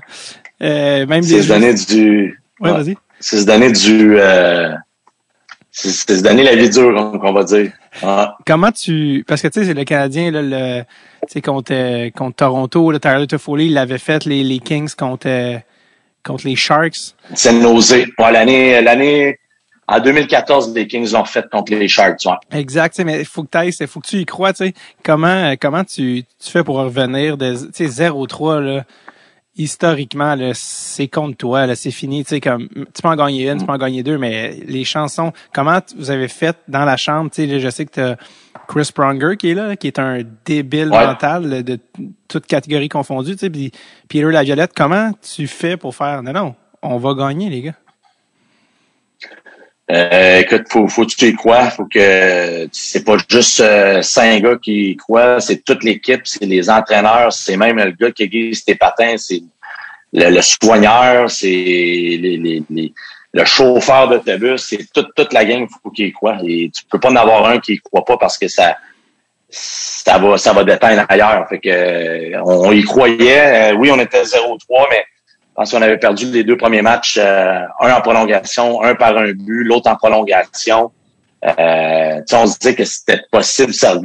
Euh, 0.62 1.06
même 1.06 1.22
c'est 1.22 1.42
se 1.42 1.48
donner 1.48 1.74
du. 1.74 2.40
Ouais, 2.60 2.72
vas-y. 2.72 2.96
C'est 3.20 3.40
se 3.40 3.44
donner 3.44 3.72
du. 3.72 4.18
Euh, 4.18 4.72
c'est 5.70 6.16
se 6.16 6.22
donner 6.22 6.44
la 6.44 6.56
vie 6.56 6.70
dure, 6.70 7.18
on 7.22 7.32
va 7.32 7.44
dire. 7.44 7.72
Comment 8.46 8.72
tu, 8.72 9.24
parce 9.26 9.42
que 9.42 9.48
tu 9.48 9.60
sais, 9.60 9.66
c'est 9.66 9.74
le 9.74 9.84
Canadien 9.84 10.30
là, 10.30 10.42
le, 10.42 10.82
tu 11.26 11.32
sais 11.32 11.40
contre 11.42 12.10
contre 12.10 12.36
Toronto, 12.36 12.90
le 12.90 13.00
Tyler 13.00 13.26
Toffoli, 13.26 13.66
il 13.66 13.76
avait 13.76 13.98
fait 13.98 14.24
les, 14.24 14.42
les 14.44 14.60
Kings 14.60 14.94
contre 14.94 15.60
contre 16.24 16.46
les 16.46 16.56
Sharks. 16.56 17.14
C'est 17.34 17.52
nausée. 17.52 18.06
Ouais, 18.18 18.32
l'année 18.32 18.80
l'année 18.80 19.38
en 19.92 20.00
2014, 20.00 20.74
les 20.74 20.86
Kings 20.86 21.12
l'ont 21.12 21.24
fait 21.24 21.48
contre 21.50 21.72
les 21.74 21.88
Sharks. 21.88 22.24
Ouais. 22.24 22.58
Exact, 22.58 22.98
mais 23.00 23.20
il 23.20 23.26
faut 23.26 23.44
que 23.44 23.48
tu 23.48 23.76
il 23.80 23.86
faut 23.86 24.00
que 24.00 24.06
tu 24.06 24.16
y 24.18 24.24
crois. 24.24 24.52
Tu 24.52 24.66
sais, 24.66 24.74
comment 25.04 25.54
comment 25.60 25.84
tu, 25.84 26.24
tu 26.42 26.50
fais 26.50 26.64
pour 26.64 26.76
revenir 26.76 27.36
de 27.36 27.54
0-3 27.54 28.60
là? 28.60 28.84
historiquement, 29.56 30.34
c'est 30.54 31.08
contre 31.08 31.36
toi, 31.36 31.66
là, 31.66 31.74
c'est 31.74 31.90
fini. 31.90 32.24
Tu 32.24 32.30
sais, 32.30 32.40
comme 32.40 32.68
tu 32.68 33.02
peux 33.02 33.08
en 33.08 33.16
gagner 33.16 33.50
une, 33.50 33.58
tu 33.58 33.66
peux 33.66 33.72
en 33.72 33.78
gagner 33.78 34.02
deux, 34.02 34.16
mais 34.16 34.56
les 34.66 34.84
chansons, 34.84 35.32
comment 35.52 35.78
vous 35.96 36.10
avez 36.10 36.28
fait 36.28 36.56
dans 36.68 36.84
la 36.84 36.96
chambre? 36.96 37.30
Tu 37.30 37.46
sais, 37.46 37.60
je 37.60 37.68
sais 37.68 37.84
que 37.84 38.14
tu 38.14 38.22
Chris 38.68 38.90
Pronger 38.94 39.36
qui 39.36 39.50
est 39.50 39.54
là, 39.54 39.76
qui 39.76 39.88
est 39.88 39.98
un 39.98 40.20
débile 40.44 40.88
mental 40.88 41.62
de 41.62 41.78
toute 42.28 42.46
catégorie 42.46 42.88
confondue. 42.88 43.32
Tu 43.32 43.38
sais, 43.38 43.50
puis 43.50 43.72
Peter 44.08 44.30
Laviolette, 44.30 44.72
comment 44.74 45.12
tu 45.20 45.46
fais 45.46 45.76
pour 45.76 45.94
faire 45.94 46.22
non, 46.22 46.32
non, 46.32 46.54
on 46.80 46.96
va 46.96 47.14
gagner, 47.14 47.50
les 47.50 47.60
gars? 47.60 47.74
Euh, 49.92 50.38
écoute, 50.38 50.64
faut, 50.70 50.88
faut 50.88 51.04
que 51.04 51.14
tu 51.14 51.26
y 51.26 51.34
crois. 51.34 51.68
Faut 51.70 51.84
que 51.84 52.66
c'est 52.72 53.04
pas 53.04 53.16
juste 53.28 53.60
euh, 53.60 54.00
cinq 54.00 54.42
gars 54.42 54.56
qui 54.56 54.92
y 54.92 54.96
croient, 54.96 55.40
c'est 55.40 55.62
toute 55.64 55.84
l'équipe, 55.84 56.22
c'est 56.24 56.46
les 56.46 56.70
entraîneurs, 56.70 57.32
c'est 57.32 57.56
même 57.58 57.76
le 57.76 57.90
gars 57.90 58.10
qui 58.10 58.22
aiguise 58.22 58.64
tes 58.64 58.74
patins, 58.74 59.16
c'est 59.18 59.42
le, 60.14 60.40
soigneur, 60.40 61.30
c'est 61.30 61.46
les, 61.46 62.62
les, 62.70 62.92
le 63.34 63.44
chauffeur 63.44 64.08
d'autobus, 64.08 64.62
c'est 64.62 64.90
toute, 64.92 65.14
toute 65.14 65.32
la 65.32 65.44
gang, 65.44 65.66
faut 65.82 65.90
qu'il 65.90 66.06
y 66.06 66.12
croit. 66.12 66.38
Et 66.46 66.70
tu 66.74 66.84
peux 66.90 66.98
pas 66.98 67.10
en 67.10 67.16
avoir 67.16 67.46
un 67.46 67.58
qui 67.58 67.74
y 67.74 67.78
croit 67.78 68.04
pas 68.04 68.16
parce 68.16 68.38
que 68.38 68.48
ça 68.48 68.76
ça 69.54 70.16
va, 70.16 70.38
ça 70.38 70.54
va 70.54 70.64
déteindre 70.64 71.04
ailleurs. 71.10 71.46
Fait 71.50 71.58
que 71.58 72.40
on, 72.42 72.72
y 72.72 72.82
croyait. 72.82 73.72
oui, 73.74 73.90
on 73.90 74.00
était 74.00 74.22
0-3, 74.22 74.86
mais 74.90 75.04
pense 75.54 75.70
qu'on 75.70 75.82
avait 75.82 75.98
perdu 75.98 76.26
les 76.26 76.44
deux 76.44 76.56
premiers 76.56 76.82
matchs, 76.82 77.18
un 77.18 77.68
en 77.80 78.00
prolongation, 78.00 78.82
un 78.82 78.94
par 78.94 79.16
un 79.16 79.32
but, 79.32 79.64
l'autre 79.64 79.90
en 79.90 79.96
prolongation. 79.96 80.92
Euh, 81.44 82.20
on 82.32 82.46
se 82.46 82.58
disait 82.58 82.74
que 82.74 82.84
c'était 82.84 83.20
possible. 83.30 83.74
Ça, 83.74 83.96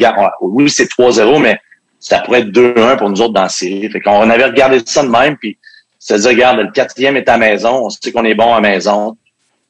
oui, 0.42 0.70
c'est 0.70 0.90
3-0, 0.90 1.40
mais 1.40 1.60
ça 2.00 2.20
pourrait 2.20 2.42
être 2.42 2.50
2-1 2.50 2.98
pour 2.98 3.10
nous 3.10 3.22
autres 3.22 3.34
dans 3.34 3.44
la 3.44 3.50
série. 3.50 3.90
Fait 3.90 4.02
qu'on 4.02 4.30
avait 4.30 4.46
regardé 4.46 4.82
ça 4.86 5.04
de 5.04 5.10
même, 5.10 5.38
puis 5.38 5.58
ça 6.00 6.18
dit, 6.18 6.28
regarde, 6.28 6.60
le 6.60 6.72
quatrième 6.72 7.18
est 7.18 7.30
à 7.30 7.38
maison, 7.38 7.86
on 7.86 7.90
sait 7.90 8.12
qu'on 8.12 8.26
est 8.26 8.36
bon 8.36 8.54
à 8.54 8.62
maison. 8.62 9.18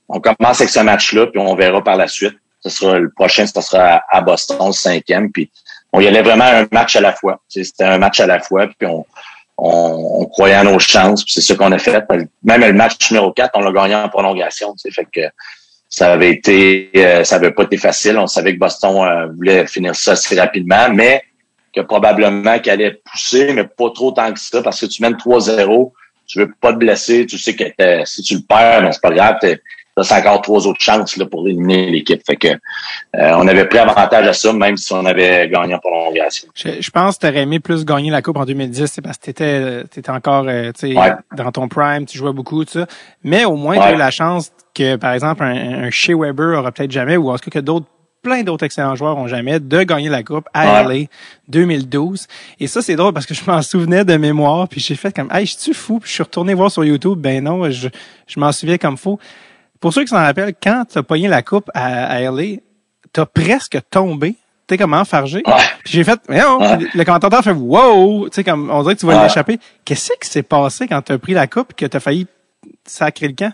On 0.09 0.19
commence 0.19 0.61
avec 0.61 0.69
ce 0.69 0.79
match-là, 0.79 1.27
puis 1.27 1.39
on 1.39 1.55
verra 1.55 1.83
par 1.83 1.97
la 1.97 2.07
suite. 2.07 2.37
Ce 2.61 2.69
sera 2.69 2.99
le 2.99 3.09
prochain, 3.11 3.45
ce 3.45 3.61
sera 3.61 4.01
à 4.09 4.21
Boston, 4.21 4.67
le 4.67 4.71
cinquième. 4.71 5.31
Puis 5.31 5.51
on 5.91 5.99
y 5.99 6.07
allait 6.07 6.21
vraiment 6.21 6.45
un 6.45 6.67
match 6.71 6.95
à 6.95 7.01
la 7.01 7.13
fois. 7.13 7.41
C'était 7.47 7.83
un 7.83 7.97
match 7.97 8.19
à 8.19 8.27
la 8.27 8.39
fois, 8.39 8.67
puis 8.67 8.87
on, 8.87 9.05
on, 9.57 10.25
croyait 10.25 10.55
à 10.55 10.63
nos 10.63 10.79
chances, 10.79 11.23
c'est 11.27 11.41
ce 11.41 11.53
qu'on 11.53 11.71
a 11.71 11.79
fait. 11.79 12.03
Même 12.43 12.61
le 12.61 12.73
match 12.73 13.11
numéro 13.11 13.31
4, 13.31 13.51
on 13.55 13.61
l'a 13.61 13.71
gagné 13.71 13.95
en 13.95 14.09
prolongation. 14.09 14.75
Fait 14.91 15.07
que 15.11 15.21
ça 15.89 16.13
avait 16.13 16.31
été, 16.31 16.91
euh, 16.95 17.23
ça 17.23 17.37
avait 17.37 17.51
pas 17.51 17.63
été 17.63 17.77
facile. 17.77 18.17
On 18.17 18.27
savait 18.27 18.53
que 18.53 18.59
Boston 18.59 19.03
euh, 19.03 19.27
voulait 19.35 19.65
finir 19.65 19.95
ça 19.95 20.11
assez 20.11 20.39
rapidement, 20.39 20.89
mais 20.93 21.23
que 21.73 21.81
probablement 21.81 22.59
qu'elle 22.59 22.81
allait 22.81 23.01
pousser, 23.03 23.53
mais 23.53 23.63
pas 23.63 23.89
trop 23.91 24.11
tant 24.11 24.31
que 24.31 24.39
ça, 24.39 24.61
parce 24.61 24.79
que 24.79 24.85
tu 24.85 25.01
mènes 25.01 25.15
3-0, 25.15 25.91
tu 26.27 26.39
veux 26.39 26.51
pas 26.59 26.73
te 26.73 26.77
blesser, 26.77 27.25
tu 27.25 27.37
sais 27.37 27.55
que 27.55 27.63
si 28.05 28.21
tu 28.21 28.35
le 28.35 28.41
perds, 28.41 28.81
ben, 28.81 28.91
c'est 28.91 29.01
pas 29.01 29.11
grave, 29.11 29.37
t'as 30.03 30.19
encore 30.19 30.41
trois 30.41 30.67
autres 30.67 30.81
chances 30.81 31.17
là, 31.17 31.25
pour 31.25 31.47
éliminer 31.47 31.89
l'équipe. 31.89 32.21
Fait 32.25 32.35
que 32.35 32.47
euh, 32.47 32.57
on 33.13 33.47
avait 33.47 33.65
pris 33.65 33.79
avantage 33.79 34.27
à 34.27 34.33
ça, 34.33 34.53
même 34.53 34.77
si 34.77 34.93
on 34.93 35.05
avait 35.05 35.49
gagné 35.49 35.75
en 35.75 35.79
prolongation. 35.79 36.47
Je, 36.55 36.81
je 36.81 36.89
pense 36.89 37.17
que 37.17 37.21
tu 37.21 37.27
aurais 37.27 37.41
aimé 37.41 37.59
plus 37.59 37.85
gagner 37.85 38.11
la 38.11 38.21
Coupe 38.21 38.37
en 38.37 38.45
2010, 38.45 38.85
c'est 38.87 39.01
parce 39.01 39.17
que 39.17 39.25
tu 39.25 39.29
étais, 39.31 40.09
encore 40.09 40.45
dans 40.45 41.51
ton 41.51 41.67
prime, 41.67 42.05
tu 42.05 42.17
jouais 42.17 42.33
beaucoup, 42.33 42.63
tout 42.65 42.79
ça. 42.79 42.87
Mais 43.23 43.45
au 43.45 43.55
moins, 43.55 43.75
tu 43.75 43.81
as 43.81 43.93
eu 43.93 43.97
la 43.97 44.11
chance 44.11 44.51
que, 44.73 44.95
par 44.95 45.13
exemple, 45.13 45.43
un, 45.43 45.85
un 45.85 45.89
Shea 45.89 46.15
Weber 46.15 46.59
aura 46.59 46.71
peut-être 46.71 46.91
jamais, 46.91 47.17
ou 47.17 47.29
en 47.29 47.37
tout 47.37 47.49
cas 47.49 47.59
que 47.59 47.63
d'autres 47.63 47.87
plein 48.21 48.43
d'autres 48.43 48.65
excellents 48.65 48.95
joueurs 48.95 49.17
ont 49.17 49.27
jamais 49.27 49.59
de 49.59 49.83
gagner 49.83 50.09
la 50.09 50.23
coupe 50.23 50.47
à 50.53 50.83
LA 50.83 51.05
2012. 51.47 52.27
Et 52.59 52.67
ça, 52.67 52.81
c'est 52.81 52.95
drôle 52.95 53.13
parce 53.13 53.25
que 53.25 53.33
je 53.33 53.41
m'en 53.47 53.61
souvenais 53.61 54.03
de 54.03 54.17
mémoire, 54.17 54.67
puis 54.67 54.81
j'ai 54.81 54.95
fait 54.95 55.15
comme, 55.15 55.29
hey, 55.31 55.45
je 55.45 55.57
suis 55.57 55.73
fou, 55.73 55.99
puis 55.99 56.09
je 56.09 56.15
suis 56.15 56.23
retourné 56.23 56.53
voir 56.53 56.69
sur 56.69 56.83
YouTube, 56.83 57.19
ben 57.19 57.43
non, 57.43 57.69
je, 57.69 57.87
je 58.27 58.39
m'en 58.39 58.51
souviens 58.51 58.77
comme 58.77 58.97
faux. 58.97 59.19
Pour 59.79 59.93
ceux 59.93 60.01
qui 60.01 60.09
s'en 60.09 60.17
rappellent, 60.17 60.53
quand 60.61 60.85
tu 60.91 60.97
as 60.97 61.03
pogné 61.03 61.27
la 61.27 61.41
coupe 61.41 61.69
à, 61.73 62.05
à 62.05 62.21
LA, 62.21 62.57
t'as 63.13 63.25
presque 63.25 63.77
tombé. 63.89 64.35
T'es 64.67 64.77
comme 64.77 64.93
enfargé. 64.93 65.43
Ouais. 65.47 65.53
Puis 65.85 65.93
j'ai 65.93 66.03
fait, 66.03 66.19
mais 66.27 66.41
non, 66.41 66.59
le 66.59 67.03
commentateur 67.05 67.41
fait 67.41 67.51
wow, 67.51 68.27
tu 68.27 68.35
sais 68.35 68.43
comme 68.43 68.69
on 68.69 68.81
dirait 68.81 68.95
que 68.95 68.99
tu 68.99 69.05
vas 69.05 69.23
l'échapper. 69.23 69.59
Qu'est-ce 69.85 70.11
qui 70.19 70.29
s'est 70.29 70.43
passé 70.43 70.87
quand 70.89 71.01
tu 71.01 71.13
as 71.13 71.17
pris 71.17 71.33
la 71.33 71.47
coupe 71.47 71.73
que 71.73 71.85
tu 71.85 71.95
as 71.95 72.01
failli 72.01 72.27
sacrer 72.85 73.29
le 73.29 73.33
camp? 73.33 73.53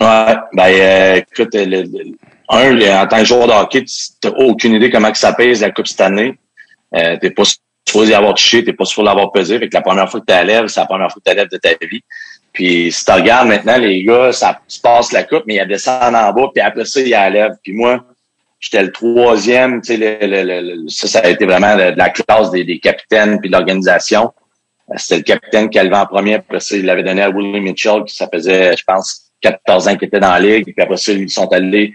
Ouais, 0.00 0.36
ben 0.54 0.64
euh, 0.64 1.16
écoute, 1.16 1.50
le, 1.52 1.84
un, 2.48 3.02
en 3.02 3.06
tant 3.06 3.18
que 3.18 3.24
joueur 3.24 3.46
de 3.48 3.52
hockey, 3.52 3.84
tu 3.84 4.28
n'as 4.28 4.30
aucune 4.46 4.74
idée 4.74 4.90
comment 4.90 5.12
que 5.12 5.18
ça 5.18 5.34
pèse 5.34 5.60
la 5.60 5.72
coupe 5.72 5.88
cette 5.88 6.00
année. 6.00 6.38
Euh, 6.94 7.16
t'es 7.20 7.30
pas 7.30 7.42
supposé 7.86 8.12
y 8.12 8.14
avoir 8.14 8.34
touché, 8.34 8.64
t'es 8.64 8.72
pas 8.72 8.86
supposé 8.86 9.06
l'avoir 9.06 9.30
pesé. 9.30 9.58
Fait 9.58 9.68
que 9.68 9.74
la 9.74 9.82
première 9.82 10.10
fois 10.10 10.20
que 10.20 10.26
tu 10.26 10.46
lève, 10.46 10.68
c'est 10.68 10.80
la 10.80 10.86
première 10.86 11.10
fois 11.10 11.20
que 11.22 11.30
tu 11.30 11.36
lève 11.36 11.50
de 11.50 11.56
ta 11.58 11.70
vie. 11.86 12.02
Puis 12.52 12.90
si 12.92 13.04
tu 13.04 13.12
regardes 13.12 13.48
maintenant, 13.48 13.78
les 13.78 14.02
gars, 14.04 14.32
ça 14.32 14.60
se 14.66 14.80
passe 14.80 15.12
la 15.12 15.22
coupe, 15.22 15.44
mais 15.46 15.56
il 15.56 15.68
descend 15.68 16.14
en 16.14 16.32
bas, 16.32 16.48
puis 16.52 16.62
après 16.62 16.84
ça, 16.84 17.00
il 17.00 17.10
lève. 17.10 17.52
Puis 17.62 17.72
moi, 17.72 18.04
j'étais 18.60 18.82
le 18.82 18.92
troisième, 18.92 19.80
tu 19.80 19.96
sais, 19.96 20.18
le, 20.20 20.88
ça, 20.88 21.06
ça 21.06 21.20
a 21.20 21.28
été 21.28 21.44
vraiment 21.44 21.76
de, 21.76 21.94
la 21.96 22.10
classe 22.10 22.50
des, 22.50 22.64
des 22.64 22.78
capitaines 22.78 23.40
puis 23.40 23.48
de 23.48 23.54
l'organisation. 23.54 24.32
Euh, 24.90 24.94
c'était 24.96 25.16
le 25.18 25.22
capitaine 25.22 25.70
qui 25.70 25.78
a 25.78 25.84
levé 25.84 25.96
en 25.96 26.06
premier, 26.06 26.34
après 26.34 26.60
ça, 26.60 26.76
il 26.76 26.84
l'avait 26.84 27.02
donné 27.02 27.22
à 27.22 27.30
Willie 27.30 27.60
Mitchell, 27.60 28.04
qui 28.04 28.14
ça 28.14 28.28
faisait, 28.32 28.76
je 28.76 28.84
pense, 28.84 29.30
14 29.40 29.88
ans 29.88 29.96
qu'il 29.96 30.08
était 30.08 30.20
dans 30.20 30.32
la 30.32 30.40
ligue. 30.40 30.64
Puis 30.64 30.82
après 30.82 30.96
ça, 30.96 31.12
ils 31.12 31.30
sont 31.30 31.52
allés 31.52 31.94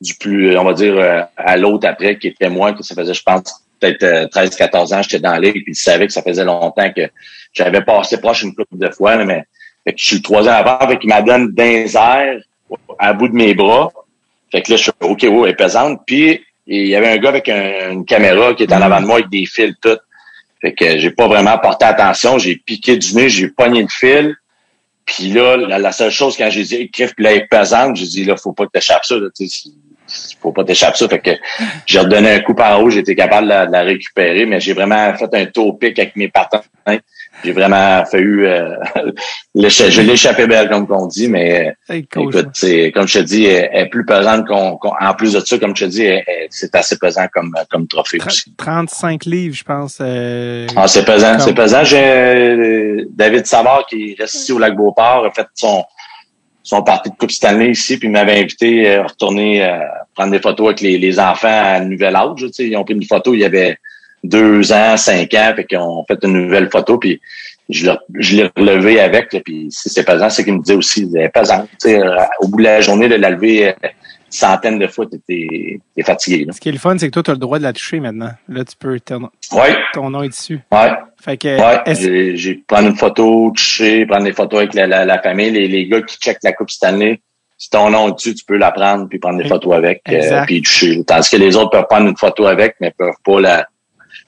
du 0.00 0.14
plus, 0.14 0.58
on 0.58 0.64
va 0.64 0.72
dire, 0.72 0.96
euh, 0.96 1.22
à 1.36 1.56
l'autre 1.56 1.88
après, 1.88 2.18
qui 2.18 2.28
était 2.28 2.50
moi, 2.50 2.72
que 2.72 2.82
ça 2.82 2.94
faisait, 2.94 3.14
je 3.14 3.22
pense, 3.22 3.62
peut-être 3.80 4.30
13, 4.30 4.56
14 4.56 4.92
ans, 4.92 5.02
j'étais 5.02 5.20
dans 5.20 5.32
la 5.32 5.40
ligue, 5.40 5.62
puis 5.64 5.72
il 5.72 5.74
savait 5.74 6.06
que 6.06 6.12
ça 6.12 6.22
faisait 6.22 6.44
longtemps 6.44 6.92
que 6.92 7.08
j'avais 7.52 7.82
passé 7.82 8.20
proche 8.20 8.42
une 8.42 8.54
couple 8.54 8.78
de 8.78 8.88
fois, 8.90 9.16
mais 9.24 9.44
fait 9.84 9.92
que 9.94 10.00
je 10.00 10.06
suis 10.06 10.16
le 10.16 10.22
troisième 10.22 10.54
avant, 10.54 10.78
fait 10.86 10.98
qu'il 10.98 11.08
m'a 11.08 11.22
donné 11.22 11.48
d'un 11.52 11.86
airs 11.86 12.40
à 12.98 13.12
bout 13.12 13.28
de 13.28 13.34
mes 13.34 13.54
bras. 13.54 13.90
Fait 14.50 14.62
que 14.62 14.70
là, 14.70 14.76
je 14.76 14.82
suis 14.82 14.92
OK, 15.00 15.22
ouais, 15.22 15.40
elle 15.44 15.50
est 15.50 15.56
pesante. 15.56 16.02
Puis 16.06 16.40
il 16.66 16.86
y 16.86 16.94
avait 16.94 17.08
un 17.08 17.16
gars 17.16 17.30
avec 17.30 17.48
une 17.48 18.04
caméra 18.04 18.54
qui 18.54 18.64
était 18.64 18.74
en 18.74 18.82
avant 18.82 19.00
de 19.00 19.06
moi 19.06 19.16
avec 19.16 19.30
des 19.30 19.46
fils 19.46 19.74
tout. 19.80 19.98
Fait 20.60 20.72
que 20.72 20.98
j'ai 20.98 21.10
pas 21.10 21.26
vraiment 21.26 21.58
porté 21.58 21.84
attention. 21.84 22.38
J'ai 22.38 22.56
piqué 22.56 22.96
du 22.96 23.14
nez, 23.14 23.28
j'ai 23.28 23.48
pogné 23.48 23.82
le 23.82 23.88
fil. 23.90 24.36
Puis 25.04 25.30
là, 25.30 25.56
la, 25.56 25.92
seule 25.92 26.12
chose, 26.12 26.36
quand 26.36 26.48
j'ai 26.48 26.62
dit 26.62 26.90
puis 26.92 27.08
là, 27.18 27.32
est 27.32 27.48
pesante, 27.48 27.96
j'ai 27.96 28.06
dit 28.06 28.24
là, 28.24 28.36
faut 28.36 28.52
pas 28.52 28.66
que 28.66 28.70
t'échappes 28.70 29.04
ça. 29.04 29.16
Là, 29.16 29.28
faut 30.40 30.52
pas 30.52 30.64
t'échapper 30.64 30.96
ça. 30.96 31.08
Fait 31.08 31.18
que 31.18 31.30
j'ai 31.86 31.98
redonné 31.98 32.30
un 32.30 32.40
coup 32.40 32.54
par 32.54 32.82
haut, 32.82 32.90
été 32.90 33.14
capable 33.16 33.46
de 33.46 33.72
la, 33.72 33.82
récupérer, 33.82 34.46
mais 34.46 34.60
j'ai 34.60 34.72
vraiment 34.72 35.12
fait 35.16 35.34
un 35.34 35.46
tour 35.46 35.78
pic 35.78 35.98
avec 35.98 36.14
mes 36.16 36.28
patins. 36.28 36.62
J'ai 37.44 37.52
vraiment 37.52 38.04
fait 38.04 38.22
euh, 38.22 38.76
je 39.54 40.00
l'ai 40.00 40.12
échappé 40.12 40.46
belle, 40.46 40.68
comme 40.68 40.86
on 40.90 41.06
dit, 41.06 41.28
mais 41.28 41.74
écoute, 41.88 42.48
c'est, 42.54 42.92
comme 42.92 43.08
je 43.08 43.18
te 43.18 43.24
dis, 43.24 43.44
elle, 43.44 43.68
est 43.72 43.86
plus 43.86 44.04
pesante 44.04 44.46
qu'on, 44.46 44.78
en 44.82 45.14
plus 45.14 45.32
de 45.32 45.40
ça, 45.40 45.58
comme 45.58 45.76
je 45.76 45.84
te 45.84 45.90
dis, 45.90 46.08
c'est 46.50 46.74
assez 46.74 46.98
pesant 46.98 47.26
comme, 47.32 47.52
comme 47.70 47.86
trophée 47.86 48.18
aussi. 48.24 48.52
35 48.56 49.24
livres, 49.24 49.56
je 49.56 49.64
pense. 49.64 49.98
Euh, 50.00 50.66
ah, 50.76 50.88
c'est 50.88 51.04
pesant, 51.04 51.38
c'est 51.38 51.54
pesant. 51.54 51.84
J'ai 51.84 52.02
euh, 52.02 53.04
David 53.10 53.46
Savard 53.46 53.86
qui 53.86 54.14
reste 54.18 54.34
ici 54.34 54.52
au 54.52 54.58
Lac 54.58 54.76
Beauport, 54.76 55.26
a 55.26 55.30
fait 55.30 55.46
son, 55.54 55.84
son 56.62 56.82
parti 56.82 57.10
de 57.10 57.16
Coupe 57.16 57.30
Stanley 57.30 57.70
ici, 57.70 57.98
puis 57.98 58.08
m'avait 58.08 58.40
invité 58.40 58.94
à 58.94 59.04
retourner 59.04 59.68
prendre 60.14 60.32
des 60.32 60.40
photos 60.40 60.66
avec 60.68 60.80
les, 60.80 60.98
les 60.98 61.18
enfants 61.18 61.48
à 61.48 61.80
nouvel 61.80 62.16
âge. 62.16 62.36
Tu 62.36 62.52
sais, 62.52 62.66
ils 62.66 62.76
ont 62.76 62.84
pris 62.84 62.94
une 62.94 63.04
photo, 63.04 63.34
il 63.34 63.40
y 63.40 63.44
avait 63.44 63.78
deux 64.22 64.72
ans, 64.72 64.96
cinq 64.96 65.34
ans, 65.34 65.52
puis 65.54 65.66
qu'on 65.66 66.04
fait 66.06 66.18
une 66.22 66.44
nouvelle 66.44 66.70
photo, 66.70 66.98
puis 66.98 67.20
je 67.68 67.90
l'ai 68.36 68.50
relevé 68.56 69.00
avec, 69.00 69.30
puis 69.44 69.68
si 69.70 69.88
c'est 69.88 70.04
pesant, 70.04 70.30
c'est 70.30 70.44
qu'il 70.44 70.54
me 70.54 70.60
disait 70.60 70.76
aussi, 70.76 71.08
c'est 71.12 71.28
pesant. 71.32 71.66
Euh, 71.86 72.16
au 72.40 72.48
bout 72.48 72.58
de 72.58 72.64
la 72.64 72.80
journée, 72.80 73.08
de 73.08 73.14
la 73.14 73.30
lever 73.30 73.68
euh, 73.68 73.72
centaines 74.28 74.78
de 74.78 74.86
fois, 74.86 75.06
t'es 75.06 75.80
es 75.96 76.02
fatigué. 76.02 76.46
Ce 76.52 76.60
qui 76.60 76.68
est 76.68 76.72
le 76.72 76.78
fun, 76.78 76.96
c'est 76.98 77.06
que 77.06 77.12
toi, 77.12 77.22
tu 77.22 77.30
as 77.30 77.34
le 77.34 77.40
droit 77.40 77.58
de 77.58 77.62
la 77.64 77.72
toucher 77.72 78.00
maintenant. 78.00 78.30
Là, 78.48 78.64
tu 78.64 78.76
peux 78.76 78.98
ton, 79.00 79.30
ouais. 79.52 79.76
ton 79.92 80.10
nom 80.10 80.22
est 80.22 80.28
dessus. 80.28 80.60
Ouais. 80.70 80.90
Fait 81.22 81.36
que 81.36 81.48
ouais. 81.48 82.36
j'ai 82.36 82.62
prendre 82.66 82.88
une 82.88 82.96
photo, 82.96 83.52
toucher, 83.54 84.06
prendre 84.06 84.24
des 84.24 84.32
photos 84.32 84.60
avec 84.60 84.74
la, 84.74 85.04
la, 85.04 85.22
famille, 85.22 85.50
les, 85.50 85.68
les 85.68 85.86
gars 85.86 86.02
qui 86.02 86.18
checkent 86.18 86.42
la 86.42 86.52
Coupe 86.52 86.70
cette 86.70 86.84
année. 86.84 87.20
Si 87.56 87.70
ton 87.70 87.90
nom 87.90 88.08
est 88.08 88.14
dessus, 88.14 88.34
tu 88.34 88.44
peux 88.44 88.56
la 88.56 88.72
prendre 88.72 89.08
puis 89.08 89.20
prendre 89.20 89.40
des 89.40 89.48
photos 89.48 89.74
avec, 89.74 90.02
euh, 90.08 90.44
puis 90.46 90.62
toucher. 90.62 91.04
Tandis 91.04 91.30
que 91.30 91.36
les 91.36 91.56
autres 91.56 91.70
peuvent 91.70 91.86
prendre 91.88 92.08
une 92.08 92.16
photo 92.16 92.46
avec, 92.46 92.74
mais 92.80 92.90
peuvent 92.90 93.14
pas 93.24 93.40
la 93.40 93.66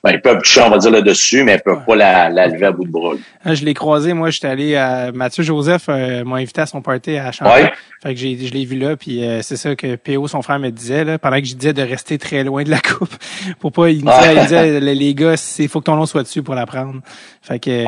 ben, 0.05 0.11
ils 0.13 0.21
peuvent 0.21 0.43
toucher, 0.43 0.61
on 0.61 0.69
va 0.69 0.77
dire, 0.77 0.91
là 0.91 1.01
dessus, 1.01 1.45
mais 1.45 1.55
ils 1.55 1.63
peuvent 1.63 1.83
pas 1.87 1.97
la, 1.97 2.29
la, 2.29 2.47
lever 2.47 2.67
à 2.67 2.73
bout 2.73 2.85
de 2.85 2.91
bras. 2.91 3.15
Ah, 3.43 3.55
je 3.55 3.65
l'ai 3.65 3.73
croisé, 3.73 4.13
moi, 4.13 4.29
j'étais 4.29 4.49
allé 4.49 4.77
à 4.77 5.11
Mathieu 5.13 5.43
Joseph 5.43 5.87
euh, 5.89 6.25
m'a 6.25 6.37
invité 6.37 6.61
à 6.61 6.67
son 6.67 6.83
party 6.83 7.17
à 7.17 7.33
Champlain. 7.33 7.71
Fait 8.03 8.13
que 8.13 8.21
j'ai, 8.21 8.37
je 8.37 8.53
l'ai 8.53 8.67
vu 8.67 8.79
là, 8.79 8.99
puis 8.99 9.25
euh, 9.25 9.41
c'est 9.41 9.57
ça 9.57 9.75
que 9.75 9.97
PO, 9.97 10.29
son 10.29 10.43
frère, 10.43 10.59
me 10.59 10.69
disait, 10.69 11.05
là, 11.05 11.19
pendant 11.19 11.41
que 11.41 11.47
je 11.47 11.55
disais 11.55 11.73
de 11.73 11.81
rester 11.81 12.19
très 12.19 12.45
loin 12.45 12.65
de 12.65 12.71
la 12.71 12.81
coupe. 12.81 13.15
pour 13.61 13.73
pas, 13.73 13.89
il 13.89 14.05
me 14.05 14.11
disait, 14.11 14.35
il 14.35 14.43
disait 14.43 14.81
les, 14.81 15.15
gars, 15.15 15.37
il 15.59 15.69
faut 15.69 15.81
que 15.81 15.87
ton 15.87 15.97
nom 15.97 16.05
soit 16.05 16.23
dessus 16.23 16.43
pour 16.43 16.55
la 16.55 16.67
prendre. 16.67 17.01
Fait 17.41 17.59
que 17.59 17.87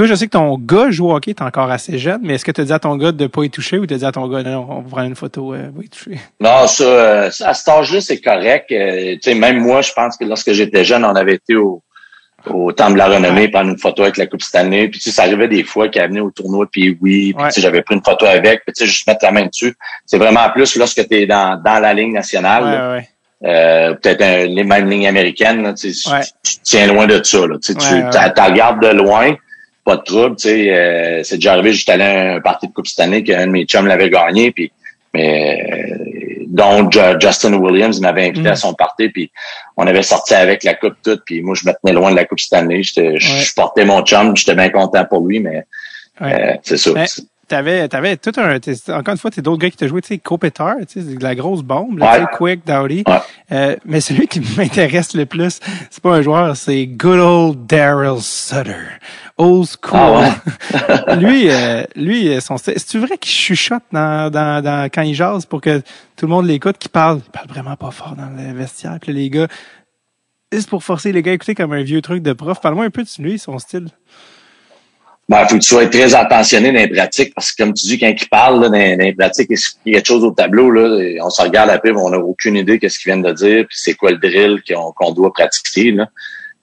toi, 0.00 0.06
je 0.06 0.14
sais 0.14 0.28
que 0.28 0.30
ton 0.30 0.56
gars 0.56 0.90
joue 0.90 1.10
au 1.10 1.14
hockey, 1.14 1.34
t'es 1.34 1.42
encore 1.42 1.70
assez 1.70 1.98
jeune, 1.98 2.22
mais 2.22 2.36
est-ce 2.36 2.44
que 2.46 2.52
tu 2.52 2.62
as 2.62 2.64
dit 2.64 2.72
à 2.72 2.78
ton 2.78 2.96
gars 2.96 3.12
de 3.12 3.26
pas 3.26 3.44
y 3.44 3.50
toucher 3.50 3.76
ou 3.76 3.84
tu 3.84 3.92
as 3.92 3.98
dit 3.98 4.06
à 4.06 4.12
ton 4.12 4.26
gars, 4.28 4.42
non, 4.42 4.66
on 4.66 4.80
va 4.80 4.88
prendre 4.88 5.08
une 5.08 5.14
photo, 5.14 5.52
euh, 5.52 5.68
va 5.76 5.84
y 5.84 5.90
toucher? 5.90 6.18
Non, 6.40 6.66
ça, 6.66 6.84
euh, 6.84 7.30
à 7.44 7.52
cet 7.52 7.68
âge-là, 7.68 8.00
c'est 8.00 8.18
correct. 8.18 8.72
Euh, 8.72 9.16
tu 9.16 9.18
sais, 9.20 9.34
même 9.34 9.58
moi, 9.58 9.82
je 9.82 9.92
pense 9.92 10.16
que 10.16 10.24
lorsque 10.24 10.52
j'étais 10.52 10.84
jeune, 10.84 11.04
on 11.04 11.14
avait 11.14 11.34
été 11.34 11.54
au, 11.54 11.82
au 12.46 12.72
Temple 12.72 12.94
de 12.94 12.98
la 12.98 13.08
Renommée, 13.08 13.48
prendre 13.48 13.68
une 13.68 13.78
photo 13.78 14.00
avec 14.00 14.16
la 14.16 14.26
Coupe 14.26 14.40
année. 14.54 14.88
Puis, 14.88 15.00
tu 15.00 15.10
sais, 15.10 15.16
ça 15.16 15.24
arrivait 15.24 15.48
des 15.48 15.64
fois 15.64 15.90
qu'il 15.90 16.00
venait 16.00 16.20
au 16.20 16.30
tournoi, 16.30 16.66
puis 16.72 16.96
oui, 17.02 17.34
puis 17.34 17.44
tu 17.48 17.50
sais, 17.50 17.60
j'avais 17.60 17.82
pris 17.82 17.94
une 17.94 18.02
photo 18.02 18.24
avec, 18.24 18.64
puis 18.64 18.72
tu 18.72 18.84
sais, 18.84 18.86
juste 18.86 19.06
mettre 19.06 19.22
la 19.22 19.32
main 19.32 19.44
dessus. 19.48 19.74
C'est 20.06 20.16
vraiment 20.16 20.48
plus 20.48 20.76
lorsque 20.76 21.06
tu 21.06 21.14
es 21.14 21.26
dans, 21.26 21.60
dans 21.62 21.78
la 21.78 21.92
ligne 21.92 22.14
nationale. 22.14 23.04
Euh, 23.44 23.94
peut-être 23.94 24.48
les 24.48 24.64
mêmes 24.64 24.88
lignes 24.88 25.08
américaines, 25.08 25.74
tu, 25.74 25.92
tu, 25.92 26.56
tiens 26.62 26.86
loin 26.86 27.06
de 27.06 27.22
ça. 27.22 27.46
Là, 27.46 27.56
tu, 27.62 27.74
tu 27.74 27.84
regardes 27.84 28.82
de 28.82 28.88
loin, 28.96 29.34
pas 29.84 29.96
de 29.96 30.02
trouble. 30.02 30.36
Tu 30.36 30.48
sais, 30.48 30.74
euh, 30.74 31.22
c'est 31.22 31.36
déjà 31.36 31.52
arrivé, 31.52 31.72
j'étais 31.72 31.92
allé 31.92 32.04
à 32.04 32.34
un 32.34 32.40
parti 32.40 32.68
de 32.68 32.72
Coupe 32.72 32.86
cette 32.86 33.00
année 33.00 33.22
qu'un 33.22 33.46
de 33.46 33.52
mes 33.52 33.64
chums 33.64 33.86
l'avait 33.86 34.10
gagné, 34.10 34.52
puis 34.52 34.72
mais 35.12 35.60
euh, 35.72 36.44
dont 36.46 36.88
Justin 37.20 37.54
Williams 37.54 38.00
m'avait 38.00 38.28
invité 38.28 38.48
à 38.48 38.52
mm. 38.52 38.56
son 38.56 38.74
parti, 38.74 39.08
puis 39.08 39.30
on 39.76 39.86
avait 39.86 40.02
sorti 40.02 40.34
avec 40.34 40.62
la 40.64 40.74
coupe 40.74 40.94
toute, 41.02 41.22
puis 41.24 41.42
moi 41.42 41.54
je 41.54 41.66
me 41.66 41.72
tenais 41.72 41.92
loin 41.92 42.10
de 42.10 42.16
la 42.16 42.24
coupe 42.24 42.40
cette 42.40 42.52
année. 42.52 42.82
Je 42.82 43.54
portais 43.54 43.84
mon 43.84 44.02
chum, 44.02 44.36
j'étais 44.36 44.54
bien 44.54 44.68
content 44.68 45.04
pour 45.04 45.26
lui, 45.26 45.40
mais 45.40 45.64
euh, 46.22 46.54
c'est 46.62 46.76
ça. 46.76 46.90
T'avais, 47.50 47.88
t'avais 47.88 48.16
tout 48.16 48.32
un, 48.36 48.56
encore 48.56 49.12
une 49.12 49.18
fois, 49.18 49.30
t'es 49.30 49.42
d'autres 49.42 49.58
gars 49.58 49.70
qui 49.70 49.76
t'ont 49.76 49.88
joué, 49.88 50.00
tu 50.00 50.08
sais, 50.08 50.18
Kopitar, 50.18 50.76
tu 50.88 51.02
sais, 51.02 51.18
la 51.20 51.34
grosse 51.34 51.62
bombe, 51.62 51.98
là, 51.98 52.26
Quick, 52.26 52.64
Dowdy. 52.64 53.04
Euh, 53.52 53.76
mais 53.84 54.00
celui 54.00 54.28
qui 54.28 54.40
m'intéresse 54.56 55.14
le 55.14 55.26
plus, 55.26 55.58
c'est 55.90 56.02
pas 56.02 56.14
un 56.14 56.22
joueur, 56.22 56.56
c'est 56.56 56.86
good 56.86 57.18
old 57.18 57.66
Daryl 57.66 58.20
Sutter. 58.20 58.76
Old 59.36 59.66
school. 59.66 60.24
Ah 60.72 61.16
lui, 61.16 61.50
euh, 61.50 61.82
lui, 61.96 62.40
son 62.40 62.56
c'est-tu 62.56 62.98
vrai 63.00 63.18
qu'il 63.18 63.32
chuchote 63.32 63.82
dans, 63.90 64.30
dans, 64.30 64.62
dans, 64.62 64.88
quand 64.88 65.02
il 65.02 65.14
jase 65.14 65.44
pour 65.44 65.60
que 65.60 65.80
tout 66.16 66.26
le 66.26 66.28
monde 66.28 66.46
l'écoute, 66.46 66.78
qu'il 66.78 66.90
parle, 66.90 67.20
il 67.26 67.30
parle 67.30 67.48
vraiment 67.48 67.76
pas 67.76 67.90
fort 67.90 68.14
dans 68.16 68.28
le 68.28 68.52
vestiaire, 68.54 68.98
puis 69.00 69.12
les 69.12 69.28
gars, 69.28 69.48
c'est 70.52 70.68
pour 70.68 70.84
forcer 70.84 71.12
les 71.12 71.22
gars 71.22 71.32
à 71.32 71.34
écouter 71.34 71.54
comme 71.54 71.72
un 71.72 71.82
vieux 71.82 72.02
truc 72.02 72.22
de 72.22 72.32
prof. 72.32 72.60
Parle-moi 72.60 72.84
un 72.84 72.90
peu 72.90 73.02
de 73.02 73.22
lui, 73.22 73.38
son 73.38 73.58
style. 73.58 73.88
Ben, 75.30 75.46
faut 75.46 75.54
que 75.54 75.60
tu 75.60 75.68
sois 75.68 75.86
très 75.86 76.12
attentionné 76.16 76.72
dans 76.72 76.80
les 76.80 76.88
pratiques 76.88 77.32
parce 77.36 77.52
que 77.52 77.62
comme 77.62 77.72
tu 77.72 77.86
dis, 77.86 78.00
quand 78.00 78.08
il 78.08 78.28
parle 78.28 78.62
là, 78.62 78.68
dans, 78.68 78.98
les 78.98 79.14
pratiques, 79.14 79.48
il 79.86 79.92
y 79.92 79.94
a 79.94 79.98
quelque 79.98 80.08
chose 80.08 80.24
au 80.24 80.32
tableau, 80.32 80.72
là, 80.72 81.20
on 81.24 81.30
se 81.30 81.40
regarde 81.40 81.70
après, 81.70 81.92
on 81.92 82.10
n'a 82.10 82.18
aucune 82.18 82.56
idée 82.56 82.78
de 82.78 82.88
ce 82.88 82.98
qu'ils 82.98 83.12
viennent 83.12 83.22
de 83.22 83.32
dire, 83.32 83.64
puis 83.68 83.78
c'est 83.78 83.94
quoi 83.94 84.10
le 84.10 84.16
drill 84.16 84.60
qu'on 84.66 85.12
doit 85.12 85.32
pratiquer. 85.32 85.92
Là. 85.92 86.08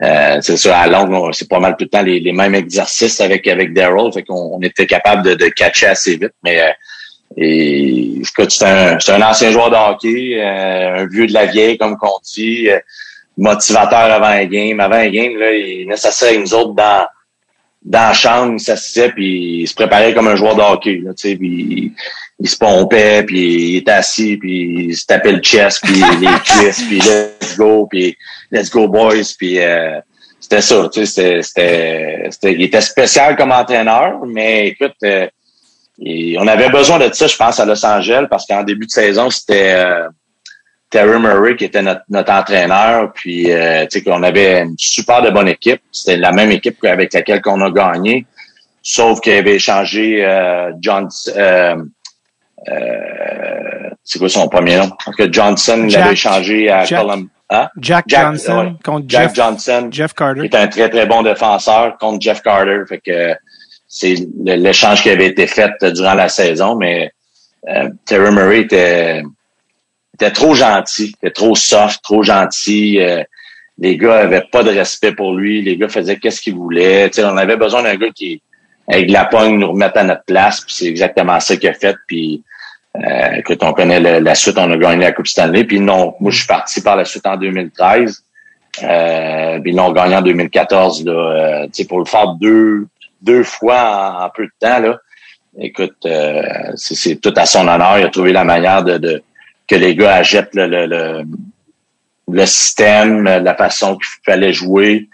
Euh, 0.04 0.40
c'est 0.42 0.58
sûr, 0.58 0.74
à 0.74 0.86
longue, 0.88 1.34
c'est 1.34 1.48
pas 1.48 1.62
mal 1.62 1.78
tout 1.80 1.86
le 1.86 1.90
temps 1.90 2.02
les, 2.02 2.20
mêmes 2.34 2.56
exercices 2.56 3.22
avec 3.22 3.48
avec 3.48 3.74
Daryl, 3.74 4.12
fait 4.14 4.24
qu'on 4.24 4.60
était 4.62 4.86
capable 4.86 5.24
de, 5.24 5.36
de 5.36 5.48
catcher 5.48 5.86
assez 5.86 6.18
vite. 6.18 6.34
Mais 6.44 6.60
euh, 6.60 6.72
et, 7.38 8.22
c'est 8.50 8.66
un, 8.66 8.98
un 8.98 9.22
ancien 9.22 9.52
joueur 9.52 9.70
de 9.70 9.76
hockey, 9.78 10.42
euh, 10.42 11.04
un 11.04 11.08
vieux 11.08 11.28
de 11.28 11.34
la 11.34 11.46
vieille, 11.46 11.78
comme 11.78 11.96
qu'on 11.96 12.20
dit, 12.22 12.70
euh, 12.70 12.80
motivateur 13.38 14.12
avant 14.12 14.28
un 14.28 14.46
game. 14.46 14.82
Avant 14.82 14.96
un 14.96 15.10
game, 15.10 15.38
là, 15.38 15.54
il 15.54 15.88
nécessaire 15.88 16.30
avec 16.30 16.42
nous 16.42 16.54
autres 16.54 16.74
dans 16.74 17.06
dans 17.88 18.10
la 18.10 18.14
chambre, 18.14 18.54
il 18.54 18.60
s'assisait 18.60 19.10
puis 19.10 19.62
il 19.62 19.68
se 19.68 19.74
préparait 19.74 20.14
comme 20.14 20.28
un 20.28 20.36
joueur 20.36 20.56
de 20.56 20.62
hockey. 20.62 21.00
Là, 21.04 21.12
puis 21.16 21.94
il, 22.40 22.50
se 22.50 22.58
pompait, 22.58 23.24
puis 23.24 23.72
il 23.72 23.76
était 23.78 23.92
assis, 23.92 24.36
puis 24.36 24.88
il 24.90 24.96
se 24.96 25.06
tapait 25.06 25.32
le 25.32 25.42
chest, 25.42 25.80
puis 25.84 25.96
les 25.96 26.28
cuisses, 26.44 26.84
puis 26.88 27.00
let's 27.00 27.58
go, 27.58 27.88
puis 27.90 28.16
let's 28.52 28.70
go 28.70 28.90
boys, 28.90 29.34
puis 29.38 29.60
euh, 29.60 30.02
c'était 30.40 30.62
ça. 30.62 30.90
C'était, 30.92 31.42
c'était, 31.42 32.28
c'était, 32.30 32.54
il 32.54 32.64
était 32.64 32.82
spécial 32.82 33.38
comme 33.38 33.54
entraîneur, 33.54 34.20
mais 34.26 34.68
écoute, 34.68 34.96
euh, 35.06 35.28
on 36.38 36.48
avait 36.48 36.70
besoin 36.70 37.00
de 37.00 37.12
ça, 37.14 37.28
je 37.28 37.38
pense, 37.38 37.58
à 37.60 37.66
Los 37.66 37.86
Angeles, 37.86 38.28
parce 38.30 38.46
qu'en 38.46 38.64
début 38.64 38.86
de 38.86 38.92
saison, 38.92 39.30
c'était 39.30 39.74
euh, 39.76 40.10
Terry 40.90 41.20
Murray 41.20 41.56
qui 41.56 41.66
était 41.66 41.82
notre, 41.82 42.02
notre 42.10 42.32
entraîneur, 42.32 43.12
puis 43.14 43.52
euh, 43.52 43.86
tu 43.88 44.00
sais 44.00 44.04
qu'on 44.04 44.24
avait 44.24 44.62
une 44.62 44.76
super 44.78 45.22
de 45.22 45.30
bonne 45.30 45.50
équipe. 45.50 45.82
C'était 45.92 46.18
la 46.18 46.32
même 46.32 46.52
équipe 46.52 46.84
avec 46.86 47.14
laquelle 47.14 47.42
qu'on 47.42 47.62
a 47.62 47.72
gagné, 47.72 48.26
sauf 48.82 49.20
qu'il 49.20 49.34
avait 49.34 49.56
échangé 49.56 50.24
euh, 50.24 50.72
John. 50.80 51.10
Euh, 51.36 51.76
euh, 52.70 53.90
c'est 54.04 54.20
quoi 54.20 54.30
son 54.30 54.48
premier 54.48 54.78
nom? 54.78 54.90
Que 55.18 55.32
Johnson 55.32 55.88
l'avait 55.90 56.14
échangé 56.14 56.70
à. 56.70 56.86
Hein? 57.50 57.70
Jack, 57.80 58.06
Johnson 58.08 58.76
contre 58.84 59.06
Jack 59.08 59.34
Johnson, 59.34 59.88
Jeff 59.90 60.14
Carter. 60.14 60.42
Qui 60.42 60.48
est 60.48 60.60
un 60.60 60.68
très 60.68 60.90
très 60.90 61.06
bon 61.06 61.22
défenseur 61.24 61.98
contre 61.98 62.20
Jeff 62.20 62.42
Carter. 62.42 62.82
Fait 62.90 63.00
que 63.00 63.36
c'est 63.88 64.16
l'échange 64.44 65.02
qui 65.02 65.10
avait 65.10 65.28
été 65.28 65.48
fait 65.48 65.72
durant 65.94 66.14
la 66.14 66.28
saison, 66.28 66.76
mais 66.76 67.12
euh, 67.70 67.90
Terry 68.06 68.32
Murray 68.32 68.62
était 68.62 69.24
était 70.18 70.32
trop 70.32 70.56
gentil, 70.56 71.14
était 71.22 71.32
trop 71.32 71.56
soft, 71.56 72.02
trop 72.04 72.24
gentil. 72.24 73.00
Euh, 73.00 73.24
les 73.78 73.98
gars 73.98 74.20
avaient 74.20 74.46
pas 74.52 74.64
de 74.64 74.72
respect 74.72 75.12
pour 75.12 75.36
lui. 75.36 75.62
Les 75.62 75.78
gars 75.78 75.90
faisaient 75.90 76.18
qu'est-ce 76.18 76.42
qu'ils 76.42 76.56
voulaient. 76.56 77.10
sais, 77.12 77.24
on 77.24 77.38
avait 77.38 77.58
besoin 77.58 77.84
d'un 77.84 77.96
gars 77.96 78.10
qui, 78.10 78.42
avec 78.88 79.12
la 79.12 79.26
pogne, 79.26 79.60
nous 79.60 79.72
remette 79.72 79.96
à 79.96 80.04
notre 80.04 80.24
place. 80.24 80.62
Puis 80.62 80.74
c'est 80.76 80.88
exactement 80.88 81.40
ça 81.40 81.56
qu'il 81.56 81.70
a 81.70 81.74
fait. 81.74 81.96
Puis 82.08 82.44
euh, 82.96 83.42
on 83.62 83.74
connaît 83.74 84.20
la 84.20 84.36
suite, 84.36 84.58
on 84.58 84.72
a 84.72 84.78
gagné 84.78 85.04
la 85.04 85.12
Coupe 85.12 85.28
Stanley. 85.28 85.64
Puis 85.64 85.80
non, 85.80 86.16
moi 86.20 86.32
je 86.32 86.38
suis 86.38 86.48
parti 86.48 86.82
par 86.82 86.96
la 86.96 87.06
suite 87.06 87.28
en 87.28 87.38
2013. 87.38 88.24
Euh, 88.84 89.60
puis 89.60 89.72
l'ont 89.72 89.92
gagné 89.92 90.16
en 90.16 90.22
2014. 90.22 91.06
Là, 91.06 91.12
euh, 91.66 91.86
pour 91.88 92.00
le 92.00 92.06
faire 92.06 92.30
deux, 92.34 92.88
deux 93.22 93.44
fois 93.44 94.24
en, 94.24 94.30
peu 94.30 94.46
de 94.46 94.52
temps. 94.60 94.80
Là, 94.80 94.98
écoute, 95.60 95.98
euh, 96.06 96.42
c'est 96.76 97.22
tout 97.22 97.34
à 97.36 97.46
son 97.46 97.68
honneur. 97.68 98.00
Il 98.00 98.06
a 98.06 98.10
trouvé 98.10 98.32
la 98.32 98.44
manière 98.44 98.84
de, 98.84 98.98
de 98.98 99.24
que 99.68 99.76
les 99.76 99.96
gars 99.96 100.16
achètent 100.16 100.56
le, 100.56 100.68
le, 100.68 101.24
le, 102.28 102.46
système, 102.46 103.24
la 103.24 103.56
façon 103.56 103.96
qu'il 103.98 104.24
fallait 104.26 104.54
jouer. 104.54 105.08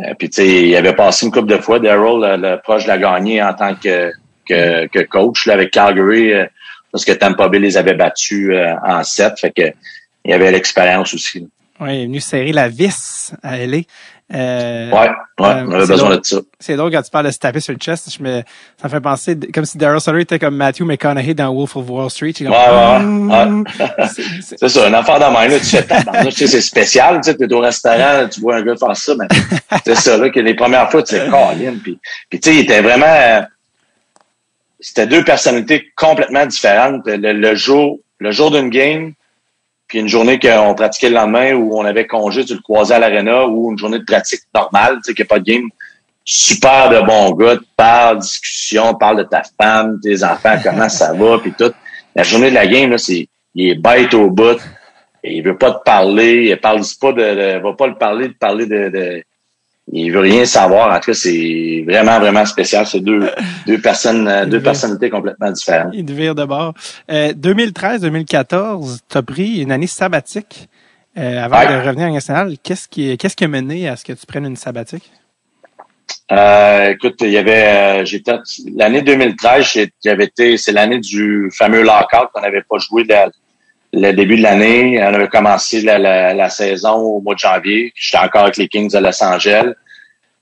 Euh, 0.00 0.14
puis 0.18 0.30
tu 0.30 0.36
sais, 0.36 0.68
il 0.68 0.76
avait 0.76 0.94
passé 0.94 1.26
une 1.26 1.32
couple 1.32 1.48
de 1.48 1.58
fois, 1.58 1.80
Daryl, 1.80 2.20
le, 2.20 2.56
proche 2.62 2.86
la 2.86 2.98
gagner 2.98 3.42
en 3.42 3.54
tant 3.54 3.74
que, 3.74 4.12
que, 4.48 4.86
que 4.86 5.00
coach 5.00 5.46
là, 5.46 5.54
avec 5.54 5.72
Calgary, 5.72 6.32
euh, 6.32 6.46
parce 6.92 7.04
que 7.04 7.12
Tampa 7.12 7.48
Bay 7.48 7.58
les 7.58 7.76
avait 7.76 7.94
battus 7.94 8.50
euh, 8.52 8.74
en 8.84 9.02
sept. 9.02 9.38
Fait 9.40 9.50
que 9.50 9.72
il 10.24 10.32
avait 10.32 10.50
l'expérience 10.50 11.14
aussi. 11.14 11.48
Oui, 11.80 11.96
il 11.96 12.02
est 12.02 12.06
venu 12.06 12.20
serrer 12.20 12.52
la 12.52 12.68
vis 12.68 13.34
à 13.42 13.56
LA. 13.58 13.78
Euh, 14.34 14.90
ouais, 14.90 14.98
ouais, 14.98 15.14
on 15.38 15.72
avait 15.72 15.86
besoin 15.86 16.16
de 16.16 16.20
ça. 16.22 16.38
C'est 16.60 16.76
drôle 16.76 16.92
quand 16.92 17.00
tu 17.00 17.10
parles 17.10 17.26
de 17.26 17.30
se 17.30 17.38
taper 17.38 17.60
sur 17.60 17.72
le 17.72 17.78
chest. 17.78 18.12
Je 18.14 18.22
me, 18.22 18.42
ça 18.76 18.84
me 18.84 18.88
fait 18.90 19.00
penser 19.00 19.38
comme 19.54 19.64
si 19.64 19.78
Daryl 19.78 20.00
Sutter 20.00 20.20
était 20.20 20.38
comme 20.38 20.54
Matthew 20.54 20.82
McConaughey 20.82 21.32
dans 21.32 21.54
Wolf 21.54 21.76
of 21.76 21.88
Wall 21.88 22.10
Street. 22.10 22.34
ouais, 22.40 22.46
ouais, 22.48 24.06
C'est 24.42 24.68
ça, 24.68 24.86
une 24.86 24.94
affaire 24.94 25.18
de 25.18 25.24
même, 25.24 25.50
là, 25.50 25.58
tu 25.58 26.30
tu 26.30 26.30
sais, 26.32 26.46
c'est 26.46 26.60
spécial, 26.60 27.20
tu 27.22 27.30
sais, 27.30 27.36
t'es 27.36 27.50
au 27.50 27.60
restaurant, 27.60 28.28
tu 28.30 28.40
vois 28.40 28.56
un 28.56 28.62
gars 28.62 28.76
faire 28.76 28.96
ça, 28.96 29.14
mais 29.18 29.26
c'est 29.84 29.94
ça, 29.94 30.18
là, 30.18 30.28
que 30.28 30.40
les 30.40 30.54
premières 30.54 30.90
fois, 30.90 31.02
tu 31.02 31.16
sais, 31.16 31.26
Colin, 31.30 31.76
puis, 31.82 31.98
puis 32.28 32.40
tu 32.40 32.50
sais, 32.50 32.56
il 32.56 32.60
était 32.60 32.82
vraiment, 32.82 33.46
c'était 34.78 35.06
deux 35.06 35.24
personnalités 35.24 35.90
complètement 35.96 36.44
différentes. 36.44 37.02
Le, 37.06 37.32
le 37.32 37.54
jour, 37.54 37.98
le 38.18 38.30
jour 38.30 38.50
d'une 38.50 38.68
game, 38.68 39.14
puis 39.88 39.98
une 39.98 40.08
journée 40.08 40.38
qu'on 40.38 40.74
pratiquait 40.74 41.08
le 41.08 41.14
lendemain 41.14 41.54
où 41.54 41.76
on 41.76 41.84
avait 41.84 42.06
congé, 42.06 42.44
tu 42.44 42.54
le 42.54 42.60
croisais 42.60 42.94
à 42.94 42.98
l'arena 42.98 43.46
ou 43.46 43.72
une 43.72 43.78
journée 43.78 43.98
de 43.98 44.04
pratique 44.04 44.42
normale, 44.54 44.96
tu 44.96 45.00
sais, 45.04 45.14
qu'il 45.14 45.24
n'y 45.24 45.28
a 45.28 45.34
pas 45.34 45.38
de 45.38 45.44
game. 45.44 45.68
Super 46.24 46.90
de 46.90 47.00
bon 47.06 47.32
gars, 47.32 47.56
parle, 47.74 48.18
discussion, 48.18 48.94
parle 48.94 49.18
de 49.18 49.22
ta 49.22 49.42
femme, 49.60 49.98
tes 50.02 50.22
enfants, 50.22 50.56
comment 50.62 50.90
ça 50.90 51.14
va, 51.14 51.38
puis 51.38 51.54
tout. 51.58 51.72
La 52.14 52.22
journée 52.22 52.50
de 52.50 52.54
la 52.54 52.66
game, 52.66 52.90
là, 52.90 52.98
c'est, 52.98 53.28
il 53.54 53.70
est 53.70 53.74
bête 53.74 54.12
au 54.12 54.30
bout. 54.30 54.60
Et 55.24 55.36
il 55.36 55.42
veut 55.42 55.56
pas 55.56 55.72
te 55.72 55.82
parler, 55.82 56.48
il 56.50 56.60
parle 56.60 56.82
pas 57.00 57.12
de, 57.12 57.22
de 57.22 57.58
va 57.58 57.72
pas 57.72 57.86
le 57.86 57.96
parler, 57.96 58.28
de 58.28 58.34
parler 58.34 58.66
de, 58.66 58.88
de 58.88 59.24
il 59.92 60.10
veut 60.10 60.20
rien 60.20 60.44
savoir. 60.44 60.94
En 60.94 61.00
tout 61.00 61.12
cas, 61.12 61.14
c'est 61.14 61.84
vraiment, 61.86 62.18
vraiment 62.20 62.44
spécial. 62.44 62.86
C'est 62.86 63.00
deux, 63.00 63.30
deux 63.66 63.80
personnes, 63.80 64.28
euh, 64.28 64.46
deux 64.46 64.60
personnalités 64.60 65.10
complètement 65.10 65.50
différentes. 65.50 65.92
Il 65.94 66.04
devient 66.04 66.34
de 66.36 66.44
bord. 66.44 66.74
Euh, 67.10 67.32
2013-2014, 67.32 68.98
tu 69.08 69.18
as 69.18 69.22
pris 69.22 69.60
une 69.62 69.72
année 69.72 69.86
sabbatique 69.86 70.68
euh, 71.16 71.42
avant 71.42 71.60
de 71.62 71.86
revenir 71.86 72.06
à 72.06 72.10
national. 72.10 72.54
Qu'est-ce 72.62 72.88
qui, 72.88 73.16
qu'est-ce 73.16 73.36
qui 73.36 73.44
a 73.44 73.48
mené 73.48 73.88
à 73.88 73.96
ce 73.96 74.04
que 74.04 74.12
tu 74.12 74.26
prennes 74.26 74.46
une 74.46 74.56
sabbatique? 74.56 75.10
Euh, 76.30 76.90
écoute, 76.90 77.16
il 77.20 77.30
y 77.30 77.38
avait, 77.38 78.04
j'étais, 78.04 78.34
l'année 78.76 79.00
2013, 79.00 79.88
j'avais 80.04 80.24
été, 80.24 80.58
c'est 80.58 80.72
l'année 80.72 81.00
du 81.00 81.50
fameux 81.50 81.82
lockout 81.82 82.28
qu'on 82.32 82.42
n'avait 82.42 82.62
pas 82.68 82.76
joué 82.78 83.04
le 83.92 84.12
début 84.12 84.36
de 84.36 84.42
l'année. 84.42 85.00
On 85.02 85.14
avait 85.14 85.28
commencé 85.28 85.80
la, 85.80 85.98
la, 86.34 86.48
saison 86.48 86.94
au 86.94 87.20
mois 87.20 87.34
de 87.34 87.40
janvier. 87.40 87.92
J'étais 87.94 88.22
encore 88.22 88.42
avec 88.42 88.56
les 88.56 88.68
Kings 88.68 88.90
de 88.90 88.98
Los 88.98 89.22
Angeles. 89.22 89.72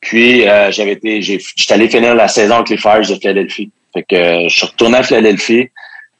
Puis 0.01 0.47
euh, 0.47 0.71
j'avais 0.71 0.93
été, 0.93 1.23
j'étais 1.23 1.73
allé 1.73 1.89
finir 1.89 2.15
la 2.15 2.29
saison 2.29 2.57
avec 2.57 2.71
les 2.71 2.77
Fires 2.77 3.01
de 3.01 3.15
Philadelphie. 3.15 3.71
Fait 3.93 4.03
que 4.03 4.17
euh, 4.17 4.49
je 4.49 4.57
suis 4.57 4.67
retourné 4.67 4.99
à 4.99 5.03
Philadelphie. 5.03 5.69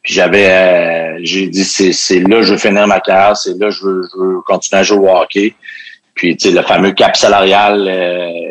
Puis 0.03 0.15
j'avais, 0.15 0.51
euh, 0.51 1.19
j'ai 1.23 1.49
dit 1.49 1.65
c'est, 1.65 2.21
là 2.21 2.37
que 2.37 2.43
je 2.43 2.53
veux 2.53 2.59
finir 2.59 2.87
ma 2.87 3.01
carrière, 3.01 3.37
c'est 3.37 3.59
là 3.59 3.67
que 3.67 3.71
je 3.71 3.85
veux, 3.85 4.03
je 4.13 4.21
veux 4.21 4.41
continuer 4.43 4.81
à 4.81 4.83
jouer 4.85 4.99
au 4.99 5.17
hockey. 5.17 5.55
Puis 6.15 6.37
tu 6.37 6.49
sais, 6.49 6.55
le 6.55 6.63
fameux 6.63 6.93
cap 6.93 7.17
salarial 7.17 7.89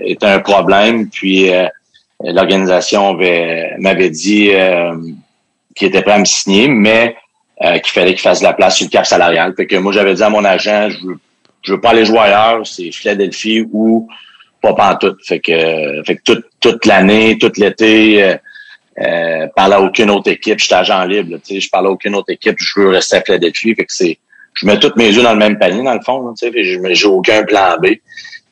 était 0.03 0.27
un 0.27 0.39
problème. 0.39 1.10
Puis 1.10 1.49
l'organisation 2.22 3.18
m'avait 3.80 4.10
dit 4.11 4.52
qu'il 5.76 5.88
était 5.88 6.02
prêt 6.03 6.14
à 6.14 6.19
me 6.19 6.26
signer, 6.26 6.68
mais 6.68 7.15
euh, 7.64 7.77
qu'il 7.80 7.94
fallait 7.94 8.11
qu'il 8.11 8.22
fasse 8.22 8.40
de 8.40 8.45
la 8.45 8.53
place 8.53 8.77
sur 8.77 8.86
le 8.86 8.91
cap 8.91 9.06
salarial. 9.06 9.53
Fait 9.56 9.68
que 9.68 9.76
moi, 9.77 9.91
j'avais 9.91 10.14
dit 10.14 10.23
à 10.23 10.30
mon 10.30 10.44
agent, 10.44 10.90
je 10.90 11.07
veux, 11.07 11.19
je 11.61 11.73
veux 11.73 11.82
pas 11.82 11.91
aller 11.91 12.06
jouer 12.06 12.19
ailleurs, 12.19 12.65
c'est 12.65 12.91
Philadelphie 12.91 13.65
ou 13.72 14.07
pas 14.61 14.73
pantoute. 14.73 15.19
Fait 15.23 15.40
que, 15.40 16.03
fait 16.06 16.18
que 16.18 16.22
toute, 16.23 16.45
toute 16.60 16.86
l'année, 16.86 17.38
tout 17.40 17.52
l'été, 17.57 18.23
euh, 18.23 18.36
euh, 19.02 19.48
parlais 19.56 19.76
à 19.76 19.82
aucune 19.82 20.10
autre 20.10 20.30
équipe, 20.32 20.60
j'étais 20.60 20.76
agent 20.76 21.03
libre, 21.06 21.38
tu 21.45 21.56
sais, 21.56 21.60
je 21.60 21.69
parlais 21.69 21.90
à 21.90 21.91
aucune 21.91 22.15
autre 22.15 22.32
équipe, 22.32 22.56
je 22.57 22.80
veux 22.80 22.90
rester 22.90 23.18
à 23.18 23.22
Philadelphie. 23.22 23.76
Fait 23.76 23.86
que 23.86 23.94
c'est, 23.94 24.18
je 24.53 24.65
mets 24.65 24.80
toutes 24.80 24.95
mes 24.95 25.10
yeux 25.10 25.23
dans 25.23 25.34
le 25.34 25.40
même 25.40 25.57
panier, 25.57 25.84
dans 25.84 25.94
le 25.94 26.02
fond, 26.02 26.34
tu 26.34 26.49
sais, 26.49 26.64
je 26.64 26.94
j'ai 26.94 27.07
aucun 27.07 27.44
plan 27.44 27.77
B. 27.82 27.88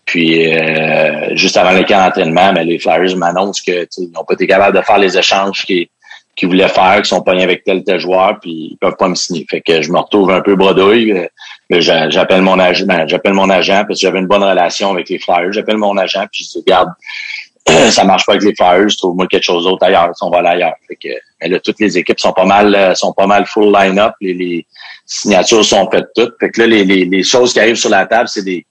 Puis 0.05 0.53
euh, 0.53 1.33
juste 1.35 1.55
avant 1.55 1.71
le 1.71 1.83
camp 1.83 2.03
d'entraînement, 2.03 2.51
ben, 2.51 2.67
les 2.67 2.77
Flyers 2.77 3.15
m'annoncent 3.15 3.63
que 3.65 3.87
ils 3.97 4.11
n'ont 4.11 4.25
pas 4.25 4.33
été 4.33 4.47
capables 4.47 4.77
de 4.77 4.81
faire 4.81 4.97
les 4.97 5.17
échanges 5.17 5.65
qui, 5.65 5.89
qui 6.35 6.45
voulaient 6.45 6.69
faire, 6.69 7.01
qui 7.01 7.09
sont 7.09 7.21
pognés 7.21 7.43
avec 7.43 7.63
tel 7.63 7.83
tel 7.83 7.99
joueur, 7.99 8.39
puis 8.39 8.69
ils 8.71 8.77
peuvent 8.77 8.95
pas 8.97 9.07
me 9.07 9.15
signer. 9.15 9.45
Fait 9.49 9.61
que 9.61 9.81
je 9.81 9.91
me 9.91 9.99
retrouve 9.99 10.31
un 10.31 10.41
peu 10.41 10.55
bredouille. 10.55 11.27
J'appelle 11.69 12.41
mon 12.41 12.59
agent, 12.59 12.85
j'appelle 13.07 13.33
mon 13.33 13.49
agent 13.49 13.83
parce 13.87 13.99
que 13.99 14.07
j'avais 14.07 14.19
une 14.19 14.27
bonne 14.27 14.43
relation 14.43 14.91
avec 14.91 15.09
les 15.09 15.19
Flyers. 15.19 15.53
J'appelle 15.53 15.77
mon 15.77 15.97
agent 15.97 16.25
puis 16.31 16.43
je 16.43 16.59
dis 16.59 16.63
regarde, 16.65 16.89
ça 17.91 18.03
marche 18.03 18.25
pas 18.25 18.33
avec 18.33 18.43
les 18.43 18.55
Flyers, 18.55 18.95
trouve-moi 18.97 19.27
quelque 19.27 19.43
chose 19.43 19.63
d'autre 19.63 19.85
ailleurs, 19.85 20.11
on 20.21 20.29
va 20.29 20.39
aller 20.39 20.49
ailleurs. 20.49 20.75
Fait 20.87 20.95
que, 20.95 21.09
mais 21.41 21.49
là, 21.49 21.59
toutes 21.59 21.79
les 21.79 21.97
équipes 21.97 22.19
sont 22.19 22.33
pas 22.33 22.45
mal, 22.45 22.73
euh, 22.75 22.95
sont 22.95 23.13
pas 23.13 23.27
mal 23.27 23.45
full 23.45 23.73
line-up, 23.73 24.13
les, 24.21 24.33
les, 24.33 24.65
signatures 25.05 25.65
sont 25.65 25.89
faites 25.91 26.07
toutes. 26.15 26.35
Fait 26.39 26.49
que 26.49 26.61
là, 26.61 26.67
les, 26.67 26.85
les, 26.85 27.05
les 27.05 27.23
choses 27.23 27.53
qui 27.53 27.59
arrivent 27.59 27.75
sur 27.75 27.89
la 27.89 28.05
table, 28.05 28.27
c'est 28.27 28.43
des, 28.43 28.65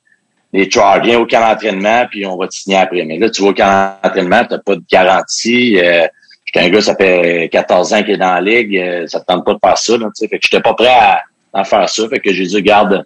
des 0.53 0.71
charges. 0.71 1.05
Viens 1.05 1.19
au 1.19 1.27
camp 1.27 1.41
d'entraînement, 1.41 2.07
puis 2.11 2.27
on 2.27 2.37
va 2.37 2.49
te 2.49 2.55
signer 2.55 2.77
après. 2.77 3.05
Mais 3.05 3.19
là, 3.19 3.31
tu 3.31 3.43
vas 3.43 3.49
au 3.49 3.55
camp 3.55 3.97
d'entraînement, 4.03 4.45
t'as 4.49 4.59
pas 4.59 4.77
de 4.77 4.83
garantie. 4.91 5.79
Euh, 5.79 6.07
j'étais 6.53 6.67
un 6.67 6.71
gars, 6.71 6.81
ça 6.81 6.95
fait 6.95 7.49
14 7.51 7.93
ans 7.95 8.03
qu'il 8.03 8.15
est 8.15 8.19
dans 8.19 8.35
la 8.35 8.41
ligue, 8.41 8.77
euh, 8.77 9.07
ça 9.07 9.21
te 9.21 9.27
tente 9.27 9.45
pas 9.45 9.55
de 9.55 9.59
faire 9.65 9.79
ça, 9.79 9.97
là, 9.97 10.09
fait 10.19 10.29
que 10.29 10.39
j'étais 10.43 10.61
pas 10.61 10.75
prêt 10.75 10.89
à, 10.89 11.23
à, 11.53 11.65
faire 11.65 11.89
ça. 11.89 12.09
Fait 12.09 12.21
que 12.21 12.33
j'ai 12.33 12.47
dit, 12.47 12.63
garde, 12.63 13.05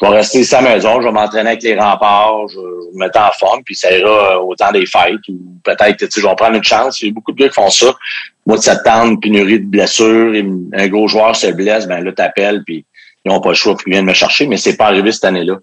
je 0.00 0.06
vais 0.06 0.16
rester 0.16 0.42
la 0.52 0.60
maison, 0.60 1.00
je 1.00 1.06
vais 1.06 1.12
m'entraîner 1.12 1.50
avec 1.50 1.62
les 1.62 1.78
remparts, 1.78 2.48
je, 2.48 2.58
vais 2.58 2.92
me 2.94 2.98
mettre 2.98 3.18
en 3.18 3.30
forme, 3.38 3.62
puis 3.64 3.74
ça 3.74 3.96
ira 3.96 4.42
au 4.42 4.54
temps 4.54 4.72
des 4.72 4.84
fêtes, 4.84 5.26
ou 5.28 5.38
peut-être, 5.64 5.96
tu 5.96 6.06
sais, 6.10 6.20
je 6.20 6.26
vais 6.26 6.34
prendre 6.34 6.56
une 6.56 6.64
chance. 6.64 7.00
Il 7.00 7.06
y 7.06 7.10
a 7.10 7.14
beaucoup 7.14 7.32
de 7.32 7.38
gars 7.38 7.48
qui 7.48 7.54
font 7.54 7.70
ça. 7.70 7.94
Moi, 8.44 8.58
de 8.58 8.62
septembre, 8.62 9.18
pénurie 9.20 9.60
de 9.60 9.66
blessures, 9.66 10.34
un 10.72 10.88
gros 10.88 11.08
joueur 11.08 11.34
se 11.34 11.46
blesse, 11.48 11.86
ben 11.86 12.04
là, 12.04 12.12
t'appelles, 12.12 12.62
puis 12.64 12.84
ils 13.24 13.32
n'ont 13.32 13.40
pas 13.40 13.50
le 13.50 13.54
choix, 13.54 13.74
puis 13.74 13.84
ils 13.88 13.92
viennent 13.92 14.04
me 14.04 14.12
chercher, 14.12 14.46
mais 14.46 14.56
c'est 14.56 14.76
pas 14.76 14.86
arrivé 14.86 15.12
cette 15.12 15.24
année-là. 15.24 15.58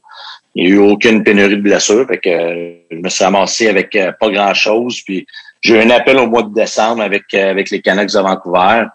Il 0.55 0.65
n'y 0.65 0.71
a 0.71 0.75
eu 0.75 0.79
aucune 0.79 1.23
pénurie 1.23 1.57
de 1.57 1.61
blessures, 1.61 2.07
fait 2.07 2.17
que 2.17 2.75
je 2.91 2.97
me 2.97 3.09
suis 3.09 3.23
ramassé 3.23 3.67
avec 3.69 3.95
euh, 3.95 4.11
pas 4.19 4.29
grand-chose, 4.29 5.01
puis 5.05 5.25
j'ai 5.63 5.75
eu 5.75 5.79
un 5.79 5.89
appel 5.89 6.17
au 6.17 6.27
mois 6.27 6.43
de 6.43 6.53
décembre 6.53 7.01
avec, 7.01 7.23
euh, 7.33 7.51
avec 7.51 7.69
les 7.69 7.81
Canucks 7.81 8.11
de 8.11 8.19
Vancouver, 8.19 8.85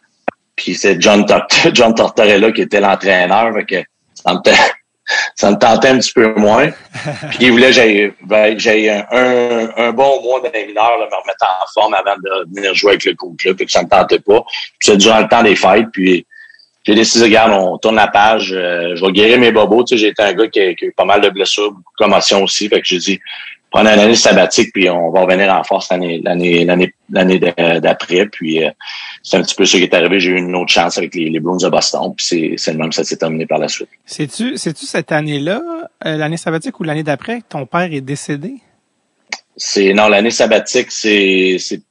puis 0.54 0.74
c'est 0.74 1.00
John, 1.00 1.24
John 1.72 1.94
Tortorella 1.94 2.52
qui 2.52 2.62
était 2.62 2.80
l'entraîneur, 2.80 3.52
fait 3.54 3.64
que 3.64 3.84
ça 4.14 4.34
me 4.34 4.40
ça 5.34 5.50
me 5.50 5.56
tentait 5.56 5.88
un 5.88 5.98
petit 5.98 6.12
peu 6.12 6.34
moins. 6.34 6.70
Puis 7.30 7.38
il 7.40 7.52
voulait 7.52 7.70
que 7.70 8.58
j'ai 8.58 8.90
un, 8.90 9.68
un, 9.76 9.92
bon 9.92 10.22
mois 10.22 10.40
d'un 10.42 10.66
mineur, 10.66 10.98
me 10.98 11.04
remettre 11.04 11.46
en 11.46 11.66
forme 11.72 11.94
avant 11.94 12.16
de 12.16 12.54
venir 12.54 12.74
jouer 12.74 12.90
avec 12.90 13.04
le 13.06 13.14
groupe 13.14 13.40
là, 13.42 13.54
puis 13.54 13.64
que 13.64 13.72
ça 13.72 13.82
me 13.82 13.88
tentait 13.88 14.18
pas. 14.18 14.42
Puis 14.78 14.90
c'est 14.90 14.98
durant 14.98 15.20
le 15.20 15.28
temps 15.28 15.42
des 15.42 15.56
fêtes, 15.56 15.86
puis 15.92 16.26
j'ai 16.84 16.94
décidé, 16.94 17.24
regarde, 17.24 17.52
on 17.52 17.76
tourne 17.76 17.96
la 17.96 18.08
page, 18.08 18.52
euh, 18.52 18.96
je 18.96 19.04
vais 19.04 19.12
guérir 19.12 19.38
mes 19.38 19.52
bobos. 19.52 19.84
Tu 19.84 19.94
sais, 19.94 20.00
j'ai 20.00 20.08
été 20.08 20.22
un 20.22 20.32
gars 20.32 20.48
qui 20.48 20.60
a, 20.60 20.70
eu 20.70 20.94
pas 20.96 21.04
mal 21.04 21.20
de 21.20 21.28
blessures, 21.28 21.70
beaucoup 21.70 21.92
de 21.98 22.04
commotions 22.04 22.42
aussi. 22.42 22.68
Fait 22.68 22.80
que 22.80 22.86
j'ai 22.86 22.98
dit, 22.98 23.20
prendre 23.70 23.90
une 23.90 23.98
année 23.98 24.14
sabbatique, 24.14 24.72
puis 24.72 24.88
on 24.88 25.10
va 25.10 25.22
revenir 25.22 25.52
en 25.52 25.62
force 25.62 25.90
l'année 25.90 26.20
l'année 26.24 26.64
l'année 26.64 26.94
l'année 27.10 27.38
d'après. 27.38 28.26
Puis 28.26 28.64
euh, 28.64 28.70
c'est 29.22 29.36
un 29.36 29.42
petit 29.42 29.54
peu 29.54 29.64
ce 29.64 29.76
qui 29.76 29.82
est 29.82 29.94
arrivé. 29.94 30.20
J'ai 30.20 30.30
eu 30.30 30.38
une 30.38 30.54
autre 30.56 30.72
chance 30.72 30.96
avec 30.98 31.14
les, 31.14 31.28
les 31.28 31.40
Bruins 31.40 31.58
de 31.58 31.68
Boston, 31.68 32.14
puis 32.16 32.54
c'est 32.56 32.72
le 32.72 32.78
même 32.78 32.92
ça 32.92 33.04
s'est 33.04 33.16
terminé 33.16 33.46
par 33.46 33.58
la 33.58 33.68
suite. 33.68 33.88
C'est-tu 34.06 34.56
c'est-tu 34.56 34.86
cette 34.86 35.12
année-là, 35.12 35.60
euh, 36.06 36.16
l'année 36.16 36.36
sabbatique 36.36 36.78
ou 36.80 36.84
l'année 36.84 37.02
d'après, 37.02 37.40
que 37.40 37.46
ton 37.48 37.66
père 37.66 37.92
est 37.92 38.00
décédé? 38.00 38.54
C'est 39.56 39.92
non, 39.92 40.08
l'année 40.08 40.30
sabbatique, 40.30 40.90
c'est 40.90 41.56
c'est 41.58 41.82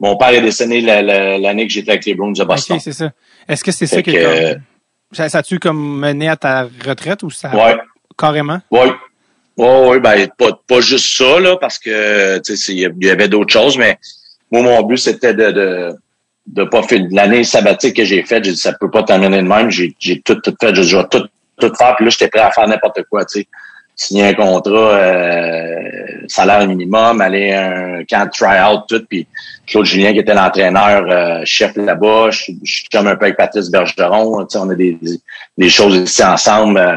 mon 0.00 0.16
père 0.16 0.28
est 0.28 0.40
décédé 0.40 0.80
l'année 0.80 1.66
que 1.66 1.72
j'étais 1.72 1.90
avec 1.90 2.06
les 2.06 2.14
Bruins 2.14 2.32
de 2.32 2.44
Boston. 2.44 2.76
Ok, 2.76 2.82
c'est 2.82 2.92
ça. 2.92 3.12
Est-ce 3.48 3.64
que 3.64 3.72
c'est 3.72 3.86
ça 3.86 4.00
qui 4.02 4.10
est 4.10 4.52
comme... 4.54 4.62
ça, 5.12 5.28
ça 5.28 5.42
tu 5.42 5.58
comme 5.58 5.98
mené 5.98 6.28
à 6.28 6.36
ta 6.36 6.68
retraite 6.86 7.22
ou 7.24 7.30
ça 7.30 7.50
ouais. 7.54 7.76
carrément? 8.16 8.60
Oui, 8.70 8.88
oui, 9.58 9.88
oui, 9.88 10.00
ben 10.00 10.28
pas, 10.38 10.58
pas 10.66 10.80
juste 10.80 11.16
ça, 11.18 11.40
là, 11.40 11.56
parce 11.56 11.78
que 11.78 12.40
il 12.68 13.04
y 13.04 13.10
avait 13.10 13.28
d'autres 13.28 13.52
choses, 13.52 13.76
mais 13.76 13.98
moi, 14.52 14.62
mon 14.62 14.82
but, 14.82 14.98
c'était 14.98 15.34
de, 15.34 15.50
de, 15.50 15.96
de 16.46 16.64
pas 16.64 16.82
faire 16.82 17.00
l'année 17.10 17.44
sabbatique 17.44 17.96
que 17.96 18.04
j'ai 18.04 18.22
faite, 18.22 18.44
j'ai 18.44 18.52
dit 18.52 18.56
ça 18.56 18.72
peut 18.72 18.90
pas 18.90 19.02
terminer 19.02 19.38
de 19.38 19.48
même. 19.48 19.70
J'ai, 19.70 19.94
j'ai 19.98 20.20
tout, 20.20 20.36
tout 20.36 20.54
fait, 20.60 20.74
je 20.74 20.96
vais 20.96 21.04
tout, 21.10 21.26
tout 21.60 21.74
faire, 21.74 21.96
puis 21.96 22.04
là, 22.04 22.10
j'étais 22.10 22.28
prêt 22.28 22.40
à 22.40 22.50
faire 22.50 22.68
n'importe 22.68 23.02
quoi, 23.10 23.24
tu 23.24 23.40
sais. 23.40 23.48
Signer 24.00 24.26
un 24.26 24.34
contrat, 24.34 24.92
euh, 24.92 25.80
salaire 26.28 26.64
minimum, 26.68 27.20
aller 27.20 27.52
un 27.52 28.04
camp 28.04 28.30
try-out, 28.30 28.82
tout, 28.88 29.04
puis 29.08 29.26
Claude 29.66 29.86
Julien, 29.86 30.12
qui 30.12 30.20
était 30.20 30.34
l'entraîneur 30.34 31.04
euh, 31.10 31.42
chef 31.44 31.74
là-bas, 31.74 32.30
je, 32.30 32.52
suis 32.62 32.84
comme 32.92 33.08
un 33.08 33.16
peu 33.16 33.24
avec 33.24 33.36
Patrice 33.36 33.68
Bergeron, 33.70 34.46
tu 34.46 34.52
sais, 34.52 34.58
on 34.58 34.70
a 34.70 34.76
des, 34.76 34.96
des 35.58 35.68
choses 35.68 35.96
ici 35.96 36.22
ensemble. 36.22 36.78
Euh, 36.78 36.96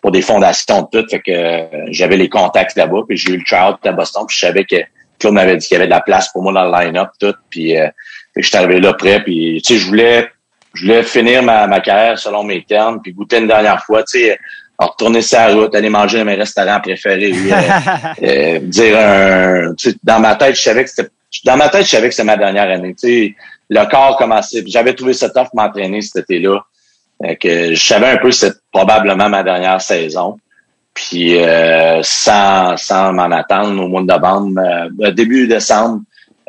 pour 0.00 0.12
des 0.12 0.22
fondations 0.22 0.82
de 0.82 1.00
tout. 1.00 1.08
Fait 1.08 1.20
que 1.20 1.30
euh, 1.30 1.86
j'avais 1.90 2.16
les 2.16 2.28
contacts 2.28 2.76
là-bas, 2.76 3.02
puis 3.08 3.16
j'ai 3.16 3.32
eu 3.32 3.36
le 3.38 3.44
tryout 3.44 3.76
à 3.84 3.92
Boston, 3.92 4.24
puis 4.26 4.36
je 4.36 4.46
savais 4.46 4.64
que 4.64 4.76
Claude 5.18 5.34
m'avait 5.34 5.56
dit 5.56 5.66
qu'il 5.66 5.74
y 5.74 5.78
avait 5.78 5.86
de 5.86 5.90
la 5.90 6.00
place 6.00 6.28
pour 6.32 6.42
moi 6.42 6.52
dans 6.52 6.64
le 6.64 6.70
line-up, 6.70 7.10
tout. 7.18 7.34
Puis 7.50 7.76
euh, 7.76 7.88
je 8.36 8.46
suis 8.46 8.56
arrivé 8.56 8.80
là 8.80 8.92
près, 8.94 9.22
puis 9.22 9.60
tu 9.64 9.74
sais, 9.74 9.80
je 9.80 9.86
voulais 9.86 10.28
je 10.74 10.82
voulais 10.82 11.02
finir 11.02 11.42
ma, 11.42 11.66
ma 11.66 11.80
carrière 11.80 12.18
selon 12.18 12.44
mes 12.44 12.62
termes, 12.62 13.00
puis 13.02 13.12
goûter 13.12 13.38
une 13.38 13.48
dernière 13.48 13.82
fois, 13.84 14.02
tu 14.04 14.20
sais, 14.20 14.38
retourner 14.78 15.22
sur 15.22 15.38
la 15.38 15.54
route, 15.54 15.74
aller 15.74 15.88
manger 15.88 16.18
dans 16.18 16.24
mes 16.24 16.36
restaurants 16.36 16.80
préférés, 16.80 17.32
euh, 17.32 17.52
euh, 18.22 18.58
dire 18.60 18.98
un, 18.98 19.74
tu 19.74 19.90
sais, 19.90 19.96
dans 20.02 20.20
ma 20.20 20.36
tête, 20.36 20.54
je 20.54 20.62
savais 20.62 20.84
que 20.84 20.90
c'était, 20.90 21.08
dans 21.44 21.56
ma 21.56 21.68
tête, 21.68 21.84
je 21.84 21.90
savais 21.90 22.08
que 22.08 22.14
c'était 22.14 22.26
ma 22.26 22.36
dernière 22.36 22.70
année, 22.70 22.94
tu 22.94 23.08
sais, 23.08 23.34
le 23.70 23.84
corps 23.90 24.16
commençait, 24.16 24.62
j'avais 24.66 24.94
trouvé 24.94 25.14
ça 25.14 25.30
tough 25.30 25.48
m'entraîner 25.54 26.00
cet 26.00 26.30
été-là, 26.30 26.60
que 27.40 27.74
je 27.74 27.84
savais 27.84 28.08
un 28.08 28.16
peu 28.18 28.30
c'était 28.30 28.56
probablement 28.72 29.28
ma 29.28 29.42
dernière 29.42 29.80
saison. 29.80 30.38
Puis 30.94 31.38
euh, 31.38 32.00
sans, 32.02 32.76
sans 32.76 33.12
m'en 33.12 33.30
attendre, 33.30 33.84
au 33.84 33.88
mois 33.88 34.00
de 34.00 34.06
novembre, 34.06 34.60
euh, 35.00 35.10
début 35.12 35.46
décembre, 35.46 36.02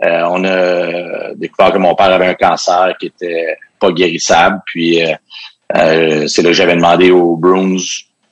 euh, 0.03 0.23
on 0.27 0.43
a 0.43 1.33
découvert 1.35 1.71
que 1.71 1.77
mon 1.77 1.93
père 1.93 2.11
avait 2.11 2.27
un 2.27 2.33
cancer 2.33 2.95
qui 2.99 3.07
était 3.07 3.57
pas 3.79 3.91
guérissable. 3.91 4.59
Puis 4.65 5.03
euh, 5.03 6.27
c'est 6.27 6.41
là 6.41 6.49
que 6.49 6.53
j'avais 6.53 6.75
demandé 6.75 7.11
aux 7.11 7.35
Bruins. 7.35 7.77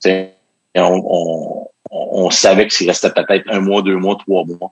On, 0.06 1.04
on, 1.06 1.68
on, 1.92 2.30
savait 2.30 2.68
qu'il 2.68 2.88
restait 2.88 3.12
peut-être 3.12 3.46
un 3.50 3.60
mois, 3.60 3.82
deux 3.82 3.98
mois, 3.98 4.16
trois 4.16 4.44
mois. 4.46 4.72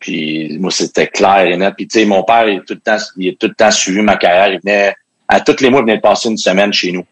Puis 0.00 0.56
moi, 0.58 0.70
c'était 0.70 1.06
clair 1.06 1.46
et 1.46 1.56
net. 1.56 1.74
Puis 1.76 1.86
tu 1.86 2.00
sais, 2.00 2.06
mon 2.06 2.24
père, 2.24 2.48
il 2.48 2.62
tout 2.62 2.74
le 2.74 2.80
temps, 2.80 2.96
il 3.16 3.28
a 3.28 3.32
tout 3.38 3.48
le 3.48 3.54
temps 3.54 3.70
suivi 3.70 4.00
ma 4.00 4.16
carrière. 4.16 4.48
Il 4.48 4.60
venait 4.60 4.94
à 5.30 5.40
tous 5.40 5.60
les 5.60 5.70
mois, 5.70 5.80
venait 5.80 5.96
de 5.96 6.02
passer 6.02 6.28
une 6.28 6.36
semaine 6.36 6.72
chez 6.72 6.90
nous. 6.90 7.06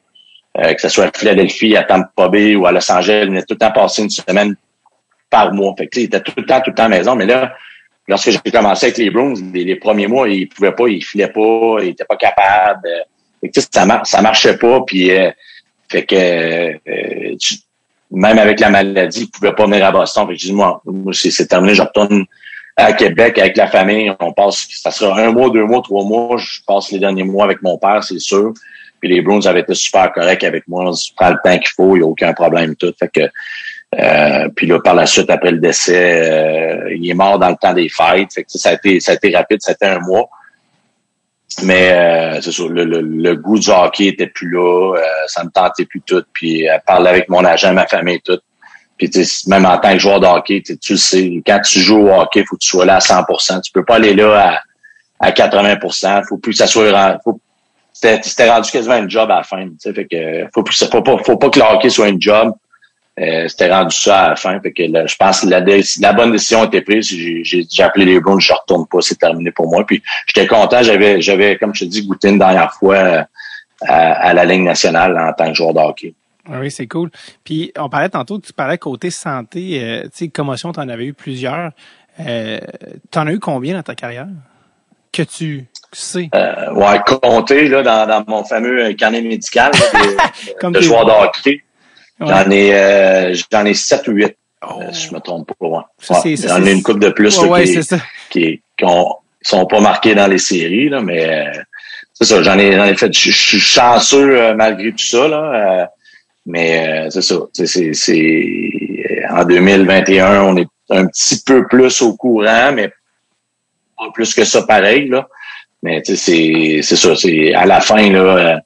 Euh, 0.58 0.74
que 0.74 0.80
ce 0.80 0.88
soit 0.88 1.04
à 1.04 1.10
Philadelphie, 1.16 1.76
à 1.76 1.84
Tampa 1.84 2.28
Bay 2.28 2.56
ou 2.56 2.66
à 2.66 2.72
Los 2.72 2.90
Angeles, 2.90 3.20
il 3.22 3.28
venait 3.28 3.42
tout 3.42 3.54
le 3.54 3.58
temps 3.58 3.70
passer 3.70 4.02
une 4.02 4.10
semaine 4.10 4.56
par 5.30 5.54
mois. 5.54 5.74
Fait 5.78 5.86
que, 5.86 6.00
il 6.00 6.04
était 6.04 6.20
tout 6.20 6.32
le 6.36 6.44
temps, 6.44 6.60
tout 6.60 6.70
le 6.70 6.74
temps 6.74 6.84
à 6.84 6.88
la 6.88 6.98
maison. 6.98 7.14
Mais 7.14 7.26
là, 7.26 7.54
lorsque 8.08 8.30
j'ai 8.30 8.50
commencé 8.50 8.86
avec 8.86 8.98
les 8.98 9.10
Bruins, 9.10 9.34
les, 9.54 9.76
premiers 9.76 10.08
mois, 10.08 10.28
il 10.28 10.48
pouvait 10.48 10.72
pas, 10.72 10.88
il 10.88 11.04
filait 11.04 11.28
pas, 11.28 11.76
il 11.80 11.90
était 11.90 12.04
pas 12.04 12.16
capable. 12.16 12.88
Euh, 12.88 13.02
fait 13.40 13.50
que, 13.50 13.60
ça, 13.60 14.02
ça 14.04 14.20
marchait 14.20 14.58
pas. 14.58 14.80
Puis, 14.84 15.12
euh, 15.12 15.30
fait 15.88 16.04
que 16.04 16.76
même 18.10 18.38
avec 18.38 18.58
la 18.58 18.70
maladie, 18.70 19.22
il 19.22 19.30
pouvait 19.30 19.52
pas 19.52 19.66
venir 19.66 19.84
à 19.84 19.92
Boston. 19.92 20.26
Fait 20.26 20.34
que 20.34 20.40
je 20.40 20.46
dis, 20.46 20.52
moi, 20.52 20.82
moi 20.84 21.12
c'est 21.14 21.46
terminé, 21.46 21.74
je 21.74 21.82
retourne 21.82 22.24
à 22.78 22.92
Québec 22.92 23.38
avec 23.38 23.56
la 23.56 23.66
famille. 23.66 24.10
On 24.20 24.32
passe, 24.32 24.66
ça 24.70 24.90
sera 24.90 25.20
un 25.20 25.32
mois, 25.32 25.50
deux 25.50 25.64
mois, 25.64 25.82
trois 25.82 26.04
mois. 26.04 26.38
Je 26.38 26.60
passe 26.66 26.90
les 26.92 27.00
derniers 27.00 27.24
mois 27.24 27.44
avec 27.44 27.60
mon 27.60 27.76
père, 27.76 28.02
c'est 28.04 28.20
sûr. 28.20 28.52
Puis 29.00 29.10
les 29.10 29.20
Bruins 29.20 29.44
avaient 29.46 29.60
été 29.60 29.74
super 29.74 30.12
corrects 30.12 30.44
avec 30.44 30.66
moi. 30.68 30.84
On 30.84 30.92
se 30.92 31.12
prend 31.14 31.30
le 31.30 31.38
temps 31.44 31.58
qu'il 31.58 31.70
faut, 31.76 31.96
il 31.96 32.00
n'y 32.00 32.04
a 32.04 32.08
aucun 32.08 32.32
problème 32.32 32.76
tout. 32.76 32.92
Fait 32.98 33.08
que 33.08 33.28
euh, 33.98 34.48
puis 34.54 34.66
là, 34.66 34.80
par 34.80 34.94
la 34.94 35.06
suite, 35.06 35.30
après 35.30 35.50
le 35.50 35.58
décès, 35.58 36.30
euh, 36.30 36.94
il 36.94 37.08
est 37.08 37.14
mort 37.14 37.38
dans 37.38 37.48
le 37.48 37.56
temps 37.56 37.72
des 37.72 37.88
fêtes. 37.88 38.32
Fait 38.32 38.44
que, 38.44 38.50
ça 38.50 38.70
a 38.70 38.72
été, 38.74 39.00
ça 39.00 39.12
a 39.12 39.14
été 39.14 39.34
rapide, 39.34 39.58
ça 39.60 39.72
a 39.72 39.74
été 39.74 39.86
un 39.86 39.98
mois. 40.00 40.28
Mais 41.62 41.92
euh, 41.92 42.40
c'est 42.40 42.52
sûr, 42.52 42.68
le, 42.68 42.84
le, 42.84 43.36
goût 43.36 43.58
du 43.58 43.70
hockey 43.70 44.06
était 44.06 44.26
plus 44.26 44.50
là, 44.50 44.94
euh, 44.94 45.00
ça 45.26 45.42
me 45.42 45.50
tentait 45.50 45.86
plus 45.86 46.02
tout. 46.02 46.22
Puis 46.32 46.64
elle 46.64 46.80
parlait 46.86 47.10
avec 47.10 47.28
mon 47.28 47.44
agent, 47.44 47.72
ma 47.72 47.86
famille, 47.86 48.20
tout. 48.20 48.38
Puis 48.98 49.10
même 49.46 49.64
en 49.64 49.78
tant 49.78 49.92
que 49.92 49.98
joueur 49.98 50.20
de 50.20 50.26
hockey, 50.26 50.62
tu 50.62 50.92
le 50.92 50.98
sais, 50.98 51.42
quand 51.46 51.60
tu 51.60 51.78
joues 51.80 52.08
au 52.08 52.20
hockey, 52.20 52.44
faut 52.44 52.56
que 52.56 52.62
tu 52.62 52.68
sois 52.68 52.84
là 52.84 52.96
à 52.96 52.98
100%. 52.98 53.62
Tu 53.62 53.72
peux 53.72 53.84
pas 53.84 53.96
aller 53.96 54.14
là 54.14 54.60
à, 55.20 55.28
à 55.28 55.30
80%. 55.30 56.26
Faut 56.28 56.38
plus 56.38 56.52
que 56.52 56.58
ça 56.58 56.66
soit, 56.66 57.18
faut, 57.22 57.40
c'était 57.92 58.50
rendu 58.50 58.70
quasiment 58.70 58.94
un 58.94 59.08
job 59.08 59.30
à 59.30 59.36
la 59.36 59.42
fin. 59.42 59.66
Fait 59.82 60.04
que 60.04 60.48
faut, 60.54 60.64
faut, 60.64 61.02
pas, 61.02 61.16
faut 61.24 61.36
pas 61.36 61.50
que 61.50 61.58
le 61.58 61.64
hockey 61.64 61.90
soit 61.90 62.06
un 62.06 62.16
job. 62.18 62.52
Euh, 63.20 63.48
c'était 63.48 63.72
rendu 63.72 63.96
ça 63.96 64.20
à 64.20 64.28
la 64.30 64.36
fin. 64.36 64.60
Fait 64.60 64.72
que 64.72 64.84
je 64.84 65.16
pense 65.16 65.40
que 65.40 65.48
la, 65.48 65.60
la 65.60 66.12
bonne 66.12 66.30
décision 66.30 66.62
a 66.62 66.66
été 66.66 66.80
prise. 66.82 67.08
J'ai 67.08 67.82
appelé 67.82 68.04
les 68.04 68.20
Browns, 68.20 68.40
je 68.40 68.52
retourne 68.52 68.86
pas, 68.86 68.98
c'est 69.00 69.18
terminé 69.18 69.50
pour 69.50 69.68
moi. 69.68 69.84
Puis 69.84 70.02
j'étais 70.26 70.46
content, 70.46 70.82
j'avais, 70.82 71.20
j'avais, 71.20 71.56
comme 71.56 71.74
je 71.74 71.84
te 71.84 71.90
dis, 71.90 72.06
goûté 72.06 72.28
une 72.28 72.38
dernière 72.38 72.72
fois 72.74 72.96
euh, 72.96 73.22
à, 73.80 74.32
la 74.34 74.44
Ligue 74.44 74.62
nationale 74.62 75.18
en 75.18 75.32
tant 75.32 75.48
que 75.48 75.54
joueur 75.54 75.74
de 75.74 75.80
hockey. 75.80 76.14
Ah 76.50 76.60
oui, 76.60 76.70
c'est 76.70 76.86
cool. 76.86 77.10
Puis 77.44 77.72
on 77.78 77.88
parlait 77.88 78.08
tantôt, 78.08 78.38
tu 78.38 78.52
parlais 78.52 78.78
côté 78.78 79.10
santé, 79.10 79.80
euh, 79.82 80.02
tu 80.04 80.10
sais, 80.12 80.28
commotion, 80.28 80.72
tu 80.72 80.80
en 80.80 80.88
avais 80.88 81.06
eu 81.06 81.14
plusieurs. 81.14 81.72
Euh, 82.20 82.58
tu 83.10 83.18
en 83.18 83.26
as 83.26 83.32
eu 83.32 83.38
combien 83.38 83.74
dans 83.74 83.82
ta 83.82 83.94
carrière? 83.94 84.26
Que 85.12 85.22
tu 85.22 85.66
sais? 85.92 86.28
Euh, 86.34 86.72
ouais, 86.74 86.98
compter 87.06 87.68
là, 87.68 87.82
dans, 87.82 88.06
dans 88.06 88.24
mon 88.26 88.44
fameux 88.44 88.92
carnet 88.94 89.22
médical 89.22 89.72
de, 90.62 90.70
de 90.70 90.80
joueur 90.80 91.04
de 91.06 91.10
hockey. 91.10 91.62
J'en 92.20 92.50
ai 92.50 92.74
euh, 92.74 93.34
j'en 93.52 93.64
ai 93.64 93.74
7 93.74 94.08
ou 94.08 94.12
8. 94.12 94.36
Oh. 94.62 94.80
Euh, 94.82 94.92
si 94.92 95.08
je 95.08 95.14
me 95.14 95.20
trompe 95.20 95.52
pas. 95.58 95.66
Ouais. 95.66 96.36
J'en 96.36 96.64
ai 96.64 96.72
une 96.72 96.82
coupe 96.82 96.98
de 96.98 97.10
plus 97.10 97.40
là, 97.40 97.62
qui, 97.62 97.78
qui, 98.30 98.62
qui 98.76 98.84
ont, 98.84 99.14
sont 99.40 99.66
pas 99.66 99.80
marqués 99.80 100.16
dans 100.16 100.26
les 100.26 100.38
séries, 100.38 100.88
là, 100.88 101.00
mais 101.00 101.46
euh, 101.46 101.62
c'est 102.12 102.24
ça, 102.24 102.42
j'en 102.42 102.58
ai, 102.58 102.74
ai 102.74 102.96
fait. 102.96 103.16
Je 103.16 103.30
suis 103.30 103.60
chanceux 103.60 104.54
malgré 104.54 104.90
tout 104.90 104.98
ça, 104.98 105.28
là. 105.28 105.88
Mais 106.48 107.08
c'est 107.10 107.22
ça. 107.22 107.36
C'est, 107.52 107.92
c'est, 107.92 109.24
en 109.30 109.44
2021, 109.44 110.42
on 110.42 110.56
est 110.56 110.68
un 110.90 111.06
petit 111.06 111.42
peu 111.44 111.66
plus 111.68 112.00
au 112.02 112.16
courant, 112.16 112.72
mais 112.74 112.90
pas 113.96 114.10
plus 114.14 114.34
que 114.34 114.44
ça 114.44 114.62
pareil, 114.62 115.08
là. 115.08 115.28
Mais 115.82 116.02
c'est 116.04 116.16
c'est 116.82 116.96
ça, 116.96 117.14
c'est 117.14 117.54
à 117.54 117.66
la 117.66 117.80
fin, 117.80 118.10
là, 118.10 118.20
euh, 118.20 118.56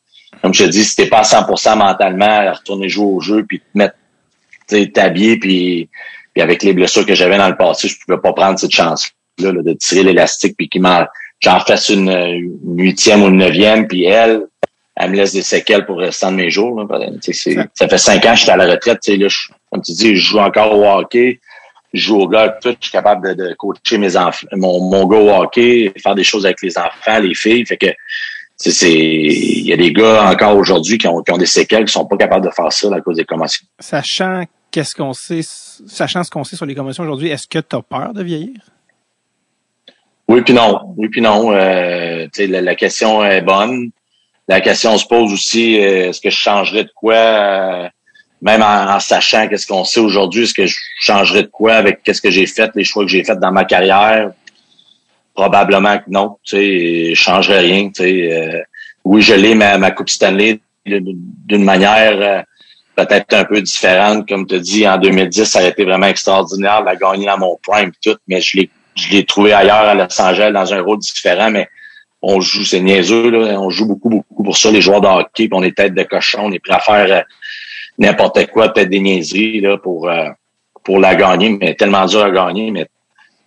comme 0.41 0.55
je 0.55 0.65
te 0.65 0.71
dis, 0.71 0.85
si 0.85 0.97
t'es 0.97 1.07
pas 1.07 1.19
à 1.19 1.23
100% 1.23 1.77
mentalement 1.77 2.53
retourner 2.53 2.89
jouer 2.89 3.07
au 3.07 3.21
jeu 3.21 3.45
puis 3.47 3.61
te 3.61 3.65
mettre 3.75 3.97
t'habiller 4.95 5.39
puis, 5.39 5.91
puis 6.33 6.43
avec 6.43 6.63
les 6.63 6.73
blessures 6.73 7.05
que 7.05 7.15
j'avais 7.15 7.37
dans 7.37 7.49
le 7.49 7.57
passé, 7.57 7.89
je 7.89 7.97
pouvais 7.99 8.19
pas 8.19 8.33
prendre 8.33 8.59
cette 8.59 8.73
chance-là 8.73 9.53
de 9.53 9.73
tirer 9.75 10.05
l'élastique 10.05 10.57
puis 10.57 10.69
qu'il 10.69 10.83
j'en 11.41 11.61
fasse 11.61 11.91
une, 11.91 12.57
huitième 12.65 13.23
ou 13.23 13.27
une 13.27 13.39
neuvième, 13.39 13.87
puis 13.87 14.05
elle, 14.05 14.47
elle 15.03 15.11
me 15.11 15.16
laisse 15.16 15.33
des 15.33 15.43
séquelles 15.43 15.85
pour 15.85 15.99
le 15.99 16.07
restant 16.07 16.31
de 16.31 16.37
mes 16.37 16.51
jours. 16.51 16.81
Là. 16.81 16.87
Ça 17.74 17.89
fait 17.89 17.99
cinq 17.99 18.24
ans 18.24 18.33
que 18.33 18.39
j'étais 18.39 18.53
à 18.53 18.57
la 18.57 18.66
retraite. 18.66 19.07
Là, 19.09 19.27
comme 19.70 19.83
tu 19.83 19.93
dis, 19.93 20.15
je 20.15 20.23
joue 20.23 20.39
encore 20.39 20.79
au 20.79 20.87
hockey 20.87 21.41
je 21.93 22.01
joue 22.01 22.20
au 22.20 22.29
golf, 22.29 22.53
tout, 22.62 22.70
je 22.81 22.87
suis 22.87 22.93
capable 22.93 23.37
de, 23.37 23.55
coacher 23.55 23.99
mes 23.99 24.16
enfants, 24.16 24.47
mon, 24.53 24.81
mon 24.81 25.07
gars 25.07 25.19
au 25.19 25.43
hockey, 25.43 25.93
faire 26.03 26.15
des 26.15 26.24
choses 26.24 26.47
avec 26.47 26.62
les 26.62 26.79
enfants, 26.79 27.19
les 27.20 27.35
filles. 27.35 27.66
Fait 27.66 27.77
que 27.77 27.89
c'est 28.57 28.93
il 28.93 29.66
y 29.66 29.73
a 29.73 29.77
des 29.77 29.93
gars 29.93 30.31
encore 30.31 30.57
aujourd'hui 30.57 30.99
qui 30.99 31.07
ont, 31.07 31.20
qui 31.23 31.33
ont 31.33 31.37
des 31.37 31.47
séquelles 31.47 31.85
qui 31.85 31.93
sont 31.93 32.07
pas 32.07 32.16
capables 32.16 32.47
de 32.47 32.51
faire 32.51 32.73
ça 32.73 32.95
à 32.95 33.01
cause 33.01 33.16
des 33.16 33.24
commotions. 33.24 33.66
Sachant 33.79 34.45
qu'est-ce 34.70 34.95
qu'on 34.95 35.12
sait, 35.12 35.41
sachant 35.43 36.23
ce 36.24 36.31
qu'on 36.31 36.45
sait 36.45 36.57
sur 36.57 36.66
les 36.66 36.74
commotions 36.74 37.03
aujourd'hui, 37.03 37.29
est-ce 37.29 37.47
que 37.47 37.59
tu 37.59 37.77
as 37.77 37.83
peur 37.83 38.15
de 38.15 38.23
vieillir? 38.23 38.57
Oui 40.29 40.41
puis 40.43 40.55
non. 40.55 40.95
Oui 40.97 41.09
puis 41.09 41.20
non. 41.20 41.53
Euh, 41.53 42.27
la, 42.39 42.61
la, 42.62 42.74
question 42.74 43.23
est 43.24 43.43
bonne. 43.43 43.91
La 44.53 44.61
question 44.61 44.99
se 44.99 45.07
pose 45.07 45.33
aussi, 45.33 45.81
euh, 45.81 46.11
est-ce 46.11 46.20
que 46.20 46.29
je 46.29 46.37
changerais 46.37 46.85
de 46.85 46.91
quoi? 46.95 47.15
Euh, 47.15 47.89
même 48.43 48.61
en, 48.61 49.01
sachant 49.01 49.49
qu'est-ce 49.49 49.66
qu'on 49.66 49.83
sait 49.83 49.99
aujourd'hui, 49.99 50.43
est-ce 50.43 50.53
que 50.53 50.66
je 50.66 50.77
changerais 51.01 51.45
de 51.45 51.49
quoi 51.49 51.73
avec 51.73 52.03
qu'est-ce 52.03 52.20
que 52.20 52.31
j'ai 52.31 52.45
fait, 52.45 52.70
les 52.74 52.85
choix 52.85 53.03
que 53.05 53.11
j'ai 53.11 53.24
fait 53.24 53.41
dans 53.41 53.51
ma 53.51 53.65
carrière? 53.65 54.33
Probablement 55.33 55.97
que 55.97 56.05
non. 56.09 56.37
Tu 56.45 56.57
sais, 56.57 57.15
je 57.15 57.19
changerais 57.19 57.61
rien. 57.61 57.89
Tu 57.89 58.03
sais, 58.03 58.31
euh, 58.31 58.61
oui, 59.07 59.23
je 59.23 59.33
l'ai 59.33 59.55
ma, 59.55 59.79
ma 59.79 59.91
Coupe 59.91 60.11
Stanley 60.11 60.61
d'une 60.85 61.65
manière 61.65 62.19
euh, 62.20 62.43
peut-être 62.95 63.33
un 63.33 63.45
peu 63.45 63.62
différente. 63.62 64.29
Comme 64.29 64.47
tu 64.47 64.61
dis, 64.61 64.87
en 64.87 64.99
2010, 64.99 65.47
ça 65.47 65.61
a 65.61 65.69
été 65.69 65.83
vraiment 65.83 66.09
extraordinaire 66.09 66.83
de 66.83 66.87
la 66.89 66.97
gagner 66.97 67.24
dans 67.24 67.39
mon 67.39 67.59
prime 67.66 67.93
tout, 68.05 68.19
mais 68.29 68.43
je 68.43 68.59
l'ai 68.59 68.70
je 68.97 69.09
l'ai 69.09 69.24
trouvé 69.24 69.55
ailleurs 69.55 69.89
à 69.89 69.95
Los 69.95 70.20
Angeles 70.20 70.53
dans 70.53 70.74
un 70.74 70.83
rôle 70.83 70.99
différent, 70.99 71.51
mais 71.51 71.66
on 72.23 72.40
joue, 72.40 72.65
c'est 72.65 72.81
niaiseux, 72.81 73.31
là, 73.31 73.61
on 73.61 73.70
joue 73.70 73.86
beaucoup, 73.86 74.09
beaucoup 74.09 74.43
pour 74.44 74.57
ça, 74.57 74.70
les 74.70 74.81
joueurs 74.81 75.01
de 75.01 75.09
hockey, 75.09 75.49
puis 75.49 75.51
on 75.53 75.62
est 75.62 75.77
tête 75.77 75.94
de 75.94 76.03
cochon, 76.05 76.43
on 76.44 76.53
est 76.53 76.61
prêt 76.61 76.74
à 76.74 76.78
faire 76.78 77.12
euh, 77.12 77.23
n'importe 77.99 78.47
quoi, 78.47 78.73
peut-être 78.73 78.90
des 78.90 79.01
niaiseries 79.01 79.61
là, 79.61 79.77
pour, 79.77 80.09
euh, 80.09 80.28
pour 80.85 81.01
la 81.01 81.15
gagner, 81.16 81.51
mais 81.51 81.74
tellement 81.74 82.07
dur 82.07 82.23
à 82.23 82.31
gagner. 82.31 82.70
Mais 82.70 82.86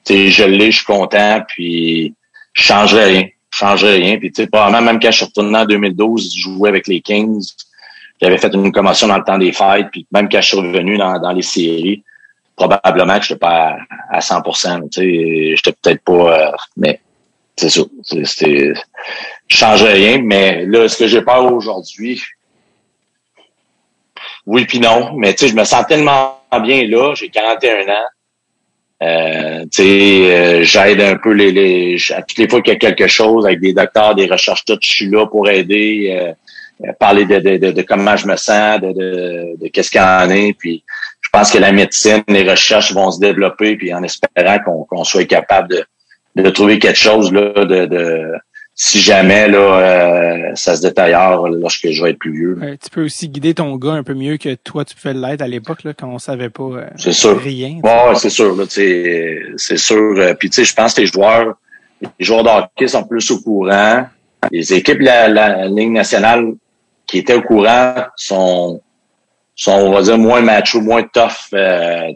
je 0.07 0.43
l'ai, 0.43 0.71
je 0.71 0.77
suis 0.77 0.85
content, 0.85 1.41
puis 1.47 2.13
je 2.53 2.63
changerais 2.63 3.05
rien. 3.05 3.27
Je 3.51 3.59
changerais 3.59 3.95
rien. 3.95 4.17
Puis 4.17 4.31
probablement 4.51 4.81
même 4.81 4.99
quand 4.99 5.11
je 5.11 5.17
suis 5.17 5.25
retourné 5.25 5.57
en 5.57 5.65
2012, 5.65 6.33
je 6.35 6.41
jouais 6.41 6.69
avec 6.69 6.87
les 6.87 6.99
Kings. 6.99 7.45
J'avais 8.21 8.37
fait 8.37 8.53
une 8.53 8.71
commotion 8.71 9.07
dans 9.07 9.17
le 9.17 9.23
temps 9.23 9.37
des 9.37 9.51
fêtes, 9.51 9.87
puis 9.91 10.05
même 10.11 10.29
quand 10.29 10.41
je 10.41 10.47
suis 10.47 10.57
revenu 10.57 10.97
dans, 10.97 11.19
dans 11.19 11.31
les 11.31 11.41
séries, 11.41 12.03
probablement 12.55 13.19
que 13.19 13.25
je 13.25 13.33
n'étais 13.33 13.39
pas 13.39 13.77
à, 14.09 14.19
100% 14.19 14.89
tu 14.89 15.01
sais, 15.01 15.55
j'étais 15.55 15.73
peut-être 15.81 16.03
pas, 16.03 16.39
euh, 16.39 16.51
mais 16.77 17.01
c'est 17.57 17.69
ça. 17.69 17.81
C'était, 18.23 18.73
je 19.47 19.57
changerais 19.57 19.93
rien, 19.93 20.19
mais 20.21 20.65
là, 20.65 20.87
ce 20.87 20.97
que 20.97 21.07
j'ai 21.07 21.21
peur 21.21 21.51
aujourd'hui, 21.53 22.21
oui 24.45 24.65
puis 24.65 24.79
non, 24.79 25.13
mais 25.17 25.33
tu 25.33 25.45
sais, 25.45 25.51
je 25.51 25.55
me 25.55 25.63
sens 25.63 25.85
tellement 25.87 26.39
bien 26.63 26.87
là, 26.87 27.13
j'ai 27.15 27.29
41 27.29 27.87
ans. 27.89 28.07
Euh, 29.03 29.63
tu 29.63 29.83
sais, 29.83 29.83
euh, 29.83 30.63
j'aide 30.63 31.01
un 31.01 31.17
peu 31.17 31.31
les, 31.31 31.51
les 31.51 31.97
à 32.13 32.21
toutes 32.21 32.37
les 32.37 32.47
fois 32.47 32.61
qu'il 32.61 32.73
y 32.73 32.75
a 32.75 32.79
quelque 32.79 33.07
chose 33.07 33.45
avec 33.45 33.59
des 33.59 33.73
docteurs, 33.73 34.15
des 34.15 34.25
recherches, 34.25 34.63
tout, 34.65 34.77
je 34.81 34.89
suis 34.89 35.09
là 35.09 35.27
pour 35.27 35.49
aider, 35.49 36.35
euh, 36.81 36.93
parler 36.93 37.25
de, 37.25 37.39
de, 37.39 37.71
de, 37.71 37.81
comment 37.81 38.15
je 38.15 38.27
me 38.27 38.37
sens, 38.37 38.79
de, 38.79 38.93
de, 38.93 39.57
de 39.61 39.67
qu'est-ce 39.67 39.91
qu'il 39.91 39.99
y 39.99 40.03
en 40.03 40.29
est, 40.29 40.53
puis 40.57 40.83
je 41.19 41.29
pense 41.29 41.51
que 41.51 41.57
la 41.57 41.73
médecine, 41.73 42.23
les 42.29 42.49
recherches 42.49 42.93
vont 42.93 43.11
se 43.11 43.19
développer, 43.19 43.75
puis 43.75 43.93
en 43.93 44.01
espérant 44.03 44.59
qu'on 44.63 44.85
qu'on 44.85 45.03
soit 45.03 45.25
capable 45.25 45.69
de, 45.69 45.85
de 46.43 46.49
trouver 46.49 46.79
quelque 46.79 46.97
chose 46.97 47.31
là, 47.31 47.65
de, 47.65 47.85
de 47.85 48.31
si 48.77 48.99
jamais 48.99 49.47
là 49.47 49.57
euh, 49.57 50.51
ça 50.55 50.75
se 50.75 50.81
détaillère 50.81 51.41
lorsque 51.43 51.89
je 51.89 52.03
vais 52.03 52.09
être 52.09 52.19
plus 52.19 52.33
vieux. 52.33 52.77
tu 52.83 52.89
peux 52.89 53.05
aussi 53.05 53.29
guider 53.29 53.53
ton 53.53 53.73
gars 53.77 53.93
un 53.93 54.03
peu 54.03 54.13
mieux 54.13 54.35
que 54.35 54.53
toi 54.55 54.83
tu 54.83 54.95
pouvais 54.95 55.13
l'être 55.13 55.41
à 55.41 55.47
l'époque 55.47 55.85
là 55.85 55.93
quand 55.93 56.09
on 56.09 56.19
savait 56.19 56.49
pas 56.49 56.63
euh, 56.63 56.87
c'est 56.97 57.13
sûr. 57.13 57.39
rien. 57.39 57.79
Ouais, 57.81 58.15
c'est 58.15 58.29
sûr 58.29 58.53
là, 58.53 58.65
c'est 58.67 59.77
sûr. 59.77 60.15
Euh, 60.17 60.33
puis 60.33 60.49
tu 60.49 60.55
sais, 60.55 60.65
je 60.65 60.75
pense 60.75 60.93
que 60.93 61.01
les 61.01 61.07
joueurs, 61.07 61.55
les 62.01 62.25
joueurs 62.25 62.43
de 62.43 62.49
hockey 62.49 62.89
sont 62.89 63.05
plus 63.05 63.31
au 63.31 63.39
courant. 63.39 64.07
Les 64.51 64.73
équipes 64.73 64.99
de 64.99 65.05
la, 65.05 65.29
la, 65.29 65.67
Ligue 65.67 65.91
nationale 65.91 66.53
qui 67.07 67.19
étaient 67.19 67.35
au 67.35 67.41
courant 67.41 67.95
sont 68.17 68.81
sont 69.55 69.71
on 69.71 69.93
va 69.93 70.01
dire 70.01 70.17
moins 70.17 70.41
macho, 70.41 70.81
moins 70.81 71.03
tough. 71.03 71.47
tu 71.51 71.57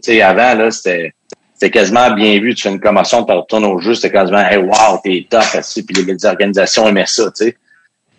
sais, 0.02 0.22
avant 0.22 0.56
là 0.56 0.72
c'était 0.72 1.14
c'était 1.60 1.72
quasiment 1.72 2.10
bien 2.12 2.40
vu. 2.40 2.56
Tu 2.56 2.64
fais 2.64 2.70
une 2.70 2.80
commotion, 2.80 3.26
tu 3.26 3.34
retournes 3.34 3.66
au 3.66 3.80
jeu, 3.80 3.94
c'était 3.94 4.12
quasiment 4.12 4.40
Hey 4.40 4.58
wow, 4.58 5.00
t'es 5.04 5.28
tough 5.30 5.60
aussi, 5.60 5.84
puis 5.84 6.04
les 6.04 6.26
organisations 6.26 6.88
aimaient 6.88 7.06
ça, 7.06 7.26
tu 7.36 7.46
sais. 7.46 7.58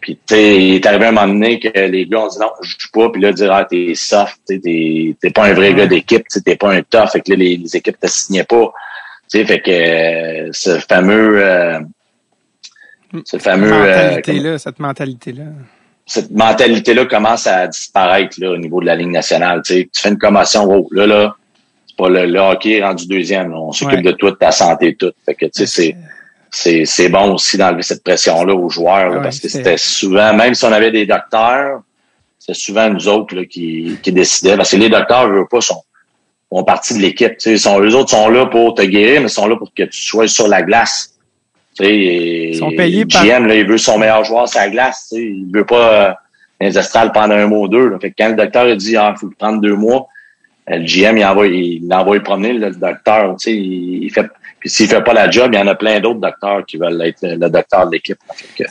Puis 0.01 0.19
il 0.31 0.75
est 0.77 0.87
arrivé 0.87 1.07
un 1.07 1.13
moment 1.13 1.29
donné 1.29 1.59
que 1.59 1.69
les 1.79 2.07
gars 2.07 2.21
ont 2.21 2.29
dit 2.29 2.39
non, 2.39 2.51
je 2.61 2.71
joue 2.79 2.89
pas, 2.93 3.09
puis 3.11 3.23
là, 3.23 3.33
dire 3.33 3.51
Ah, 3.51 3.65
t'es 3.65 3.95
soft, 3.95 4.41
t'es, 4.47 5.17
t'es 5.21 5.31
pas 5.31 5.47
un 5.47 5.55
vrai 5.55 5.73
gars 5.73 5.87
d'équipe, 5.87 6.27
t'es 6.45 6.57
pas 6.57 6.73
un 6.73 6.83
tough, 6.83 7.11
fait 7.13 7.21
que 7.23 7.31
là, 7.31 7.37
les, 7.37 7.57
les 7.57 7.77
équipes 7.77 7.99
te 7.99 8.07
signaient 8.07 8.45
pas. 8.45 8.73
Tu 9.31 9.39
sais, 9.39 9.45
fait 9.47 9.61
que 9.61 9.71
euh, 9.71 10.49
ce 10.53 10.79
fameux 10.81 11.43
euh, 11.43 11.81
ce 13.25 13.39
fameux. 13.39 13.73
Euh, 13.73 14.05
mentalité-là, 14.05 14.59
cette 14.59 14.79
mentalité-là. 14.79 15.45
Cette 16.05 16.31
mentalité-là 16.31 17.07
commence 17.07 17.47
à 17.47 17.69
disparaître 17.69 18.39
là, 18.41 18.51
au 18.51 18.57
niveau 18.57 18.81
de 18.81 18.87
la 18.87 18.97
Ligue 18.97 19.11
nationale. 19.11 19.63
Tu 19.65 19.75
sais, 19.75 19.91
tu 19.93 20.03
fais 20.03 20.09
une 20.11 20.19
commotion, 20.19 20.65
oh, 20.69 20.89
là, 20.91 21.07
là, 21.07 21.37
le, 22.09 22.39
hockey 22.39 22.83
rendu 22.83 23.07
deuxième. 23.07 23.53
On 23.53 23.73
s'occupe 23.73 24.03
de 24.03 24.13
tout, 24.13 24.31
de 24.31 24.37
ta 24.37 24.51
santé, 24.51 24.95
tout. 24.95 25.13
Fait 25.27 25.35
que, 25.35 25.47
tu 25.47 25.67
sais, 25.67 25.97
c'est, 26.51 26.85
c'est, 26.85 27.09
bon 27.09 27.35
aussi 27.35 27.57
d'enlever 27.57 27.83
cette 27.83 28.03
pression-là 28.03 28.55
aux 28.55 28.69
joueurs, 28.69 29.23
parce 29.23 29.39
que 29.39 29.49
c'était 29.49 29.77
souvent, 29.77 30.35
même 30.35 30.55
si 30.55 30.65
on 30.65 30.73
avait 30.73 30.91
des 30.91 31.07
docteurs, 31.07 31.83
c'est 32.39 32.55
souvent 32.55 32.89
nous 32.91 33.07
autres 33.07 33.37
là, 33.37 33.45
qui, 33.45 33.99
qui 34.03 34.13
décidaient. 34.13 34.57
Parce 34.57 34.71
que 34.71 34.77
les 34.77 34.89
docteurs, 34.89 35.29
je 35.29 35.39
veux 35.41 35.47
pas, 35.47 35.61
sont, 35.61 35.83
font 36.49 36.65
partie 36.65 36.95
de 36.95 37.01
l'équipe. 37.01 37.35
Sais, 37.39 37.57
sont, 37.59 37.81
eux 37.81 37.95
autres 37.95 38.11
sont 38.11 38.29
là 38.29 38.47
pour 38.47 38.75
te 38.75 38.83
guérir, 38.83 39.21
mais 39.21 39.29
sont 39.29 39.47
là 39.47 39.57
pour 39.57 39.73
que 39.73 39.85
tu 39.85 40.01
sois 40.01 40.27
sur 40.27 40.49
la 40.49 40.63
glace. 40.63 41.15
Ils 41.79 42.57
sont 42.57 42.71
payés 42.73 43.05
GM, 43.05 43.47
là, 43.47 43.55
il 43.55 43.67
veut 43.67 43.79
son 43.79 43.99
meilleur 43.99 44.25
joueur 44.25 44.49
sur 44.49 44.61
la 44.61 44.69
glace. 44.69 45.09
Tu 45.11 45.17
sais, 45.17 45.23
il 45.23 45.49
veut 45.53 45.65
pas 45.65 45.93
euh, 45.93 46.13
les 46.61 46.77
astrales 46.77 47.13
pendant 47.13 47.35
un 47.35 47.47
mois 47.47 47.61
ou 47.61 47.69
deux. 47.69 47.89
Là. 47.89 47.99
Fait 47.99 48.11
que 48.11 48.17
quand 48.19 48.29
le 48.29 48.37
docteur 48.37 48.67
a 48.67 48.75
dit 48.75 48.97
ah, 48.97 49.15
faut 49.19 49.31
prendre 49.39 49.61
deux 49.61 49.77
mois, 49.77 50.09
le 50.79 50.85
GM, 50.85 51.19
il 51.19 51.25
envoie, 51.25 51.47
il 51.47 51.93
envoie 51.93 52.21
promener 52.21 52.53
le 52.53 52.71
docteur. 52.71 53.37
Tu 53.37 53.51
sais, 53.51 53.57
il 53.57 54.11
fait, 54.11 54.31
puis 54.61 54.69
s'il 54.69 54.89
fait 54.89 55.03
pas 55.03 55.15
la 55.15 55.31
job, 55.31 55.51
il 55.55 55.59
y 55.59 55.63
en 55.63 55.67
a 55.67 55.75
plein 55.75 56.01
d'autres 56.01 56.21
docteurs 56.21 56.65
qui 56.67 56.77
veulent 56.77 57.01
être 57.01 57.23
le 57.23 57.49
docteur 57.49 57.87
de 57.87 57.93
l'équipe. 57.93 58.19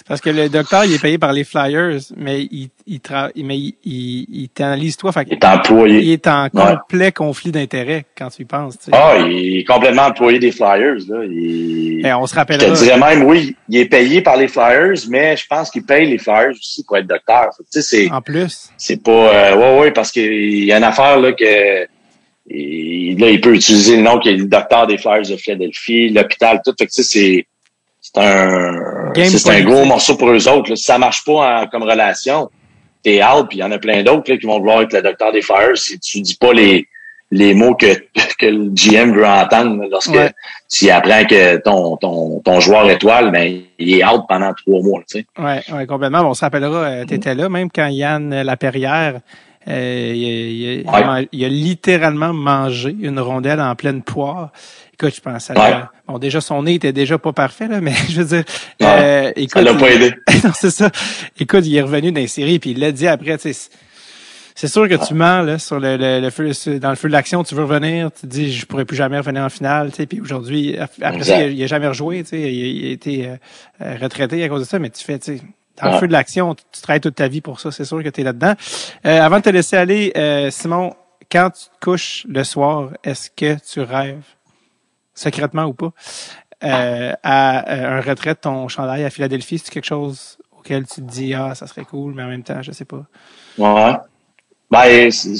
Parce 0.07 0.21
que 0.21 0.29
le 0.29 0.47
docteur, 0.47 0.85
il 0.85 0.93
est 0.93 1.01
payé 1.01 1.17
par 1.17 1.33
les 1.33 1.43
Flyers, 1.43 1.99
mais 2.15 2.41
il, 2.43 2.69
il, 2.85 3.01
mais 3.43 3.57
il, 3.57 3.75
il, 3.83 4.49
t'analyse 4.49 4.97
toi. 4.97 5.11
il 5.25 5.33
est 5.33 5.45
employé. 5.45 6.01
Il 6.01 6.11
est 6.11 6.27
en 6.27 6.47
complet 6.49 7.11
conflit 7.11 7.51
d'intérêt 7.51 8.05
quand 8.15 8.29
tu 8.29 8.43
y 8.43 8.45
penses. 8.45 8.77
Tu 8.77 8.85
sais. 8.85 8.91
Ah, 8.93 9.17
il 9.19 9.59
est 9.59 9.63
complètement 9.63 10.03
employé 10.03 10.37
des 10.37 10.51
Flyers. 10.51 10.99
Là. 11.09 11.23
Il, 11.25 12.05
eh, 12.05 12.13
on 12.13 12.27
se 12.27 12.35
rappelle. 12.35 12.61
Je 12.61 12.67
te 12.67 12.83
dirais 12.83 12.99
même, 12.99 13.23
oui, 13.23 13.55
il 13.67 13.79
est 13.79 13.85
payé 13.85 14.21
par 14.21 14.37
les 14.37 14.47
Flyers, 14.47 14.99
mais 15.09 15.35
je 15.35 15.47
pense 15.47 15.71
qu'il 15.71 15.83
paye 15.83 16.07
les 16.07 16.19
Flyers 16.19 16.51
aussi 16.51 16.83
pour 16.83 16.97
être 16.97 17.07
docteur. 17.07 17.49
Tu 17.57 17.63
sais, 17.69 17.81
c'est, 17.81 18.11
en 18.11 18.21
plus. 18.21 18.69
C'est 18.77 19.01
pas... 19.01 19.11
Euh, 19.11 19.55
ouais, 19.55 19.79
ouais, 19.81 19.91
parce 19.91 20.11
qu'il 20.11 20.63
y 20.63 20.71
a 20.71 20.77
une 20.77 20.83
affaire 20.83 21.19
là 21.19 21.33
que 21.33 21.87
et 22.49 23.15
là, 23.17 23.29
il 23.29 23.41
peut 23.41 23.53
utiliser 23.53 23.97
le 23.97 24.01
nom 24.01 24.19
qui 24.19 24.29
est 24.29 24.37
le 24.37 24.45
docteur 24.45 24.87
des 24.87 24.97
Flyers 24.97 25.27
de 25.29 25.35
Philadelphie, 25.35 26.09
l'hôpital, 26.09 26.61
tout. 26.65 26.73
Fait 26.77 26.87
que, 26.87 26.91
c'est, 26.93 27.03
c'est 27.03 28.17
un, 28.17 29.11
c'est 29.15 29.49
un 29.49 29.61
gros 29.61 29.85
morceau 29.85 30.15
pour 30.15 30.29
eux 30.29 30.47
autres. 30.47 30.71
Là. 30.71 30.75
Si 30.75 30.83
ça 30.83 30.97
marche 30.97 31.23
pas 31.23 31.67
comme 31.67 31.83
relation, 31.83 32.49
t'es 33.03 33.23
out, 33.23 33.47
puis 33.47 33.59
il 33.59 33.61
y 33.61 33.63
en 33.63 33.71
a 33.71 33.77
plein 33.77 34.03
d'autres 34.03 34.35
qui 34.35 34.45
vont 34.45 34.59
vouloir 34.59 34.81
être 34.81 34.93
le 34.93 35.01
docteur 35.01 35.31
des 35.31 35.41
Flyers 35.41 35.77
si 35.77 35.99
tu 35.99 36.21
dis 36.21 36.35
pas 36.35 36.53
les, 36.53 36.87
les 37.29 37.53
mots 37.53 37.75
que, 37.75 37.93
que 38.39 38.45
le 38.47 38.69
GM 38.73 39.13
veut 39.13 39.27
entendre 39.27 39.85
lorsque 39.91 40.17
s'il 40.67 40.89
apprend 40.89 41.25
que 41.25 41.57
ton, 41.57 41.97
ton, 41.97 42.39
ton 42.39 42.59
joueur 42.59 42.89
étoile, 42.89 43.31
ben, 43.31 43.61
il 43.77 43.93
est 43.93 44.05
out 44.05 44.23
pendant 44.27 44.53
trois 44.53 44.81
mois. 44.81 45.01
Tu 45.07 45.19
sais. 45.19 45.25
ouais, 45.37 45.61
ouais, 45.71 45.85
complètement. 45.85 46.21
On 46.21 46.33
se 46.33 46.41
rappellera, 46.41 46.83
euh, 46.85 47.05
tu 47.05 47.13
étais 47.13 47.35
là, 47.35 47.47
même 47.47 47.69
quand 47.69 47.87
Yann 47.87 48.41
Laperrière 48.41 49.21
euh, 49.67 50.13
il, 50.15 50.87
a, 50.87 51.21
il, 51.31 51.45
a, 51.45 51.49
littéralement 51.49 52.33
mangé 52.33 52.95
une 52.99 53.19
rondelle 53.19 53.59
en 53.59 53.75
pleine 53.75 54.01
poire. 54.01 54.51
Écoute, 54.93 55.13
je 55.15 55.21
pense 55.21 55.51
à 55.51 55.91
bon 56.07 56.17
déjà 56.17 56.39
son 56.39 56.63
nez 56.63 56.75
était 56.75 56.93
déjà 56.93 57.17
pas 57.17 57.33
parfait 57.33 57.67
là, 57.67 57.81
mais 57.81 57.93
je 58.09 58.21
veux 58.21 58.37
dire, 58.37 58.43
euh, 58.81 59.31
écoute, 59.35 59.53
ça 59.53 59.61
l'a 59.61 59.73
pas 59.73 59.91
aidé. 59.91 60.13
non, 60.43 60.51
c'est 60.53 60.71
ça. 60.71 60.89
Écoute, 61.39 61.65
il 61.65 61.75
est 61.75 61.81
revenu 61.81 62.11
dans 62.11 62.21
les 62.21 62.27
séries 62.27 62.59
puis 62.59 62.71
il 62.71 62.79
l'a 62.79 62.93
dit 62.93 63.07
après, 63.07 63.37
tu 63.37 63.53
sais 63.53 63.69
C'est 64.55 64.69
sûr 64.69 64.87
que 64.87 64.95
tu 65.05 65.13
mens 65.13 65.41
là 65.41 65.59
sur 65.59 65.77
le, 65.79 65.97
le, 65.97 66.29
feu, 66.29 66.79
dans 66.79 66.89
le 66.89 66.95
feu 66.95 67.09
de 67.09 67.13
l'action, 67.13 67.43
tu 67.43 67.53
veux 67.53 67.63
revenir, 67.63 68.11
tu 68.13 68.21
te 68.21 68.27
dis 68.27 68.53
je 68.53 68.65
pourrais 68.65 68.85
plus 68.85 68.97
jamais 68.97 69.17
revenir 69.17 69.43
en 69.43 69.49
finale, 69.49 69.89
tu 69.89 69.97
sais, 69.97 70.05
puis 70.05 70.21
aujourd'hui 70.21 70.77
après 70.77 71.23
ça 71.23 71.45
il, 71.45 71.61
a 71.61 71.67
jamais 71.67 71.87
rejoué, 71.89 72.23
tu 72.23 72.29
sais, 72.29 72.53
il, 72.53 72.87
a 72.87 72.91
été 72.91 73.27
euh, 73.81 73.95
retraité 74.01 74.41
à 74.41 74.47
cause 74.47 74.61
de 74.61 74.67
ça, 74.67 74.79
mais 74.79 74.89
tu 74.89 75.03
fais, 75.03 75.19
tu 75.19 75.37
sais, 75.37 75.43
le 75.83 75.97
feu 75.99 76.07
de 76.07 76.11
l'action, 76.11 76.55
tu, 76.55 76.81
travailles 76.81 77.01
toute 77.01 77.15
ta 77.15 77.27
vie 77.27 77.41
pour 77.41 77.59
ça, 77.59 77.71
c'est 77.71 77.85
sûr 77.85 78.03
que 78.03 78.09
tu 78.09 78.21
es 78.21 78.23
là-dedans. 78.23 78.53
Euh, 79.05 79.21
avant 79.21 79.37
de 79.37 79.43
te 79.43 79.49
laisser 79.49 79.77
aller, 79.77 80.11
euh, 80.17 80.49
Simon, 80.49 80.93
quand 81.31 81.49
tu 81.51 81.65
te 81.65 81.85
couches 81.85 82.25
le 82.27 82.43
soir, 82.43 82.91
est-ce 83.03 83.29
que 83.29 83.57
tu 83.59 83.81
rêves, 83.81 84.23
secrètement 85.13 85.65
ou 85.65 85.73
pas, 85.73 85.91
euh, 86.63 87.13
à 87.23 87.97
un 87.97 88.01
retrait 88.01 88.33
de 88.33 88.39
ton 88.39 88.67
chandail 88.67 89.03
à 89.03 89.09
Philadelphie? 89.09 89.59
C'est 89.59 89.71
quelque 89.71 89.85
chose 89.85 90.37
auquel 90.57 90.85
tu 90.85 90.95
te 90.95 91.09
dis, 91.09 91.33
ah, 91.33 91.55
ça 91.55 91.67
serait 91.67 91.85
cool, 91.85 92.13
mais 92.13 92.23
en 92.23 92.27
même 92.27 92.43
temps, 92.43 92.61
je 92.61 92.71
sais 92.71 92.85
pas. 92.85 93.05
Ouais. 93.57 93.93
Ben, 94.71 95.09
tu 95.09 95.37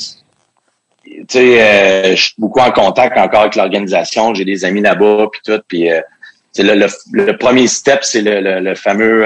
sais, 1.28 2.16
je 2.16 2.22
suis 2.22 2.36
beaucoup 2.38 2.60
en 2.60 2.72
contact 2.72 3.18
encore 3.18 3.42
avec 3.42 3.56
l'organisation. 3.56 4.34
J'ai 4.34 4.46
des 4.46 4.66
amis 4.66 4.82
là-bas, 4.82 5.28
puis 5.32 5.42
tout. 5.44 5.62
Puis, 5.68 5.90
le, 6.58 6.88
le, 7.14 7.38
premier 7.38 7.68
step, 7.68 8.00
c'est 8.04 8.22
le, 8.22 8.60
le, 8.60 8.76
fameux 8.76 9.24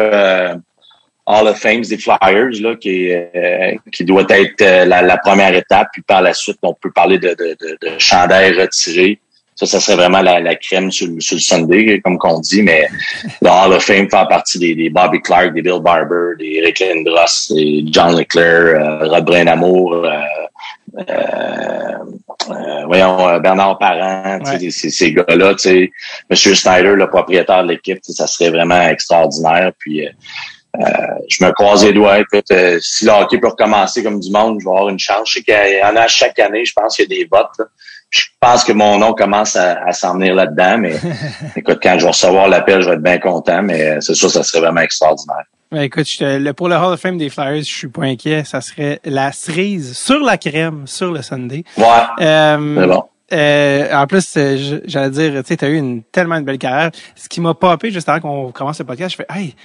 Hall 1.25 1.47
of 1.47 1.57
Fame 1.57 1.81
des 1.81 1.97
Flyers, 1.97 2.61
là, 2.61 2.75
qui, 2.75 3.11
euh, 3.11 3.71
qui 3.91 4.03
doit 4.03 4.25
être 4.29 4.61
euh, 4.61 4.85
la, 4.85 5.17
première 5.17 5.55
étape. 5.55 5.87
Puis 5.93 6.01
par 6.01 6.21
la 6.21 6.33
suite, 6.33 6.57
on 6.61 6.73
peut 6.73 6.91
parler 6.91 7.17
de, 7.17 7.29
de, 7.29 7.55
de, 7.59 7.77
de 7.81 7.99
chandail 7.99 8.53
retiré. 8.59 9.19
Ça, 9.55 9.65
ça 9.67 9.79
serait 9.79 9.95
vraiment 9.95 10.21
la, 10.21 10.39
la 10.39 10.55
crème 10.55 10.91
sur, 10.91 11.07
sur, 11.19 11.35
le 11.35 11.41
Sunday, 11.41 12.01
comme 12.03 12.17
qu'on 12.17 12.39
dit. 12.39 12.63
Mais 12.63 12.89
le 13.41 13.49
Hall 13.49 13.73
of 13.73 13.83
Fame 13.83 14.09
fait 14.09 14.27
partie 14.27 14.59
des, 14.59 14.75
des, 14.75 14.89
Bobby 14.89 15.21
Clark, 15.21 15.53
des 15.53 15.61
Bill 15.61 15.79
Barber, 15.81 16.35
des 16.39 16.61
Rick 16.65 16.79
Lindros, 16.79 17.53
des 17.53 17.85
John 17.87 18.17
Leclerc, 18.17 18.81
euh, 18.81 19.07
Rod 19.07 19.25
Brain-Amour, 19.25 20.05
euh, 20.97 22.83
voyons, 22.85 23.39
Bernard 23.39 23.77
Parent, 23.77 24.39
ces, 24.45 24.89
ces 24.89 25.13
gars-là, 25.13 25.55
Monsieur 26.29 26.55
Snyder, 26.55 26.95
le 26.95 27.07
propriétaire 27.07 27.63
de 27.63 27.69
l'équipe, 27.69 27.99
ça 28.01 28.27
serait 28.27 28.49
vraiment 28.49 28.81
extraordinaire. 28.81 29.71
Puis 29.79 30.05
euh, 30.05 30.09
je 30.75 31.43
me 31.43 31.51
croise 31.51 31.85
les 31.85 31.93
doigts. 31.93 32.19
Écoute, 32.19 32.49
euh, 32.51 32.79
si 32.81 33.05
le 33.05 33.11
hockey 33.11 33.37
peut 33.37 33.49
recommencer 33.49 34.03
comme 34.03 34.19
du 34.19 34.31
monde, 34.31 34.59
je 34.59 34.65
vais 34.65 34.71
avoir 34.71 34.89
une 34.89 34.99
chance. 34.99 35.29
Je 35.29 35.33
sais 35.35 35.43
qu'il 35.43 35.79
y 35.79 35.83
en 35.83 35.95
a 35.95 36.07
chaque 36.07 36.39
année. 36.39 36.65
Je 36.65 36.73
pense 36.73 36.95
qu'il 36.95 37.11
y 37.11 37.13
a 37.13 37.19
des 37.19 37.29
votes. 37.31 37.69
Je 38.09 38.21
pense 38.39 38.63
que 38.63 38.71
mon 38.71 38.97
nom 38.99 39.13
commence 39.13 39.55
à, 39.55 39.91
s'en 39.91 40.13
venir 40.13 40.35
là-dedans. 40.35 40.77
Mais 40.79 40.95
écoute, 41.55 41.79
quand 41.81 41.97
je 41.97 42.03
vais 42.03 42.11
recevoir 42.11 42.47
l'appel, 42.47 42.81
je 42.81 42.89
vais 42.89 42.95
être 42.95 43.03
bien 43.03 43.19
content. 43.19 43.61
Mais 43.61 43.81
euh, 43.83 44.01
c'est 44.01 44.15
sûr, 44.15 44.29
ça 44.29 44.43
serait 44.43 44.61
vraiment 44.61 44.81
extraordinaire. 44.81 45.45
écoute, 45.73 46.07
je 46.07 46.51
pour 46.51 46.69
le 46.69 46.75
Hall 46.75 46.93
of 46.93 46.99
Fame 46.99 47.17
des 47.17 47.29
Flyers, 47.29 47.63
je 47.63 47.73
suis 47.73 47.87
pas 47.87 48.03
inquiet. 48.03 48.43
Ça 48.43 48.61
serait 48.61 48.99
la 49.03 49.31
cerise 49.31 49.97
sur 49.97 50.19
la 50.19 50.37
crème 50.37 50.87
sur 50.87 51.11
le 51.11 51.21
Sunday. 51.21 51.63
Ouais. 51.77 51.85
Euh, 52.21 52.87
bon. 52.87 53.03
Euh, 53.31 53.91
en 53.91 54.05
plus, 54.05 54.37
j'allais 54.85 55.09
dire, 55.09 55.43
tu 55.43 55.55
sais, 55.55 55.65
as 55.65 55.69
eu 55.69 55.77
une 55.77 56.03
tellement 56.03 56.35
une 56.35 56.45
belle 56.45 56.59
carrière. 56.59 56.91
Ce 57.15 57.27
qui 57.27 57.41
m'a 57.41 57.55
popé 57.55 57.89
juste 57.89 58.07
avant 58.07 58.19
qu'on 58.19 58.51
commence 58.51 58.77
le 58.77 58.85
podcast, 58.85 59.11
je 59.11 59.15
fais, 59.15 59.25
hey, 59.35 59.55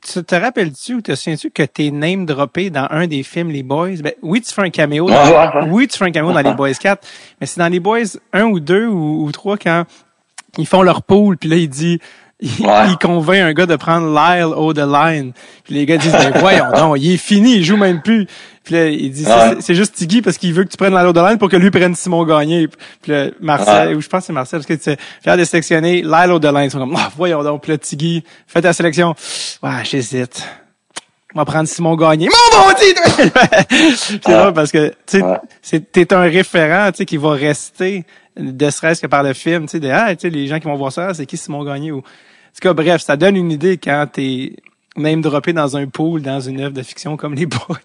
tu 0.00 0.24
te 0.24 0.34
rappelles-tu 0.34 0.94
ou 0.94 1.00
te 1.00 1.14
souviens-tu 1.14 1.50
que 1.50 1.62
t'es 1.62 1.90
name 1.90 2.26
droppé 2.26 2.70
dans 2.70 2.86
un 2.90 3.06
des 3.06 3.22
films 3.22 3.50
Les 3.50 3.62
Boys? 3.62 3.96
Ben, 4.02 4.12
oui, 4.22 4.40
tu 4.40 4.52
fais 4.52 4.62
un 4.62 4.70
caméo. 4.70 5.08
Dans, 5.08 5.68
oui, 5.68 5.88
tu 5.88 5.98
fais 5.98 6.04
un 6.04 6.10
caméo 6.10 6.32
dans 6.32 6.40
Les 6.40 6.54
Boys 6.56 6.74
4, 6.74 7.06
mais 7.40 7.46
c'est 7.46 7.60
dans 7.60 7.68
Les 7.68 7.80
Boys 7.80 8.18
1 8.32 8.44
ou 8.44 8.60
2 8.60 8.86
ou, 8.86 9.24
ou 9.24 9.32
3 9.32 9.56
quand 9.56 9.84
ils 10.56 10.66
font 10.66 10.82
leur 10.82 11.02
pool, 11.02 11.36
puis 11.36 11.48
là, 11.48 11.56
il 11.56 11.68
dit 11.68 12.00
il, 12.40 12.98
convainc 13.00 13.40
un 13.40 13.52
gars 13.52 13.66
de 13.66 13.74
prendre 13.74 14.06
Lyle 14.14 14.54
au 14.54 14.72
the 14.72 14.86
line. 14.86 15.32
Puis 15.64 15.74
les 15.74 15.86
gars 15.86 15.96
disent 15.96 16.12
ben 16.12 16.32
voyons 16.38 16.70
non, 16.76 16.94
il 16.94 17.14
est 17.14 17.16
fini, 17.16 17.56
il 17.56 17.64
joue 17.64 17.76
même 17.76 18.00
plus. 18.00 18.28
Puis 18.68 18.76
là, 18.76 18.88
il 18.88 19.10
dit 19.10 19.24
c'est 19.60 19.74
juste 19.74 19.94
Tiggy 19.94 20.20
parce 20.20 20.36
qu'il 20.36 20.52
veut 20.52 20.62
que 20.62 20.68
tu 20.68 20.76
prennes 20.76 20.92
the 20.92 21.16
line 21.16 21.38
pour 21.38 21.48
que 21.48 21.56
lui 21.56 21.70
prenne 21.70 21.94
Simon 21.94 22.22
Gagné. 22.26 22.68
Puis 23.00 23.12
là, 23.12 23.28
Marcel, 23.40 23.96
ou 23.96 24.02
je 24.02 24.08
pense 24.08 24.20
que 24.20 24.26
c'est 24.26 24.32
Marcel 24.34 24.58
parce 24.58 24.66
que 24.66 24.74
tu 24.74 24.82
sais, 24.82 24.98
faire 25.22 25.38
de 25.38 25.44
sélectionner 25.44 26.02
the 26.02 26.04
line, 26.04 26.64
ils 26.64 26.70
sont 26.70 26.78
comme 26.78 26.94
ah, 26.94 27.10
voyons 27.16 27.42
donc. 27.42 27.62
Puis 27.62 27.72
là 27.72 27.78
Tiggy, 27.78 28.22
fais 28.46 28.60
ta 28.60 28.74
sélection. 28.74 29.14
Ouais, 29.62 29.70
j'hésite. 29.84 30.46
On 31.34 31.38
va 31.38 31.46
prendre 31.46 31.66
Simon 31.66 31.96
Gagné. 31.96 32.26
Mon 32.28 32.60
bon 32.60 32.74
c'est 33.96 34.28
vrai 34.28 34.52
parce 34.52 34.70
que 34.70 34.92
tu 35.06 35.22
sais, 35.62 35.80
t'es 35.80 36.12
un 36.12 36.20
référent, 36.20 36.90
tu 36.90 36.98
sais, 36.98 37.06
qui 37.06 37.16
va 37.16 37.30
rester 37.30 38.04
de 38.36 38.68
serait-ce 38.68 39.00
que 39.00 39.06
par 39.06 39.22
le 39.22 39.32
film, 39.32 39.66
tu 39.66 39.80
sais, 39.80 39.90
ah, 39.90 40.14
tu 40.14 40.20
sais, 40.20 40.30
les 40.30 40.46
gens 40.46 40.58
qui 40.58 40.66
vont 40.66 40.76
voir 40.76 40.92
ça, 40.92 41.14
c'est 41.14 41.24
qui 41.24 41.38
Simon 41.38 41.64
Gagné 41.64 41.90
ou 41.90 42.02
tout 42.60 42.68
cas, 42.68 42.74
bref, 42.74 43.02
ça 43.02 43.16
donne 43.16 43.36
une 43.36 43.52
idée 43.52 43.78
quand 43.78 44.06
t'es 44.12 44.56
même 44.98 45.20
droppé 45.20 45.52
dans 45.52 45.76
un 45.76 45.86
pool, 45.86 46.22
dans 46.22 46.40
une 46.40 46.60
œuvre 46.60 46.74
de 46.74 46.82
fiction 46.82 47.16
comme 47.16 47.34
les 47.34 47.46
Boys, 47.46 47.78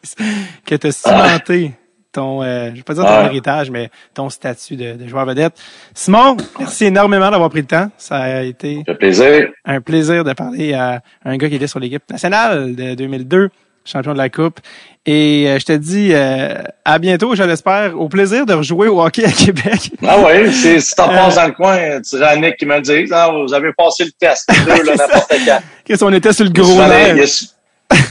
que 0.66 0.76
t'as 0.76 0.92
cimenté 0.92 1.74
ton, 2.14 2.44
euh, 2.44 2.70
je 2.70 2.76
vais 2.76 2.84
pas 2.84 2.94
dire 2.94 3.06
ton 3.06 3.26
héritage, 3.26 3.72
mais 3.72 3.90
ton 4.14 4.30
statut 4.30 4.76
de, 4.76 4.94
de, 4.94 5.08
joueur 5.08 5.26
vedette. 5.26 5.54
Simon, 5.94 6.38
merci 6.60 6.86
énormément 6.86 7.30
d'avoir 7.32 7.50
pris 7.50 7.62
le 7.62 7.68
temps. 7.68 7.90
Ça 7.98 8.18
a 8.18 8.42
été 8.44 8.84
un 8.88 8.94
plaisir. 8.94 9.50
Un 9.66 9.82
plaisir 9.82 10.24
de 10.24 10.32
parler 10.34 10.74
à 10.74 11.02
un 11.26 11.36
gars 11.38 11.50
qui 11.50 11.56
était 11.56 11.68
sur 11.68 11.80
l'équipe 11.80 12.04
nationale 12.10 12.76
de 12.76 12.94
2002, 12.94 13.50
champion 13.86 14.14
de 14.14 14.18
la 14.18 14.30
Coupe, 14.30 14.60
et 15.06 15.48
euh, 15.48 15.60
je 15.60 15.66
te 15.66 15.74
dis 15.74 16.12
euh, 16.14 16.62
à 16.86 16.98
bientôt, 16.98 17.36
je 17.36 17.44
l'espère. 17.44 18.00
Au 18.00 18.08
plaisir 18.08 18.46
de 18.46 18.54
rejouer 18.54 18.88
au 18.88 19.02
hockey 19.02 19.26
à 19.26 19.32
Québec. 19.32 19.92
Ah 20.08 20.18
oui, 20.20 20.52
si 20.54 20.96
t'en 20.96 21.10
euh, 21.10 21.16
passes 21.16 21.36
dans 21.36 21.48
le 21.48 21.52
coin, 21.52 21.78
tu 22.02 22.16
Nick 22.40 22.58
qui 22.58 22.66
me 22.66 22.76
le 22.76 22.82
dit. 22.82 23.06
Ah, 23.12 23.32
vous 23.32 23.54
avez 23.54 23.72
passé 23.74 24.06
le 24.06 24.12
test, 24.12 24.50
deux, 24.66 24.84
là, 24.84 24.96
n'importe 24.98 25.34
quand. 25.46 25.60
Qu'est-ce 25.86 26.04
qu'on 26.04 26.14
était 26.14 26.34
sur 26.34 26.46
le 26.46 26.52
gros 26.52 26.76
nerf? 26.76 27.16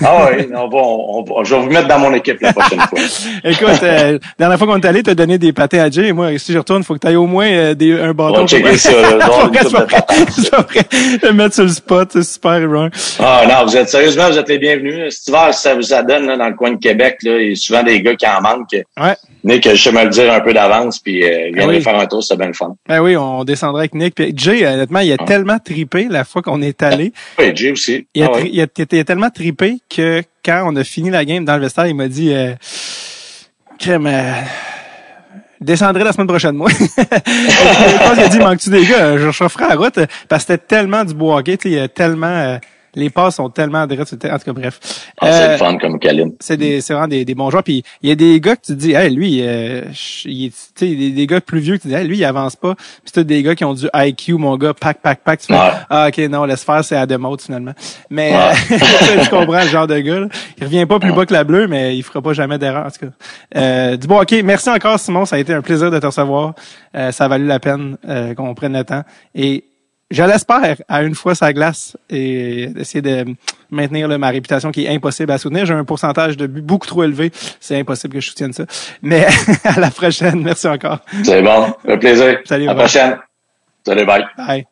Ah 0.04 0.28
oui, 0.30 0.46
on 0.54 0.68
va, 0.68 0.78
on, 0.78 1.44
je 1.44 1.54
vais 1.54 1.60
vous 1.60 1.70
mettre 1.70 1.88
dans 1.88 1.98
mon 1.98 2.12
équipe 2.14 2.40
la 2.40 2.52
prochaine 2.52 2.80
fois. 2.80 2.98
Écoute, 3.44 3.82
euh, 3.82 4.12
la 4.12 4.18
dernière 4.38 4.58
fois 4.58 4.66
qu'on 4.66 4.80
est 4.80 4.86
allé, 4.86 5.02
t'as 5.02 5.14
donné 5.14 5.38
des 5.38 5.52
pâtés 5.52 5.80
à 5.80 5.90
Jay. 5.90 6.12
Moi, 6.12 6.38
si 6.38 6.52
je 6.52 6.58
retourne, 6.58 6.82
il 6.82 6.84
faut 6.84 6.94
que 6.94 7.00
tu 7.00 7.06
ailles 7.06 7.16
au 7.16 7.26
moins 7.26 7.50
euh, 7.50 7.74
des, 7.74 8.00
un 8.00 8.12
bâton. 8.12 8.38
On 8.38 8.40
va 8.42 8.46
checker 8.46 8.76
ça. 8.76 8.90
Je 8.90 11.26
vais 11.26 11.32
mettre 11.42 11.54
sur 11.54 11.64
le 11.64 11.70
spot, 11.70 12.10
c'est 12.12 12.22
super 12.22 12.60
wrong. 12.68 12.90
Ah 13.18 13.44
non, 13.48 13.66
vous 13.66 13.76
êtes 13.76 13.88
sérieusement, 13.88 14.30
vous 14.30 14.38
êtes 14.38 14.48
les 14.48 14.58
bienvenus. 14.58 15.14
Cet 15.14 15.28
hiver, 15.28 15.54
ça 15.54 15.74
vous 15.74 15.82
donne 16.06 16.26
là, 16.26 16.36
dans 16.36 16.48
le 16.48 16.54
coin 16.54 16.72
de 16.72 16.78
Québec, 16.78 17.18
là, 17.22 17.40
il 17.40 17.50
y 17.50 17.52
a 17.52 17.56
souvent 17.56 17.82
des 17.82 18.00
gars 18.00 18.14
qui 18.14 18.26
en 18.26 18.40
manquent. 18.40 18.82
Ouais. 19.00 19.16
Nick, 19.44 19.68
je 19.68 19.74
sais 19.74 19.90
me 19.90 20.04
le 20.04 20.10
dire 20.10 20.32
un 20.32 20.40
peu 20.40 20.52
d'avance, 20.52 21.00
puis 21.00 21.24
euh, 21.24 21.50
viendrait 21.52 21.80
faire 21.80 21.98
un 21.98 22.06
tour, 22.06 22.22
c'est 22.22 22.36
bien 22.36 22.46
le 22.46 22.52
fun. 22.52 22.76
Ben 22.88 23.00
oui, 23.00 23.16
on 23.16 23.42
descendrait 23.42 23.82
avec 23.82 23.94
Nick. 23.94 24.14
Puis 24.14 24.32
Jay, 24.36 24.64
honnêtement, 24.64 25.00
il 25.00 25.12
a 25.12 25.16
tellement 25.16 25.58
tripé 25.58 26.06
la 26.08 26.24
fois 26.24 26.42
qu'on 26.42 26.62
est 26.62 26.80
allé. 26.82 27.12
Oui, 27.38 27.50
Jay 27.54 27.72
aussi. 27.72 28.06
Il 28.14 28.22
a, 28.22 28.30
ah 28.32 28.40
il, 28.40 28.60
a, 28.60 28.66
il 28.92 28.98
a 28.98 29.04
tellement 29.04 29.30
tripé 29.30 29.71
que 29.88 30.22
quand 30.44 30.62
on 30.66 30.76
a 30.76 30.84
fini 30.84 31.10
la 31.10 31.24
game 31.24 31.44
dans 31.44 31.56
le 31.56 31.62
vestiaire, 31.62 31.86
il 31.86 31.94
m'a 31.94 32.08
dit 32.08 32.32
euh, 32.32 32.54
euh, 33.88 34.32
descendrai 35.60 36.04
la 36.04 36.12
semaine 36.12 36.26
prochaine, 36.26 36.56
moi. 36.56 36.70
qu'il 36.70 38.22
a 38.22 38.28
dit 38.28 38.38
Manque-tu 38.38 38.70
des 38.70 38.86
gars? 38.86 39.16
Je, 39.18 39.30
je 39.30 39.48
ferai 39.48 39.68
la 39.68 39.76
route 39.76 39.98
parce 40.28 40.44
que 40.44 40.52
c'était 40.52 40.64
tellement 40.66 41.04
du 41.04 41.14
beau 41.14 41.36
hockey, 41.36 41.58
il 41.64 41.72
y 41.72 41.78
a 41.78 41.88
tellement. 41.88 42.26
Euh, 42.26 42.58
les 42.94 43.10
passes 43.10 43.36
sont 43.36 43.48
tellement 43.48 43.86
directes. 43.86 44.12
En 44.12 44.38
tout 44.38 44.44
cas, 44.44 44.52
bref. 44.52 44.80
Ah, 45.20 45.32
c'est 45.32 45.48
euh, 45.48 45.58
fun 45.58 45.78
comme 45.78 45.98
Kalim. 45.98 46.32
C'est 46.40 46.56
des, 46.56 46.80
c'est 46.80 46.92
vraiment 46.92 47.08
des, 47.08 47.24
des 47.24 47.34
bons 47.34 47.50
joueurs. 47.50 47.62
Puis 47.62 47.82
il 48.02 48.08
y 48.08 48.12
a 48.12 48.14
des 48.14 48.40
gars 48.40 48.56
que 48.56 48.62
tu 48.66 48.72
te 48.72 48.78
dis, 48.78 48.92
hey, 48.92 49.10
lui, 49.10 49.40
euh, 49.42 49.82
il, 50.24 50.50
tu 50.50 50.56
sais, 50.74 50.94
des, 50.94 51.10
des 51.10 51.26
gars 51.26 51.40
plus 51.40 51.60
vieux 51.60 51.76
que 51.76 51.82
tu 51.82 51.88
dis, 51.88 51.94
hey, 51.94 52.06
lui, 52.06 52.18
il 52.18 52.24
avance 52.24 52.56
pas. 52.56 52.74
Puis 52.74 53.12
c'est 53.14 53.24
des 53.24 53.42
gars 53.42 53.54
qui 53.54 53.64
ont 53.64 53.74
du 53.74 53.88
IQ, 53.94 54.34
mon 54.34 54.56
gars, 54.56 54.74
pack, 54.74 55.00
pack, 55.02 55.20
pack. 55.24 55.40
Tu 55.40 55.46
fais, 55.46 55.58
ah, 55.90 56.08
ok, 56.08 56.18
non, 56.28 56.44
laisse 56.44 56.64
faire, 56.64 56.84
c'est 56.84 56.96
à 56.96 57.06
deux 57.06 57.18
mots 57.18 57.36
finalement. 57.38 57.72
Mais 58.10 58.34
ouais. 58.34 58.78
tu 59.22 59.28
comprends 59.30 59.62
le 59.62 59.68
genre 59.68 59.86
de 59.86 59.98
gars. 59.98 60.20
Là. 60.20 60.26
Il 60.58 60.64
revient 60.64 60.86
pas 60.86 60.98
plus 60.98 61.12
bas 61.12 61.26
que 61.26 61.32
la 61.32 61.44
bleue, 61.44 61.66
mais 61.66 61.96
il 61.96 62.02
fera 62.02 62.20
pas 62.20 62.32
jamais 62.32 62.58
d'erreur 62.58 62.86
en 62.86 62.90
tout 62.90 63.06
cas. 63.06 63.12
Euh, 63.56 63.96
du 63.96 64.06
bon, 64.06 64.20
ok, 64.20 64.34
merci 64.44 64.70
encore 64.70 64.98
Simon, 64.98 65.24
ça 65.24 65.36
a 65.36 65.38
été 65.38 65.52
un 65.52 65.62
plaisir 65.62 65.90
de 65.90 65.98
te 65.98 66.06
recevoir. 66.06 66.54
Euh, 66.96 67.12
ça 67.12 67.24
a 67.24 67.28
valu 67.28 67.46
la 67.46 67.60
peine 67.60 67.96
euh, 68.08 68.34
qu'on 68.34 68.54
prenne 68.54 68.76
le 68.76 68.84
temps. 68.84 69.02
Et 69.34 69.64
je 70.12 70.22
l'espère, 70.22 70.76
à 70.88 71.02
une 71.02 71.14
fois 71.14 71.34
sa 71.34 71.52
glace 71.52 71.96
et 72.10 72.68
essayer 72.78 73.02
de 73.02 73.24
maintenir 73.70 74.08
ma 74.18 74.28
réputation 74.28 74.70
qui 74.70 74.84
est 74.84 74.94
impossible 74.94 75.32
à 75.32 75.38
soutenir. 75.38 75.66
J'ai 75.66 75.74
un 75.74 75.84
pourcentage 75.84 76.36
de 76.36 76.46
but 76.46 76.62
beaucoup 76.64 76.86
trop 76.86 77.02
élevé. 77.04 77.32
C'est 77.60 77.78
impossible 77.78 78.14
que 78.14 78.20
je 78.20 78.28
soutienne 78.28 78.52
ça. 78.52 78.64
Mais 79.00 79.26
à 79.64 79.80
la 79.80 79.90
prochaine. 79.90 80.42
Merci 80.42 80.68
encore. 80.68 80.98
C'est 81.24 81.42
bon. 81.42 81.74
Un 81.88 81.96
plaisir. 81.96 82.38
Salut. 82.44 82.68
À 82.68 82.74
la 82.74 82.80
prochaine. 82.80 83.18
Salut, 83.84 84.04
bye. 84.04 84.24
Bye. 84.36 84.66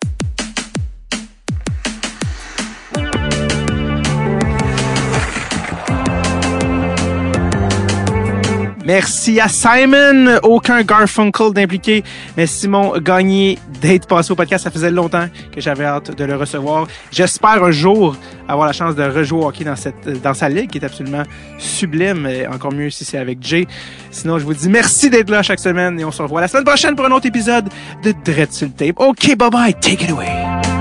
Merci 8.85 9.40
à 9.40 9.48
Simon, 9.48 10.39
aucun 10.43 10.82
Garfunkel 10.82 11.52
d'impliqué, 11.52 12.02
mais 12.36 12.47
Simon 12.47 12.98
Gagné 12.98 13.59
d'être 13.81 14.09
passé 14.09 14.32
au 14.32 14.36
podcast. 14.36 14.65
Ça 14.65 14.70
faisait 14.70 14.90
longtemps 14.90 15.27
que 15.55 15.61
j'avais 15.61 15.85
hâte 15.85 16.16
de 16.16 16.24
le 16.24 16.36
recevoir. 16.36 16.86
J'espère 17.11 17.62
un 17.62 17.70
jour 17.70 18.16
avoir 18.48 18.66
la 18.66 18.73
chance 18.73 18.94
de 18.97 19.02
rejouer 19.02 19.44
au 19.44 19.48
hockey 19.48 19.65
dans, 19.65 19.77
cette, 19.77 20.23
dans 20.23 20.35
sa 20.35 20.48
ligue 20.48 20.70
qui 20.70 20.78
est 20.78 20.85
absolument 20.85 21.23
sublime. 21.59 22.27
Et 22.27 22.47
encore 22.47 22.73
mieux 22.73 22.90
si 22.90 23.05
c'est 23.05 23.19
avec 23.19 23.39
Jay. 23.43 23.66
Sinon, 24.11 24.39
je 24.39 24.44
vous 24.44 24.55
dis 24.55 24.69
merci 24.69 25.11
d'être 25.11 25.31
là 25.31 25.43
chaque 25.43 25.61
semaine 25.61 26.01
et 26.01 26.05
on 26.05 26.11
se 26.11 26.23
revoit 26.23 26.40
la 26.40 26.48
semaine 26.48 26.65
prochaine 26.65 26.97
pour 26.97 27.05
un 27.05 27.12
autre 27.12 27.27
épisode 27.27 27.69
de 28.02 28.15
Dread 28.24 28.48
Tape. 28.77 28.98
OK, 28.98 29.36
bye 29.36 29.51
bye. 29.51 29.74
Take 29.74 30.05
it 30.05 30.11
away. 30.11 30.80